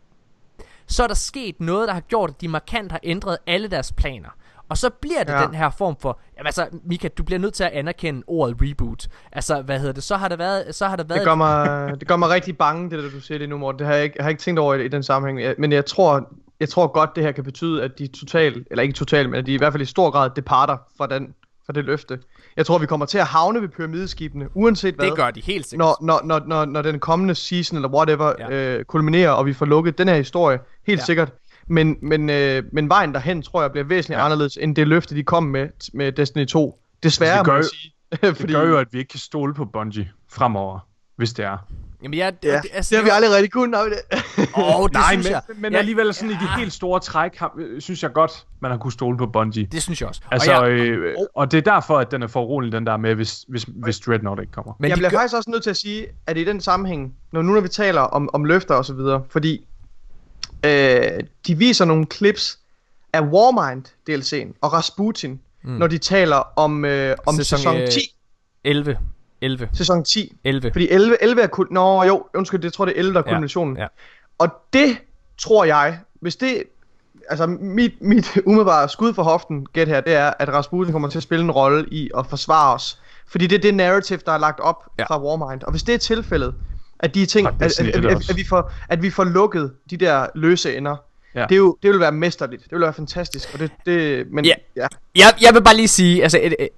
så 0.87 1.03
er 1.03 1.07
der 1.07 1.13
sket 1.15 1.55
noget, 1.59 1.87
der 1.87 1.93
har 1.93 2.01
gjort, 2.01 2.29
at 2.29 2.41
de 2.41 2.47
markant 2.47 2.91
har 2.91 2.99
ændret 3.03 3.37
alle 3.47 3.67
deres 3.67 3.91
planer. 3.91 4.29
Og 4.69 4.77
så 4.77 4.89
bliver 4.89 5.23
det 5.23 5.33
ja. 5.33 5.45
Den 5.45 5.55
her 5.55 5.69
form 5.69 5.95
for, 6.01 6.19
jamen 6.37 6.47
altså, 6.47 6.67
Mika, 6.85 7.07
du 7.07 7.23
bliver 7.23 7.39
nødt 7.39 7.53
til 7.53 7.63
at 7.63 7.69
anerkende 7.71 8.23
ordet 8.27 8.57
reboot. 8.61 9.07
Altså, 9.31 9.61
hvad 9.61 9.79
hedder 9.79 9.93
det, 9.93 10.03
så 10.03 10.17
har 10.17 10.27
der 10.27 10.35
været, 10.35 10.75
så 10.75 10.87
har 10.87 10.95
der 10.95 11.03
været 11.03 11.19
Det 11.19 11.25
gør, 11.27 11.35
mig, 11.35 11.99
det 11.99 12.07
gør 12.07 12.15
mig 12.15 12.29
rigtig 12.29 12.57
bange, 12.57 12.89
det 12.89 13.03
der 13.03 13.09
du 13.09 13.19
siger 13.19 13.37
det 13.37 13.49
nu, 13.49 13.57
Morten. 13.57 13.79
Det 13.79 13.87
har 13.87 13.93
jeg 13.93 14.03
ikke, 14.03 14.15
jeg 14.17 14.25
har 14.25 14.29
ikke 14.29 14.41
tænkt 14.41 14.59
over 14.59 14.73
i, 14.75 14.85
i 14.85 14.87
den 14.87 15.03
sammenhæng. 15.03 15.41
Jeg- 15.41 15.55
Men 15.57 15.71
jeg 15.71 15.85
tror, 15.85 16.29
jeg 16.59 16.69
tror 16.69 16.87
godt, 16.87 17.09
det 17.15 17.23
her 17.23 17.31
kan 17.31 17.43
betyde, 17.43 17.83
at 17.83 17.91
de 17.99 18.07
totalt, 18.07 18.67
eller 18.71 18.81
ikke 18.81 18.93
totalt, 18.93 19.29
men 19.29 19.39
at 19.39 19.45
de 19.45 19.53
i 19.53 19.57
hvert 19.57 19.73
fald 19.73 19.81
i 19.81 19.85
stor 19.85 20.09
grad 20.11 20.29
departer 20.35 20.77
fra, 20.97 21.07
den, 21.07 21.33
fra 21.65 21.73
det 21.73 21.85
løfte. 21.85 22.19
Jeg 22.57 22.65
tror, 22.65 22.77
vi 22.77 22.85
kommer 22.85 23.05
til 23.05 23.17
at 23.17 23.25
havne 23.25 23.61
ved 23.61 23.69
pyramideskibene, 23.69 24.47
uanset 24.53 24.95
hvad. 24.95 25.05
Det 25.05 25.15
gør 25.15 25.31
de 25.31 25.41
helt 25.41 25.65
sikkert. 25.67 25.87
når, 26.01 26.21
når, 26.21 26.21
når, 26.25 26.45
når, 26.45 26.65
når 26.65 26.81
den 26.81 26.99
kommende 26.99 27.35
season, 27.35 27.75
eller 27.77 27.89
whatever, 27.89 28.33
Ja. 28.39 28.51
øh, 28.77 28.85
kulminerer, 28.85 29.29
og 29.31 29.45
vi 29.45 29.53
får 29.53 29.65
lukket 29.65 29.97
den 29.97 30.07
her 30.07 30.15
historie, 30.15 30.59
helt 30.87 30.99
Ja. 30.99 31.05
sikkert. 31.05 31.33
Men, 31.67 31.97
men, 32.01 32.29
øh, 32.29 32.63
men 32.73 32.89
vejen 32.89 33.13
derhen, 33.13 33.41
tror 33.41 33.61
jeg, 33.61 33.71
bliver 33.71 33.83
væsentligt 33.85 34.19
Ja. 34.19 34.25
anderledes, 34.25 34.57
end 34.61 34.75
det 34.75 34.87
løfte, 34.87 35.15
de 35.15 35.23
kom 35.23 35.43
med, 35.43 35.67
med 35.93 36.11
Destiny 36.11 36.45
2. 36.47 36.79
Desværre, 37.03 37.31
Altså, 37.31 37.39
det 37.39 37.45
gør 37.45 37.51
må 37.53 37.57
jeg 37.57 37.65
sige. 37.65 37.93
Det 38.47 38.55
gør 38.55 38.67
jo, 38.67 38.77
at 38.77 38.87
vi 38.91 38.97
ikke 38.99 39.09
kan 39.09 39.19
stole 39.19 39.53
på 39.53 39.65
Bungie 39.65 40.09
fremover, 40.31 40.79
hvis 41.15 41.33
det 41.33 41.45
er. 41.45 41.57
Jamen, 42.03 42.17
jeg, 42.17 42.33
Ja, 42.43 42.59
det, 42.63 42.69
altså, 42.73 42.95
det 42.95 42.97
har 42.97 43.03
vi 43.03 43.09
aldrig 43.13 43.31
rigtig 43.35 43.51
kunnet, 43.51 43.79
vi 43.85 43.89
det? 43.89 44.19
Åh, 44.57 44.83
det 44.83 44.93
Nej, 44.93 45.11
synes 45.11 45.25
men, 45.25 45.31
jeg. 45.31 45.41
men 45.55 45.71
jeg, 45.71 45.79
alligevel 45.79 46.13
sådan 46.13 46.29
i 46.29 46.33
de 46.33 46.39
Ja. 46.41 46.57
helt 46.57 46.73
store 46.73 46.99
træk, 46.99 47.39
øh, 47.57 47.81
synes 47.81 48.03
jeg 48.03 48.13
godt, 48.13 48.45
man 48.59 48.71
har 48.71 48.77
kunne 48.77 48.91
stole 48.91 49.17
på 49.17 49.25
Bungie. 49.27 49.65
Det 49.71 49.83
synes 49.83 50.01
jeg 50.01 50.09
også. 50.09 50.21
Altså, 50.31 50.53
og, 50.53 50.69
jeg, 50.69 50.77
øh, 50.77 51.15
og 51.35 51.51
det 51.51 51.57
er 51.57 51.71
derfor, 51.73 51.97
at 51.97 52.11
den 52.11 52.23
er 52.23 52.27
for 52.27 52.41
rolig, 52.41 52.71
den 52.71 52.85
der 52.85 52.97
med, 52.97 53.15
hvis, 53.15 53.45
hvis, 53.47 53.65
hvis 53.67 53.99
Dreadnought 53.99 54.41
ikke 54.41 54.51
kommer. 54.53 54.73
men 54.79 54.89
jeg 54.89 54.97
bliver 54.97 55.09
gør, 55.09 55.17
faktisk 55.17 55.35
også 55.35 55.49
nødt 55.49 55.63
til 55.63 55.69
at 55.69 55.77
sige, 55.77 56.07
at 56.27 56.37
i 56.37 56.43
den 56.43 56.61
sammenhæng, 56.61 57.13
når 57.31 57.41
nu 57.41 57.53
når 57.53 57.61
vi 57.61 57.67
taler 57.69 58.01
om, 58.01 58.29
om 58.33 58.45
løfter 58.45 58.75
og 58.75 58.85
så 58.85 58.93
videre, 58.93 59.23
fordi 59.29 59.65
øh, 60.65 61.01
de 61.47 61.57
viser 61.57 61.85
nogle 61.85 62.05
clips 62.13 62.59
af 63.13 63.21
Warmind 63.21 63.85
DLC'en 64.09 64.57
og 64.61 64.73
Rasputin, 64.73 65.39
mm. 65.63 65.71
når 65.71 65.87
de 65.87 65.97
taler 65.97 66.35
om, 66.55 66.85
øh, 66.85 67.15
om 67.25 67.35
Sæson, 67.35 67.57
sæson, 67.57 67.77
øh, 67.77 67.87
10. 67.87 67.99
11. 68.63 68.97
11. 69.41 69.69
Sæson 69.73 70.03
10. 70.03 70.37
11. 70.43 70.71
Fordi 70.71 70.89
11, 70.89 71.17
11 71.23 71.41
er 71.41 71.47
kun... 71.47 71.67
Nå 71.71 72.03
jo, 72.03 72.25
undskyld, 72.35 72.61
det 72.61 72.73
tror 72.73 72.85
det 72.85 72.93
er 72.95 72.99
11, 72.99 73.13
der 73.13 73.19
er 73.19 73.23
Ja, 73.27 73.31
kulminationen. 73.31 73.77
ja. 73.77 73.87
Og 74.37 74.47
det 74.73 74.97
tror 75.37 75.63
jeg, 75.63 75.99
hvis 76.21 76.35
det... 76.35 76.63
Altså 77.29 77.47
mit, 77.47 77.91
mit 78.01 78.37
umiddelbare 78.45 78.89
skud 78.89 79.13
for 79.13 79.23
hoften, 79.23 79.65
gæt 79.73 79.87
her, 79.87 80.01
det 80.01 80.13
er, 80.13 80.33
at 80.39 80.49
Rasputin 80.49 80.91
kommer 80.91 81.09
til 81.09 81.19
at 81.19 81.23
spille 81.23 81.43
en 81.45 81.51
rolle 81.51 81.85
i 81.91 82.09
at 82.17 82.25
forsvare 82.29 82.73
os. 82.73 82.99
Fordi 83.27 83.47
det 83.47 83.55
er 83.55 83.59
det 83.61 83.73
narrative, 83.75 84.19
der 84.25 84.31
er 84.31 84.37
lagt 84.37 84.59
op 84.59 84.83
Ja. 84.99 85.03
fra 85.03 85.23
Warmind. 85.23 85.63
Og 85.63 85.71
hvis 85.71 85.83
det 85.83 85.93
er 85.95 85.97
tilfældet, 85.99 86.55
at 86.99 87.15
de 87.15 87.25
ting, 87.25 87.47
at, 87.47 87.53
at, 87.59 87.79
at, 87.79 87.87
1 87.95 88.05
at, 88.05 88.15
også. 88.15 88.31
at, 88.31 88.37
vi 88.37 88.45
får, 88.49 88.71
at 88.89 89.01
vi 89.01 89.09
får 89.09 89.23
lukket 89.23 89.71
de 89.89 89.97
der 89.97 90.25
løse 90.35 90.77
ender, 90.77 90.95
Ja. 91.35 91.43
det, 91.43 91.51
er 91.51 91.57
jo, 91.57 91.77
det 91.83 91.91
vil 91.91 91.99
være 91.99 92.11
mesterligt. 92.11 92.63
Det 92.63 92.71
vil 92.71 92.81
være 92.81 92.93
fantastisk. 92.93 93.53
Og 93.53 93.59
det, 93.59 93.71
det 93.85 94.25
men 94.31 94.45
Ja. 94.45 94.53
ja. 94.75 94.87
Jeg, 95.15 95.33
jeg 95.41 95.53
vil 95.53 95.63
bare 95.63 95.75
lige 95.75 95.87
sige, 95.87 96.23
altså, 96.23 96.39
et, 96.41 96.55
et, 96.59 96.69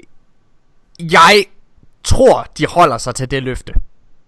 jeg 0.99 1.43
tror, 2.03 2.47
de 2.57 2.65
holder 2.67 2.97
sig 2.97 3.15
til 3.15 3.31
det 3.31 3.43
løfte. 3.43 3.73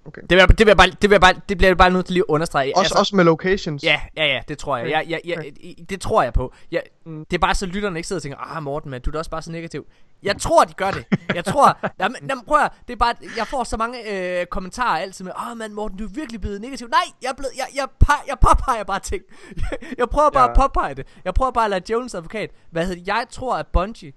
Okay. 0.05 0.21
Det, 0.29 0.37
vil, 0.37 0.47
det, 0.47 0.59
vil 0.59 0.67
jeg 0.67 0.77
bare, 0.77 0.87
det, 0.89 1.01
vil 1.09 1.11
jeg 1.11 1.21
bare, 1.21 1.33
det 1.49 1.57
bliver 1.57 1.69
jeg 1.69 1.77
bare 1.77 1.91
nødt 1.91 2.05
til 2.05 2.13
lige 2.13 2.21
at 2.29 2.31
understrege. 2.33 2.77
Også, 2.77 2.95
også 2.99 3.15
med 3.15 3.23
locations. 3.23 3.83
Ja, 3.83 4.01
ja, 4.17 4.25
ja, 4.25 4.41
det 4.47 4.57
tror 4.57 4.77
jeg. 4.77 4.85
Okay, 4.85 4.93
Jeg, 4.95 5.05
jeg, 5.09 5.21
jeg, 5.25 5.37
okay. 5.37 5.73
det 5.89 6.01
tror 6.01 6.23
jeg 6.23 6.33
på. 6.33 6.53
Jeg, 6.71 6.83
Mm. 7.05 7.25
Det 7.25 7.37
er 7.37 7.39
bare 7.39 7.55
så 7.55 7.65
lytterne 7.65 7.99
ikke 7.99 8.07
sidder 8.07 8.17
og 8.19 8.23
tænker, 8.23 8.37
ah 8.57 8.63
Morten, 8.63 8.91
man, 8.91 9.01
du 9.01 9.09
er 9.09 9.11
da 9.11 9.17
også 9.17 9.31
bare 9.31 9.41
så 9.41 9.51
negativ. 9.51 9.85
Jeg 10.23 10.37
tror, 10.37 10.63
de 10.63 10.73
gør 10.73 10.91
det. 10.91 11.05
Jeg 11.35 11.45
tror, 11.45 11.77
jamen, 11.99 12.15
jamen, 12.29 12.43
prøv 12.45 12.57
at, 12.59 12.71
det 12.87 12.93
er 12.93 12.97
bare, 12.97 13.13
jeg 13.37 13.47
får 13.47 13.63
så 13.63 13.77
mange 13.77 13.97
øh, 14.39 14.45
kommentarer 14.45 14.99
altid 15.01 15.25
med, 15.25 15.31
ah 15.35 15.57
man 15.57 15.73
Morten, 15.73 15.97
du 15.97 16.03
er 16.03 16.09
virkelig 16.09 16.41
blevet 16.41 16.61
negativ. 16.61 16.87
Nej, 16.87 16.99
jeg 17.21 17.29
er 17.29 17.33
blevet, 17.33 17.51
jeg, 17.57 17.65
jeg, 17.75 17.87
jeg, 18.07 18.15
jeg 18.27 18.37
påpeger 18.41 18.83
bare 18.83 18.99
ting. 18.99 19.21
jeg 19.97 20.09
prøver 20.09 20.29
bare 20.29 20.43
Ja. 20.43 20.49
at 20.51 20.55
påpege 20.55 20.95
det. 20.95 21.07
Jeg 21.25 21.33
prøver 21.33 21.51
bare 21.51 21.65
at 21.65 21.71
lade 21.71 21.91
Jones 21.93 22.15
advokat, 22.15 22.49
hvad 22.71 22.85
hedder 22.85 22.99
det, 23.01 23.07
jeg 23.07 23.25
tror, 23.31 23.55
at 23.57 23.67
Bungie, 23.67 24.13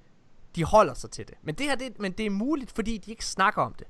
de 0.56 0.64
holder 0.64 0.94
sig 0.94 1.10
til 1.10 1.28
det. 1.28 1.34
Men 1.42 1.54
det 1.54 1.66
her, 1.66 1.74
det, 1.74 1.98
men 1.98 2.12
det 2.12 2.26
er 2.26 2.30
muligt, 2.30 2.72
fordi 2.74 2.98
de 2.98 3.10
ikke 3.10 3.24
snakker 3.24 3.62
om 3.62 3.74
det. 3.74 3.86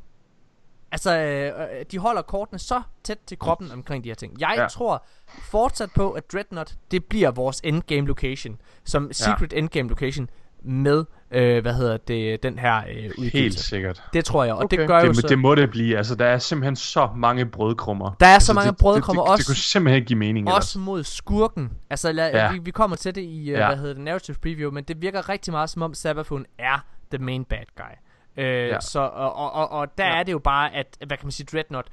Altså, 0.92 1.18
øh, 1.18 1.78
øh, 1.78 1.84
de 1.90 1.98
holder 1.98 2.22
kortene 2.22 2.58
så 2.58 2.82
tæt 3.04 3.18
til 3.26 3.38
kroppen 3.38 3.70
omkring 3.70 4.04
de 4.04 4.08
her 4.08 4.14
ting. 4.14 4.40
Jeg 4.40 4.52
ja. 4.56 4.62
Ja. 4.62 4.68
tror 4.68 5.06
fortsat 5.50 5.90
på, 5.94 6.12
at 6.12 6.32
Dreadnought, 6.32 6.78
det 6.90 7.04
bliver 7.04 7.30
vores 7.30 7.60
endgame 7.64 8.06
location. 8.06 8.60
Som 8.84 9.12
secret 9.12 9.52
endgame 9.52 9.88
location 9.88 10.30
med, 10.66 11.04
øh, 11.30 11.62
hvad 11.62 11.74
hedder 11.74 11.96
det, 11.96 12.42
den 12.42 12.58
her 12.58 12.76
øh, 12.76 12.84
udgivelse. 13.18 13.38
Helt 13.38 13.58
sikkert. 13.58 14.02
Det 14.12 14.24
tror 14.24 14.44
jeg, 14.44 14.54
og 14.54 14.64
okay. 14.64 14.78
det 14.78 14.88
gør 14.88 15.00
jo 15.00 15.08
Det, 15.08 15.16
så... 15.16 15.22
må- 15.24 15.28
det 15.28 15.38
må 15.38 15.54
det 15.54 15.70
blive. 15.70 15.96
Altså, 15.96 16.14
der 16.14 16.24
er 16.26 16.38
simpelthen 16.38 16.76
så 16.76 17.08
mange 17.16 17.46
brødkrummer. 17.46 18.10
Der 18.20 18.26
er 18.26 18.30
så 18.30 18.34
altså, 18.34 18.52
mange 18.52 18.70
det, 18.70 18.76
brødkrummer 18.78 19.22
det, 19.22 19.26
det, 19.28 19.32
også- 19.32 19.40
Det, 19.42 19.46
kunne 19.46 19.56
simpelthen 19.56 19.96
ikke 19.96 20.06
give 20.06 20.18
mening. 20.18 20.52
også 20.52 20.78
mod 20.78 21.04
skurken. 21.04 21.70
Altså, 21.90 22.12
lad, 22.12 22.30
ja. 22.32 22.52
Vi, 22.52 22.58
vi 22.58 22.70
kommer 22.70 22.96
til 22.96 23.14
det 23.14 23.20
i, 23.22 23.40
uh, 23.42 23.46
ja. 23.48 23.66
Hvad 23.66 23.76
hedder 23.76 23.94
det, 23.94 24.02
narrative 24.02 24.36
preview, 24.42 24.70
men 24.70 24.84
det 24.84 25.02
virker 25.02 25.28
rigtig 25.28 25.52
meget 25.52 25.70
som 25.70 25.82
om 25.82 25.94
Sabathun 25.94 26.46
er 26.58 26.84
the 27.14 27.24
main 27.24 27.44
bad 27.44 27.64
guy. 27.76 27.84
Øh, 28.44 28.68
ja. 28.68 28.80
Så, 28.80 29.00
og, 29.00 29.36
og, 29.36 29.52
og, 29.52 29.70
og 29.72 29.98
der 29.98 30.04
ja. 30.06 30.18
Er 30.18 30.22
det 30.22 30.32
jo 30.32 30.38
bare, 30.38 30.74
at, 30.74 30.86
hvad 31.06 31.16
kan 31.16 31.26
man 31.26 31.30
sige, 31.32 31.46
Dreadnought 31.52 31.88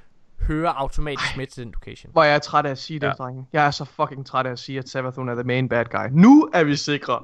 hører 0.48 0.72
automatisk 0.72 1.38
med 1.38 1.48
til 1.48 1.64
den 1.64 1.72
location. 1.72 2.12
Hvor 2.12 2.24
jeg 2.24 2.36
er 2.36 2.40
træt 2.40 2.66
af 2.66 2.72
at 2.72 2.78
sige 2.78 3.00
det, 3.00 3.08
Ja. 3.08 3.12
drenge. 3.12 3.46
Jeg 3.54 3.66
er 3.66 3.72
så 3.72 3.86
fucking 3.86 4.26
træt 4.26 4.46
af 4.46 4.52
at 4.52 4.60
sige, 4.60 4.80
at 4.80 4.90
Savathun 4.90 5.30
er 5.30 5.34
the 5.36 5.44
main 5.44 5.70
bad 5.70 5.86
guy. 5.86 6.08
Nu 6.12 6.50
er 6.54 6.64
vi 6.64 6.76
sikre 6.76 7.20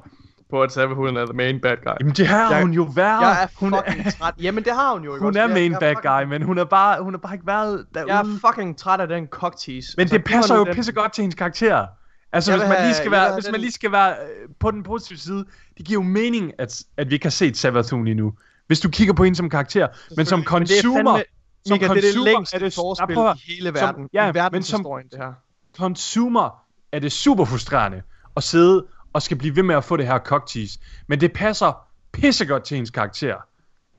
på, 0.50 0.62
at 0.64 0.72
Savathun 0.72 1.18
er 1.18 1.26
the 1.26 1.34
main 1.34 1.60
bad 1.62 1.78
guy. 1.78 1.92
Jamen, 2.00 2.14
det 2.14 2.28
har 2.28 2.52
Jeg- 2.54 2.62
hun 2.62 2.72
jo 2.74 2.84
været. 2.96 3.22
Jeg 3.22 3.44
er 3.44 3.48
hun, 3.60 3.74
fucking 3.88 4.14
træt. 4.20 4.34
Jamen, 4.42 4.64
det 4.64 4.74
har 4.74 4.94
hun 4.94 5.04
jo 5.04 5.14
ikke 5.16 5.20
hun 5.26 5.28
også. 5.38 5.40
er 5.40 5.48
main 5.48 5.72
jeg 5.72 5.80
bad 5.80 5.96
fucking- 5.96 6.20
guy, 6.20 6.24
men 6.30 6.42
hun 6.42 6.58
er 6.58 6.64
bare, 6.66 7.04
hun 7.04 7.14
har 7.14 7.18
bare 7.18 7.34
ikke 7.34 7.48
været 7.48 7.86
derude. 7.94 8.14
Jeg 8.14 8.20
er 8.22 8.40
fucking 8.48 8.78
træt 8.78 9.00
af 9.02 9.08
den 9.08 9.28
cocktease. 9.28 9.94
Men 9.98 10.02
Altså, 10.02 10.18
det 10.18 10.26
passer 10.26 10.56
jo 10.56 10.66
den- 10.66 10.76
pissegodt 10.76 11.14
til 11.14 11.22
hendes 11.22 11.36
karakter. 11.36 11.86
Altså, 12.34 12.52
hvis 12.52 12.60
man, 12.62 12.68
have- 12.72 12.84
lige 12.88 12.96
skal 12.96 13.12
være, 13.12 13.34
hvis 13.34 13.46
den- 13.46 13.52
man 13.52 13.62
lige 13.62 13.72
skal 13.72 13.92
være 13.92 14.10
øh, 14.12 14.50
på 14.60 14.72
den 14.72 14.84
positive 14.84 15.20
side, 15.20 15.46
det 15.78 15.86
giver 15.86 16.02
jo 16.04 16.08
mening, 16.08 16.52
at, 16.60 16.84
at 16.98 17.10
vi 17.10 17.14
ikke 17.14 17.26
har 17.26 17.30
set 17.32 17.58
Savathun 17.58 18.08
endnu. 18.08 18.34
Hvis 18.68 18.80
du 18.80 18.90
kigger 18.90 19.14
på 19.14 19.24
hende 19.24 19.36
som 19.36 19.50
karakter, 19.50 19.88
men 20.18 20.26
som 20.26 20.40
er 20.40 20.44
consumer, 20.44 21.22
som 21.68 21.74
Mika, 21.76 21.84
det 21.86 21.90
er 21.92 21.94
det 21.94 22.04
consumer 22.04 22.26
længste 22.26 22.56
er 22.56 22.60
det- 22.60 22.74
forspil 22.74 23.08
Nej, 23.08 23.14
prøv 23.16 23.24
at 23.24 23.30
høre. 23.30 23.38
i 23.48 23.52
hele 23.54 23.66
Som- 23.68 23.88
verden. 23.88 24.10
ja, 24.14 24.24
I 24.24 24.26
men 24.28 24.36
verdenshistorien, 24.36 25.08
det 25.08 25.20
her. 25.20 25.34
consumer 25.78 26.64
er 26.92 27.00
det 27.00 27.12
super 27.12 27.46
frustrerende 27.46 28.02
at 28.38 28.44
sidde 28.44 28.86
og 29.14 29.22
skal 29.22 29.38
blive 29.38 29.56
ved 29.56 29.64
med 29.64 29.76
at 29.76 29.84
få 29.84 29.98
det 29.98 30.08
her 30.08 30.20
cocktease. 30.20 30.80
Men 31.08 31.22
det 31.22 31.34
passer 31.34 31.88
pissegodt 32.12 32.64
til 32.64 32.76
hendes 32.76 32.92
karakter. 32.92 33.36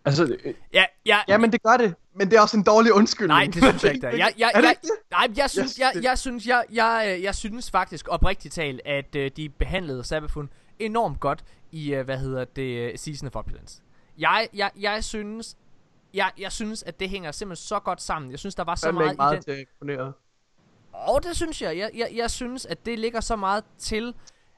Altså, 0.04 0.24
øh, 0.44 0.54
Ja, 0.74 0.84
ja, 1.06 1.18
Ja, 1.28 1.38
men 1.38 1.52
det 1.52 1.62
gør 1.62 1.76
det. 1.76 1.94
Men 2.14 2.30
det 2.30 2.36
er 2.36 2.40
også 2.40 2.56
en 2.56 2.62
dårlig 2.62 2.92
undskyldning. 2.92 3.38
Nej, 3.38 3.44
det 3.44 3.64
synes 3.64 3.84
jeg 3.84 3.94
ikke, 3.94 4.06
der. 4.06 4.16
Jeg, 4.16 4.32
jeg, 4.38 4.50
Er 4.54 4.60
det 4.60 4.66
jeg, 4.66 4.70
ikke 4.70 4.82
det? 4.82 5.10
nej, 5.10 5.26
jeg 5.36 5.50
synes, 5.50 5.78
jeg, 5.78 5.92
jeg, 6.02 6.18
synes, 6.18 6.46
jeg, 6.46 6.64
jeg, 6.72 7.20
jeg 7.22 7.34
synes 7.34 7.70
faktisk 7.70 8.08
oprigtigt 8.08 8.54
talt, 8.54 8.80
at 8.84 9.16
øh, 9.16 9.30
de 9.36 9.48
behandlede 9.48 10.04
Sabafun 10.04 10.50
enormt 10.78 11.20
godt 11.20 11.44
i, 11.72 11.94
øh, 11.94 12.04
hvad 12.04 12.18
hedder 12.18 12.44
det, 12.44 13.00
Season 13.00 13.26
of 13.26 13.36
Opulence. 13.36 13.82
Jeg, 14.18 14.48
jeg, 14.54 14.70
jeg 14.80 15.04
synes, 15.04 15.56
jeg, 16.14 16.30
jeg 16.38 16.52
synes, 16.52 16.82
at 16.82 17.00
det 17.00 17.08
hænger 17.10 17.32
simpelthen 17.32 17.66
så 17.66 17.78
godt 17.78 18.02
sammen. 18.02 18.30
Jeg 18.30 18.38
synes, 18.38 18.54
der 18.54 18.64
var 18.64 18.74
så 18.74 18.92
meget, 18.92 19.04
meget, 19.04 19.16
meget 19.16 19.46
i 19.48 19.50
den. 19.50 19.66
til. 19.80 19.98
Og 20.92 21.22
det 21.22 21.36
synes 21.36 21.62
jeg. 21.62 21.78
Jeg, 21.78 21.90
jeg. 21.94 22.10
jeg 22.14 22.30
synes, 22.30 22.66
at 22.66 22.86
det 22.86 22.98
ligger 22.98 23.20
så 23.20 23.36
meget 23.36 23.64
til... 23.78 24.14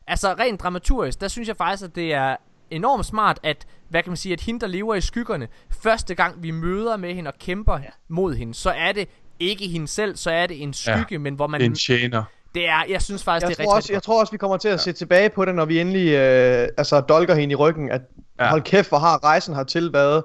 Altså, 0.07 0.35
rent 0.39 0.61
dramaturgisk, 0.61 1.21
der 1.21 1.29
synes 1.29 1.49
jeg 1.49 1.57
faktisk, 1.57 1.85
at 1.85 1.95
det 1.95 2.15
er 2.15 2.37
enormt 2.71 3.07
smart, 3.07 3.41
at, 3.43 3.67
hvad 3.89 4.03
kan 4.03 4.11
man 4.11 4.17
sige, 4.17 4.33
at 4.33 4.41
hende, 4.41 4.61
der 4.61 4.67
lever 4.67 4.95
i 4.95 5.01
skyggerne, 5.01 5.49
første 5.71 6.15
gang 6.15 6.43
vi 6.43 6.51
møder 6.51 6.97
med 6.97 7.15
hende 7.15 7.29
og 7.29 7.39
kæmper 7.39 7.79
ja. 7.79 7.89
mod 8.09 8.35
hende, 8.35 8.55
så 8.55 8.71
er 8.71 8.93
det 8.93 9.09
ikke 9.41 9.69
hende 9.69 9.89
selv, 9.89 10.17
så 10.17 10.31
er 10.31 10.47
det 10.47 10.63
en 10.63 10.73
skygge, 10.75 11.07
ja. 11.11 11.19
men 11.19 11.35
hvor 11.35 11.47
man... 11.47 11.61
det 11.61 11.67
er 11.67 11.71
en 11.71 11.77
tjener. 11.77 12.25
Det 12.55 12.69
er, 12.69 12.85
jeg 12.89 13.03
synes 13.03 13.25
faktisk, 13.25 13.43
Jeg 13.43 13.57
det 13.57 13.63
er 13.63 13.65
tror, 13.65 13.77
rigtig, 13.77 13.77
også, 13.77 13.93
jeg 13.93 14.03
tror 14.03 14.21
også, 14.21 14.33
vi 14.33 14.39
kommer 14.39 14.57
til 14.57 14.69
at 14.69 14.81
se 14.81 14.93
tilbage 14.93 15.31
på 15.31 15.45
det, 15.45 15.55
når 15.55 15.65
vi 15.65 15.81
endelig 15.81 16.09
øh, 16.13 16.69
altså, 16.77 17.01
dolker 17.01 17.35
hende 17.35 17.53
i 17.53 17.57
ryggen. 17.57 17.91
At 17.91 18.01
Ja. 18.41 18.49
hold 18.51 18.63
kæft, 18.63 18.89
hvor 18.89 18.99
har 18.99 19.25
rejsen 19.25 19.55
hertil 19.55 19.93
været 19.93 20.25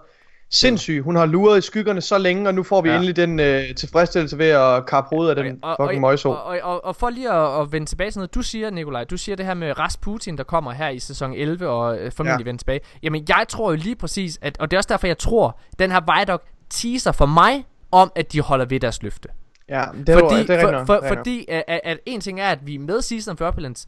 sindssyg. 0.50 1.02
Hun 1.04 1.16
har 1.16 1.26
luret 1.26 1.58
i 1.58 1.62
skyggerne 1.62 2.02
så 2.02 2.18
længe, 2.18 2.50
og 2.50 2.56
nu 2.56 2.64
får 2.64 2.82
vi 2.82 2.90
Ja. 2.90 2.96
endelig 2.96 3.16
den 3.16 3.40
øh, 3.40 3.76
tilfredsstillelse 3.76 4.38
ved 4.38 4.50
at 4.50 4.86
kappe 4.86 5.16
hovedet 5.16 5.38
af 5.38 5.44
den 5.44 5.60
og, 5.62 5.76
fucking 5.82 6.02
møgso. 6.02 6.30
og, 6.30 6.44
og, 6.44 6.60
og, 6.64 6.86
og 6.86 6.96
for 6.96 7.10
lige 7.10 7.32
at, 7.32 7.62
at 7.62 7.72
vende 7.72 7.88
tilbage 7.88 8.12
til 8.12 8.20
noget, 8.20 8.36
du 8.36 8.42
siger, 8.42 8.70
Nikolaj, 8.70 9.04
du 9.04 9.18
siger 9.18 9.36
det 9.36 9.46
her 9.46 9.54
med 9.54 9.80
Rasputin, 9.80 10.38
der 10.38 10.44
kommer 10.44 10.72
her 10.72 10.90
i 10.90 11.00
sæson 11.00 11.34
11 11.34 11.68
og 11.70 11.98
øh, 11.98 12.12
formentlig 12.12 12.46
ja. 12.46 12.50
Vender 12.50 12.58
tilbage. 12.60 12.80
Jamen, 13.04 13.26
jeg 13.30 13.46
tror 13.50 13.70
jo 13.72 13.76
lige 13.78 13.96
præcis, 13.96 14.40
at, 14.42 14.58
og 14.60 14.72
det 14.72 14.78
er 14.78 14.80
også 14.80 14.88
derfor, 14.90 15.08
jeg 15.08 15.18
tror, 15.18 15.60
den 15.80 15.92
her 15.92 16.20
Vidoc 16.20 16.42
teaser 16.70 17.12
for 17.12 17.26
mig, 17.26 17.66
om 17.92 18.12
at 18.16 18.34
de 18.34 18.42
holder 18.42 18.66
ved 18.66 18.80
deres 18.80 19.04
løfte. 19.04 19.30
Ja, 19.70 19.84
det 20.08 20.10
er, 20.10 20.20
fordi, 20.20 20.36
det 20.36 20.50
er 20.50 20.62
for, 20.62 20.86
for, 20.86 20.94
det 20.94 21.00
er 21.00 21.02
rigtigt 21.02 21.10
nok. 21.10 21.18
fordi 21.18 21.46
at, 21.48 21.80
at, 21.84 22.00
en 22.06 22.22
ting 22.22 22.40
er, 22.40 22.50
at 22.50 22.60
vi 22.68 22.78
med 22.78 23.02
Season 23.02 23.32
of 23.32 23.42
Opulence 23.42 23.88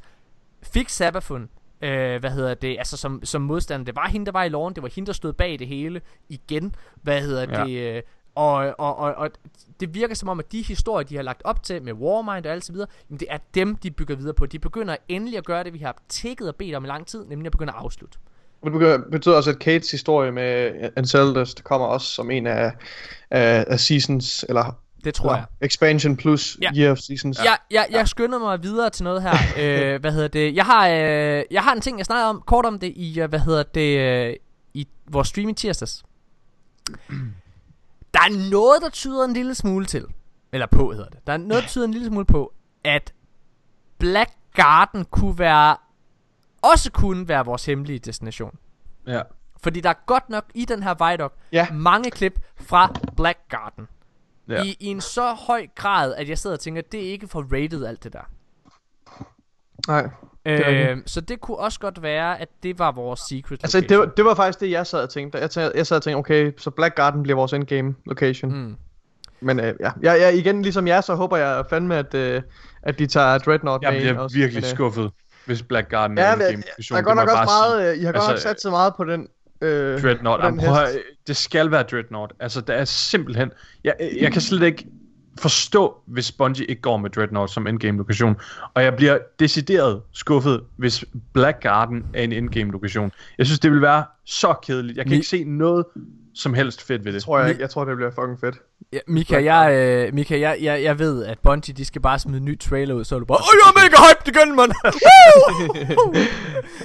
fik 0.64 0.89
Sabathun 0.89 1.49
Øh, 1.82 2.20
hvad 2.20 2.30
hedder 2.32 2.54
det? 2.54 2.76
Altså 2.80 2.98
som, 2.98 3.26
som 3.26 3.42
modstander. 3.42 3.86
Det 3.86 3.96
var 3.96 4.08
hende, 4.08 4.26
der 4.26 4.32
var 4.32 4.44
i 4.44 4.50
loven. 4.50 4.74
Det 4.76 4.84
var 4.84 4.90
hende, 4.96 5.08
der 5.08 5.14
stod 5.14 5.34
bag 5.34 5.60
det 5.60 5.68
hele 5.68 6.02
igen. 6.30 6.76
Hvad 7.02 7.22
hedder 7.22 7.60
Ja. 7.60 7.66
det? 7.66 7.96
Øh, 7.96 8.02
og, 8.36 8.56
og, 8.80 8.98
og, 8.98 9.16
og 9.16 9.30
det 9.80 9.94
virker 9.94 10.16
som 10.16 10.30
om, 10.30 10.40
at 10.40 10.52
de 10.52 10.62
historier, 10.62 11.08
de 11.08 11.16
har 11.16 11.24
lagt 11.24 11.42
op 11.46 11.64
til 11.64 11.84
med 11.84 11.94
Warmind 11.94 12.46
og 12.46 12.52
alt 12.52 12.66
så 12.66 12.72
videre, 12.74 12.88
jamen 13.10 13.20
det 13.20 13.28
er 13.32 13.38
dem, 13.54 13.76
de 13.76 13.92
bygger 13.92 14.16
videre 14.16 14.34
på. 14.34 14.46
De 14.46 14.60
begynder 14.60 14.96
endelig 15.08 15.38
at 15.38 15.46
gøre 15.46 15.64
det, 15.64 15.74
vi 15.74 15.80
har 15.80 15.98
tækket 16.10 16.48
og 16.48 16.56
bedt 16.56 16.76
om 16.76 16.86
i 16.86 16.88
lang 16.88 17.08
tid, 17.08 17.26
nemlig 17.26 17.46
at 17.46 17.52
begynde 17.52 17.74
at 17.74 17.80
afslutte. 17.80 18.18
Det 18.64 19.04
betyder- 19.12 19.36
også, 19.36 19.50
at 19.50 19.60
Kates 19.60 19.92
historie 19.92 20.32
med 20.32 20.72
Enceladus, 20.98 21.56
der 21.56 21.64
kommer 21.64 21.88
også 21.88 22.08
som 22.08 22.32
en 22.32 22.48
af, 22.48 22.72
af, 23.32 23.66
af 23.68 23.80
seasons, 23.80 24.46
eller, 24.50 24.76
Det 25.04 25.14
tror 25.14 25.30
jeg. 25.30 25.38
eller 25.38 25.47
expansion 25.62 26.18
plus 26.18 26.58
Ja. 26.62 26.70
year 26.78 26.91
of 26.91 26.97
seasons. 26.97 27.39
Jeg, 27.43 27.58
jeg, 27.72 27.88
jeg 27.91 28.08
skynder 28.08 28.39
mig 28.39 28.64
videre 28.64 28.89
til 28.89 29.04
noget 29.04 29.22
her. 29.22 29.34
øh, 29.93 30.02
hvad 30.02 30.12
hedder 30.12 30.28
det? 30.28 30.56
Jeg 30.56 30.66
har, 30.66 30.88
øh, 30.88 31.43
jeg 31.52 31.64
har 31.64 31.74
en 31.74 31.82
ting, 31.82 31.97
jeg 31.97 32.06
snakker 32.06 32.26
om, 32.26 32.43
kort 32.47 32.66
om 32.66 32.80
det 32.80 32.93
i, 32.95 33.20
øh, 33.22 33.30
hvad 33.30 33.39
hedder 33.39 33.64
det, 33.64 34.00
øh, 34.00 34.36
i 34.74 34.88
vores 35.08 35.28
stream 35.28 35.50
i 35.50 35.54
tirsdags. 35.54 36.04
Der 38.14 38.20
er 38.20 38.50
noget, 38.50 38.82
der 38.82 38.89
tyder 38.89 39.26
en 39.26 39.34
lille 39.34 39.56
smule 39.56 39.86
til, 39.86 40.06
eller 40.52 40.68
på 40.68 40.91
hedder 40.91 41.10
det. 41.10 41.20
Der 41.28 41.34
er 41.34 41.38
noget, 41.38 41.64
der 41.64 41.70
tyder 41.70 41.86
en 41.86 41.91
lille 41.91 42.08
smule 42.08 42.26
på, 42.26 42.54
at 42.84 43.14
Black 43.97 44.30
Garden 44.54 45.06
kunne 45.06 45.39
være, 45.39 45.78
også 46.62 46.91
kunne 46.91 47.28
være 47.28 47.45
vores 47.45 47.66
hemmelige 47.66 48.00
destination. 48.00 48.58
Ja. 49.08 49.22
Fordi 49.64 49.82
der 49.82 49.89
er 49.89 50.06
godt 50.06 50.30
nok 50.30 50.45
i 50.54 50.66
den 50.66 50.84
her 50.84 51.12
Vidoc 51.12 51.32
Ja. 51.52 51.68
mange 51.72 52.12
klip 52.12 52.39
fra 52.56 52.93
Black 53.18 53.38
Garden. 53.50 53.88
Ja. 54.50 54.54
Ja. 54.56 54.64
I, 54.64 54.78
I 54.80 54.86
en 54.88 55.02
så 55.02 55.34
høj 55.47 55.68
grad, 55.76 56.16
at 56.16 56.30
jeg 56.30 56.38
sidder 56.38 56.56
og 56.56 56.60
tænker, 56.60 56.82
det 56.91 57.08
er 57.08 57.12
ikke 57.12 57.28
for 57.28 57.45
rated 57.54 57.86
alt 57.86 58.04
det 58.04 58.14
der. 58.14 58.30
Nej. 59.88 60.10
er 60.45 60.91
Øh, 60.91 60.97
så 61.06 61.22
det 61.22 61.41
kunne 61.41 61.58
også 61.58 61.80
godt 61.80 62.02
være, 62.02 62.41
at 62.41 62.47
det 62.64 62.80
var 62.80 62.91
vores 62.91 63.20
secret 63.30 63.60
Altså, 63.64 63.78
location. 63.78 63.89
det 63.89 64.00
var, 64.00 64.06
det 64.16 64.26
var 64.26 64.36
faktisk 64.36 64.60
det, 64.60 64.72
jeg 64.72 64.88
sad 64.88 65.04
og 65.04 65.10
tænkte. 65.10 65.38
Jeg, 65.38 65.50
sad, 65.52 65.72
jeg 65.76 65.88
sad 65.88 65.97
og 65.97 66.04
tænkte, 66.04 66.18
okay, 66.18 66.52
så 66.58 66.70
Black 66.70 66.95
Garden 66.95 67.24
bliver 67.24 67.36
vores 67.36 67.54
endgame 67.54 67.95
location. 68.06 68.52
Mm. 68.52 68.76
Men 69.41 69.60
øh, 69.60 69.74
ja, 69.80 69.91
jeg, 70.02 70.20
jeg, 70.22 70.38
igen, 70.38 70.62
ligesom 70.62 70.88
jer, 70.88 71.02
så 71.02 71.16
håber 71.16 71.38
jeg 71.38 71.66
fandme, 71.70 71.95
at, 71.95 72.14
øh, 72.14 72.41
at 72.84 73.00
de 73.00 73.08
tager 73.08 73.38
Dreadnought 73.38 73.84
Jeg 73.84 73.91
med 73.93 74.00
bliver 74.00 74.14
ind 74.14 74.20
også. 74.20 74.38
virkelig 74.38 74.62
Men, 74.62 74.70
øh, 74.70 74.76
skuffet, 74.76 75.12
hvis 75.45 75.64
Black 75.64 75.89
Garden 75.89 76.18
Ja, 76.18 76.24
er 76.24 76.36
men, 76.36 76.45
en 76.45 76.52
jeg, 76.52 76.52
game 76.54 76.64
der 76.89 76.95
er 76.97 77.02
godt 77.02 77.16
nok 77.16 77.30
også 77.30 77.43
meget, 77.43 77.91
øh, 77.91 77.97
I 78.02 78.04
har 78.04 78.12
godt 78.12 78.24
nok 78.24 78.32
Altså, 78.32 78.47
sat 78.47 78.62
så 78.62 78.70
meget 78.70 78.93
på 78.97 79.04
den. 79.04 79.28
Øh, 79.62 80.01
Dreadnought. 80.01 80.43
Jamen, 80.43 80.60
prøv 80.60 80.88
det 81.28 81.38
skal 81.38 81.72
være 81.72 81.84
Dreadnought. 81.84 82.34
Altså, 82.39 82.62
der 82.62 82.74
er 82.74 82.86
simpelthen... 82.86 83.51
Jeg, 83.84 83.95
jeg 84.22 84.32
kan 84.32 84.41
slet 84.41 84.64
ikke 84.64 84.88
forstå, 85.39 85.97
hvis 86.05 86.32
Bungie 86.32 86.66
ikke 86.66 86.82
går 86.82 86.97
med 86.97 87.10
Dreadnought 87.10 87.51
som 87.51 87.68
endgame 87.68 87.97
lokation. 87.97 88.36
Og 88.74 88.84
jeg 88.84 88.95
bliver 88.95 89.18
decideret 89.39 90.01
skuffet, 90.12 90.62
hvis 90.76 91.05
Black 91.34 91.62
Garden 91.62 92.05
er 92.14 92.24
en 92.24 92.32
endgame 92.34 92.72
lokation. 92.72 93.12
Jeg 93.38 93.45
synes, 93.45 93.60
det 93.60 93.72
vil 93.72 93.82
være 93.82 94.03
så 94.26 94.53
kedeligt. 94.64 94.97
Jeg 94.97 95.05
kan 95.05 95.12
Mi- 95.12 95.16
ikke 95.16 95.28
se 95.28 95.43
noget 95.43 95.86
som 96.36 96.54
helst 96.54 96.82
fedt 96.82 97.06
ved 97.06 97.14
det. 97.14 97.24
tror 97.24 97.40
jeg 97.40 97.50
ikke. 97.50 97.62
Jeg 97.62 97.70
tror, 97.70 97.86
det 97.86 97.96
bliver 97.96 98.12
fucking 98.12 98.40
fedt. 98.40 98.56
Ja, 98.94 99.00
Mika, 99.08 99.44
jeg, 99.44 99.74
øh, 99.74 100.14
Mika 100.14 100.40
jeg, 100.40 100.58
jeg, 100.62 100.84
jeg 100.84 101.00
ved, 101.00 101.26
at 101.26 101.40
Bungie, 101.40 101.74
de 101.74 101.86
skal 101.86 102.02
bare 102.02 102.20
smide 102.20 102.38
en 102.38 102.46
ny 102.46 102.60
trailer 102.60 102.96
ud, 102.96 103.04
så 103.04 103.16
er 103.16 103.20
du 103.20 103.26
bare, 103.26 103.38
Åh, 103.38 103.54
jeg 103.54 103.70
er 103.70 103.84
mega 103.84 103.96
hyped 103.96 104.36
igen, 104.36 104.56
mand! 104.56 104.72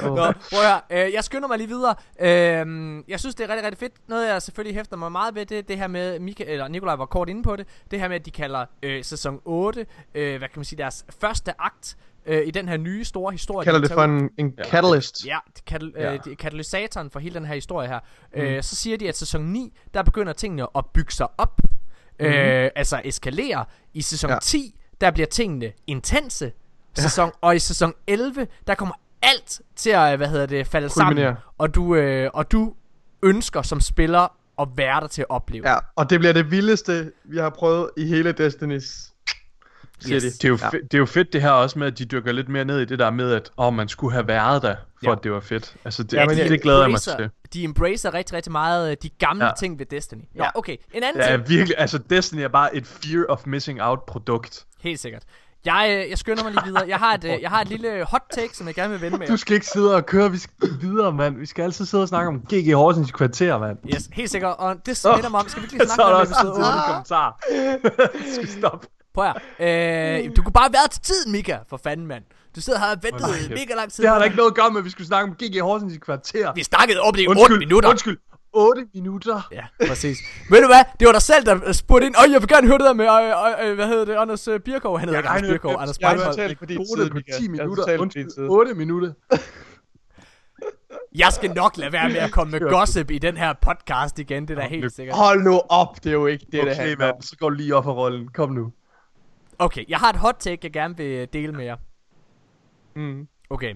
Nå, 0.16 0.32
prøv 0.50 0.60
at 0.60 0.66
høre, 0.90 1.06
øh, 1.06 1.12
jeg 1.12 1.24
skynder 1.24 1.48
mig 1.48 1.58
lige 1.58 1.68
videre. 1.68 1.94
Øh, 2.20 3.02
jeg 3.08 3.20
synes, 3.20 3.34
det 3.34 3.44
er 3.44 3.48
rigtig, 3.48 3.64
rigtig 3.64 3.78
fedt. 3.78 3.92
Noget, 4.08 4.28
jeg 4.28 4.42
selvfølgelig 4.42 4.76
hæfter 4.76 4.96
mig 4.96 5.12
meget 5.12 5.34
ved, 5.34 5.46
det 5.46 5.68
det 5.68 5.78
her 5.78 5.86
med, 5.86 6.18
Mika, 6.18 6.44
eller 6.46 6.68
Nikolaj 6.68 6.96
var 6.96 7.06
kort 7.06 7.28
inde 7.28 7.42
på 7.42 7.56
det, 7.56 7.66
det 7.90 8.00
her 8.00 8.08
med, 8.08 8.16
at 8.16 8.26
de 8.26 8.30
kalder 8.30 8.64
øh, 8.82 9.04
sæson 9.04 9.40
8, 9.44 9.86
øh, 10.14 10.38
hvad 10.38 10.48
kan 10.48 10.58
man 10.58 10.64
sige, 10.64 10.78
deres 10.78 11.04
første 11.20 11.52
akt 11.58 11.96
øh, 12.26 12.46
i 12.46 12.50
den 12.50 12.68
her 12.68 12.76
nye 12.76 13.04
store 13.04 13.32
historie. 13.32 13.64
Kalder 13.64 13.80
de 13.80 13.84
det 13.88 13.92
for 13.94 14.04
en, 14.04 14.30
en 14.38 14.52
catalyst. 14.64 15.26
Ja, 15.26 15.38
katal- 15.70 15.92
Ja. 15.96 16.14
øh, 16.14 16.20
katalysatoren 16.38 17.10
for 17.10 17.18
hele 17.20 17.34
den 17.34 17.44
her 17.46 17.54
historie 17.54 17.88
her. 17.88 17.98
Mm. 18.34 18.40
Øh, 18.40 18.62
så 18.62 18.76
siger 18.76 18.96
de, 18.96 19.08
at 19.08 19.16
sæson 19.16 19.42
9, 19.42 19.76
der 19.94 20.02
begynder 20.02 20.32
tingene 20.32 20.66
at 20.76 20.84
bygge 20.94 21.12
sig 21.12 21.26
op. 21.38 21.60
Mm. 22.20 22.26
Øh, 22.26 22.70
altså 22.76 23.00
eskalere. 23.04 23.64
I 23.94 24.02
sæson 24.02 24.30
Ja. 24.30 24.34
ja. 24.34 24.40
10, 24.40 24.80
der 25.00 25.10
bliver 25.10 25.26
tingene 25.26 25.72
intense. 25.86 26.52
Sæson, 26.96 27.30
Og 27.40 27.56
i 27.56 27.58
sæson 27.58 27.92
11, 28.06 28.46
der 28.66 28.74
kommer 28.74 28.94
alt 29.22 29.60
til 29.76 29.90
at, 29.90 30.16
hvad 30.16 30.28
hedder 30.28 30.46
det, 30.46 30.66
falde 30.66 30.88
Kulminere. 30.88 31.24
sammen. 31.26 31.42
Og 31.58 31.74
du, 31.74 31.94
øh, 31.94 32.30
og 32.34 32.52
du 32.52 32.74
ønsker 33.22 33.62
som 33.62 33.80
spiller 33.80 34.36
at 34.60 34.68
være 34.76 35.00
der 35.00 35.06
til 35.06 35.22
at 35.22 35.26
opleve. 35.30 35.68
Ja, 35.70 35.76
og 35.96 36.10
det 36.10 36.18
bliver 36.20 36.32
det 36.32 36.50
vildeste, 36.50 37.12
vi 37.24 37.38
har 37.38 37.50
prøvet 37.50 37.90
i 37.96 38.06
hele 38.06 38.34
Destiny's 38.40 39.13
Yes. 40.10 40.22
Det 40.22 40.44
er, 40.44 40.48
jo 40.48 40.58
Ja. 40.62 40.68
fe- 40.68 40.82
det 40.82 40.94
er 40.94 40.98
jo 40.98 41.06
fedt 41.06 41.32
det 41.32 41.42
her 41.42 41.50
også 41.50 41.78
med, 41.78 41.86
at 41.86 41.98
de 41.98 42.04
dykker 42.04 42.32
lidt 42.32 42.48
mere 42.48 42.64
ned 42.64 42.80
i 42.80 42.84
det 42.84 42.98
der 42.98 43.10
med, 43.10 43.32
at 43.32 43.50
åh, 43.58 43.74
man 43.74 43.88
skulle 43.88 44.12
have 44.12 44.28
været 44.28 44.62
der, 44.62 44.74
for 45.04 45.10
Ja. 45.10 45.12
at 45.16 45.18
det 45.24 45.32
var 45.32 45.40
fedt. 45.40 45.74
Altså, 45.84 46.02
det, 46.02 46.12
Ja, 46.12 46.26
men 46.26 46.36
det, 46.36 46.44
de 46.44 46.50
det 46.50 46.62
glæder 46.62 46.80
jeg 46.80 46.90
mig 46.90 47.00
til. 47.00 47.30
De 47.54 47.64
embracer 47.64 48.14
rigtig, 48.14 48.36
rigtig 48.36 48.52
meget 48.52 48.90
øh, 48.90 48.96
de 49.02 49.08
gamle 49.08 49.44
Ja. 49.46 49.50
ting 49.58 49.78
ved 49.78 49.86
Destiny. 49.86 50.18
Nå, 50.34 50.44
Ja. 50.44 50.50
okay. 50.54 50.76
En 50.94 51.02
anden 51.02 51.22
Ja, 51.22 51.36
ting. 51.36 51.48
virkelig. 51.48 51.74
Altså, 51.78 51.98
Destiny 52.10 52.40
er 52.40 52.48
bare 52.48 52.76
et 52.76 52.86
fear 52.86 53.24
of 53.28 53.46
missing 53.46 53.82
out 53.82 53.98
produkt. 54.06 54.64
Helt 54.80 55.00
sikkert. 55.00 55.22
Jeg, 55.64 55.96
øh, 56.04 56.10
jeg 56.10 56.18
skynder 56.18 56.42
mig 56.44 56.52
lige 56.52 56.64
videre. 56.64 56.84
Jeg 56.88 56.96
har 56.98 57.14
et, 57.14 57.24
øh, 57.24 57.42
jeg 57.42 57.50
har 57.50 57.60
et 57.60 57.68
lille 57.68 58.04
hot 58.04 58.22
take, 58.32 58.56
som 58.56 58.66
jeg 58.66 58.74
gerne 58.74 58.90
vil 58.92 59.00
vende 59.00 59.18
med. 59.18 59.26
Du 59.26 59.36
skal 59.36 59.54
ikke 59.54 59.66
sidde 59.66 59.94
og 59.94 60.06
køre 60.06 60.30
vi 60.30 60.38
skal 60.38 60.68
videre, 60.80 61.12
mand. 61.12 61.36
Vi 61.38 61.46
skal 61.46 61.62
altid 61.62 61.84
sidde 61.86 62.02
og 62.04 62.08
snakke 62.08 62.28
om 62.28 62.40
GG 62.40 62.72
Horsens 62.74 63.10
kvarter, 63.12 63.58
mand. 63.58 63.78
Yes, 63.94 64.08
helt 64.12 64.30
sikkert. 64.30 64.54
Og 64.58 64.76
det 64.86 64.96
smitter 64.96 65.28
mig 65.30 65.40
om. 65.40 65.48
Skal 65.48 65.62
vi 65.62 65.64
ikke 65.64 65.74
lige 65.74 65.88
Så 65.88 65.94
snakke 65.94 66.14
om 66.14 66.20
også 66.20 66.34
episode 66.34 66.50
altid 66.50 66.64
8? 66.64 66.78
en 66.78 66.84
kommentar. 66.86 67.40
Skal 68.34 68.48
stoppe. 68.48 68.86
Prøv 69.14 69.24
her. 69.58 70.24
Øh, 70.24 70.36
du 70.36 70.42
kunne 70.42 70.52
bare 70.52 70.72
være 70.72 70.88
til 70.88 71.02
tiden, 71.02 71.32
Mika. 71.32 71.58
For 71.70 71.76
fanden, 71.76 72.06
mand. 72.06 72.24
Du 72.56 72.60
sidder 72.60 72.78
her 72.78 72.86
og 72.86 72.98
ventet 73.02 73.26
kæft. 73.38 73.50
mega 73.50 73.74
lang 73.74 73.92
tid. 73.92 74.02
Det 74.04 74.10
har 74.10 74.18
da 74.18 74.24
ikke 74.24 74.36
noget 74.36 74.50
at 74.50 74.56
gøre 74.56 74.70
med, 74.70 74.78
at 74.78 74.84
vi 74.84 74.90
skulle 74.90 75.06
snakke 75.06 75.30
om 75.30 75.36
GG 75.42 75.60
Horsens 75.62 75.98
kvarter. 75.98 76.52
Vi 76.54 76.62
snakkede 76.62 77.00
om 77.00 77.14
det 77.14 77.22
i 77.22 77.26
8 77.28 77.40
Undskyld, 77.40 77.58
minutter. 77.58 77.88
undskyld. 77.90 78.18
8 78.52 78.86
minutter. 78.94 79.48
Ja, 79.52 79.64
præcis. 79.88 80.18
Ved 80.50 80.60
du 80.60 80.66
hvad? 80.66 80.84
Det 81.00 81.06
var 81.06 81.12
dig 81.12 81.22
selv, 81.22 81.46
der 81.46 81.72
spurgte 81.72 82.06
ind. 82.06 82.14
Åh, 82.26 82.32
jeg 82.32 82.40
vil 82.40 82.48
gerne 82.48 82.66
høre 82.66 82.78
det 82.78 82.84
der 82.86 82.92
med, 82.92 83.04
øh, 83.06 83.68
øh, 83.70 83.74
hvad 83.74 83.86
hedder 83.86 84.04
det, 84.04 84.14
Anders 84.14 84.48
øh, 84.48 84.60
Birkov. 84.60 84.98
Han 84.98 85.08
hedder 85.08 85.20
ikke 85.20 85.28
Anders 85.30 85.50
Birkov, 85.50 85.76
Anders 85.80 85.98
jeg 86.00 86.08
har 86.08 86.32
talt 86.32 86.58
på 86.58 86.66
din 86.66 86.86
side, 86.96 87.10
på 87.10 87.14
Mika. 87.16 87.32
10 87.32 87.42
Jeg 87.42 87.50
har 87.50 87.50
minutter. 87.50 87.98
Undskyld, 87.98 88.30
side. 88.30 88.46
8 88.48 88.74
minutter. 88.74 89.12
Jeg 91.14 91.32
skal 91.32 91.50
nok 91.54 91.76
lade 91.76 91.92
være 91.92 92.08
med 92.08 92.16
at 92.16 92.30
komme 92.32 92.50
med 92.50 92.60
gossip 92.70 93.10
i 93.10 93.18
den 93.18 93.36
her 93.36 93.52
podcast 93.62 94.18
igen. 94.18 94.48
Det 94.48 94.58
er 94.58 94.62
da 94.62 94.68
helt 94.68 94.92
sikkert. 94.92 95.16
Hold 95.16 95.42
nu 95.42 95.60
op, 95.68 95.96
det 96.04 96.06
er 96.10 96.12
jo 96.12 96.26
ikke 96.26 96.44
det, 96.44 96.52
det 96.52 96.60
Okay, 96.62 96.74
handler 96.74 96.92
om. 96.94 96.98
mand. 97.14 97.22
Så 97.22 97.36
går 97.36 97.48
du 97.50 97.54
lige 97.56 97.76
op 97.76 97.84
for 97.84 97.92
rollen. 97.92 98.28
Kom 98.28 98.50
nu. 98.50 98.72
Okay, 99.58 99.84
jeg 99.88 99.98
har 99.98 100.10
et 100.10 100.16
hot 100.16 100.36
take, 100.38 100.60
jeg 100.62 100.72
gerne 100.72 100.96
vil 100.96 101.28
dele 101.32 101.52
med 101.52 101.64
jer. 101.64 101.76
Mm. 102.94 103.28
Okay. 103.50 103.74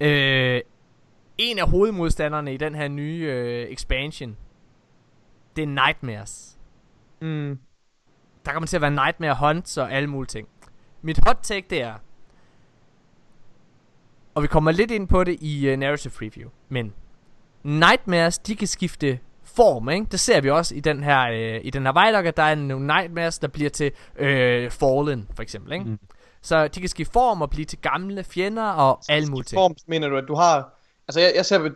Øh, 0.00 0.60
en 1.38 1.58
af 1.58 1.68
hovedmodstanderne 1.70 2.54
i 2.54 2.56
den 2.56 2.74
her 2.74 2.88
nye 2.88 3.26
øh, 3.32 3.66
expansion, 3.68 4.36
det 5.56 5.62
er 5.62 5.66
Nightmares. 5.66 6.58
Mm. 7.20 7.58
Der 8.44 8.52
kommer 8.52 8.66
til 8.66 8.76
at 8.76 8.82
være 8.82 8.90
Nightmare 8.90 9.36
Hunts 9.40 9.78
og 9.78 9.92
alle 9.92 10.10
mulige 10.10 10.28
ting. 10.28 10.48
Mit 11.02 11.20
hot 11.26 11.38
take 11.42 11.66
det 11.70 11.82
er, 11.82 11.94
og 14.34 14.42
vi 14.42 14.46
kommer 14.46 14.70
lidt 14.70 14.90
ind 14.90 15.08
på 15.08 15.24
det 15.24 15.36
i 15.40 15.72
uh, 15.72 15.78
narrative 15.78 16.12
preview, 16.18 16.50
men 16.68 16.94
Nightmares, 17.62 18.38
de 18.38 18.56
kan 18.56 18.68
skifte 18.68 19.18
form, 19.56 19.88
ikke? 19.90 20.06
Det 20.10 20.20
ser 20.20 20.40
vi 20.40 20.50
også 20.50 20.74
i 20.74 20.80
den 20.80 21.02
her, 21.02 21.20
øh, 21.30 21.60
i 21.64 21.70
den 21.70 21.86
her 21.86 21.92
vejlok, 21.92 22.26
at 22.26 22.36
der 22.36 22.42
er 22.42 22.54
nogle 22.54 22.86
Nightmares, 22.86 23.38
der 23.38 23.48
bliver 23.48 23.70
til 23.70 23.92
øh, 24.18 24.70
Fallen, 24.70 25.28
for 25.36 25.42
eksempel, 25.42 25.72
ikke? 25.72 25.84
Mm. 25.84 25.98
Så 26.42 26.68
de 26.68 26.80
kan 26.80 26.88
skifte 26.88 27.12
form 27.12 27.42
og 27.42 27.50
blive 27.50 27.64
til 27.64 27.78
gamle 27.78 28.24
fjender 28.24 28.64
og 28.64 29.00
alle 29.08 29.28
mulige 29.28 29.44
ting. 29.44 29.56
Form, 29.58 29.74
mener 29.86 30.08
du, 30.08 30.16
at 30.16 30.24
du 30.28 30.34
har... 30.34 30.78
Altså, 31.08 31.20
jeg, 31.20 31.32
jeg 31.36 31.46
ser... 31.46 31.70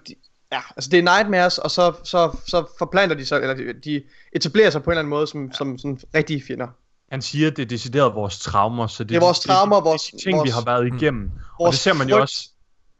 Ja, 0.52 0.60
altså 0.76 0.90
det 0.90 0.98
er 0.98 1.02
nightmares, 1.02 1.58
og 1.58 1.70
så, 1.70 1.92
så, 2.04 2.36
så 2.46 2.64
forplanter 2.78 3.16
de 3.16 3.26
sig, 3.26 3.40
eller 3.40 3.72
de, 3.84 4.02
etablerer 4.32 4.70
sig 4.70 4.82
på 4.82 4.90
en 4.90 4.92
eller 4.92 4.98
anden 5.00 5.10
måde 5.10 5.26
som, 5.26 5.44
ja. 5.46 5.52
som 5.52 5.78
sådan 5.78 6.00
rigtige 6.14 6.42
fjender. 6.46 6.66
Han 7.12 7.22
siger, 7.22 7.50
at 7.50 7.56
det 7.56 7.62
er 7.62 7.66
decideret 7.66 8.14
vores 8.14 8.38
traumer. 8.38 8.86
Så 8.86 9.04
det, 9.04 9.08
Det 9.08 9.16
er 9.16 9.20
vores 9.20 9.40
traumer, 9.40 9.76
det, 9.76 9.84
det, 9.84 9.90
vores- 9.90 10.02
det, 10.02 10.12
er 10.12 10.16
de 10.18 10.22
ting, 10.24 10.34
vi 10.34 10.38
vores- 10.38 10.54
har 10.54 10.64
været 10.64 10.86
igennem. 10.86 11.30
Og 11.58 11.64
vores 11.64 11.74
det 11.76 11.80
ser 11.82 11.92
man 11.94 12.08
jo 12.08 12.20
også. 12.20 12.50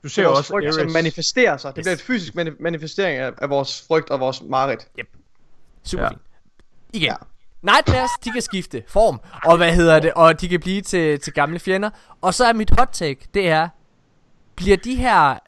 Du 0.07 0.11
ser 0.11 0.27
også 0.27 0.49
frygt, 0.53 0.75
som 0.75 0.83
Ares. 0.83 0.93
manifesterer 0.93 1.57
sig. 1.57 1.71
Det 1.77 1.79
Yes. 1.79 1.85
bliver 1.85 1.95
et 1.95 2.01
fysisk 2.01 2.35
mani- 2.35 2.63
manifestering 2.63 3.19
af, 3.19 3.33
af 3.39 3.51
vores 3.51 3.85
frygt 3.89 4.11
og 4.11 4.21
vores 4.21 4.43
mareridt. 4.43 4.87
Super 5.85 6.05
Ja. 6.05 6.09
fint. 6.11 6.21
Igen. 6.93 7.07
Ja. 7.09 7.15
Nightmares, 7.63 8.11
de 8.25 8.31
kan 8.31 8.43
skifte 8.43 8.83
form, 8.89 9.21
og 9.45 9.57
hvad 9.57 9.73
hedder 9.73 10.01
det, 10.01 10.13
og 10.15 10.41
de 10.41 10.49
kan 10.49 10.61
blive 10.61 10.83
til, 10.83 11.21
til 11.21 11.33
gamle 11.33 11.59
fjender. 11.59 11.91
Og 12.21 12.35
så 12.35 12.45
er 12.45 12.53
mit 12.53 12.71
hot 12.79 12.89
take, 12.93 13.21
det 13.35 13.49
er, 13.49 13.69
bliver 14.57 14.77
de 14.77 14.95
her, 14.95 15.39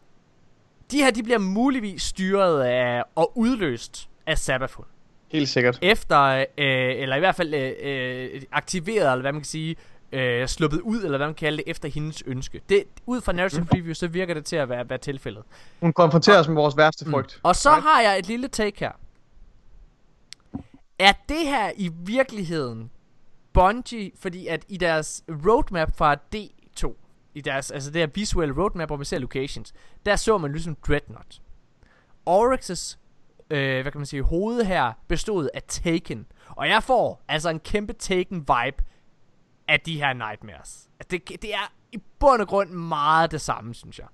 de 0.91 0.97
her, 0.99 1.11
de 1.11 1.23
bliver 1.23 1.39
muligvis 1.39 2.03
styret 2.03 2.63
af, 2.65 3.03
og 3.15 3.39
udløst 3.39 4.09
af 4.27 4.39
Sabathun. 4.39 4.85
Helt 5.33 5.49
sikkert. 5.49 5.79
Efter, 5.83 6.21
øh, 6.23 6.45
eller 6.59 7.17
i 7.17 7.19
hvert 7.19 7.35
fald 7.37 7.55
øh, 7.55 7.73
øh, 7.83 8.43
aktiveret, 8.53 9.13
eller 9.13 9.21
hvad 9.21 9.33
man 9.33 9.41
kan 9.41 9.47
sige, 9.49 9.77
øh, 10.13 10.49
sluppet 10.49 10.81
ud, 10.81 10.97
eller 10.97 11.17
hvad 11.19 11.27
man 11.27 11.35
kan 11.35 11.47
kalde 11.47 11.57
det, 11.57 11.65
efter 11.67 11.89
hendes 11.89 12.23
ønske. 12.27 12.61
Det, 12.69 12.85
ud 13.07 13.21
fra 13.21 13.33
narrative 13.33 13.65
preview, 13.67 13.95
så 13.95 14.09
virker 14.09 14.35
det 14.35 14.45
til 14.45 14.57
at 14.57 14.69
være, 14.69 14.89
være 14.89 14.99
tilfældet. 14.99 15.43
Hun 15.81 15.93
konfronterer 15.93 16.41
os 16.41 16.49
med 16.49 16.55
vores 16.57 16.77
værste 16.77 17.11
frygt. 17.11 17.41
Og 17.43 17.57
så 17.57 17.71
Right. 17.71 17.83
har 17.83 18.01
jeg 18.01 18.19
et 18.19 18.27
lille 18.29 18.49
take 18.49 18.81
her. 18.81 18.93
Er 20.99 21.13
det 21.29 21.39
her 21.47 21.73
i 21.77 21.91
virkeligheden 21.95 22.91
Bungie, 23.53 24.11
fordi 24.21 24.47
at 24.47 24.65
i 24.69 24.77
deres 24.77 25.25
roadmap 25.29 25.97
fra 25.97 26.17
D2, 26.35 26.95
i 27.35 27.41
deres, 27.41 27.71
altså 27.71 27.91
det 27.91 28.01
her 28.01 28.07
visuelle 28.15 28.55
roadmap, 28.63 28.89
hvor 28.89 28.97
vi 28.97 29.05
ser 29.05 29.19
locations, 29.19 29.73
der 30.07 30.17
så 30.17 30.39
man 30.39 30.53
ligesom 30.53 30.77
Dreadnought. 30.89 31.41
Oryx's, 32.31 32.97
øh, 33.51 33.83
hvad 33.83 33.93
kan 33.93 33.99
man 34.01 34.07
sige, 34.07 34.23
hoved 34.23 34.65
her 34.65 34.93
bestod 35.09 35.49
af 35.55 35.63
Taken. 35.69 36.27
Og 36.49 36.69
jeg 36.69 36.83
får 36.83 37.23
altså 37.29 37.49
en 37.51 37.61
kæmpe 37.61 37.95
Taken-vibe 38.03 38.85
af 39.69 39.81
de 39.81 39.97
her 39.99 40.13
Nightmares. 40.13 40.89
Det, 41.11 41.29
det 41.43 41.55
er 41.55 41.73
i 41.93 41.99
bund 42.19 42.41
og 42.43 42.49
grund 42.49 42.71
meget 42.71 43.31
det 43.31 43.41
samme, 43.41 43.75
synes 43.75 43.99
jeg. 43.99 44.07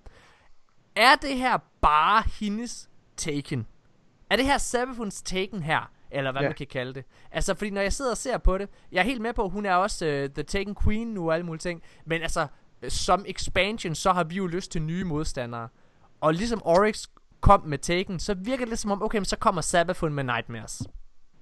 Er 0.97 1.15
det 1.15 1.37
her 1.37 1.59
bare 1.81 2.23
hendes 2.41 2.89
Taken? 3.17 3.67
Er 4.31 4.37
det 4.37 4.45
her 4.45 4.59
Sabafuns 4.59 5.23
Taken 5.23 5.63
her? 5.63 5.91
Eller 6.11 6.33
hvad 6.33 6.43
Ja. 6.43 6.49
man 6.49 6.57
kan 6.57 6.67
kalde 6.67 6.95
det. 6.95 7.05
Altså, 7.31 7.55
fordi 7.55 7.71
når 7.71 7.81
jeg 7.81 7.93
sidder 7.93 8.11
og 8.11 8.17
ser 8.17 8.39
på 8.39 8.59
det, 8.59 8.69
jeg 8.93 9.01
er 9.01 9.05
helt 9.05 9.21
med 9.21 9.33
på, 9.33 9.45
at 9.45 9.51
hun 9.51 9.67
er 9.67 9.75
også 9.75 10.05
uh, 10.07 10.35
The 10.35 10.43
Taken 10.43 10.75
Queen 10.85 11.09
nu 11.09 11.27
og 11.29 11.35
alle 11.35 11.47
mulige 11.47 11.61
ting. 11.61 11.83
Men 12.05 12.23
altså, 12.23 12.47
øh, 12.83 12.91
som 12.91 13.25
expansion, 13.29 13.95
så 13.95 14.13
har 14.13 14.25
vi 14.25 14.35
jo 14.35 14.47
lyst 14.47 14.73
til 14.73 14.83
nye 14.83 15.05
modstandere. 15.05 15.69
Og 16.21 16.35
ligesom 16.35 16.63
Oryx 16.65 17.07
kom 17.41 17.63
med 17.67 17.79
Taken, 17.79 18.19
så 18.21 18.35
virker 18.35 18.65
det 18.65 18.69
lidt 18.69 18.81
som 18.81 18.91
om, 18.91 19.03
okay, 19.03 19.19
men 19.19 19.25
så 19.25 19.37
kommer 19.37 19.61
Sabafun 19.63 20.15
med 20.15 20.25
Nightmares. 20.25 20.83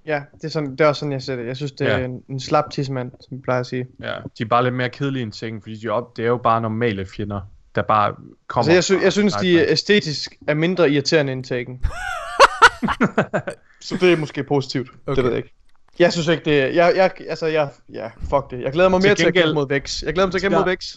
Ja, 0.05 0.21
det 0.35 0.43
er, 0.43 0.49
sådan, 0.49 0.71
det 0.71 0.81
er 0.81 0.87
også 0.87 0.99
sådan, 0.99 1.11
jeg 1.11 1.21
ser 1.21 1.35
det. 1.35 1.45
Jeg 1.47 1.57
synes, 1.57 1.71
det 1.71 1.87
er 1.91 1.97
Ja. 1.97 2.05
en, 2.05 2.23
en 2.29 2.39
slap 2.39 2.69
tidsmand, 2.71 3.11
som 3.19 3.37
vi 3.37 3.41
plejer 3.41 3.59
at 3.59 3.65
sige. 3.65 3.87
Ja, 4.01 4.13
de 4.37 4.43
er 4.43 4.47
bare 4.47 4.63
lidt 4.63 4.75
mere 4.75 4.89
kedelige 4.89 5.23
end 5.23 5.31
ting, 5.31 5.61
fordi 5.63 5.75
de 5.75 5.87
er, 5.87 5.91
op, 5.91 6.17
det 6.17 6.23
er 6.25 6.27
jo 6.29 6.37
bare 6.37 6.61
normale 6.61 7.05
fjender, 7.05 7.41
der 7.75 7.81
bare 7.81 8.15
kommer. 8.47 8.73
Altså, 8.73 8.93
jeg, 8.93 9.01
sy- 9.01 9.03
jeg 9.03 9.13
synes, 9.13 9.33
de 9.33 9.45
Nightmare. 9.45 9.71
æstetisk 9.71 10.35
er 10.47 10.53
mindre 10.53 10.89
irriterende 10.91 11.33
end 11.33 11.43
Taken. 11.43 11.83
så 13.81 13.97
det 14.01 14.13
er 14.13 14.17
måske 14.17 14.43
positivt. 14.43 14.89
Okay. 15.07 15.15
Det 15.15 15.23
ved 15.23 15.31
jeg 15.31 15.37
ikke. 15.37 15.53
Jeg 15.99 16.11
synes 16.13 16.27
ikke, 16.27 16.45
det 16.45 16.61
er... 16.61 16.65
Jeg, 16.67 16.93
jeg, 16.95 17.11
altså, 17.29 17.45
jeg, 17.45 17.69
ja, 17.93 18.07
fuck 18.19 18.51
det. 18.51 18.61
Jeg 18.61 18.71
glæder 18.71 18.89
mig 18.89 19.01
Til 19.01 19.07
mere 19.09 19.15
til, 19.15 19.25
at 19.25 19.33
gengæld- 19.33 19.43
kæmpe 19.43 19.53
mod 19.53 19.67
Vex. 19.69 20.03
Jeg 20.03 20.13
glæder 20.13 20.27
mig 20.27 20.31
til 20.31 20.37
at 20.37 20.41
kæmpe 20.41 20.57
mod 20.57 20.65
Vex. 20.65 20.95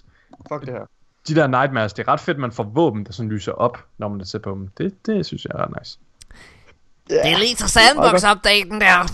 Fuck 0.53 0.61
det 0.67 0.69
her. 0.75 0.87
De 1.29 1.35
der 1.35 1.47
Nightmares, 1.47 1.93
det 1.93 2.03
er 2.09 2.13
ret 2.13 2.21
fedt, 2.21 2.39
man 2.39 2.53
får 2.53 2.63
våben, 2.65 3.05
der 3.05 3.13
sådan 3.13 3.31
lyser 3.31 3.53
op, 3.53 3.79
når 3.99 4.09
man 4.09 4.25
ser 4.27 4.39
på 4.39 4.51
dem. 4.51 4.69
Det, 4.79 5.07
det 5.07 5.27
synes 5.27 5.45
jeg 5.45 5.51
er 5.55 5.63
ret 5.65 5.75
nice. 5.81 5.99
Det 7.09 7.21
er 7.33 7.39
lige 7.39 7.55
til 7.55 7.65
sandbox-updaten 7.69 8.81
der. 8.81 9.07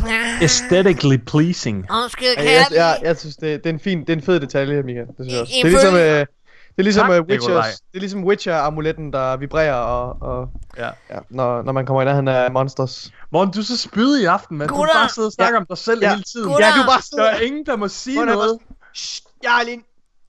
Aesthetically 0.42 1.16
pleasing. 1.26 1.86
Undskyld, 1.90 2.26
Jeg, 2.28 2.36
kan 2.36 2.44
jeg, 2.46 2.66
jeg 2.70 2.76
jeg, 2.76 2.98
jeg 3.02 3.16
synes, 3.18 3.36
det, 3.36 3.64
det, 3.64 3.70
er 3.70 3.74
en 3.74 3.80
fin, 3.80 4.00
det 4.00 4.08
er 4.10 4.12
en 4.16 4.22
fed 4.22 4.40
detalje, 4.40 4.82
Mika. 4.82 5.00
Det 5.00 5.06
synes 5.18 5.32
jeg 5.32 5.40
også. 5.40 5.52
Det 5.54 5.64
er 5.64 5.68
ligesom, 5.70 5.94
øh, 5.94 6.00
det 6.00 6.78
er 6.78 6.82
ligesom 6.82 7.06
Tak, 7.08 7.20
uh, 7.20 7.28
Nikolaj. 7.28 7.62
det 7.92 7.96
er 7.96 8.00
ligesom 8.00 8.24
Witcher-amuletten, 8.24 9.12
der 9.12 9.36
vibrerer, 9.36 9.74
og, 9.74 10.16
og 10.20 10.48
Ja. 10.78 10.86
ja, 11.10 11.18
når, 11.30 11.62
når 11.62 11.72
man 11.72 11.86
kommer 11.86 12.02
i 12.02 12.04
nærheden 12.04 12.28
af 12.28 12.50
monsters. 12.52 13.10
Morgen, 13.32 13.50
du 13.50 13.60
er 13.60 13.64
så 13.64 13.76
spydig 13.76 14.22
i 14.22 14.24
aften, 14.24 14.58
mand. 14.58 14.68
Du 14.68 14.74
Gutter! 14.74 14.94
bare 14.94 15.08
sidder 15.08 15.28
og 15.28 15.32
snakker 15.32 15.58
om 15.60 15.66
dig 15.66 15.78
selv 15.78 16.02
Ja. 16.02 16.10
hele 16.10 16.22
tiden. 16.22 16.48
Gutter! 16.48 16.66
Ja, 16.66 16.72
du 16.82 16.86
bare 16.86 17.24
Der 17.24 17.30
er 17.30 17.40
ingen, 17.40 17.66
der 17.66 17.76
må 17.76 17.88
sige 17.88 18.16
Gutter, 18.18 18.34
noget. 18.34 18.58
Shh, 18.94 19.22
jeg 19.42 19.50
har 19.50 19.62
lige 19.64 19.74
en 19.74 19.82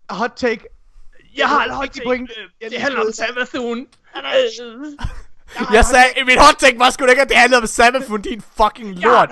hot 0.10 0.32
take. 0.36 0.64
Jeg 1.38 1.48
har 1.48 1.64
en 1.66 1.72
hot 1.72 1.90
take. 1.94 2.06
pointe. 2.06 2.34
Jeg 2.62 2.72
Det 2.72 2.82
handler 2.82 3.00
om 3.00 3.12
Savathun. 3.14 3.86
Jeg 5.74 5.86
sagde, 5.86 6.06
min 6.26 6.38
hot 6.40 6.56
take 6.60 6.80
var 6.80 6.90
sgu 6.90 7.06
ikke, 7.06 7.22
at 7.22 7.30
det 7.30 7.38
handlede 7.38 7.62
om 7.62 7.68
Sabafun, 7.68 8.22
din 8.22 8.44
fucking 8.58 8.96
lort. 9.00 9.30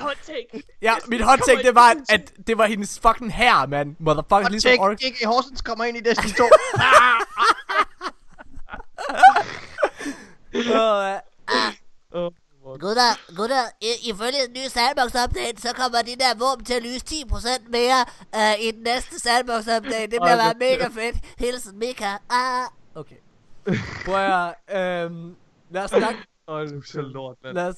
Ja, 0.81 0.93
mit 1.07 1.21
hot 1.21 1.39
take, 1.47 1.63
det 1.63 1.75
var, 1.75 1.95
at 2.09 2.31
det 2.47 2.57
var 2.57 2.65
hendes 2.65 2.99
fucking 2.99 3.33
her, 3.33 3.67
man. 3.67 3.95
Motherfucker, 3.99 4.41
Hot 4.43 4.51
ligesom 4.51 4.69
take, 4.69 4.81
Oryx. 4.81 4.99
J.K. 5.01 5.25
Horsens 5.25 5.61
kommer 5.61 5.85
ind 5.85 5.97
i 5.97 5.99
Destiny 5.99 6.29
2. 6.37 6.43
Gutter, 12.79 13.35
gutter, 13.35 13.63
i- 13.81 14.09
ifølge 14.09 14.39
den 14.45 14.53
nye 14.53 14.69
sandbox-update, 14.69 15.61
så 15.61 15.73
kommer 15.75 16.01
de 16.01 16.15
der 16.15 16.33
våben 16.39 16.65
til 16.65 16.73
at 16.73 16.83
lyse 16.83 17.05
10% 17.05 17.69
mere 17.69 18.05
uh, 18.35 18.59
i 18.61 18.71
den 18.71 18.83
næste 18.83 19.15
sandbox-update. 19.15 20.01
Det 20.01 20.09
bliver 20.09 20.37
bare 20.37 20.53
mega 20.59 20.87
fedt. 20.87 21.15
Hilsen, 21.37 21.79
Mika. 21.79 22.11
Ah. 22.29 22.67
Okay. 22.95 23.15
Prøv 24.05 24.15
at, 24.15 24.77
øhm, 24.77 25.35
lad 25.71 25.83
os 25.83 25.89
snakke, 25.89 26.19
Åh, 26.47 26.69
du 26.69 26.77
er 26.77 26.81
selv 26.85 27.07
lort, 27.13 27.35
mand. 27.43 27.55
lad 27.55 27.67
os, 27.67 27.75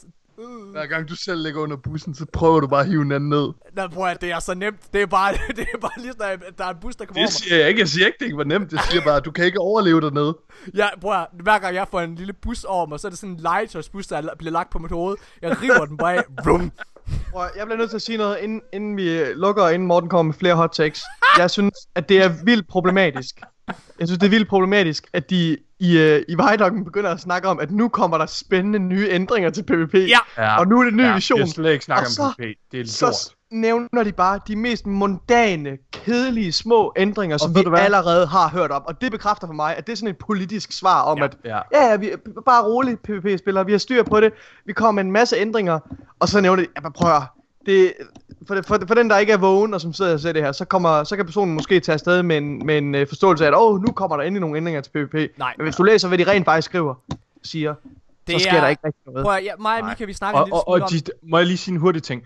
Hver 0.72 0.86
gang 0.86 1.10
du 1.10 1.16
selv 1.16 1.44
ligger 1.44 1.62
under 1.62 1.78
bussen, 1.78 2.16
så 2.16 2.26
prøver 2.34 2.60
du 2.60 2.68
bare 2.68 2.80
at 2.82 2.88
hive 2.88 3.02
en 3.02 3.12
anden 3.12 3.30
ned. 3.30 3.52
Nå, 3.74 3.88
prøv 3.88 4.06
at, 4.06 4.22
det 4.22 4.32
er 4.32 4.39
så 4.39 4.54
nemt. 4.54 4.94
Det 4.94 5.02
er 5.02 5.06
bare, 5.06 5.34
det 5.58 5.68
er 5.74 5.78
bare 5.78 5.91
lige 6.02 6.12
sådan, 6.12 6.39
at 6.48 6.58
der 6.58 6.66
er 6.66 6.70
en 6.70 6.78
bus, 6.82 6.96
der 6.96 7.06
kommer 7.06 7.20
over 7.22 7.26
Det 7.28 7.34
siger 7.36 7.58
jeg 7.58 7.68
ikke. 7.68 7.80
Jeg 7.80 7.88
siger 7.88 8.06
ikke, 8.06 8.18
det 8.20 8.26
ikke 8.26 8.38
var 8.38 8.44
nemt. 8.44 8.72
Jeg 8.72 8.82
siger 8.89 9.04
bare, 9.04 9.18
at 9.18 9.26
du 9.26 9.32
kan 9.32 9.46
ikke 9.46 9.60
overleve 9.60 10.02
dernede. 10.02 10.38
Ja, 10.76 10.88
prøv 11.02 11.14
at, 11.14 11.28
hver 11.44 11.60
gang 11.60 11.76
jeg 11.76 11.88
får 11.91 12.02
en 12.02 12.16
lille 12.16 12.34
bus 12.34 12.64
over 12.64 12.86
mig, 12.86 13.00
så 13.00 13.08
er 13.08 13.10
det 13.10 13.20
sådan 13.20 13.34
en 13.34 13.39
legetøjsbus, 13.39 14.08
der 14.08 14.36
bliver 14.38 14.52
lagt 14.52 14.70
på 14.70 14.80
mit 14.80 14.91
hoved. 14.91 15.16
Jeg 15.41 15.62
river 15.62 15.86
den 15.86 15.98
bare 15.98 16.16
af. 16.16 16.24
Vrum. 16.46 16.72
Prøv, 17.32 17.48
jeg 17.58 17.66
bliver 17.66 17.78
nødt 17.78 17.89
til 17.89 17.96
at 17.98 18.02
sige 18.02 18.18
noget, 18.18 18.38
inden, 18.41 18.62
inden 18.74 18.98
vi 18.98 19.24
lukker, 19.34 19.64
og 19.64 19.74
inden 19.74 19.88
Morten 19.88 20.10
kommer 20.10 20.24
med 20.24 20.34
flere 20.34 20.56
hot 20.56 20.70
takes. 20.74 21.02
Jeg 21.38 21.52
synes, 21.52 21.74
at 21.96 22.10
det 22.10 22.24
er 22.24 22.30
vildt 22.46 22.68
problematisk. 22.68 23.41
Jeg 23.68 24.07
synes, 24.07 24.18
det 24.20 24.26
er 24.26 24.30
vildt 24.30 24.47
problematisk, 24.49 25.07
at 25.14 25.30
de 25.30 25.57
i, 25.80 25.97
øh, 25.99 26.22
i 26.28 26.36
Vejdokken 26.38 26.86
begynder 26.86 27.09
at 27.11 27.20
snakke 27.20 27.47
om, 27.47 27.59
at 27.59 27.72
nu 27.72 27.88
kommer 27.89 28.18
der 28.18 28.26
spændende 28.26 28.80
nye 28.80 29.07
ændringer 29.09 29.49
til 29.49 29.64
PvP. 29.64 29.93
Ja. 30.38 30.59
Og 30.59 30.68
nu 30.68 30.80
er 30.80 30.84
det 30.84 30.91
en 30.91 30.97
ny 30.97 31.03
ja, 31.03 31.16
vision. 31.16 31.39
Jeg 31.39 31.47
slet 31.47 31.72
ikke 31.72 31.86
snakke 31.86 32.01
Og 32.01 32.05
om 32.07 32.11
så- 32.11 32.34
PvP. 32.38 32.53
Det 32.72 32.80
er 32.82 32.86
Så 32.88 33.05
lort. 33.05 33.36
nævner 33.61 34.03
de 34.03 34.11
bare 34.11 34.39
de 34.47 34.55
mest 34.55 34.86
mundane, 34.86 35.78
kedelige, 35.93 36.51
små 36.51 36.93
ændringer, 36.97 37.38
som 37.38 37.55
ved 37.55 37.64
vi 37.64 37.70
du 37.70 37.76
allerede 37.76 38.28
har 38.28 38.49
hørt 38.49 38.72
om. 38.72 38.82
Og 38.86 39.01
det 39.01 39.11
bekræfter 39.11 39.47
for 39.47 39.53
mig, 39.53 39.78
at 39.78 39.86
det 39.88 39.91
er 39.93 39.97
sådan 39.97 40.09
et 40.09 40.18
politisk 40.18 40.72
svar 40.72 41.01
om, 41.01 41.18
Ja. 41.18 41.24
at 41.26 41.38
Ja. 41.45 41.59
ja, 41.74 41.95
vi 41.95 42.09
er 42.11 42.18
bare 42.45 42.64
roligt, 42.64 43.03
PvP-spillere, 43.03 43.66
vi 43.66 43.72
har 43.72 43.80
styr 43.80 44.03
på 44.03 44.20
det, 44.20 44.34
vi 44.66 44.74
kommer 44.74 44.91
med 44.91 45.03
en 45.03 45.11
masse 45.11 45.36
ændringer, 45.38 45.80
og 46.20 46.28
så 46.28 46.41
nævner 46.41 46.64
de, 46.64 46.70
ja, 46.84 46.89
prøv 46.89 47.11
at 47.16 47.22
det, 47.66 47.93
for, 48.47 48.61
for, 48.68 48.80
for 48.88 48.93
den, 48.93 49.09
der 49.09 49.18
ikke 49.18 49.34
er 49.34 49.38
vågen, 49.38 49.74
og 49.74 49.82
som 49.82 49.93
sidder 49.93 50.14
og 50.14 50.20
ser 50.20 50.32
det 50.32 50.43
her, 50.43 50.51
så, 50.51 50.66
kommer, 50.66 51.03
så 51.03 51.16
kan 51.16 51.26
personen 51.26 51.53
måske 51.53 51.80
tage 51.80 51.93
afsted 51.93 52.24
med 52.24 52.38
en, 52.38 52.66
med 52.66 52.78
en 52.78 52.95
uh, 52.95 53.07
forståelse 53.07 53.45
af, 53.45 53.47
at 53.47 53.57
åh, 53.57 53.82
nu 53.82 53.91
kommer 53.91 54.18
der 54.18 54.24
endelig 54.24 54.41
nogle 54.41 54.57
ændringer 54.57 54.82
til 54.82 54.91
PvP. 54.91 55.38
Nej. 55.38 55.53
Men 55.57 55.66
hvis 55.66 55.76
du 55.76 55.84
læser, 55.84 56.07
hvad 56.07 56.18
de 56.18 56.32
rent 56.32 56.45
faktisk 56.45 56.66
skriver, 56.66 56.95
siger, 57.43 57.76
Det 58.28 58.41
så 58.41 58.47
sker 58.47 58.61
der 58.61 58.68
ikke 58.68 58.82
rigtig 58.86 59.01
noget. 59.05 59.24
Prøv 59.24 59.36
at, 59.36 59.43
ja, 59.43 59.51
mig 59.59 59.82
og 59.82 59.88
Mika, 59.89 60.05
vi 60.05 60.14
snakker 60.14 60.39
Og, 60.39 60.45
lille 60.47 60.55
og, 60.55 60.68
og 60.68 60.82
om... 60.82 60.89
de, 60.89 61.11
må 61.24 61.38
jeg 61.38 61.47
lige 61.47 61.57
sige 61.57 61.74
en 61.74 61.80
hurtig 61.80 62.03
ting? 62.03 62.24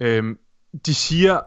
Øhm, 0.00 0.38
de 0.86 0.94
siger, 0.94 1.40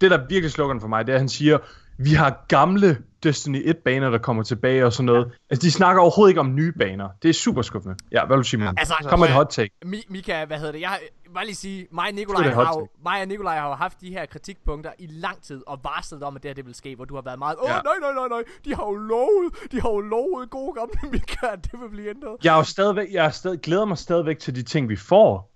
det 0.00 0.10
der 0.10 0.26
virkelig 0.28 0.50
slukker 0.50 0.74
den 0.74 0.80
for 0.80 0.88
mig, 0.88 1.06
det 1.06 1.12
er, 1.12 1.16
at 1.16 1.20
han 1.20 1.28
siger, 1.28 1.58
vi 1.98 2.10
har 2.10 2.44
gamle 2.48 2.98
Destiny 3.24 3.70
1-baner, 3.70 4.10
der 4.10 4.18
kommer 4.18 4.42
tilbage 4.42 4.86
og 4.86 4.92
sådan 4.92 5.06
noget. 5.06 5.32
Altså, 5.50 5.66
de 5.66 5.70
snakker 5.70 6.02
overhovedet 6.02 6.30
ikke 6.30 6.40
om 6.40 6.54
nye 6.54 6.72
baner. 6.78 7.08
Det 7.22 7.28
er 7.28 7.32
super 7.32 7.62
skuffende. 7.62 7.96
Ja, 8.12 8.26
hvad 8.26 8.36
vil 8.36 8.42
du 8.44 8.48
sige, 8.48 8.60
Morten? 8.60 8.78
Altså, 8.78 8.94
Kom 9.08 9.18
med 9.18 9.28
et 9.28 9.34
hot 9.34 9.46
take. 9.50 9.70
Mi- 9.86 10.06
Mika, 10.08 10.44
hvad 10.44 10.58
hedder 10.58 10.72
det? 10.72 10.80
Jeg 10.80 10.88
har- 10.88 10.98
jeg 11.24 11.32
bare 11.34 11.44
lige 11.44 11.54
sige, 11.56 11.86
mig 11.92 12.06
og, 12.08 12.14
Nikolaj 12.14 12.50
har 12.50 12.74
jo, 12.78 12.88
mig 13.04 13.20
og 13.20 13.28
Nikolaj 13.28 13.58
har 13.58 13.74
haft 13.76 14.00
de 14.00 14.10
her 14.10 14.26
kritikpunkter 14.26 14.90
i 14.98 15.06
lang 15.10 15.42
tid, 15.42 15.62
og 15.66 15.80
varslet 15.84 16.22
om, 16.22 16.36
at 16.36 16.42
det 16.42 16.48
her 16.48 16.54
det 16.54 16.66
vil 16.66 16.74
ske, 16.74 16.96
hvor 16.96 17.04
du 17.04 17.14
har 17.14 17.22
været 17.22 17.38
meget, 17.38 17.56
åh 17.62 17.68
Ja. 17.68 17.74
nej, 17.74 17.82
nej, 18.00 18.12
nej, 18.14 18.28
nej, 18.28 18.42
de 18.64 18.74
har 18.74 18.84
jo 18.86 18.94
lovet, 18.94 19.54
de 19.72 19.80
har 19.80 19.90
jo 19.90 20.00
lovet 20.00 20.50
gode 20.50 20.72
gamle 20.74 20.94
Mika, 21.12 21.46
at 21.46 21.64
det 21.64 21.80
vil 21.80 21.88
blive 21.90 22.10
ændret. 22.10 22.36
Jeg 22.44 22.52
er 22.52 22.56
jo 22.56 22.62
stadigvæk, 22.64 23.08
jeg 23.12 23.24
er 23.26 23.30
stadig, 23.30 23.60
glæder 23.60 23.84
mig 23.84 23.98
stadigvæk 23.98 24.38
til 24.38 24.54
de 24.54 24.62
ting, 24.62 24.88
vi 24.88 24.96
får. 24.96 25.50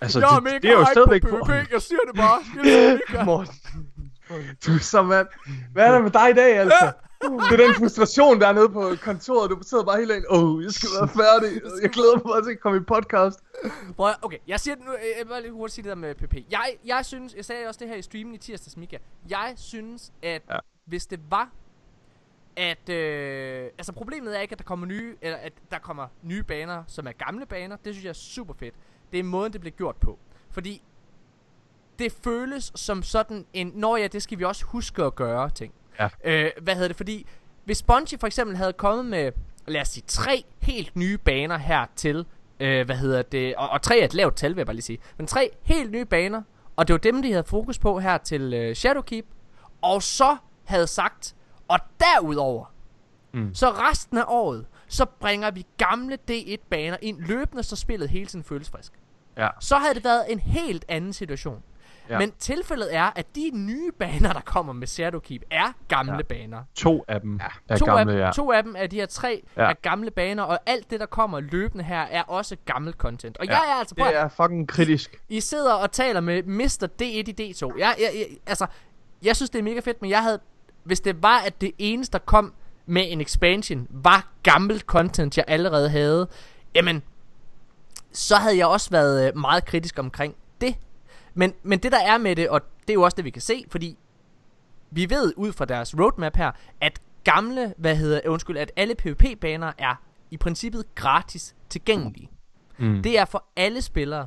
Altså, 0.00 0.20
jeg 0.20 0.28
er 0.30 0.34
det, 0.34 0.42
mega 0.44 0.58
det 0.58 0.70
er 0.70 0.72
jo 0.72 0.84
stadigvæk 0.92 1.22
på 1.22 1.28
PvP, 1.46 1.72
jeg 1.72 1.82
siger 1.82 1.98
det 2.12 2.16
bare. 2.16 2.38
Hilsen, 2.54 2.92
Mika. 3.10 3.24
Morten. 3.24 3.54
Du 4.66 4.78
så 4.78 5.02
mand. 5.02 5.26
Hvad 5.72 5.86
er 5.86 5.92
der 5.92 6.02
med 6.02 6.10
dig 6.10 6.30
i 6.30 6.34
dag, 6.34 6.58
altså? 6.58 6.92
Det 7.22 7.60
er 7.60 7.66
den 7.66 7.74
frustration, 7.74 8.40
der 8.40 8.48
er 8.48 8.52
nede 8.52 8.68
på 8.68 8.92
kontoret. 9.02 9.50
Du 9.50 9.58
sidder 9.62 9.84
bare 9.84 9.98
hele 9.98 10.12
dagen, 10.12 10.24
åh, 10.30 10.44
oh, 10.44 10.64
jeg 10.64 10.72
skal 10.72 10.88
være 11.00 11.08
færdig. 11.08 11.62
Jeg 11.82 11.90
glæder 11.90 12.14
mig 12.14 12.22
bare 12.22 12.44
til 12.44 12.50
at 12.50 12.60
komme 12.60 12.78
i 12.78 12.80
podcast. 12.80 13.40
Prøv 13.96 14.12
okay, 14.22 14.38
jeg 14.46 14.60
siger 14.60 14.74
det 14.74 14.84
nu, 14.84 14.92
jeg 15.18 15.28
vil 15.28 15.42
lige 15.42 15.52
hurtigt 15.52 15.74
sige 15.74 15.82
det 15.82 15.88
der 15.88 15.94
med 15.94 16.14
PP. 16.14 16.34
Jeg, 16.50 16.76
jeg 16.84 17.04
synes, 17.04 17.34
jeg 17.34 17.44
sagde 17.44 17.66
også 17.66 17.80
det 17.80 17.88
her 17.88 17.96
i 17.96 18.02
streamen 18.02 18.34
i 18.34 18.38
tirsdags, 18.38 18.76
Mika. 18.76 18.98
Jeg 19.28 19.52
synes, 19.56 20.12
at 20.22 20.42
ja. 20.50 20.58
hvis 20.84 21.06
det 21.06 21.20
var, 21.30 21.50
at, 22.56 22.88
øh, 22.88 23.64
altså 23.78 23.92
problemet 23.92 24.36
er 24.36 24.40
ikke, 24.40 24.52
at 24.52 24.58
der 24.58 24.64
kommer 24.64 24.86
nye, 24.86 25.16
eller 25.20 25.38
at 25.38 25.52
der 25.70 25.78
kommer 25.78 26.06
nye 26.22 26.42
baner, 26.42 26.84
som 26.86 27.06
er 27.06 27.12
gamle 27.12 27.46
baner. 27.46 27.76
Det 27.76 27.94
synes 27.94 28.04
jeg 28.04 28.10
er 28.10 28.14
super 28.14 28.54
fedt. 28.54 28.74
Det 29.12 29.18
er 29.20 29.24
måden, 29.24 29.52
det 29.52 29.60
bliver 29.60 29.76
gjort 29.76 29.96
på. 29.96 30.18
Fordi 30.50 30.82
det 32.00 32.12
føles 32.24 32.72
som 32.74 33.02
sådan 33.02 33.46
en, 33.52 33.72
når 33.74 33.96
ja, 33.96 34.06
det 34.06 34.22
skal 34.22 34.38
vi 34.38 34.44
også 34.44 34.64
huske 34.64 35.02
at 35.04 35.14
gøre 35.14 35.50
ting. 35.50 35.72
Ja. 35.98 36.08
Øh, 36.24 36.50
hvad 36.62 36.74
hedder 36.74 36.88
det? 36.88 36.96
Fordi 36.96 37.26
hvis 37.64 37.82
Bungie 37.82 38.18
for 38.18 38.26
eksempel 38.26 38.56
havde 38.56 38.72
kommet 38.72 39.06
med, 39.06 39.32
lad 39.66 39.80
os 39.80 39.88
sige, 39.88 40.04
tre 40.06 40.44
helt 40.58 40.96
nye 40.96 41.18
baner 41.18 41.58
her 41.58 41.86
til, 41.96 42.26
øh, 42.60 42.86
hvad 42.86 42.96
hedder 42.96 43.22
det, 43.22 43.56
og, 43.56 43.68
og 43.68 43.82
tre 43.82 44.00
er 44.00 44.04
et 44.04 44.14
lavt 44.14 44.36
tal, 44.36 44.50
vil 44.50 44.56
jeg 44.56 44.66
bare 44.66 44.74
lige 44.76 44.82
sige, 44.82 44.98
men 45.18 45.26
tre 45.26 45.50
helt 45.62 45.90
nye 45.90 46.04
baner, 46.04 46.42
og 46.76 46.88
det 46.88 46.94
var 46.94 46.98
dem, 46.98 47.22
de 47.22 47.30
havde 47.30 47.44
fokus 47.44 47.78
på 47.78 48.00
her 48.00 48.18
til 48.18 48.54
øh, 48.54 48.74
Shadowkeep, 48.74 49.24
og 49.82 50.02
så 50.02 50.36
havde 50.64 50.86
sagt, 50.86 51.34
og 51.68 51.78
derudover, 52.00 52.64
Mm. 53.32 53.54
så 53.54 53.70
resten 53.70 54.18
af 54.18 54.24
året, 54.28 54.66
så 54.88 55.04
bringer 55.20 55.50
vi 55.50 55.66
gamle 55.78 56.18
D1-baner 56.30 56.96
ind 57.02 57.20
løbende, 57.20 57.62
så 57.62 57.76
spillet 57.76 58.08
hele 58.08 58.26
tiden 58.26 58.44
føles 58.44 58.70
frisk. 58.70 58.92
Ja. 59.36 59.48
Så 59.60 59.76
havde 59.76 59.94
det 59.94 60.04
været 60.04 60.24
en 60.32 60.38
helt 60.38 60.84
anden 60.88 61.12
situation. 61.12 61.62
Ja. 62.10 62.14
Ja. 62.14 62.18
Men 62.18 62.32
tilfældet 62.38 62.94
er, 62.94 63.10
at 63.16 63.36
de 63.36 63.50
nye 63.54 63.90
baner, 63.98 64.32
der 64.32 64.40
kommer 64.40 64.72
med 64.72 64.86
Shadowkeep, 64.86 65.42
er 65.50 65.72
gamle 65.88 66.12
Ja. 66.12 66.16
ja. 66.18 66.22
baner. 66.22 66.62
To 66.74 67.04
af 67.08 67.20
dem 67.20 67.40
er 67.68 67.76
to, 67.76 67.84
gamle, 67.84 68.12
af, 68.14 68.26
ja. 68.26 68.32
to 68.32 68.52
af 68.52 68.62
dem 68.62 68.76
af 68.76 68.90
de 68.90 68.96
her 68.96 69.06
tre 69.06 69.42
Ja. 69.56 69.62
ja. 69.62 69.70
er 69.70 69.74
gamle 69.82 70.10
baner, 70.10 70.42
og 70.42 70.58
alt 70.66 70.90
det, 70.90 71.00
der 71.00 71.06
kommer 71.06 71.40
løbende 71.40 71.84
her, 71.84 72.00
er 72.00 72.22
også 72.22 72.56
gammelt 72.64 72.96
content. 72.96 73.36
Og 73.38 73.46
Ja. 73.46 73.52
ja. 73.52 73.58
jeg 73.60 73.70
er 73.70 73.74
altså 73.78 73.94
på, 73.94 74.04
Det 74.04 74.16
er 74.16 74.28
fucking 74.28 74.68
kritisk. 74.68 75.20
I 75.28 75.40
sidder 75.40 75.72
og 75.74 75.92
taler 75.92 76.20
med 76.20 76.42
Mr. 76.42 76.88
D1 77.02 77.04
i 77.04 77.34
D2. 77.40 77.78
Jeg, 77.78 77.94
jeg, 77.98 78.10
jeg, 78.14 78.26
altså, 78.46 78.66
jeg 79.22 79.36
synes, 79.36 79.50
det 79.50 79.58
er 79.58 79.62
mega 79.62 79.80
fedt, 79.80 80.02
men 80.02 80.10
jeg 80.10 80.22
havde... 80.22 80.38
Hvis 80.84 81.00
det 81.00 81.22
var, 81.22 81.38
at 81.38 81.60
det 81.60 81.72
eneste, 81.78 82.12
der 82.12 82.18
kom 82.24 82.52
med 82.86 83.04
en 83.08 83.20
expansion 83.20 83.86
var 83.90 84.28
gammelt 84.42 84.82
content, 84.82 85.36
jeg 85.36 85.44
allerede 85.48 85.90
havde, 85.90 86.28
jamen, 86.74 87.02
så 88.12 88.36
havde 88.36 88.56
jeg 88.58 88.66
også 88.66 88.90
været 88.90 89.26
øh, 89.28 89.36
meget 89.38 89.64
kritisk 89.64 89.98
omkring 89.98 90.34
det. 90.60 90.74
Men, 91.34 91.54
men 91.62 91.78
det 91.78 91.92
der 91.92 92.00
er 92.00 92.18
med 92.18 92.36
det, 92.36 92.48
og 92.48 92.60
det 92.80 92.90
er 92.90 92.94
jo 92.94 93.02
også 93.02 93.16
det, 93.16 93.24
vi 93.24 93.30
kan 93.30 93.42
se, 93.42 93.64
fordi 93.68 93.98
vi 94.90 95.10
ved 95.10 95.32
ud 95.36 95.52
fra 95.52 95.64
deres 95.64 95.98
roadmap 95.98 96.36
her, 96.36 96.52
at 96.80 97.00
gamle, 97.24 97.74
hvad 97.76 97.96
hedder, 97.96 98.20
undskyld, 98.26 98.56
at 98.56 98.72
alle 98.76 98.94
PvP-baner 98.94 99.72
er 99.78 99.94
i 100.30 100.36
princippet 100.36 100.94
gratis 100.94 101.54
tilgængelige. 101.68 102.30
Mm. 102.78 103.02
Det 103.02 103.18
er 103.18 103.24
for 103.24 103.44
alle 103.56 103.82
spillere. 103.82 104.26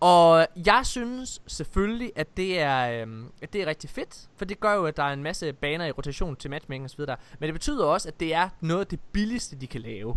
Og 0.00 0.46
jeg 0.66 0.80
synes 0.84 1.42
selvfølgelig, 1.46 2.12
at 2.16 2.36
det 2.36 2.60
er, 2.60 3.02
øhm, 3.02 3.26
at 3.42 3.52
det 3.52 3.62
er 3.62 3.66
rigtig 3.66 3.90
fedt, 3.90 4.28
for 4.36 4.44
det 4.44 4.60
gør 4.60 4.74
jo, 4.74 4.84
at 4.84 4.96
der 4.96 5.02
er 5.02 5.12
en 5.12 5.22
masse 5.22 5.52
baner 5.52 5.86
i 5.86 5.90
rotation 5.90 6.36
til 6.36 6.50
matchmaking 6.50 6.84
osv. 6.84 7.00
Men 7.38 7.46
det 7.46 7.52
betyder 7.52 7.84
også, 7.84 8.08
at 8.08 8.20
det 8.20 8.34
er 8.34 8.48
noget 8.60 8.80
af 8.80 8.86
det 8.86 9.00
billigste, 9.12 9.56
de 9.56 9.66
kan 9.66 9.80
lave. 9.80 10.16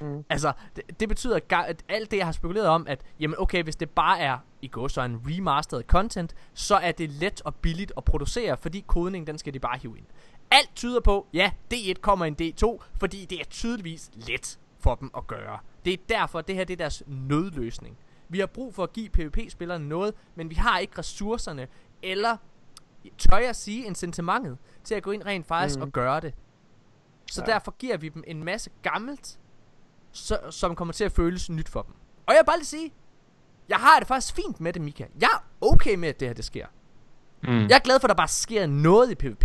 Mm. 0.00 0.24
altså, 0.30 0.52
det, 0.76 1.00
det 1.00 1.08
betyder, 1.08 1.38
at, 1.50 1.84
alt 1.88 2.10
det, 2.10 2.16
jeg 2.16 2.26
har 2.26 2.32
spekuleret 2.32 2.68
om, 2.68 2.86
at 2.88 3.00
jamen 3.20 3.34
okay, 3.38 3.62
hvis 3.62 3.76
det 3.76 3.90
bare 3.90 4.20
er 4.20 4.38
i 4.62 4.68
går 4.68 4.88
så 4.88 5.02
en 5.02 5.20
remastered 5.26 5.82
content, 5.82 6.34
så 6.54 6.76
er 6.76 6.92
det 6.92 7.10
let 7.10 7.42
og 7.44 7.54
billigt 7.54 7.92
at 7.96 8.04
producere, 8.04 8.56
fordi 8.56 8.84
kodningen, 8.86 9.26
den 9.26 9.38
skal 9.38 9.54
de 9.54 9.58
bare 9.58 9.78
hive 9.78 9.98
ind. 9.98 10.06
Alt 10.50 10.70
tyder 10.74 11.00
på, 11.00 11.26
ja, 11.32 11.52
D1 11.74 12.00
kommer 12.00 12.24
en 12.24 12.36
D2, 12.42 12.78
fordi 12.94 13.24
det 13.24 13.40
er 13.40 13.44
tydeligvis 13.44 14.10
let 14.14 14.58
for 14.78 14.94
dem 14.94 15.10
at 15.16 15.26
gøre. 15.26 15.58
Det 15.84 15.92
er 15.92 15.96
derfor, 16.08 16.38
at 16.38 16.48
det 16.48 16.56
her 16.56 16.64
det 16.64 16.72
er 16.72 16.76
deres 16.76 17.02
nødløsning. 17.06 17.98
Vi 18.28 18.38
har 18.38 18.46
brug 18.46 18.74
for 18.74 18.82
at 18.82 18.92
give 18.92 19.08
PvP-spillerne 19.08 19.88
noget, 19.88 20.14
men 20.34 20.50
vi 20.50 20.54
har 20.54 20.78
ikke 20.78 20.98
ressourcerne, 20.98 21.68
eller 22.02 22.36
tør 23.18 23.36
jeg 23.36 23.56
sige 23.56 23.86
incitamentet 23.86 24.58
til 24.84 24.94
at 24.94 25.02
gå 25.02 25.10
ind 25.10 25.26
rent 25.26 25.46
faktisk 25.46 25.76
mm. 25.76 25.82
Og 25.82 25.92
gøre 25.92 26.20
det. 26.20 26.34
Så 27.30 27.42
ja. 27.46 27.52
derfor 27.52 27.74
giver 27.78 27.96
vi 27.96 28.08
dem 28.08 28.24
en 28.26 28.44
masse 28.44 28.70
gammelt, 28.82 29.38
så, 30.14 30.38
som 30.50 30.74
kommer 30.74 30.92
til 30.94 31.04
at 31.04 31.12
føles 31.12 31.50
nyt 31.50 31.68
for 31.68 31.82
dem. 31.82 31.94
Og 32.26 32.34
jeg 32.34 32.40
vil 32.40 32.46
bare 32.46 32.56
lige 32.58 32.66
sige, 32.66 32.92
jeg 33.68 33.76
har 33.76 33.98
det 33.98 34.08
faktisk 34.08 34.34
fint 34.34 34.60
med 34.60 34.72
det, 34.72 34.82
Mika. 34.82 35.04
Jeg 35.20 35.28
er 35.34 35.44
okay 35.66 35.94
med, 35.94 36.08
at 36.08 36.20
det 36.20 36.28
her 36.28 36.34
det 36.34 36.44
sker. 36.44 36.66
Mm. 37.42 37.48
Jeg 37.68 37.70
er 37.74 37.78
glad 37.78 38.00
for, 38.00 38.06
at 38.06 38.08
der 38.08 38.14
bare 38.14 38.28
sker 38.28 38.66
noget 38.66 39.10
i 39.10 39.14
PvP. 39.14 39.44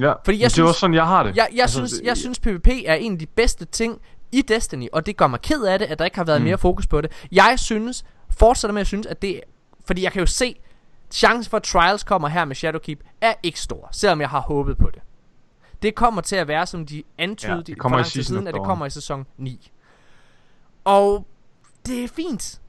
ja. 0.00 0.12
fordi 0.24 0.38
jeg 0.38 0.40
det 0.40 0.44
er 0.44 0.48
synes- 0.48 0.68
også 0.68 0.80
sådan, 0.80 0.94
jeg 0.94 1.06
har 1.06 1.22
det. 1.22 1.36
Jeg, 1.36 1.48
jeg, 1.52 1.62
Altså, 1.62 1.86
synes, 1.86 2.02
jeg 2.04 2.16
synes, 2.16 2.40
PvP 2.40 2.68
er 2.86 2.94
en 2.94 3.12
af 3.12 3.18
de 3.18 3.26
bedste 3.26 3.64
ting 3.64 4.00
i 4.32 4.42
Destiny, 4.42 4.88
og 4.92 5.06
det 5.06 5.16
gør 5.16 5.26
mig 5.26 5.40
ked 5.40 5.62
af 5.62 5.78
det, 5.78 5.86
at 5.86 5.98
der 5.98 6.04
ikke 6.04 6.16
har 6.16 6.24
været 6.24 6.40
Mm. 6.40 6.44
mere 6.44 6.58
fokus 6.58 6.86
på 6.86 7.00
det. 7.00 7.26
Jeg 7.32 7.54
synes, 7.58 8.04
fortsætter 8.30 8.72
med 8.72 8.80
at 8.80 8.86
synes, 8.86 9.06
at 9.06 9.22
det 9.22 9.40
fordi 9.84 10.02
jeg 10.02 10.12
kan 10.12 10.20
jo 10.20 10.26
se, 10.26 10.56
chancen 11.10 11.50
for 11.50 11.56
at 11.56 11.62
Trials 11.62 12.02
kommer 12.04 12.28
her 12.28 12.44
med 12.44 12.56
Shadowkeep 12.56 13.00
er 13.20 13.34
ikke 13.42 13.60
stor, 13.60 13.88
selvom 13.92 14.20
jeg 14.20 14.28
har 14.28 14.40
håbet 14.40 14.78
på 14.78 14.90
det. 14.94 15.02
Det 15.82 15.94
kommer 15.94 16.20
til 16.22 16.36
at 16.36 16.48
være, 16.48 16.66
som 16.66 16.86
de 16.86 17.02
antydede 17.18 17.56
Ja, 17.56 17.62
det 17.62 17.74
for 17.76 17.80
kommer 17.82 17.98
i 17.98 18.00
lang 18.00 18.06
tid 18.06 18.12
season 18.22 18.34
siden, 18.34 18.46
at 18.48 18.54
det 18.54 18.62
kommer 18.64 18.86
i 18.86 18.90
sæson 18.90 19.26
9. 19.38 19.70
Og 20.84 21.26
det 21.86 22.04
er 22.04 22.08
fint. 22.08 22.60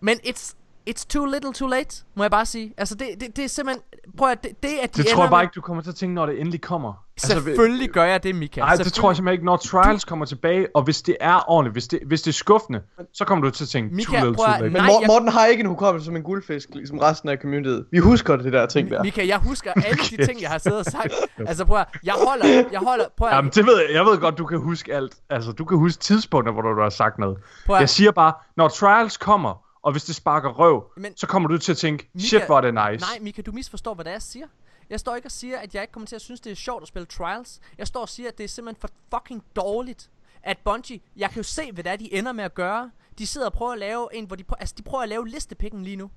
Men 0.00 0.18
it's, 0.26 0.54
it's 0.90 1.06
too 1.08 1.24
little 1.24 1.52
too 1.52 1.68
late, 1.68 2.04
må 2.14 2.22
jeg 2.24 2.30
bare 2.30 2.46
sige. 2.46 2.74
Altså, 2.76 2.94
det, 2.94 3.08
det, 3.20 3.36
det 3.36 3.44
er 3.44 3.48
simpelthen... 3.48 3.82
Prøv 4.16 4.30
at 4.30 4.42
det, 4.44 4.62
det 4.62 4.68
at 4.82 4.96
de 4.96 5.02
Det 5.02 5.10
tror 5.10 5.22
jeg 5.22 5.30
bare 5.30 5.40
med- 5.40 5.44
ikke, 5.44 5.54
du 5.54 5.60
kommer 5.60 5.82
til 5.82 5.90
at 5.90 5.96
tænke, 5.96 6.14
når 6.14 6.26
det 6.26 6.40
endelig 6.40 6.60
kommer. 6.60 7.04
Altså, 7.24 7.44
Selvfølgelig 7.44 7.90
gør 7.90 8.04
jeg 8.04 8.22
det, 8.22 8.34
Mika. 8.34 8.60
Nej, 8.60 8.74
det 8.76 8.92
tror 8.92 9.10
jeg 9.10 9.16
simpelthen 9.16 9.32
ikke. 9.32 9.44
Når 9.44 9.56
Trials 9.56 10.04
kommer 10.04 10.24
tilbage, 10.26 10.66
og 10.74 10.82
hvis 10.82 11.02
det 11.02 11.16
er 11.20 11.50
ordentligt, 11.50 11.74
hvis 11.74 11.88
det, 11.88 12.00
hvis 12.06 12.22
det 12.22 12.28
er 12.30 12.32
skuffende, 12.32 12.82
så 13.14 13.24
kommer 13.24 13.44
du 13.44 13.50
til 13.50 13.64
at 13.64 13.68
tænke, 13.68 13.94
Mika, 13.94 14.10
too 14.10 14.16
little, 14.16 14.34
too 14.36 14.44
at- 14.44 14.60
late. 14.60 14.62
Men 14.62 14.72
Nej, 14.82 14.86
Mor- 14.90 15.00
jeg- 15.00 15.06
Morten 15.06 15.28
har 15.28 15.46
ikke 15.46 15.60
en 15.60 15.66
hukommelse 15.66 16.04
som 16.04 16.16
en 16.16 16.22
guldfisk, 16.22 16.68
ligesom 16.74 16.98
resten 16.98 17.28
af 17.28 17.36
communityet. 17.42 17.86
Vi 17.90 17.98
husker 17.98 18.36
det 18.36 18.52
der 18.52 18.66
ting 18.66 18.90
der. 18.90 19.02
Mika, 19.02 19.26
jeg 19.26 19.38
husker 19.38 19.72
alle 19.86 19.98
de 20.10 20.26
ting, 20.26 20.40
jeg 20.42 20.50
har 20.50 20.58
siddet 20.58 20.78
og 20.78 20.84
sagt. 20.84 21.12
Altså 21.48 21.64
prøv 21.64 21.78
at, 21.78 21.86
jeg 22.04 22.14
holder, 22.28 22.64
jeg 22.72 22.80
holder, 22.80 23.04
prøv 23.16 23.28
at, 23.28 23.34
Jamen, 23.34 23.50
det 23.54 23.66
ved 23.66 23.76
jeg. 23.78 23.94
Jeg 23.96 24.04
ved 24.04 24.18
godt, 24.18 24.38
du 24.38 24.44
kan 24.46 24.58
huske 24.58 24.94
alt. 24.94 25.14
Altså, 25.30 25.52
du 25.52 25.64
kan 25.64 25.78
huske 25.78 26.00
tidspunkter, 26.00 26.52
hvor 26.52 26.62
du 26.62 26.82
har 26.82 26.90
sagt 26.90 27.18
noget. 27.18 27.38
prøv 27.66 27.76
at, 27.76 27.80
Jeg 27.80 27.88
siger 27.88 28.10
bare, 28.10 28.32
når 28.56 28.68
Trials 28.68 29.16
kommer, 29.16 29.64
og 29.84 29.92
hvis 29.92 30.04
det 30.04 30.14
sparker 30.14 30.48
røv, 30.50 30.84
Men- 30.96 31.16
så 31.16 31.26
kommer 31.26 31.48
du 31.48 31.58
til 31.58 31.72
at 31.72 31.78
tænke, 31.78 32.08
Mika- 32.16 32.26
shit, 32.26 32.46
hvor 32.46 32.56
er 32.56 32.60
det 32.60 32.74
nice. 32.74 33.04
nej 33.06 33.18
Mika, 33.20 33.42
du 33.42 33.52
misforstår, 33.52 33.94
hvad 33.94 34.04
det 34.04 34.10
er, 34.10 34.14
jeg 34.14 34.22
siger. 34.22 34.46
Jeg 34.92 35.00
står 35.00 35.16
ikke 35.16 35.26
og 35.26 35.32
siger, 35.32 35.58
at 35.58 35.74
jeg 35.74 35.82
ikke 35.82 35.92
kommer 35.92 36.06
til 36.06 36.16
at 36.16 36.22
synes, 36.22 36.40
det 36.40 36.52
er 36.52 36.56
sjovt 36.56 36.82
at 36.82 36.88
spille 36.88 37.06
Trials. 37.06 37.60
Jeg 37.78 37.86
står 37.86 38.00
og 38.00 38.08
siger, 38.08 38.28
at 38.28 38.38
det 38.38 38.44
er 38.44 38.48
simpelthen 38.48 38.80
for 38.80 38.88
fucking 39.14 39.44
dårligt. 39.56 40.10
At 40.42 40.58
Bungie, 40.64 41.00
jeg 41.16 41.30
kan 41.30 41.36
jo 41.36 41.42
se, 41.42 41.72
hvad 41.72 41.84
det 41.84 41.92
er, 41.92 41.96
de 41.96 42.14
ender 42.14 42.32
med 42.32 42.44
at 42.44 42.54
gøre. 42.54 42.90
De 43.18 43.26
sidder 43.26 43.46
og 43.46 43.52
prøver 43.52 43.72
at 43.72 43.78
lave 43.78 44.08
en, 44.14 44.24
hvor 44.24 44.36
de, 44.36 44.44
prøver, 44.44 44.58
altså 44.60 44.74
de 44.78 44.82
prøver 44.82 45.02
at 45.02 45.08
lave 45.08 45.28
listepikken 45.28 45.82
lige 45.82 45.96
nu. 45.96 46.10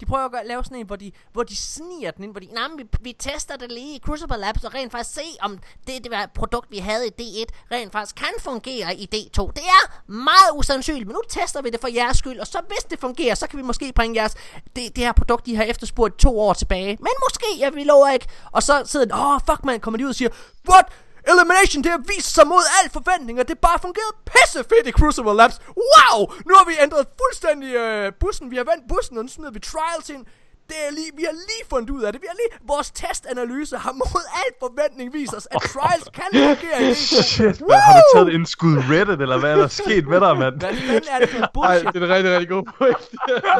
De 0.00 0.06
prøver 0.06 0.24
at 0.24 0.32
gøre, 0.32 0.46
lave 0.46 0.64
sådan 0.64 0.78
en, 0.78 0.86
hvor 0.86 0.96
de, 0.96 1.12
hvor 1.32 1.42
de 1.42 1.56
sniger 1.56 2.10
den 2.10 2.24
ind, 2.24 2.32
hvor 2.32 2.40
de, 2.40 2.46
Nej, 2.46 2.64
vi, 2.76 2.84
vi 3.00 3.12
tester 3.18 3.56
det 3.56 3.72
lige 3.72 3.96
i 3.96 3.98
Crucible 3.98 4.36
Labs 4.36 4.64
og 4.64 4.74
rent 4.74 4.92
faktisk 4.92 5.14
se, 5.14 5.22
om 5.40 5.58
det, 5.86 6.04
det 6.04 6.12
produkt, 6.34 6.70
vi 6.70 6.78
havde 6.78 7.06
i 7.06 7.10
D1, 7.20 7.44
rent 7.72 7.92
faktisk 7.92 8.16
kan 8.16 8.34
fungere 8.40 8.94
i 8.96 9.08
D2. 9.14 9.46
Det 9.46 9.64
er 9.64 10.10
meget 10.12 10.50
usandsynligt, 10.54 11.06
men 11.06 11.14
nu 11.14 11.20
tester 11.28 11.62
vi 11.62 11.70
det 11.70 11.80
for 11.80 11.88
jeres 11.88 12.16
skyld, 12.16 12.38
og 12.40 12.46
så 12.46 12.60
hvis 12.68 12.84
det 12.90 13.00
fungerer, 13.00 13.34
så 13.34 13.46
kan 13.46 13.58
vi 13.58 13.62
måske 13.62 13.92
bringe 13.92 14.20
jeres, 14.20 14.34
det, 14.76 14.96
det 14.96 15.04
her 15.04 15.12
produkt, 15.12 15.46
de 15.46 15.56
har 15.56 15.64
efterspurgt 15.64 16.18
to 16.18 16.40
år 16.40 16.52
tilbage. 16.52 16.96
Men 17.00 17.12
måske, 17.28 17.46
jeg 17.58 17.74
vi 17.74 17.84
lover 17.84 18.08
ikke. 18.08 18.26
Og 18.52 18.62
så 18.62 18.82
sidder 18.86 19.06
de, 19.06 19.14
åh, 19.14 19.34
oh, 19.34 19.40
fuck 19.50 19.64
man, 19.64 19.80
kommer 19.80 19.98
de 19.98 20.04
ud 20.04 20.08
og 20.08 20.14
siger, 20.14 20.30
what? 20.70 20.86
Elimination, 21.32 21.82
det 21.84 21.90
har 21.96 22.02
vist 22.12 22.34
sig 22.34 22.46
mod 22.46 22.64
al 22.78 22.90
forventning, 22.90 23.40
og 23.40 23.48
det 23.48 23.58
bare 23.58 23.78
fungeret 23.86 24.12
pisse 24.30 24.58
fedt 24.70 24.86
i 24.90 24.92
Crucible 24.98 25.34
Labs. 25.40 25.56
Wow! 25.82 26.18
Nu 26.46 26.52
har 26.58 26.64
vi 26.70 26.74
ændret 26.84 27.04
fuldstændig 27.20 27.70
øh, 27.74 28.12
bussen. 28.20 28.50
Vi 28.50 28.56
har 28.56 28.64
vendt 28.70 28.84
bussen, 28.92 29.18
og 29.18 29.22
nu 29.24 29.28
smider 29.28 29.50
vi 29.50 29.60
trials 29.60 30.08
ind. 30.10 30.24
Det 30.68 30.76
er 30.86 30.90
lige, 30.90 31.10
vi 31.16 31.22
har 31.22 31.32
lige 31.32 31.64
fundet 31.70 31.90
ud 31.90 32.02
af 32.02 32.12
det. 32.12 32.22
Vi 32.22 32.26
har 32.30 32.36
lige, 32.42 32.50
vores 32.72 32.90
testanalyse 32.90 33.76
har 33.76 33.92
mod 33.92 34.24
al 34.42 34.50
forventning 34.64 35.12
vist 35.12 35.34
os, 35.38 35.48
at 35.50 35.60
trials 35.62 36.08
kan 36.14 36.28
fungere 36.32 36.82
i 36.82 36.86
det. 36.86 36.96
Shit, 37.32 37.60
man, 37.68 37.80
har 37.80 37.92
du 38.00 38.04
taget 38.14 38.34
en 38.34 38.46
skud 38.46 38.76
Reddit, 38.90 39.20
eller 39.20 39.38
hvad 39.38 39.50
er 39.52 39.56
der 39.56 39.68
sket 39.68 40.06
med 40.08 40.20
dig, 40.20 40.38
mand? 40.38 40.54
Hvad 40.60 40.74
fanden 40.76 41.08
er 41.14 41.18
det 41.18 41.28
for 41.30 41.38
Ej, 41.38 41.48
bullshit? 41.54 41.94
det 41.94 42.02
er 42.02 42.06
en 42.06 42.12
rigtig, 42.14 42.32
rigtig 42.32 42.48
god 42.48 42.64
point. 42.78 42.98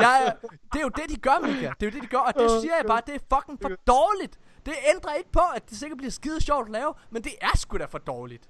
Jeg, 0.07 0.33
det 0.73 0.79
er 0.81 0.87
jo 0.89 0.93
det, 1.01 1.07
de 1.09 1.17
gør, 1.17 1.39
Mika. 1.47 1.69
Det 1.81 1.87
er 1.87 1.91
jo 1.91 1.95
det, 1.97 2.03
de 2.03 2.07
gør, 2.17 2.19
og 2.29 2.35
det 2.41 2.51
siger 2.61 2.75
jeg 2.81 2.85
bare, 2.87 3.01
det 3.07 3.15
er 3.15 3.23
fucking 3.35 3.59
for 3.63 3.71
dårligt. 3.87 4.35
Det 4.69 4.77
ændrer 4.95 5.15
ikke 5.15 5.33
på, 5.33 5.41
at 5.57 5.71
det 5.71 5.79
sikkert 5.79 5.97
bliver 5.99 6.11
skide 6.11 6.41
sjovt 6.41 6.67
at 6.67 6.73
lave, 6.73 6.95
men 7.11 7.25
det 7.25 7.33
er 7.41 7.57
sgu 7.57 7.79
da 7.79 7.85
for 7.85 7.99
dårligt. 7.99 8.49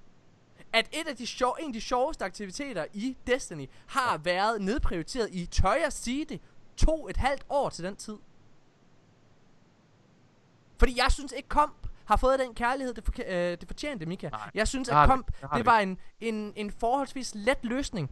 At 0.73 0.87
et 0.93 1.07
af 1.07 1.15
de 1.15 1.27
sjov, 1.27 1.57
en 1.59 1.67
af 1.67 1.73
de 1.73 1.81
sjoveste 1.81 2.25
aktiviteter 2.25 2.85
i 2.93 3.17
Destiny 3.27 3.69
har 3.87 4.17
været 4.17 4.61
nedprioriteret 4.61 5.29
i, 5.31 5.45
tør 5.45 5.73
jeg 5.73 5.93
sige 5.93 6.25
det, 6.25 6.41
to 6.77 7.07
et 7.09 7.17
halvt 7.17 7.43
år 7.49 7.69
til 7.69 7.83
den 7.83 7.95
tid. 7.95 8.17
Fordi 10.79 10.97
jeg 10.97 11.11
synes 11.11 11.31
ikke 11.37 11.49
Komp 11.49 11.87
har 12.05 12.15
fået 12.15 12.39
den 12.39 12.53
kærlighed, 12.53 12.93
det, 12.93 13.03
forke- 13.05 13.35
øh, 13.35 13.51
det 13.51 13.63
fortjente, 13.67 14.05
Mika. 14.05 14.29
Nej, 14.29 14.49
jeg 14.53 14.67
synes, 14.67 14.89
at. 14.89 15.07
Komp, 15.09 15.31
Det 15.41 15.49
det 15.55 15.65
var 15.65 15.79
en, 15.79 15.97
en, 16.21 16.53
en 16.55 16.71
forholdsvis 16.71 17.31
let 17.35 17.57
løsning, 17.63 18.11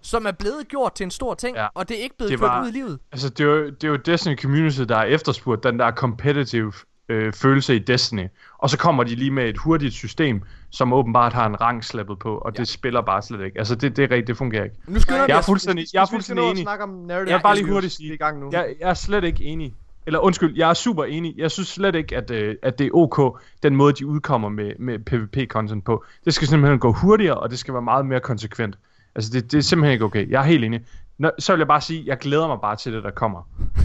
som 0.00 0.26
er 0.26 0.32
blevet 0.32 0.68
gjort 0.68 0.94
til 0.94 1.04
en 1.04 1.10
stor 1.10 1.34
ting, 1.34 1.56
Ja. 1.56 1.68
og 1.74 1.88
det 1.88 1.98
er 1.98 2.02
ikke 2.02 2.16
blevet 2.16 2.30
Det 2.30 2.62
ud 2.62 2.68
i 2.68 2.70
livet. 2.70 2.98
Altså, 3.12 3.28
det 3.28 3.40
er, 3.40 3.44
jo, 3.48 3.70
det 3.70 3.84
er 3.84 3.88
jo 3.88 3.96
Destiny 3.96 4.38
Community, 4.38 4.80
der 4.80 4.96
har 4.96 5.04
efterspurgt 5.04 5.62
den 5.62 5.78
der 5.78 5.92
competitive 5.92 6.72
øh, 7.08 7.32
følelse 7.32 7.76
i 7.76 7.78
Destiny. 7.78 8.26
Og 8.58 8.70
så 8.70 8.78
kommer 8.78 9.04
de 9.04 9.14
lige 9.14 9.30
med 9.30 9.48
et 9.48 9.58
hurtigt 9.58 9.94
system, 9.94 10.42
som 10.70 10.92
åbenbart 10.92 11.32
har 11.32 11.46
en 11.46 11.60
rang 11.60 11.84
slappet 11.84 12.18
på, 12.18 12.38
og 12.38 12.52
ja. 12.56 12.60
det 12.60 12.68
spiller 12.68 13.00
bare 13.02 13.22
slet 13.22 13.44
ikke. 13.44 13.58
Altså, 13.58 13.74
det, 13.74 13.96
det 13.96 14.02
er 14.02 14.10
rigtigt, 14.10 14.26
det 14.26 14.36
fungerer 14.36 14.64
ikke. 14.64 14.76
Nu 14.88 15.00
skynder 15.00 15.24
Jeg 15.28 15.38
er 15.38 15.42
fuldstændig, 15.42 15.86
jeg 15.94 16.00
er 16.00 16.04
skal 16.04 16.14
fuldstændig 16.16 16.44
enig. 16.50 16.62
snakke 16.62 16.84
om 16.84 16.90
narrative 16.90 17.30
Jeg 17.30 17.38
vil 17.38 17.42
bare 17.42 17.56
lige 17.56 17.72
hurtigt 17.72 17.92
sige- 17.92 18.10
er 18.10 18.14
i 18.14 18.16
gang 18.16 18.40
nu. 18.40 18.48
Jeg, 18.52 18.74
jeg 18.80 18.90
er 18.90 18.94
slet 18.94 19.24
ikke 19.24 19.44
enig. 19.44 19.74
Eller 20.06 20.18
undskyld, 20.20 20.56
jeg 20.56 20.70
er 20.70 20.74
super 20.74 21.04
enig. 21.04 21.34
Jeg 21.38 21.50
synes 21.50 21.68
slet 21.68 21.94
ikke, 21.94 22.16
at, 22.16 22.30
øh, 22.30 22.54
at 22.62 22.78
det 22.78 22.86
er 22.86 22.90
ok, 22.94 23.40
den 23.62 23.76
måde, 23.76 23.92
de 23.92 24.06
udkommer 24.06 24.48
med, 24.48 24.72
med 24.78 24.98
PvP-content 25.10 25.80
på. 25.84 26.04
Det 26.24 26.34
skal 26.34 26.48
simpelthen 26.48 26.78
gå 26.78 26.92
hurtigere, 26.92 27.34
og 27.34 27.50
det 27.50 27.58
skal 27.58 27.74
være 27.74 27.82
meget 27.82 28.06
mere 28.06 28.20
konsekvent. 28.20 28.78
Altså, 29.14 29.30
det, 29.32 29.52
det 29.52 29.58
er 29.58 29.62
simpelthen 29.62 29.92
ikke 29.92 30.04
okay. 30.04 30.30
Jeg 30.30 30.40
er 30.40 30.44
helt 30.44 30.64
enig. 30.64 30.80
Nå, 31.18 31.30
så 31.38 31.52
vil 31.52 31.58
jeg 31.58 31.66
bare 31.66 31.80
sige, 31.80 32.02
jeg 32.06 32.18
glæder 32.18 32.46
mig 32.46 32.58
bare 32.62 32.76
til 32.76 32.92
det, 32.92 33.02
der 33.04 33.10
kommer. 33.10 33.42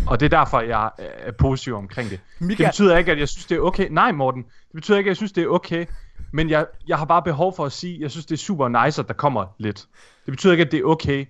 Og 0.08 0.20
det 0.20 0.26
er 0.34 0.38
derfor, 0.38 0.62
jeg 0.62 0.92
er, 0.98 1.06
er 1.28 1.32
positiv 1.32 1.76
omkring 1.76 2.10
det. 2.10 2.20
Mika, 2.40 2.64
Det 2.64 2.70
betyder 2.70 2.98
ikke, 2.98 3.12
at 3.12 3.20
jeg 3.20 3.30
synes, 3.30 3.46
det 3.46 3.56
er 3.58 3.62
okay. 3.62 3.88
Nej, 3.92 4.12
Morten. 4.12 4.44
Det 4.44 4.74
betyder 4.74 4.98
ikke, 4.98 5.08
at 5.08 5.12
jeg 5.12 5.18
synes, 5.18 5.32
det 5.32 5.44
er 5.44 5.48
okay. 5.48 5.86
Men 6.34 6.50
jeg, 6.50 6.66
jeg 6.88 6.98
har 6.98 7.06
bare 7.06 7.22
behov 7.24 7.56
for 7.56 7.66
at 7.66 7.72
sige, 7.72 7.96
at 7.96 8.02
jeg 8.02 8.12
synes, 8.12 8.26
det 8.26 8.34
er 8.36 8.38
super 8.40 8.86
nice, 8.86 9.02
at 9.02 9.08
der 9.08 9.14
kommer 9.14 9.46
lidt. 9.60 9.80
Det 10.26 10.32
betyder 10.32 10.54
ikke, 10.54 10.64
at 10.64 10.72
det 10.72 10.80
er 10.80 10.84
okay, 10.84 11.26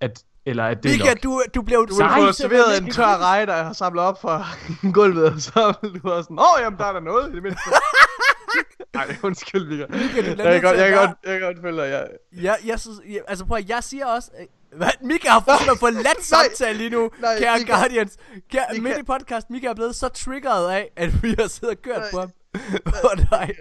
at, 0.00 0.22
eller 0.46 0.64
at 0.64 0.82
det 0.82 0.88
er 0.88 0.92
Mika, 0.98 1.08
nok. 1.08 1.22
du, 1.22 1.42
du 1.54 1.62
blev... 1.62 1.86
Du 1.88 1.94
har 2.02 2.08
Nej, 2.08 2.20
fået 2.20 2.34
serveret 2.34 2.82
en 2.82 2.90
tør 2.90 3.04
rej, 3.04 3.44
der 3.44 3.54
jeg 3.56 3.64
har 3.66 3.72
samlet 3.72 4.04
op 4.04 4.20
fra 4.20 4.44
gulvet, 4.94 5.24
og 5.24 5.40
så 5.40 5.74
du 6.04 6.10
også 6.10 6.22
sådan, 6.22 6.38
åh, 6.38 6.62
jamen, 6.62 6.78
der 6.78 6.84
er 6.84 6.92
der 6.92 7.00
noget 7.00 7.30
i 7.30 7.34
det 7.34 7.42
mindste. 7.42 7.70
Nej, 8.94 9.16
undskyld, 9.22 9.68
Mika. 9.68 9.86
Mika, 9.88 10.28
Jeg 10.28 10.36
kan 10.36 10.62
godt, 10.62 10.76
jeg 10.76 10.86
at 10.86 10.92
kan 10.92 10.98
godt, 11.06 11.10
jeg 11.24 11.38
kan 11.38 11.40
godt 11.40 11.56
følge 11.62 11.82
dig, 11.82 11.90
jeg... 11.90 12.06
Jeg, 12.42 12.56
jeg 12.66 12.80
synes, 12.80 12.98
jeg, 13.08 13.20
altså 13.28 13.44
prøv 13.44 13.58
at, 13.58 13.68
jeg 13.68 13.84
siger 13.84 14.06
også... 14.06 14.30
Hvad? 14.76 14.90
Mika 15.00 15.28
har 15.28 15.40
fået 15.40 15.78
for 15.78 15.90
let 15.90 16.24
samtale 16.24 16.78
lige 16.78 16.90
nu, 16.90 17.10
nej, 17.20 17.38
kære 17.38 17.58
Mika. 17.58 17.72
Guardians. 17.72 18.16
Kære, 18.50 18.66
Mika. 18.70 18.82
midt 18.82 18.98
i 18.98 19.02
podcast, 19.02 19.50
Mika 19.50 19.66
er 19.66 19.74
blevet 19.74 19.94
så 19.94 20.08
triggeret 20.08 20.70
af, 20.70 20.90
at 20.96 21.22
vi 21.22 21.34
har 21.38 21.46
siddet 21.46 21.76
og 21.76 21.82
kørt 21.82 21.98
Nej. 21.98 22.10
på 22.12 22.20
ham. 22.20 22.30
Åh 22.86 23.04
oh, 23.04 23.30
nej. 23.30 23.52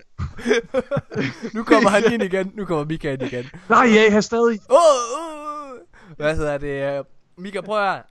nu 1.53 1.63
kommer 1.63 1.89
han 1.89 2.13
ind 2.13 2.23
igen. 2.23 2.51
Nu 2.55 2.65
kommer 2.65 2.85
Mika 2.85 3.13
ind 3.13 3.21
igen. 3.21 3.49
Nej, 3.69 3.95
jeg 3.95 4.13
har 4.13 4.21
stadig. 4.21 4.59
Åh, 4.69 4.75
oh, 4.75 5.71
oh. 5.71 5.77
Hvad 6.17 6.35
hedder 6.35 6.57
det? 6.57 7.05
Mika, 7.38 7.61
prøv 7.61 7.77
at 7.77 7.93
høre. 7.93 8.03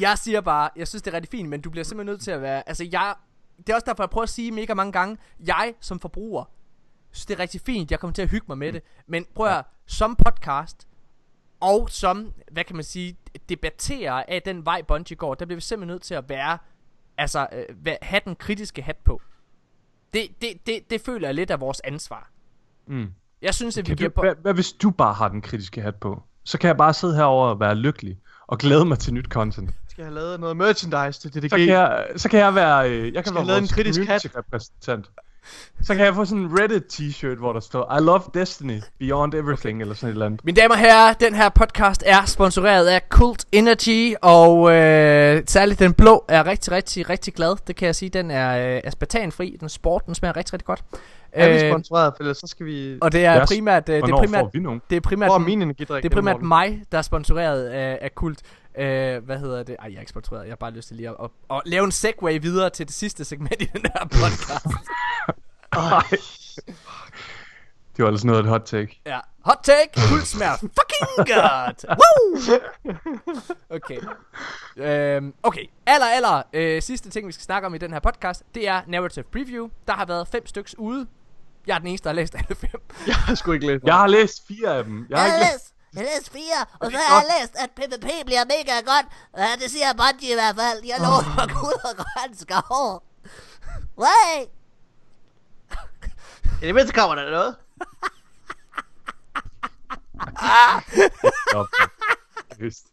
Jeg 0.00 0.18
siger 0.18 0.40
bare, 0.40 0.70
jeg 0.76 0.88
synes 0.88 1.02
det 1.02 1.10
er 1.10 1.14
rigtig 1.14 1.30
fint, 1.30 1.48
men 1.48 1.60
du 1.60 1.70
bliver 1.70 1.84
simpelthen 1.84 2.12
nødt 2.12 2.22
til 2.22 2.30
at 2.30 2.42
være... 2.42 2.68
Altså, 2.68 2.88
jeg, 2.92 3.14
det 3.56 3.68
er 3.68 3.74
også 3.74 3.84
derfor, 3.86 4.02
jeg 4.02 4.10
prøver 4.10 4.22
at 4.22 4.28
sige 4.28 4.52
mega 4.52 4.74
mange 4.74 4.92
gange, 4.92 5.18
jeg 5.46 5.74
som 5.80 6.00
forbruger, 6.00 6.44
synes 7.12 7.26
det 7.26 7.34
er 7.34 7.38
rigtig 7.38 7.60
fint, 7.60 7.90
jeg 7.90 8.00
kommer 8.00 8.14
til 8.14 8.22
at 8.22 8.28
hygge 8.28 8.46
mig 8.48 8.58
med 8.58 8.72
det, 8.72 8.82
men 9.06 9.26
prøv 9.34 9.46
at 9.46 9.52
høre, 9.52 9.62
som 9.86 10.16
podcast, 10.16 10.86
og 11.60 11.88
som, 11.90 12.32
hvad 12.52 12.64
kan 12.64 12.76
man 12.76 12.84
sige, 12.84 13.16
debatterer 13.48 14.22
af 14.28 14.42
den 14.42 14.64
vej 14.64 14.82
Bungie 14.82 15.16
går, 15.16 15.34
der 15.34 15.44
bliver 15.44 15.56
vi 15.56 15.60
simpelthen 15.60 15.94
nødt 15.94 16.02
til 16.02 16.14
at 16.14 16.28
være, 16.28 16.58
altså, 17.18 17.46
øh, 17.52 17.94
have 18.02 18.20
den 18.24 18.36
kritiske 18.36 18.82
hat 18.82 18.96
på. 18.96 19.20
Det, 20.14 20.22
det, 20.42 20.66
det, 20.66 20.90
det 20.90 21.00
føler 21.00 21.28
jeg 21.28 21.34
lidt 21.34 21.50
af 21.50 21.60
vores 21.60 21.80
ansvar. 21.84 22.30
Mm. 22.86 23.12
Jeg 23.42 23.54
synes, 23.54 23.78
at 23.78 23.88
vi 23.88 23.94
giver 23.94 24.10
hvad, 24.20 24.34
hvad 24.42 24.54
hvis 24.54 24.72
du 24.72 24.90
bare 24.90 25.14
har 25.14 25.28
den 25.28 25.42
kritiske 25.42 25.82
hat 25.82 25.94
på? 25.96 26.22
Så 26.44 26.58
kan 26.58 26.68
jeg 26.68 26.76
bare 26.76 26.94
sidde 26.94 27.16
herover 27.16 27.48
og 27.48 27.60
være 27.60 27.74
lykkelig 27.74 28.18
og 28.46 28.58
glæde 28.58 28.84
mig 28.84 28.98
til 28.98 29.14
nyt 29.14 29.26
content. 29.26 29.70
Skal 29.88 30.04
have 30.04 30.14
lavet 30.14 30.40
noget 30.40 30.56
merchandise 30.56 31.20
til 31.20 31.34
DDG. 31.34 31.50
Så 31.50 31.56
kan 31.56 31.66
jeg, 31.66 32.06
så 32.16 32.28
kan 32.28 32.40
jeg 32.40 32.54
være, 32.54 32.90
øh, 32.90 33.04
jeg 33.04 33.12
kan 33.14 33.24
Skal 33.24 33.34
være 33.34 33.42
have 33.42 33.46
lavet 33.46 33.62
en 33.62 33.68
kritisk 33.68 34.00
hat. 34.00 34.06
community-repræsentant. 34.22 35.10
Så 35.82 35.94
kan 35.94 36.04
jeg 36.04 36.14
få 36.14 36.24
sådan 36.24 36.44
en 36.44 36.60
Reddit 36.60 36.82
t-shirt, 36.92 37.38
hvor 37.38 37.52
der 37.52 37.60
står, 37.60 37.96
I 37.98 38.00
love 38.02 38.20
Destiny, 38.34 38.80
beyond 38.98 39.34
everything, 39.34 39.80
eller 39.80 39.94
sådan 39.94 40.08
et 40.08 40.12
eller 40.12 40.26
andet. 40.26 40.44
Mine 40.44 40.56
damer 40.60 40.74
og 40.74 40.80
herrer, 40.80 41.12
den 41.12 41.34
her 41.34 41.48
podcast 41.48 42.02
er 42.06 42.24
sponsoreret 42.26 42.86
af 42.86 43.00
Cult 43.08 43.44
Energy, 43.52 44.14
og 44.22 44.72
øh, 44.72 45.42
særligt 45.46 45.78
den 45.80 45.92
blå 45.94 46.24
er 46.28 46.46
rigtig, 46.46 46.72
rigtig, 46.72 47.10
rigtig 47.10 47.34
glad. 47.34 47.56
Det 47.66 47.76
kan 47.76 47.86
jeg 47.86 47.94
sige, 47.94 48.08
den 48.08 48.30
er 48.30 48.74
øh, 48.76 48.80
aspartanfri, 48.84 49.56
den 49.60 49.64
er 49.64 49.68
sport, 49.68 50.06
den 50.06 50.14
smager 50.14 50.36
rigtig, 50.36 50.52
rigtig 50.52 50.66
godt. 50.66 50.82
Er 51.32 51.48
vi 51.48 51.64
Øh, 51.64 51.70
sponsoreret, 51.72 52.12
for 52.16 52.22
ellers 52.22 52.36
så 52.38 52.46
skal 52.46 52.66
vi... 52.66 52.98
og 53.00 53.12
det 53.12 53.24
er 53.24 53.40
Yes. 53.40 53.48
primært, 53.48 53.88
øh, 53.88 53.94
det 54.02 54.10
er 54.10 54.16
primært, 54.16 54.40
får 54.40 54.50
vi 54.52 54.58
nogen? 54.58 54.82
det 54.90 54.96
er 54.96 55.00
primært, 55.00 55.28
Hvor 55.28 55.34
er 55.34 55.38
min 55.38 55.62
energidrik? 55.62 56.02
det 56.02 56.10
er 56.10 56.14
primært 56.14 56.42
mig, 56.42 56.82
der 56.92 56.98
er 56.98 57.02
sponsoreret 57.02 57.64
af, 57.66 57.98
af 58.02 58.14
Kult. 58.14 58.38
Øh, 58.78 59.24
hvad 59.24 59.38
hedder 59.38 59.62
det? 59.62 59.76
Ej, 59.78 59.86
jeg 59.88 59.96
er 59.96 60.00
ikke 60.00 60.10
sponsoreret. 60.10 60.44
Jeg 60.44 60.50
har 60.50 60.56
bare 60.56 60.70
lyst 60.70 60.88
til 60.88 60.96
lige 60.96 61.08
at, 61.08 61.16
at, 61.22 61.30
at 61.50 61.62
lave 61.64 61.84
en 61.84 61.92
segway 61.92 62.38
videre 62.42 62.70
til 62.70 62.86
det 62.86 62.94
sidste 62.94 63.24
segment 63.24 63.62
i 63.62 63.64
den 63.64 63.82
her 63.94 64.04
podcast. 64.04 64.66
Det 67.96 68.04
var 68.04 68.10
altså 68.10 68.26
noget 68.26 68.38
af 68.38 68.42
et 68.42 68.48
hot 68.48 68.62
take. 68.64 69.00
Ja. 69.06 69.18
Hot 69.44 69.58
take, 69.62 70.08
kult 70.10 70.26
smager 70.26 70.56
fucking 70.56 71.28
godt. 71.36 71.84
Woo! 72.00 72.96
Okay. 73.70 73.98
Øhm, 74.76 75.34
okay, 75.42 75.64
aller, 75.86 76.06
aller 76.06 76.42
øh, 76.52 76.82
sidste 76.82 77.10
ting, 77.10 77.26
vi 77.26 77.32
skal 77.32 77.42
snakke 77.42 77.66
om 77.66 77.74
i 77.74 77.78
den 77.78 77.92
her 77.92 78.00
podcast, 78.00 78.42
det 78.54 78.68
er 78.68 78.80
narrative 78.86 79.24
preview. 79.32 79.68
Der 79.86 79.92
har 79.92 80.04
været 80.06 80.28
fem 80.28 80.46
stykker 80.46 80.74
ude. 80.78 81.06
Jeg 81.66 81.74
er 81.74 81.78
den 81.78 81.86
eneste, 81.88 82.04
der 82.04 82.10
har 82.10 82.14
læst 82.14 82.34
alle 82.34 82.54
fem. 82.54 82.80
Jeg 83.06 83.14
har 83.16 83.34
sgu 83.34 83.52
ikke 83.52 83.66
læst 83.66 83.84
Jeg 83.84 83.94
har 83.94 84.06
læst 84.06 84.46
fire 84.48 84.76
af 84.76 84.84
dem. 84.84 85.06
Jeg 85.10 85.18
har 85.18 85.26
Jeg 85.26 85.34
ikke 85.34 85.44
har 85.44 85.52
læst... 85.52 85.64
læst, 85.64 85.74
jeg 85.94 86.02
har 86.02 86.08
læst 86.14 86.32
fire, 86.32 86.60
og 86.80 86.90
så 86.90 86.98
har 86.98 87.20
jeg 87.20 87.40
læst, 87.40 87.54
at 87.56 87.70
PvP 87.70 88.26
bliver 88.26 88.44
mega 88.44 88.80
godt. 88.80 89.06
Ja, 89.36 89.56
det 89.62 89.70
siger 89.70 89.92
Bungie 89.92 90.30
i 90.30 90.34
hvert 90.34 90.56
fald. 90.56 90.84
Jeg 90.84 90.96
lover 90.98 91.22
for 91.22 91.60
Gud 91.60 91.78
og 91.90 91.96
grøn 91.96 92.36
skov. 92.36 93.02
Wait! 93.98 94.48
I 96.62 96.66
det 96.66 96.74
mindste 96.74 96.94
kommer 96.94 97.14
der 97.14 97.30
noget. 97.30 97.56
Seriøst. 102.52 102.86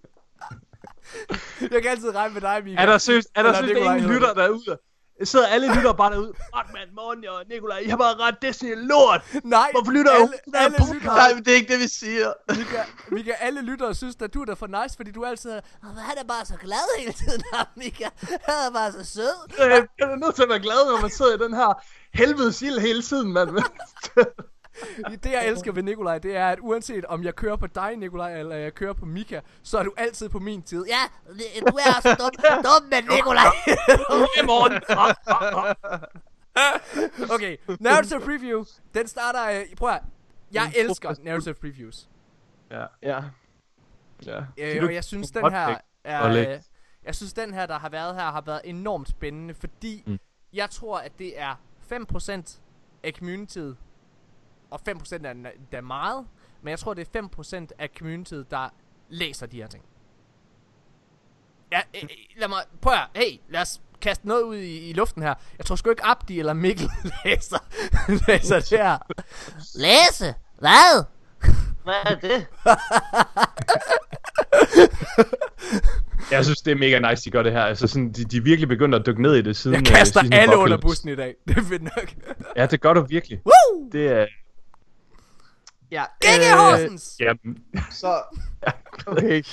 Jeg 1.61 1.81
kan 1.81 1.91
altid 1.91 2.15
regne 2.15 2.33
med 2.33 2.41
dig, 2.41 2.63
Mika. 2.63 2.81
Er 2.81 2.85
der 2.85 2.97
seriøst, 2.97 3.29
er 3.35 3.43
der 3.43 3.53
seriøst 3.53 3.77
ingen 3.77 4.13
lytter 4.13 4.33
derude? 4.33 4.77
Jeg 5.19 5.27
sidder 5.27 5.47
alle 5.47 5.75
lytter 5.75 5.93
bare 5.93 6.11
derude. 6.11 6.33
Fuck 6.55 6.73
man, 6.73 6.87
morgen 6.95 7.27
og 7.27 7.43
Nikolaj, 7.49 7.77
I 7.77 7.89
har 7.89 7.97
bare 7.97 8.15
ret 8.15 8.41
Destiny 8.41 8.71
er 8.71 8.75
lort. 8.75 9.21
Nej, 9.43 9.69
Hvorfor 9.73 9.91
lytter 9.91 10.11
alle, 10.11 10.33
alle 10.53 10.77
lytter, 10.93 11.15
Nej, 11.15 11.33
men 11.33 11.45
det 11.45 11.51
er 11.51 11.55
ikke 11.55 11.73
det, 11.73 11.79
vi 11.81 11.87
siger. 11.87 12.33
Mika, 12.49 12.81
Mika, 13.11 13.31
alle 13.39 13.61
lyttere 13.61 13.95
synes, 13.95 14.15
at 14.21 14.33
du 14.33 14.41
er 14.41 14.45
da 14.45 14.53
for 14.53 14.67
nice, 14.67 14.95
fordi 14.95 15.11
du 15.11 15.25
altid 15.25 15.51
er, 15.51 15.61
Og 15.83 15.87
han 16.01 16.17
er 16.17 16.23
bare 16.23 16.45
så 16.45 16.53
glad 16.61 16.99
hele 16.99 17.13
tiden, 17.13 17.41
Mika. 17.75 18.09
Han 18.21 18.55
er 18.67 18.71
bare 18.73 18.91
så 18.91 19.05
sød. 19.05 19.33
Jeg 19.57 19.87
er 19.99 20.15
nødt 20.15 20.35
til 20.35 20.43
at 20.43 20.49
være 20.49 20.59
glad, 20.59 20.91
når 20.91 21.01
man 21.01 21.09
sidder 21.11 21.35
i 21.35 21.37
den 21.37 21.53
her 21.53 21.83
helvedes 22.13 22.61
ild 22.61 22.79
hele 22.79 23.01
tiden, 23.01 23.33
mand. 23.33 23.49
Det 25.23 25.31
jeg 25.31 25.47
elsker 25.47 25.71
ved 25.71 25.83
Nikolaj, 25.83 26.17
det 26.17 26.35
er, 26.35 26.47
at 26.47 26.59
uanset 26.61 27.05
om 27.05 27.23
jeg 27.23 27.35
kører 27.35 27.55
på 27.55 27.67
dig, 27.67 27.95
Nikolaj, 27.97 28.39
eller 28.39 28.55
jeg 28.55 28.73
kører 28.73 28.93
på 28.93 29.05
Mika, 29.05 29.39
så 29.63 29.77
er 29.77 29.83
du 29.83 29.93
altid 29.97 30.29
på 30.29 30.39
min 30.39 30.61
tid. 30.61 30.85
Ja, 30.87 31.33
det- 31.33 31.67
du 31.67 31.75
er 31.77 32.01
så 32.01 32.15
dum, 32.19 32.31
dum 32.63 32.89
men 32.89 33.03
Nikolaj. 33.15 33.45
I 34.41 34.45
morgen. 34.45 34.81
Okay, 37.33 37.57
narrative 37.79 38.19
preview, 38.19 38.63
den 38.93 39.07
starter, 39.07 39.59
øh, 39.59 39.75
prøv 39.77 39.89
at, 39.89 40.01
jeg 40.51 40.73
elsker 40.75 41.13
narrative 41.23 41.53
previews. 41.53 42.09
Ja. 42.71 42.85
Ja. 43.03 43.21
Ja. 44.25 44.39
Øh, 44.57 44.83
og 44.83 44.93
jeg 44.93 45.03
synes, 45.03 45.31
den 45.31 45.51
her 45.51 45.77
er, 46.03 46.27
øh, 46.27 46.59
jeg 47.05 47.15
synes, 47.15 47.33
den 47.33 47.53
her, 47.53 47.65
der 47.65 47.79
har 47.79 47.89
været 47.89 48.15
her, 48.15 48.21
har 48.23 48.41
været 48.41 48.61
enormt 48.63 49.09
spændende, 49.09 49.53
fordi 49.53 50.03
Mm. 50.07 50.19
jeg 50.53 50.69
tror, 50.69 50.97
at 50.97 51.11
det 51.19 51.39
er 51.41 51.55
5% 51.81 52.59
af 53.03 53.11
communityet, 53.17 53.77
og 54.69 54.81
5% 54.89 55.27
er 55.27 55.33
da 55.71 55.81
meget, 55.81 56.25
men 56.61 56.69
jeg 56.69 56.79
tror, 56.79 56.93
det 56.93 57.07
er 57.15 57.21
5% 57.21 57.67
af 57.79 57.89
communityet, 57.97 58.51
der 58.51 58.69
læser 59.09 59.45
de 59.45 59.57
her 59.57 59.67
ting. 59.67 59.83
Ja, 61.71 61.81
øh, 61.95 62.03
øh, 62.03 62.09
lad 62.37 62.47
mig, 62.47 62.63
prøv 62.81 62.93
at, 62.93 63.07
hey, 63.15 63.39
lad 63.49 63.61
os 63.61 63.81
kaste 64.01 64.27
noget 64.27 64.41
ud 64.41 64.55
i, 64.55 64.89
i 64.89 64.93
luften 64.93 65.23
her. 65.23 65.33
Jeg 65.57 65.65
tror 65.65 65.75
sgu 65.75 65.89
ikke 65.89 66.05
Abdi 66.05 66.39
eller 66.39 66.53
Mikkel 66.53 66.89
læser, 67.25 67.57
læser 68.27 68.59
det 68.59 68.69
her. 68.69 68.97
Læse? 69.75 70.35
Hvad? 70.59 71.03
Hvad 71.83 71.95
er 72.05 72.15
det? 72.15 72.47
Jeg 76.31 76.45
synes, 76.45 76.61
det 76.61 76.71
er 76.71 76.75
mega 76.75 77.09
nice, 77.09 77.25
de 77.25 77.31
gør 77.31 77.43
det 77.43 77.51
her. 77.51 77.61
Altså, 77.61 77.87
sådan, 77.87 78.11
de, 78.11 78.25
de 78.25 78.37
er 78.37 78.41
virkelig 78.41 78.67
begyndt 78.67 78.95
at 78.95 79.05
dykke 79.05 79.21
ned 79.21 79.35
i 79.35 79.41
det 79.41 79.57
siden... 79.57 79.75
Jeg 79.75 79.85
kaster 79.85 80.19
season 80.19 80.33
alle 80.33 80.57
under 80.57 80.77
bussen 80.77 81.09
i 81.09 81.15
dag. 81.15 81.35
Det 81.47 81.57
er 81.57 81.61
fedt 81.61 81.83
nok. 81.83 82.13
Ja, 82.55 82.65
det 82.65 82.81
gør 82.81 82.93
du 82.93 83.01
virkelig. 83.01 83.41
Woo! 83.45 83.89
Det 83.91 84.07
er... 84.07 84.25
Ja. 85.91 86.03
Gække 86.21 86.45
Horsens! 86.53 87.15
Jamen, 87.19 87.57
Så... 87.91 88.07
Okay. 89.07 89.41
Det, 89.41 89.45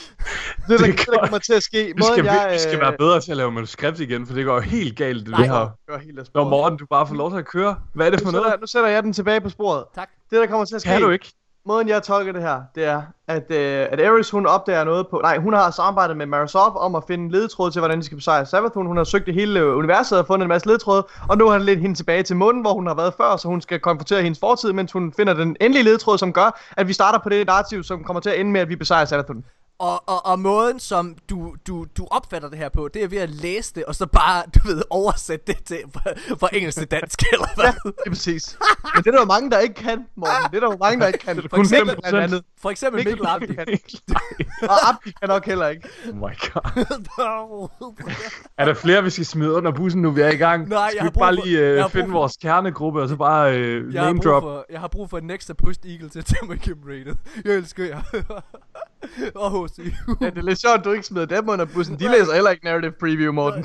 der, 0.69 0.77
det, 0.78 0.98
der 0.98 1.05
går- 1.12 1.19
kommer 1.20 1.39
til 1.39 1.52
at 1.52 1.62
ske... 1.62 1.93
vi 1.97 2.02
skal, 2.12 2.24
jeg, 2.24 2.48
vi 2.52 2.59
skal 2.59 2.74
øh, 2.74 2.81
være 2.81 2.94
bedre 2.98 3.20
til 3.20 3.31
at 3.31 3.36
lave 3.36 3.52
manuskript 3.52 4.01
igen, 4.01 4.27
for 4.27 4.35
det 4.35 4.44
går 4.44 4.55
jo 4.55 4.61
helt 4.61 4.97
galt, 4.98 5.20
det, 5.27 5.28
Nej. 5.31 5.40
det 5.40 5.48
her. 5.51 5.69
Gør 5.89 5.98
helt 5.98 6.11
af 6.11 6.15
Når 6.16 6.24
sporet. 6.24 6.51
morgen 6.51 6.77
du 6.78 6.86
bare 6.90 7.06
får 7.06 7.15
lov 7.15 7.31
til 7.31 7.39
at 7.39 7.47
køre. 7.47 7.77
Hvad 7.94 8.06
er 8.06 8.11
det 8.11 8.20
Nu 8.20 8.24
for 8.24 8.31
sætter, 8.31 8.40
noget? 8.40 8.51
jeg- 8.52 8.61
nu 8.61 8.66
sætter 8.66 8.89
jeg 8.89 9.02
den 9.02 9.12
tilbage 9.12 9.40
på 9.40 9.48
sporet. 9.48 9.85
Tak. 9.94 10.09
Det, 10.31 10.39
der 10.40 10.47
kommer 10.47 10.65
til 10.65 10.74
at 10.74 10.81
ske... 10.81 10.89
Kan 10.90 11.02
du 11.02 11.11
ikke? 11.11 11.32
Måden 11.66 11.89
jeg 11.89 12.03
tolker 12.03 12.32
det 12.32 12.43
her, 12.43 12.62
det 12.74 12.85
er, 12.85 13.03
at, 13.28 13.51
øh, 13.51 13.86
at 13.91 14.01
Ares 14.01 14.31
hun 14.31 14.47
opdager 14.47 14.85
noget 14.85 15.09
på... 15.09 15.20
Nej, 15.23 15.39
hun 15.39 15.53
har 15.53 15.70
samarbejdet 15.70 16.16
med 16.16 16.27
Marisov 16.27 16.77
om 16.77 16.95
at 16.95 17.05
finde 17.07 17.32
ledetråd 17.32 17.70
til, 17.70 17.81
hvordan 17.81 17.99
de 17.99 18.05
skal 18.05 18.16
besejre 18.16 18.47
Savathun. 18.47 18.86
Hun 18.86 18.97
har 18.97 19.05
søgt 19.05 19.27
det 19.27 19.35
hele 19.35 19.61
øh, 19.61 19.77
universet 19.77 20.19
og 20.19 20.27
fundet 20.27 20.45
en 20.45 20.49
masse 20.49 20.69
ledetråde, 20.69 21.07
og 21.28 21.39
nu 21.39 21.45
har 21.47 21.53
han 21.53 21.62
lidt 21.62 21.81
hende 21.81 21.95
tilbage 21.95 22.23
til 22.23 22.36
munden, 22.36 22.62
hvor 22.62 22.73
hun 22.73 22.86
har 22.86 22.95
været 22.95 23.15
før, 23.15 23.36
så 23.36 23.49
hun 23.49 23.61
skal 23.61 23.81
konfrontere 23.81 24.23
hendes 24.23 24.41
fortid, 24.41 24.73
mens 24.73 24.93
hun 24.93 25.12
finder 25.12 25.35
den 25.35 25.57
endelige 25.61 25.85
ledetråd, 25.85 26.19
som 26.19 26.32
gør, 26.32 26.61
at 26.77 26.89
vi 26.89 26.93
starter 26.93 27.19
på 27.19 27.28
det 27.28 27.47
narrativ, 27.47 27.82
som 27.82 28.05
kommer 28.05 28.20
til 28.20 28.31
at 28.31 28.41
ende 28.41 28.51
med, 28.51 28.61
at 28.61 28.69
vi 28.69 28.77
besejrer 28.77 29.05
Savathun. 29.05 29.45
Og, 29.79 30.09
og, 30.09 30.27
og 30.27 30.39
måden, 30.39 30.81
som 30.81 31.17
du, 31.31 31.55
du, 31.67 31.87
du 31.97 32.07
opfatter 32.11 32.49
det 32.49 32.59
her 32.59 32.69
på, 32.69 32.89
det 32.89 33.03
er 33.05 33.09
ved 33.09 33.19
at 33.19 33.31
læse 33.31 33.75
det, 33.75 33.85
og 33.85 33.95
så 33.95 34.07
bare, 34.07 34.43
du 34.55 34.69
ved, 34.69 34.83
oversætte 34.91 35.53
det 35.53 35.65
til 35.65 35.79
fra, 35.93 36.11
fra 36.41 36.49
engelsk 36.53 36.79
til 36.79 36.91
dansk, 36.91 37.23
eller 37.33 37.55
hvad? 37.55 37.65
Ja, 37.65 37.71
det 37.71 37.95
er 38.07 38.11
præcis. 38.11 38.59
Men 38.95 39.05
det 39.05 39.07
er 39.07 39.13
der 39.13 39.21
jo 39.21 39.25
mange, 39.25 39.51
der 39.51 39.59
ikke 39.59 39.75
kan, 39.75 40.07
Morten. 40.17 40.51
Det 40.51 40.57
er 40.57 40.61
der 40.61 40.71
jo 40.73 40.77
mange, 40.81 41.01
der 41.01 41.07
ikke 41.07 41.19
kan. 41.19 41.43
For 41.43 41.49
kun 41.49 41.61
eksempel 41.61 41.97
5%. 41.97 42.01
blandt 42.01 42.19
andet. 42.19 42.45
For 42.65 42.70
eksempel 42.70 42.99
Mikkel 42.99 43.12
Mikkel 43.12 43.27
Abdi. 43.28 43.55
kan. 43.55 43.78
Og 44.73 44.89
Abdi 44.89 45.11
kan 45.20 45.28
nok 45.28 45.47
heller 45.47 45.69
ikke. 45.69 45.89
Oh 46.09 46.16
my 46.16 46.20
god. 46.20 47.69
Er 48.59 48.65
der 48.65 48.74
flere, 48.74 49.05
vi 49.05 49.11
skal 49.11 49.27
smide 49.27 49.53
under 49.53 49.73
bussen, 49.73 50.03
nu 50.03 50.11
vi 50.11 50.20
er 50.20 50.28
i 50.28 50.36
gang? 50.36 50.69
Nej, 50.69 50.78
jeg 50.78 50.91
skal 50.91 51.01
har 51.03 51.09
vi 51.11 51.12
brug 51.12 51.20
bare 51.20 51.36
for- 51.36 51.45
lige 51.45 51.59
jeg 51.61 51.65
øh, 51.65 51.81
har 51.81 51.89
finde 51.89 52.07
for- 52.09 52.19
vores 52.19 52.36
kernegruppe, 52.36 53.03
og 53.03 53.09
så 53.09 53.16
bare 53.16 53.59
øh, 53.59 53.95
Jeg 53.95 54.01
har, 54.03 54.07
name 54.09 54.19
brug 54.19 54.24
drop? 54.24 54.43
for, 54.43 54.66
jeg 54.70 54.81
har 54.81 54.89
brug 54.89 55.11
for 55.11 55.19
en 55.19 55.31
ekstra 55.31 55.55
push 55.55 55.81
eagle 55.86 56.09
til 56.09 56.19
at 56.19 56.24
tage 56.24 56.47
mig 56.47 56.57
igennem 56.57 56.82
rated. 56.86 57.15
Jeg 57.45 57.55
elsker 57.55 57.85
jer. 57.85 58.03
og 59.43 59.66
HC. 59.69 59.78
Ja, 60.20 60.31
det 60.31 60.39
er 60.39 60.43
lidt 60.43 60.59
sjovt, 60.61 60.78
at 60.78 60.85
du 60.85 60.93
ikke 60.93 61.07
smider 61.07 61.27
dem 61.27 61.49
under 61.49 61.65
bussen. 61.65 61.99
De 61.99 62.11
læser 62.11 62.35
heller 62.35 62.51
ikke 62.51 62.65
narrative 62.65 62.93
preview, 63.01 63.32
Morten. 63.32 63.65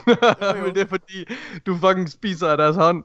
Men 0.64 0.74
det 0.76 0.82
er 0.82 0.88
fordi, 0.90 1.26
du 1.66 1.78
fucking 1.78 2.10
spiser 2.10 2.48
af 2.48 2.58
deres 2.58 2.76
hånd. 2.76 3.04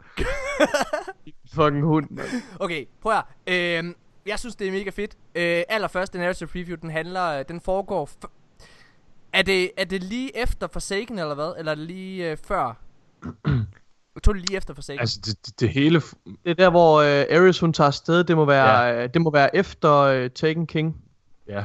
fucking 1.55 1.83
hund, 1.85 2.07
mand. 2.11 2.29
Okay, 2.61 2.85
prøv 3.03 3.12
at 3.12 3.23
høre. 3.49 3.79
øhm, 3.79 3.95
Jeg 4.27 4.39
synes, 4.39 4.57
det 4.57 4.69
er 4.69 4.73
mega 4.73 4.91
fedt. 4.91 5.17
Øh, 5.35 5.63
allerførste 5.69 6.19
narrative 6.19 6.49
preview, 6.49 6.77
den 6.77 6.91
handler, 6.91 7.43
den 7.43 7.61
foregår... 7.61 8.07
F- 8.07 8.31
er, 9.33 9.43
det, 9.43 9.71
er 9.77 9.85
det 9.85 10.03
lige 10.03 10.37
efter 10.37 10.67
Forsaken, 10.73 11.19
eller 11.19 11.35
hvad? 11.35 11.55
Eller 11.59 11.73
er 11.73 11.77
det 11.77 11.87
lige 11.87 12.31
øh, 12.31 12.37
før? 12.49 12.77
Jeg 14.15 14.23
tror 14.23 14.33
det 14.33 14.43
lige 14.49 14.57
efter 14.57 14.75
Forsaken. 14.75 15.01
Altså, 15.01 15.21
det, 15.25 15.47
det, 15.47 15.61
det 15.61 15.69
hele... 15.69 15.99
f- 15.99 16.15
Det 16.45 16.51
er 16.51 16.55
der, 16.55 16.71
hvor 16.71 16.99
uh, 16.99 17.07
Ares 17.37 17.61
hun 17.61 17.73
tager 17.73 17.89
afsted. 17.89 18.25
Det 18.25 18.37
må 18.37 18.45
være, 18.45 18.79
ja. 18.81 19.07
det 19.07 19.23
må 19.23 19.31
være 19.31 19.57
efter 19.57 20.25
uh, 20.25 20.31
Taken 20.31 20.67
King. 20.67 20.97
Ja. 21.49 21.65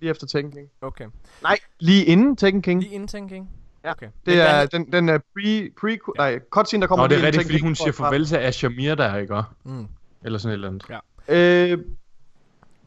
Lige 0.00 0.10
efter 0.10 0.26
Taken 0.26 0.52
King. 0.52 0.68
Okay. 0.80 1.06
Nej, 1.42 1.58
lige 1.78 2.04
inden 2.04 2.36
Taken 2.36 2.62
King. 2.62 2.80
Lige 2.82 2.94
inden 2.94 3.08
Thinking? 3.08 3.50
Ja. 3.84 3.90
Okay. 3.90 4.08
Det 4.26 4.40
er 4.40 4.66
den, 4.66 4.92
den 4.92 5.08
er 5.08 5.18
pre, 5.18 5.70
pre, 5.80 5.98
nej, 6.18 6.38
cutscene, 6.50 6.80
der 6.80 6.86
kommer 6.86 7.04
Nå, 7.04 7.08
det 7.08 7.14
er 7.18 7.26
rigtigt, 7.26 7.34
Taken 7.34 7.46
fordi 7.46 7.58
King, 7.58 7.66
hun 7.66 7.72
hvor 7.72 7.84
siger 7.84 7.92
farvel 7.92 8.26
til 8.26 8.36
Ashamir 8.36 8.94
der, 8.94 9.16
ikke? 9.16 9.42
Mm. 9.64 9.88
Eller 10.24 10.38
sådan 10.38 10.50
et 10.50 10.54
eller 10.54 10.68
andet. 10.68 10.84
Ja. 10.90 10.98
Øh, 11.28 11.78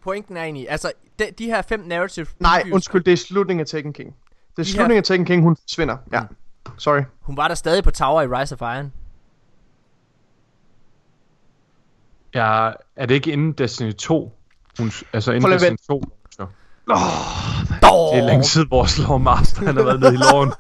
Pointen 0.04 0.38
er 0.38 0.44
egentlig, 0.44 0.70
altså 0.70 0.92
de, 1.20 1.26
de 1.38 1.46
her 1.46 1.62
fem 1.62 1.80
narrative 1.80 2.26
Nej, 2.40 2.64
undskyld, 2.74 3.04
det 3.04 3.14
er 3.14 3.18
slutningen 3.18 3.62
af 3.62 3.68
Taken 3.68 3.94
King. 3.94 4.08
Det 4.10 4.60
er 4.60 4.64
de 4.64 4.70
slutningen 4.70 4.92
her... 4.92 4.98
af 4.98 5.04
Taken 5.04 5.26
King, 5.26 5.44
hun 5.44 5.56
forsvinder. 5.56 5.98
Ja, 6.12 6.22
mm. 6.22 6.28
sorry. 6.78 7.02
Hun 7.20 7.38
var 7.38 7.48
der 7.48 7.56
stadig 7.56 7.84
på 7.84 7.92
Tower 7.92 8.22
i 8.22 8.28
Rise 8.28 8.56
of 8.56 8.62
Iron. 8.62 8.92
Ja, 12.34 12.72
er 12.96 13.06
det 13.06 13.16
ikke 13.16 13.32
inden 13.32 13.54
Destiny 13.54 13.94
2? 13.94 14.32
Hun, 14.80 14.92
altså 15.14 15.32
inden 15.32 15.52
Destiny 15.52 15.70
vent. 15.70 15.82
2. 15.88 16.04
Så. 16.32 16.48
Oh, 17.94 18.16
det 18.16 18.24
er 18.24 18.28
længe 18.28 18.44
siden 18.44 18.68
vores 18.72 19.00
Lord 19.00 19.22
Master 19.22 19.66
han 19.66 19.76
har 19.76 19.84
været 19.84 20.00
nede 20.00 20.14
i 20.14 20.18
loven. 20.18 20.50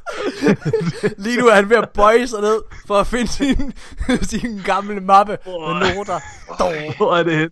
Lige 1.26 1.38
nu 1.40 1.48
er 1.48 1.53
han 1.53 1.70
ved 1.70 1.78
at 1.78 1.90
bøje 1.90 2.28
sig 2.28 2.41
ned 2.41 2.61
for 2.88 2.95
at 2.95 3.07
finde 3.07 3.28
sin, 3.28 3.74
sin 4.32 4.61
gamle 4.65 5.02
mappe 5.02 5.38
med 5.45 5.95
noter. 5.95 6.20
Dog. 6.60 6.74
Hvor 6.98 7.15
er 7.15 7.24
det 7.24 7.38
hen? 7.38 7.49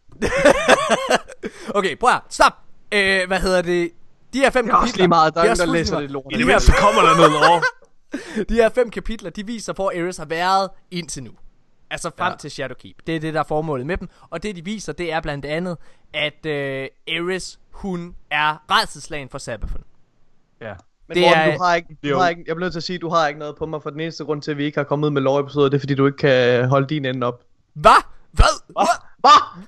Okay, 1.70 1.98
prøv 1.98 2.10
at 2.10 2.22
stop. 2.30 2.54
Øh, 2.92 3.28
hvad 3.28 3.40
hedder 3.40 3.62
det? 3.62 3.92
De 4.34 4.40
her 4.40 4.50
fem 4.50 4.66
Det 4.66 4.74
er 4.74 4.78
også 4.78 4.98
lige 4.98 5.08
meget, 5.08 5.34
der 5.34 5.42
det 5.42 5.52
er 5.52 5.56
der 5.56 5.66
læser 5.66 6.00
det 6.00 6.12
lort. 6.12 6.26
I 6.32 6.38
det 6.38 6.48
mindste 6.48 6.72
kommer 6.72 7.02
der 7.02 7.16
noget 7.16 7.32
lore. 7.32 7.62
De 8.50 8.54
her 8.54 8.70
fem 8.70 8.90
kapitler, 8.90 9.30
de 9.30 9.46
viser, 9.46 9.74
hvor 9.74 9.90
Ares 9.90 10.18
har 10.18 10.26
været 10.26 10.70
indtil 10.92 11.24
nu. 11.24 11.32
Altså 11.92 12.12
frem. 12.18 12.32
Ja. 12.32 12.38
til 12.38 12.52
Shadowkeep. 12.52 12.96
Det 13.08 13.16
er 13.16 13.20
det, 13.20 13.34
der 13.34 13.40
er 13.40 13.44
formålet 13.44 13.88
med 13.88 13.98
dem. 13.98 14.10
Og 14.30 14.44
det, 14.44 14.56
de 14.56 14.66
viser, 14.66 14.94
det 14.94 15.14
er 15.14 15.22
blandt 15.22 15.46
andet, 15.46 15.78
at 16.14 16.46
øh, 16.46 16.88
Ares, 17.08 17.60
hun 17.72 18.16
er 18.32 18.58
redselslagen 18.72 19.30
for 19.30 19.38
Sabafon. 19.38 19.84
Ja. 20.62 20.74
Men 21.12 21.16
Det 21.18 21.24
Morten, 21.30 21.40
er- 21.42 21.58
du 21.58 21.64
har 21.64 21.76
ikke, 21.76 21.98
du 22.04 22.16
har 22.18 22.30
ikke, 22.30 22.44
jeg 22.48 22.56
bliver 22.56 22.66
nødt 22.66 22.74
til 22.74 22.80
at 22.80 22.84
sige, 22.84 22.96
at 22.96 23.02
du 23.02 23.10
har 23.10 23.28
ikke 23.28 23.40
noget 23.40 23.56
på 23.56 23.66
mig, 23.66 23.84
for 23.84 23.90
den 23.90 24.00
eneste 24.00 24.24
grund 24.26 24.42
til, 24.42 24.52
at 24.52 24.58
vi 24.58 24.66
ikke 24.66 24.78
har 24.78 24.84
kommet 24.84 25.08
ud 25.08 25.12
med 25.12 25.22
lore-episoder, 25.22 25.70
det 25.70 25.76
er, 25.76 25.80
fordi 25.80 25.96
du 25.96 26.06
ikke 26.06 26.18
kan 26.18 26.68
holde 26.70 26.88
din 26.88 27.06
ende 27.06 27.28
op. 27.28 27.44
Hvad? 27.74 27.92
Hvad? 28.32 28.62
Hvad? 28.68 28.96
Hvad? 29.20 29.60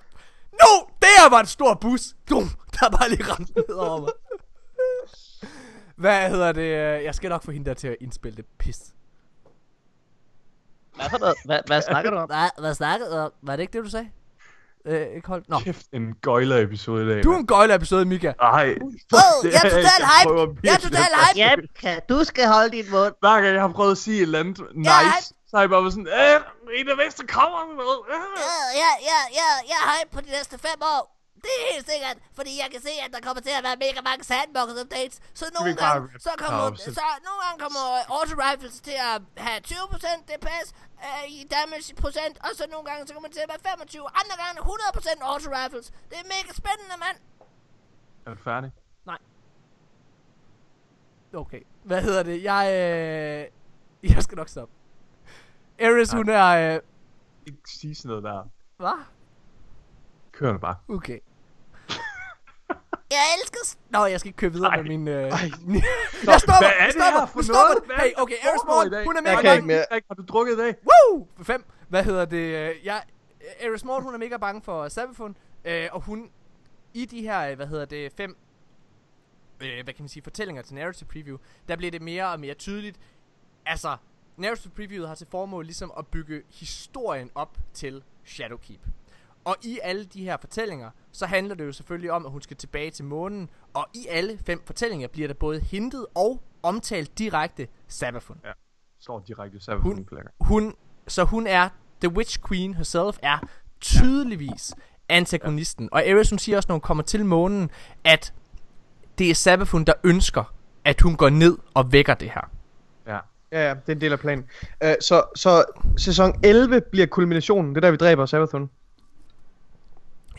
No! 0.62 0.88
Det 1.02 1.08
her 1.24 1.30
var 1.30 1.40
en 1.40 1.46
stor 1.46 1.74
bus. 1.82 2.02
Dum, 2.30 2.44
der 2.80 2.90
bare 2.90 3.10
lige 3.10 3.24
ramt 3.32 3.56
ned 3.56 3.76
over 3.76 4.00
mig. 4.02 4.10
Hvad 5.96 6.30
hedder 6.30 6.52
det? 6.52 6.70
Jeg 7.04 7.16
skal 7.16 7.30
nok 7.30 7.44
få 7.44 7.52
hende 7.52 7.66
der 7.70 7.74
til 7.74 7.88
at 7.88 7.96
indspille 8.02 8.38
det 8.38 8.46
pis. 8.60 8.80
Hvad, 10.96 11.06
for 11.10 11.18
noget? 11.18 11.36
hvad, 11.46 11.60
hvad 11.68 11.82
snakker 11.82 12.12
du 12.12 12.18
om? 12.18 12.30
Hvad, 12.30 12.50
hvad 12.60 12.74
snakkede 12.74 13.10
du 13.12 13.16
om? 13.16 13.32
Var 13.42 13.56
det 13.56 13.64
ikke 13.64 13.74
det, 13.78 13.84
du 13.86 13.90
sagde? 13.90 14.10
Øh, 14.88 15.08
ikke 15.16 15.28
holdt? 15.28 15.50
Nå. 15.50 15.60
Kæft, 15.60 15.86
en 15.94 16.14
gøjler-episode 16.22 17.06
i 17.06 17.10
dag. 17.10 17.24
Du 17.24 17.32
er 17.32 17.38
en 17.38 17.48
gøjle-episode, 17.48 18.06
Mika. 18.06 18.32
Ej. 18.42 18.66
Åh, 18.66 19.20
Det 19.44 19.54
jeg 19.54 19.62
er 19.64 19.70
total 19.78 19.84
jeg 20.00 20.10
hype. 20.14 20.34
Jeg 20.34 20.42
er 20.42 20.46
virkelig 20.62 20.82
total 20.92 21.12
at- 21.14 21.28
hype. 21.28 21.40
Ja, 21.40 21.56
kan, 21.82 22.02
du 22.10 22.24
skal 22.24 22.48
holde 22.48 22.70
din 22.78 22.86
mund. 22.92 23.14
Hver 23.20 23.42
gang 23.42 23.54
jeg 23.58 23.62
har 23.62 23.72
prøvet 23.80 23.92
at 23.92 23.98
sige 23.98 24.18
et 24.18 24.22
eller 24.22 24.40
andet 24.40 24.58
nice, 24.76 25.28
så 25.50 25.52
har 25.54 25.62
jeg 25.62 25.70
bare 25.70 25.82
været 25.86 25.94
sådan, 25.94 26.08
øh, 26.08 26.80
en 26.80 26.90
af 26.90 26.98
bedste 27.04 27.28
kommer 27.28 27.60
med 27.68 27.76
noget. 27.84 28.00
Øh. 28.14 28.22
Ja, 28.50 28.60
ja, 28.82 28.92
ja, 29.10 29.20
ja, 29.40 29.50
jeg 29.72 29.78
er 29.84 29.88
hype 29.94 30.12
på 30.16 30.22
de 30.26 30.30
næste 30.38 30.56
fem 30.68 30.80
år. 30.96 31.02
Det 31.46 31.52
er 31.60 31.64
helt 31.74 31.88
sikkert, 31.92 32.18
fordi 32.38 32.52
jeg 32.64 32.70
kan 32.74 32.82
se, 32.88 32.94
at 33.06 33.12
der 33.16 33.22
kommer 33.28 33.42
til 33.48 33.54
at 33.60 33.64
være 33.68 33.78
mega 33.86 34.00
mange 34.10 34.24
sandbox 34.30 34.68
updates. 34.82 35.18
Så 35.40 35.46
nogle 35.58 35.76
bare 35.76 35.94
gange, 35.94 36.02
rip 36.14 36.22
så 36.28 36.32
kommer, 36.44 36.70
pause? 36.70 36.90
så 37.00 37.08
nogle 37.28 37.40
gange 37.44 37.58
kommer 37.66 37.84
auto 38.18 38.36
rifles 38.46 38.76
til 38.88 38.98
at 39.12 39.18
have 39.46 39.60
20% 39.68 40.30
DPS 40.30 40.68
øh, 41.08 41.26
i 41.38 41.40
damage 41.56 41.90
procent, 42.04 42.36
og 42.46 42.52
så 42.60 42.64
nogle 42.74 42.86
gange 42.90 43.02
så 43.08 43.12
kommer 43.16 43.30
det 43.30 43.36
til 43.38 43.46
at 43.48 43.52
være 43.54 43.64
25, 43.72 44.06
andre 44.22 44.36
gange 44.44 44.58
100% 44.62 45.32
auto 45.32 45.48
rifles. 45.60 45.88
Det 46.10 46.18
er 46.24 46.28
mega 46.36 46.52
spændende, 46.62 46.96
mand. 47.06 47.18
Er 48.26 48.32
du 48.36 48.40
færdig? 48.52 48.72
Okay. 51.34 51.62
Hvad 51.84 52.02
hedder 52.02 52.24
det? 52.24 52.44
Jeg, 52.44 52.66
øh... 54.04 54.14
Jeg 54.16 54.24
skal 54.24 54.36
nok 54.36 54.50
stoppe. 54.50 54.74
Ares, 55.80 56.12
hun 56.12 56.30
er... 56.30 56.76
Øh... 56.76 56.80
Ikke 57.46 57.60
sige 57.66 57.96
sådan 57.96 58.10
noget 58.10 58.24
der. 58.24 58.44
Hvad? 58.78 59.04
Kør 60.32 60.52
nu 60.54 60.58
bare. 60.58 60.76
Okay. 60.90 61.20
Jeg 63.14 63.24
elsker... 63.42 63.78
Nå, 63.90 64.06
jeg 64.06 64.20
skal 64.20 64.28
ikke 64.30 64.38
køre 64.38 64.52
videre 64.54 64.70
Ej. 64.70 64.78
med 64.82 64.84
min... 64.98 65.08
Øh... 65.08 65.24
Nå, 65.32 65.32
jeg 66.32 66.40
stopper, 66.42 66.60
hvad 66.60 66.72
er 66.80 66.86
det 66.86 66.94
stopper, 66.94 67.20
her 67.20 67.26
for 67.26 67.42
stopper. 67.42 67.88
noget? 67.88 68.02
Hey, 68.02 68.12
okay, 68.18 68.36
Ares 68.44 68.92
dag? 68.92 69.04
hun 69.06 69.16
er 69.18 69.22
Jeg 69.22 69.24
mega 69.24 69.42
kan 69.42 69.52
ikke 69.56 69.68
bange. 69.68 69.86
mere. 69.92 70.02
Har 70.08 70.16
du 70.16 70.24
drukket 70.28 70.54
i 70.54 70.58
dag? 70.58 70.76
Woo! 70.90 71.28
Fem. 71.44 71.66
Hvad 71.90 72.04
hedder 72.04 72.26
det? 72.26 72.38
øh, 72.38 72.86
Jeg... 72.86 73.04
Ares 73.66 73.84
Morn, 73.86 74.04
hun 74.04 74.14
er 74.14 74.18
mega 74.18 74.38
bange 74.38 74.62
for 74.62 74.90
Sabafon. 74.90 75.38
Øh, 75.66 75.88
og 75.92 76.02
hun... 76.02 76.30
I 76.94 77.06
de 77.06 77.22
her, 77.22 77.50
øh, 77.50 77.56
hvad 77.56 77.68
hedder 77.68 77.86
det, 77.86 78.12
fem... 78.18 78.38
Øh, 79.62 79.84
hvad 79.84 79.94
kan 79.94 80.04
man 80.04 80.10
sige, 80.10 80.24
fortællinger 80.24 80.62
til 80.64 80.76
Narrative 80.76 81.08
Preview, 81.10 81.38
der 81.68 81.76
bliver 81.76 81.92
det 81.92 82.02
mere 82.02 82.28
og 82.32 82.40
mere 82.40 82.54
tydeligt. 82.54 82.98
Altså, 83.66 83.98
Narrative 84.38 84.72
Preview 84.76 85.06
har 85.06 85.16
til 85.16 85.28
formål 85.32 85.66
ligesom 85.66 85.92
at 85.98 86.08
bygge 86.08 86.42
historien 86.50 87.30
op 87.36 87.58
til 87.74 88.04
Shadowkeep. 88.26 88.80
Og 89.46 89.56
i 89.64 89.80
alle 89.84 90.06
de 90.06 90.24
her 90.24 90.38
fortællinger, 90.38 90.90
så 91.12 91.26
handler 91.26 91.56
det 91.56 91.66
jo 91.66 91.72
selvfølgelig 91.72 92.12
om, 92.12 92.26
at 92.26 92.32
hun 92.32 92.42
skal 92.42 92.58
tilbage 92.58 92.92
til 92.92 93.06
månen. 93.06 93.50
Og 93.74 93.86
i 93.94 94.08
alle 94.10 94.40
fem 94.46 94.62
fortællinger 94.66 95.08
bliver 95.08 95.28
der 95.28 95.36
både 95.36 95.60
hintet 95.60 96.06
og 96.16 96.42
omtalt 96.64 97.18
direkte 97.18 97.68
Sabafon. 97.88 98.38
Står 99.00 99.24
direkte 99.28 99.64
Savage 99.64 99.82
Hun- 99.84 100.08
hun... 100.10 100.20
Hun, 100.42 100.76
så 101.08 101.24
hun 101.24 101.48
er, 101.48 101.70
The 102.02 102.10
Witch 102.16 102.40
Queen 102.48 102.74
herself, 102.74 103.18
er 103.24 103.38
tydeligvis 103.82 104.74
antagonisten. 105.10 105.90
Og 105.92 106.02
Ares, 106.04 106.30
hun 106.30 106.40
siger 106.40 106.58
også, 106.58 106.68
når 106.68 106.74
hun 106.76 106.82
kommer 106.82 107.04
til 107.04 107.26
månen, 107.26 107.70
at 108.04 108.34
det 109.18 109.30
er 109.30 109.36
Sabafun, 109.36 109.84
der 109.84 109.94
ønsker, 110.04 110.54
at 110.86 111.02
hun 111.02 111.16
går 111.16 111.30
ned 111.30 111.58
og 111.74 111.92
vækker 111.92 112.14
det 112.14 112.30
her. 112.30 112.50
Ja. 113.08 113.20
Ja, 113.52 113.68
ja, 113.68 113.74
det 113.74 113.90
er 113.90 113.96
en 113.96 114.02
del 114.02 114.12
af 114.12 114.20
planen. 114.20 114.46
Uh, 114.86 114.90
så, 115.02 115.24
så 115.36 115.66
sæson 115.98 116.40
11 116.44 116.82
bliver 116.92 117.08
kulminationen. 117.08 117.70
Det 117.76 117.78
er 117.78 117.82
der, 117.82 117.92
vi 117.92 117.98
dræber 117.98 118.26
Sabathun. 118.26 118.70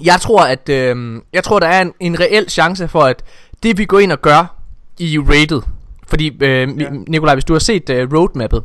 Jeg 0.00 0.20
tror, 0.20 0.44
at 0.44 0.68
øh, 0.68 1.22
jeg 1.32 1.44
tror, 1.44 1.60
der 1.60 1.66
er 1.66 1.82
en, 1.82 1.92
en 2.00 2.20
reel 2.20 2.50
chance 2.50 2.88
for, 2.88 3.02
at 3.02 3.24
det 3.62 3.78
vi 3.78 3.84
går 3.84 3.98
ind 3.98 4.12
og 4.12 4.22
gør 4.22 4.56
i 4.98 5.18
rated, 5.18 5.62
fordi 6.06 6.44
øh, 6.44 6.80
ja. 6.80 6.90
Nikolaj, 6.90 7.34
hvis 7.34 7.44
du 7.44 7.52
har 7.52 7.60
set 7.60 7.90
øh, 7.90 8.12
roadmappet, 8.12 8.64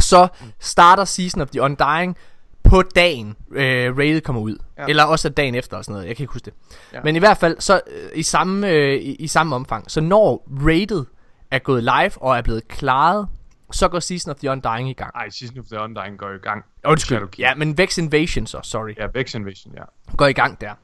så 0.00 0.28
starter 0.60 1.04
Season 1.04 1.40
of 1.40 1.48
the 1.48 1.62
Undying 1.62 2.16
på 2.64 2.82
dagen 2.82 3.36
øh, 3.52 3.98
rated 3.98 4.20
kommer 4.20 4.42
ud. 4.42 4.56
Ja. 4.78 4.84
Eller 4.88 5.04
også 5.04 5.28
dagen 5.28 5.54
efter 5.54 5.76
og 5.76 5.84
sådan 5.84 5.92
noget, 5.92 6.08
jeg 6.08 6.16
kan 6.16 6.22
ikke 6.22 6.32
huske 6.32 6.44
det. 6.44 6.54
Ja. 6.92 7.00
Men 7.04 7.16
i 7.16 7.18
hvert 7.18 7.36
fald 7.36 7.56
så 7.60 7.80
øh, 7.86 8.08
i, 8.14 8.22
samme, 8.22 8.68
øh, 8.68 8.94
i, 8.94 9.14
i 9.14 9.26
samme 9.26 9.54
omfang. 9.54 9.90
Så 9.90 10.00
når 10.00 10.48
rated 10.66 11.04
er 11.50 11.58
gået 11.58 11.82
live 11.82 12.12
og 12.16 12.38
er 12.38 12.42
blevet 12.42 12.68
klaret, 12.68 13.28
så 13.72 13.88
går 13.88 14.00
Season 14.00 14.30
of 14.30 14.36
the 14.36 14.50
Undying 14.50 14.90
i 14.90 14.92
gang. 14.92 15.10
Ej, 15.14 15.28
Season 15.30 15.58
of 15.58 15.64
the 15.64 15.80
Undying 15.80 16.18
går 16.18 16.30
i 16.30 16.38
gang. 16.38 16.64
Undskyld. 16.84 17.16
Shadowkeep. 17.16 17.38
Ja, 17.38 17.54
men 17.54 17.78
Vex 17.78 17.98
Invasion 17.98 18.46
så, 18.46 18.60
sorry. 18.62 18.94
Ja, 18.98 19.06
Vex 19.14 19.34
Invasion, 19.34 19.74
ja. 19.74 19.82
går 20.16 20.26
i 20.26 20.32
gang 20.32 20.60
der. 20.60 20.74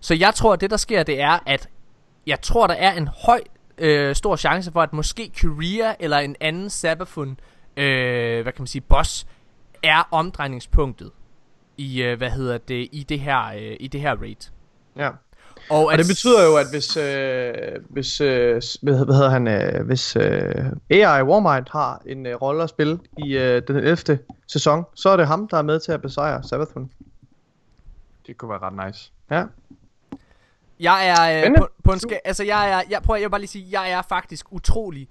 Så 0.00 0.14
jeg 0.14 0.34
tror, 0.34 0.52
at 0.52 0.60
det 0.60 0.70
der 0.70 0.76
sker, 0.76 1.02
det 1.02 1.20
er, 1.20 1.38
at 1.46 1.68
jeg 2.26 2.40
tror, 2.40 2.66
der 2.66 2.74
er 2.74 2.92
en 2.92 3.08
høj, 3.08 3.40
øh, 3.78 4.14
stor 4.14 4.36
chance 4.36 4.72
for, 4.72 4.82
at 4.82 4.92
måske 4.92 5.30
Kyria 5.36 5.94
eller 6.00 6.18
en 6.18 6.36
anden 6.40 6.70
Sabafun, 6.70 7.40
øh, 7.76 8.42
hvad 8.42 8.52
kan 8.52 8.62
man 8.62 8.66
sige, 8.66 8.82
boss, 8.82 9.26
er 9.82 10.08
omdrejningspunktet 10.10 11.10
i, 11.76 12.02
øh, 12.02 12.18
hvad 12.18 12.30
hedder 12.30 12.58
det, 12.58 12.88
i 12.92 13.06
det 13.08 13.20
her, 13.20 13.46
øh, 13.46 13.76
i 13.80 13.88
det 13.88 14.00
her 14.00 14.16
raid. 14.16 14.50
Ja. 14.96 15.10
Og, 15.70 15.84
Og 15.86 15.98
det 15.98 16.06
betyder 16.06 16.44
jo, 16.44 16.56
at 16.56 16.66
hvis, 16.70 16.96
øh, 16.96 17.52
hvis 17.88 18.20
øh, 18.20 18.62
hvad, 18.82 19.04
hvad 19.04 19.14
hedder 19.14 19.30
han, 19.30 19.48
øh, 19.48 19.86
hvis 19.86 20.16
øh, 20.16 20.54
AI 20.90 21.22
Warmind 21.22 21.66
har 21.72 22.02
en 22.06 22.26
øh, 22.26 22.34
rolle 22.34 22.62
at 22.62 22.68
spille 22.70 22.98
i 23.18 23.36
øh, 23.38 23.62
den 23.68 23.76
11. 23.76 24.18
sæson, 24.46 24.84
så 24.94 25.08
er 25.10 25.16
det 25.16 25.26
ham, 25.26 25.48
der 25.48 25.56
er 25.58 25.62
med 25.62 25.80
til 25.80 25.92
at 25.92 26.02
besejre 26.02 26.42
Sabathun. 26.42 26.90
Det 28.26 28.36
kunne 28.36 28.48
være 28.50 28.58
ret 28.62 28.86
nice. 28.86 29.12
Ja. 29.30 29.44
Jeg 30.80 31.08
er 31.08 31.44
øh, 31.46 31.56
på, 31.58 31.68
på 31.84 31.92
en 31.92 31.98
ska- 31.98 32.20
altså 32.24 32.44
jeg 32.44 32.70
er, 32.70 32.82
jeg, 32.90 33.02
prøv, 33.02 33.16
at- 33.16 33.20
jeg 33.20 33.26
vil 33.26 33.30
bare 33.30 33.40
lige 33.40 33.48
sige, 33.48 33.66
jeg 33.80 33.90
er 33.90 34.02
faktisk 34.08 34.46
utrolig, 34.52 35.08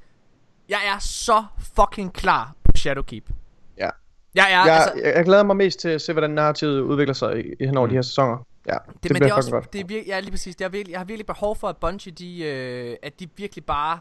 jeg 0.69 0.80
er 0.95 0.99
så 0.99 1.44
fucking 1.76 2.14
klar 2.14 2.53
på 2.64 2.72
Shadowkeep. 2.76 3.30
Ja. 3.77 3.90
Jeg 4.36 4.45
er, 4.52 4.65
Jeg, 4.65 4.76
altså, 4.76 4.91
jeg, 5.06 5.14
jeg 5.15 5.26
glæder 5.26 5.44
mig 5.44 5.56
mest 5.56 5.80
til 5.80 5.90
at 5.90 6.02
se, 6.02 6.14
hvordan 6.14 6.30
narrativet 6.30 6.80
udvikler 6.81 7.14
sig 7.14 7.45
i, 7.45 7.53
i 7.60 7.65
hen 7.65 7.77
over 7.77 7.88
Mm. 7.88 7.90
de 7.90 7.95
her 7.95 8.02
sæsoner. 8.02 8.45
Ja, 8.68 8.73
det, 8.73 9.03
Det, 9.03 9.11
men 9.11 9.22
det 9.22 9.30
er 9.30 9.34
også, 9.34 9.52
godt. 9.52 9.73
det 9.73 9.81
er 9.81 9.86
virkelig, 9.86 10.07
ja, 10.07 10.19
lige 10.19 10.31
præcis. 10.31 10.56
Det 10.56 10.65
er 10.65 10.69
virkelig, 10.69 10.91
jeg 10.91 10.99
har 10.99 11.06
virkelig 11.06 11.26
behov 11.26 11.56
for, 11.56 11.69
at 11.69 11.77
Bungie, 11.77 12.11
de, 12.11 12.44
øh, 12.44 12.98
at 13.03 13.19
de 13.19 13.30
virkelig 13.36 13.65
bare 13.65 13.99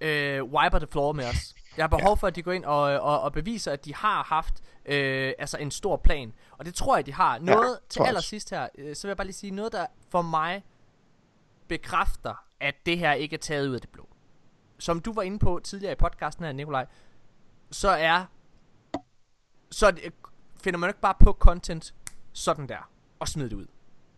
øh, 0.00 0.44
wiper 0.44 0.78
the 0.78 0.86
floor 0.90 1.12
med 1.12 1.24
os. 1.28 1.54
Jeg 1.76 1.82
har 1.82 1.88
behov 1.88 2.16
for, 2.18 2.26
at 2.26 2.36
de 2.36 2.42
går 2.42 2.52
ind 2.52 2.64
og, 2.64 2.82
og, 2.82 3.20
og 3.20 3.32
beviser, 3.32 3.72
at 3.72 3.84
de 3.84 3.94
har 3.94 4.22
haft 4.22 4.54
øh, 4.86 5.32
altså 5.38 5.56
en 5.56 5.70
stor 5.70 5.96
plan. 5.96 6.32
Og 6.58 6.64
det 6.64 6.74
tror 6.74 6.96
jeg, 6.96 7.06
de 7.06 7.12
har. 7.12 7.38
Noget 7.38 7.78
tror 7.88 8.04
til 8.04 8.08
allersidst 8.08 8.50
her, 8.50 8.68
øh, 8.78 8.96
så 8.96 9.02
vil 9.06 9.10
jeg 9.10 9.16
bare 9.16 9.26
lige 9.26 9.34
sige, 9.34 9.50
noget 9.50 9.72
der 9.72 9.86
for 10.10 10.22
mig 10.22 10.64
bekræfter, 11.68 12.44
at 12.60 12.74
det 12.86 12.98
her 12.98 13.12
ikke 13.12 13.34
er 13.34 13.40
taget 13.40 13.68
ud 13.68 13.74
af 13.74 13.80
det 13.80 13.90
blå. 13.90 14.08
Som 14.78 15.00
du 15.00 15.12
var 15.12 15.22
inde 15.22 15.38
på 15.38 15.60
tidligere 15.64 15.92
i 15.92 15.96
podcasten 15.96 16.44
her, 16.44 16.52
Nikolaj, 16.52 16.86
så 17.70 17.88
er, 17.88 18.24
så 19.70 19.86
er 19.86 19.92
finder 20.62 20.78
man 20.78 20.90
ikke 20.90 21.00
bare 21.00 21.14
på 21.20 21.32
content 21.32 21.94
sådan 22.32 22.68
der, 22.68 22.90
og 23.18 23.28
smider 23.28 23.48
det 23.48 23.56
ud. 23.56 23.66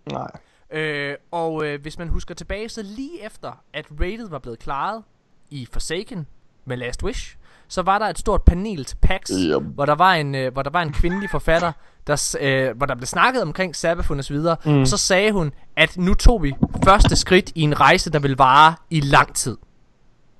Nej. 0.07 0.31
Øh, 0.73 1.17
og 1.31 1.67
øh, 1.67 1.83
hvis 1.83 1.99
man 1.99 2.09
husker 2.09 2.35
tilbage, 2.35 2.69
så 2.69 2.83
lige 2.83 3.25
efter, 3.25 3.63
at 3.73 3.87
rated 4.01 4.29
var 4.29 4.39
blevet 4.39 4.59
klaret 4.59 5.03
i 5.51 5.69
Forsaken 5.73 6.27
med 6.65 6.77
Last 6.77 7.03
Wish, 7.03 7.37
så 7.69 7.83
var 7.83 7.99
der 7.99 8.07
et 8.07 8.19
stort 8.19 8.43
panel 8.43 8.85
til 8.85 8.97
PAX, 8.97 9.31
Yep. 9.31 9.63
hvor 9.63 9.87
der 9.87 9.95
var 9.95 10.15
en 10.15 10.35
øh, 10.35 10.53
hvor 10.53 10.63
der 10.63 10.71
var 10.71 10.83
en 10.83 10.93
kvindelig 10.93 11.31
forfatter, 11.31 11.73
der, 12.07 12.37
øh, 12.41 12.77
hvor 12.77 12.87
der 12.87 12.95
blev 12.95 13.07
snakket 13.07 13.43
omkring 13.43 13.77
Sabafun 13.77 14.19
og 14.19 14.25
så 14.25 14.35
videre, 14.35 14.57
mm. 14.65 14.81
og 14.81 14.87
så 14.87 14.97
sagde 14.97 15.33
hun, 15.33 15.53
at 15.77 15.97
nu 15.97 16.15
tog 16.15 16.43
vi 16.43 16.55
første 16.85 17.17
skridt 17.17 17.53
i 17.55 17.61
en 17.61 17.81
rejse, 17.81 18.11
der 18.11 18.19
vil 18.19 18.37
vare 18.37 18.75
i 18.91 19.01
lang 19.01 19.35
tid. 19.35 19.57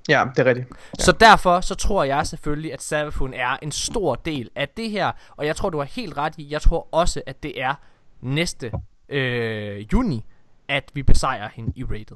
Ja, 0.09 0.25
det 0.35 0.39
er 0.39 0.45
rigtigt. 0.45 0.67
Så 0.99 1.11
derfor 1.11 1.61
så 1.61 1.75
tror 1.75 2.03
jeg 2.03 2.27
selvfølgelig, 2.27 2.73
at 2.73 2.81
Sabafun 2.81 3.33
er 3.33 3.57
en 3.61 3.71
stor 3.71 4.15
del 4.15 4.49
af 4.55 4.69
det 4.77 4.89
her, 4.89 5.11
og 5.35 5.45
jeg 5.45 5.55
tror, 5.55 5.69
du 5.69 5.77
har 5.77 5.85
helt 5.85 6.17
ret 6.17 6.33
i, 6.37 6.51
jeg 6.51 6.61
tror 6.61 6.87
også, 6.91 7.21
at 7.25 7.43
det 7.43 7.61
er 7.61 7.73
næste 8.21 8.71
øh, 9.09 9.93
juni, 9.93 10.25
at 10.67 10.91
vi 10.93 11.03
besejrer 11.03 11.49
hende 11.53 11.73
i 11.75 11.83
rated. 11.83 12.15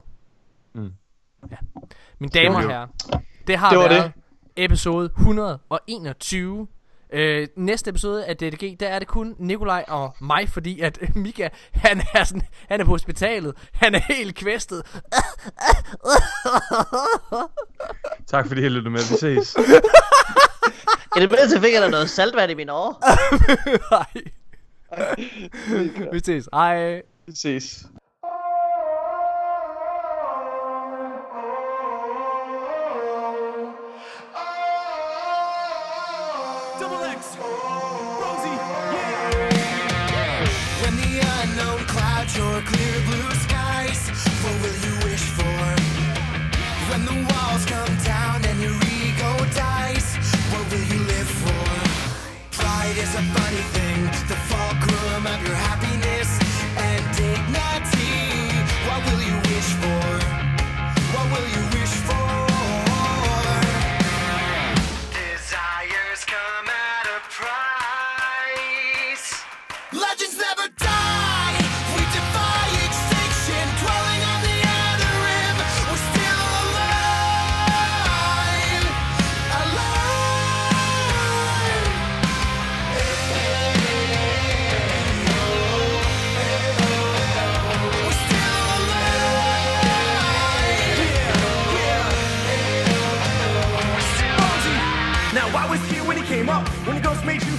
Mm. 0.76 0.92
Ja. 1.52 1.56
Mine 2.20 2.32
damer 2.32 2.56
og 2.56 2.62
herrer, 2.70 2.88
det 3.48 3.58
har 3.58 3.70
Det 3.70 3.80
været 3.80 4.04
det. 4.04 4.64
episode 4.64 5.06
121. 5.06 6.68
Øh, 7.14 7.48
næste 7.56 7.90
episode 7.90 8.26
af 8.26 8.38
DDG, 8.38 8.80
der 8.80 8.88
er 8.88 9.00
det 9.00 9.08
kun 9.08 9.36
Nikolaj 9.40 9.86
og 9.88 10.16
mig, 10.22 10.50
fordi 10.50 10.80
at 10.80 10.98
øh, 11.02 11.10
Mika, 11.16 11.50
han 11.74 12.02
er, 12.14 12.24
sådan, 12.24 12.42
han 12.70 12.82
er 12.82 12.86
på 12.86 12.92
hospitalet. 12.92 13.56
Han 13.74 13.96
er 13.96 14.00
helt 14.00 14.36
kvæstet. 14.36 15.02
Tak 18.28 18.48
fordi 18.48 18.62
I 18.62 18.70
lyttede 18.70 18.90
med. 18.90 19.00
Vi 19.00 19.18
ses. 19.18 19.56
I 21.16 21.20
det 21.22 21.32
mindste 21.32 21.62
fik 21.62 21.74
jeg 21.74 21.82
da 21.82 21.90
noget 21.90 22.10
saltvand 22.10 22.52
i 22.52 22.56
mine 22.56 22.74
år. 22.74 23.04
Hej. 23.96 24.24
Vi 26.12 26.20
ses. 26.20 26.50
Hej. 26.54 27.04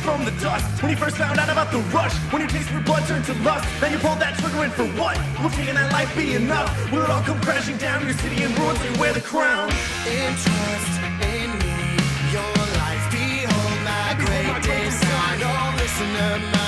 From 0.09 0.24
the 0.24 0.30
dust, 0.40 0.82
when 0.82 0.90
you 0.90 0.97
first 0.97 1.16
found 1.16 1.39
out 1.39 1.51
about 1.51 1.70
the 1.70 1.78
rush, 1.97 2.14
when 2.32 2.40
your 2.40 2.48
taste 2.48 2.70
for 2.70 2.80
blood 2.80 3.06
turned 3.06 3.24
to 3.26 3.35
lust. 3.48 3.64
Then 3.80 3.93
you 3.93 3.98
pulled 3.98 4.20
that 4.20 4.39
trigger 4.39 4.64
in 4.64 4.70
for 4.70 4.86
what? 5.01 5.16
Will 5.43 5.51
taking 5.51 5.74
that 5.74 5.93
life 5.93 6.10
be 6.16 6.35
enough? 6.35 6.70
Will 6.90 7.02
it 7.02 7.10
all 7.10 7.22
come 7.22 7.40
crashing 7.43 7.76
down? 7.76 8.05
Your 8.06 8.16
city 8.16 8.43
in 8.43 8.55
ruins, 8.55 8.80
you 8.85 8.93
wear 9.01 9.12
the 9.12 9.20
crown. 9.20 9.68
Interest 10.09 10.94
in 11.35 11.48
me, 11.60 11.76
your 12.32 12.56
life. 12.80 13.05
Behold 13.12 13.78
my 13.90 14.09
great 14.24 14.56
design. 14.64 15.39
Oh, 15.44 15.74
listen 15.76 16.09
to 16.16 16.56
mine. 16.56 16.68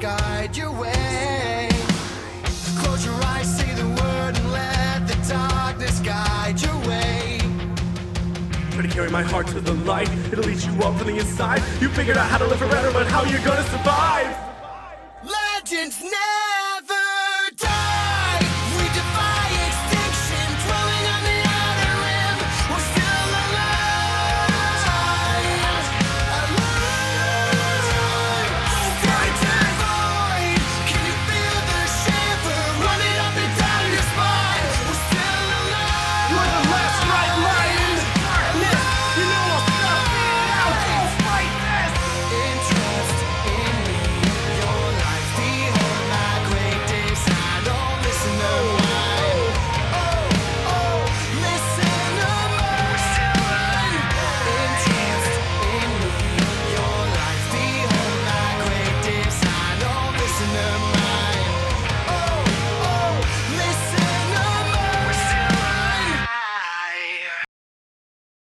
Guide 0.00 0.56
your 0.56 0.72
way. 0.72 1.68
Close 2.78 3.04
your 3.04 3.14
eyes, 3.26 3.58
say 3.58 3.74
the 3.74 3.86
word, 3.86 4.36
and 4.36 4.52
let 4.52 5.06
the 5.06 5.28
darkness 5.28 6.00
guide 6.00 6.60
your 6.60 6.74
way. 6.88 7.38
Try 8.70 8.82
to 8.82 8.88
carry 8.88 9.10
my 9.10 9.22
heart 9.22 9.46
to 9.48 9.60
the 9.60 9.74
light. 9.74 10.08
It'll 10.32 10.48
eat 10.48 10.66
you 10.66 10.72
up 10.82 10.96
from 10.96 11.08
the 11.08 11.18
inside. 11.18 11.62
You 11.82 11.90
figured 11.90 12.16
out 12.16 12.30
how 12.30 12.38
to 12.38 12.46
live 12.46 12.58
forever, 12.58 12.90
but 12.92 13.06
how 13.08 13.24
you 13.24 13.38
gonna 13.44 13.64
survive? 13.64 14.39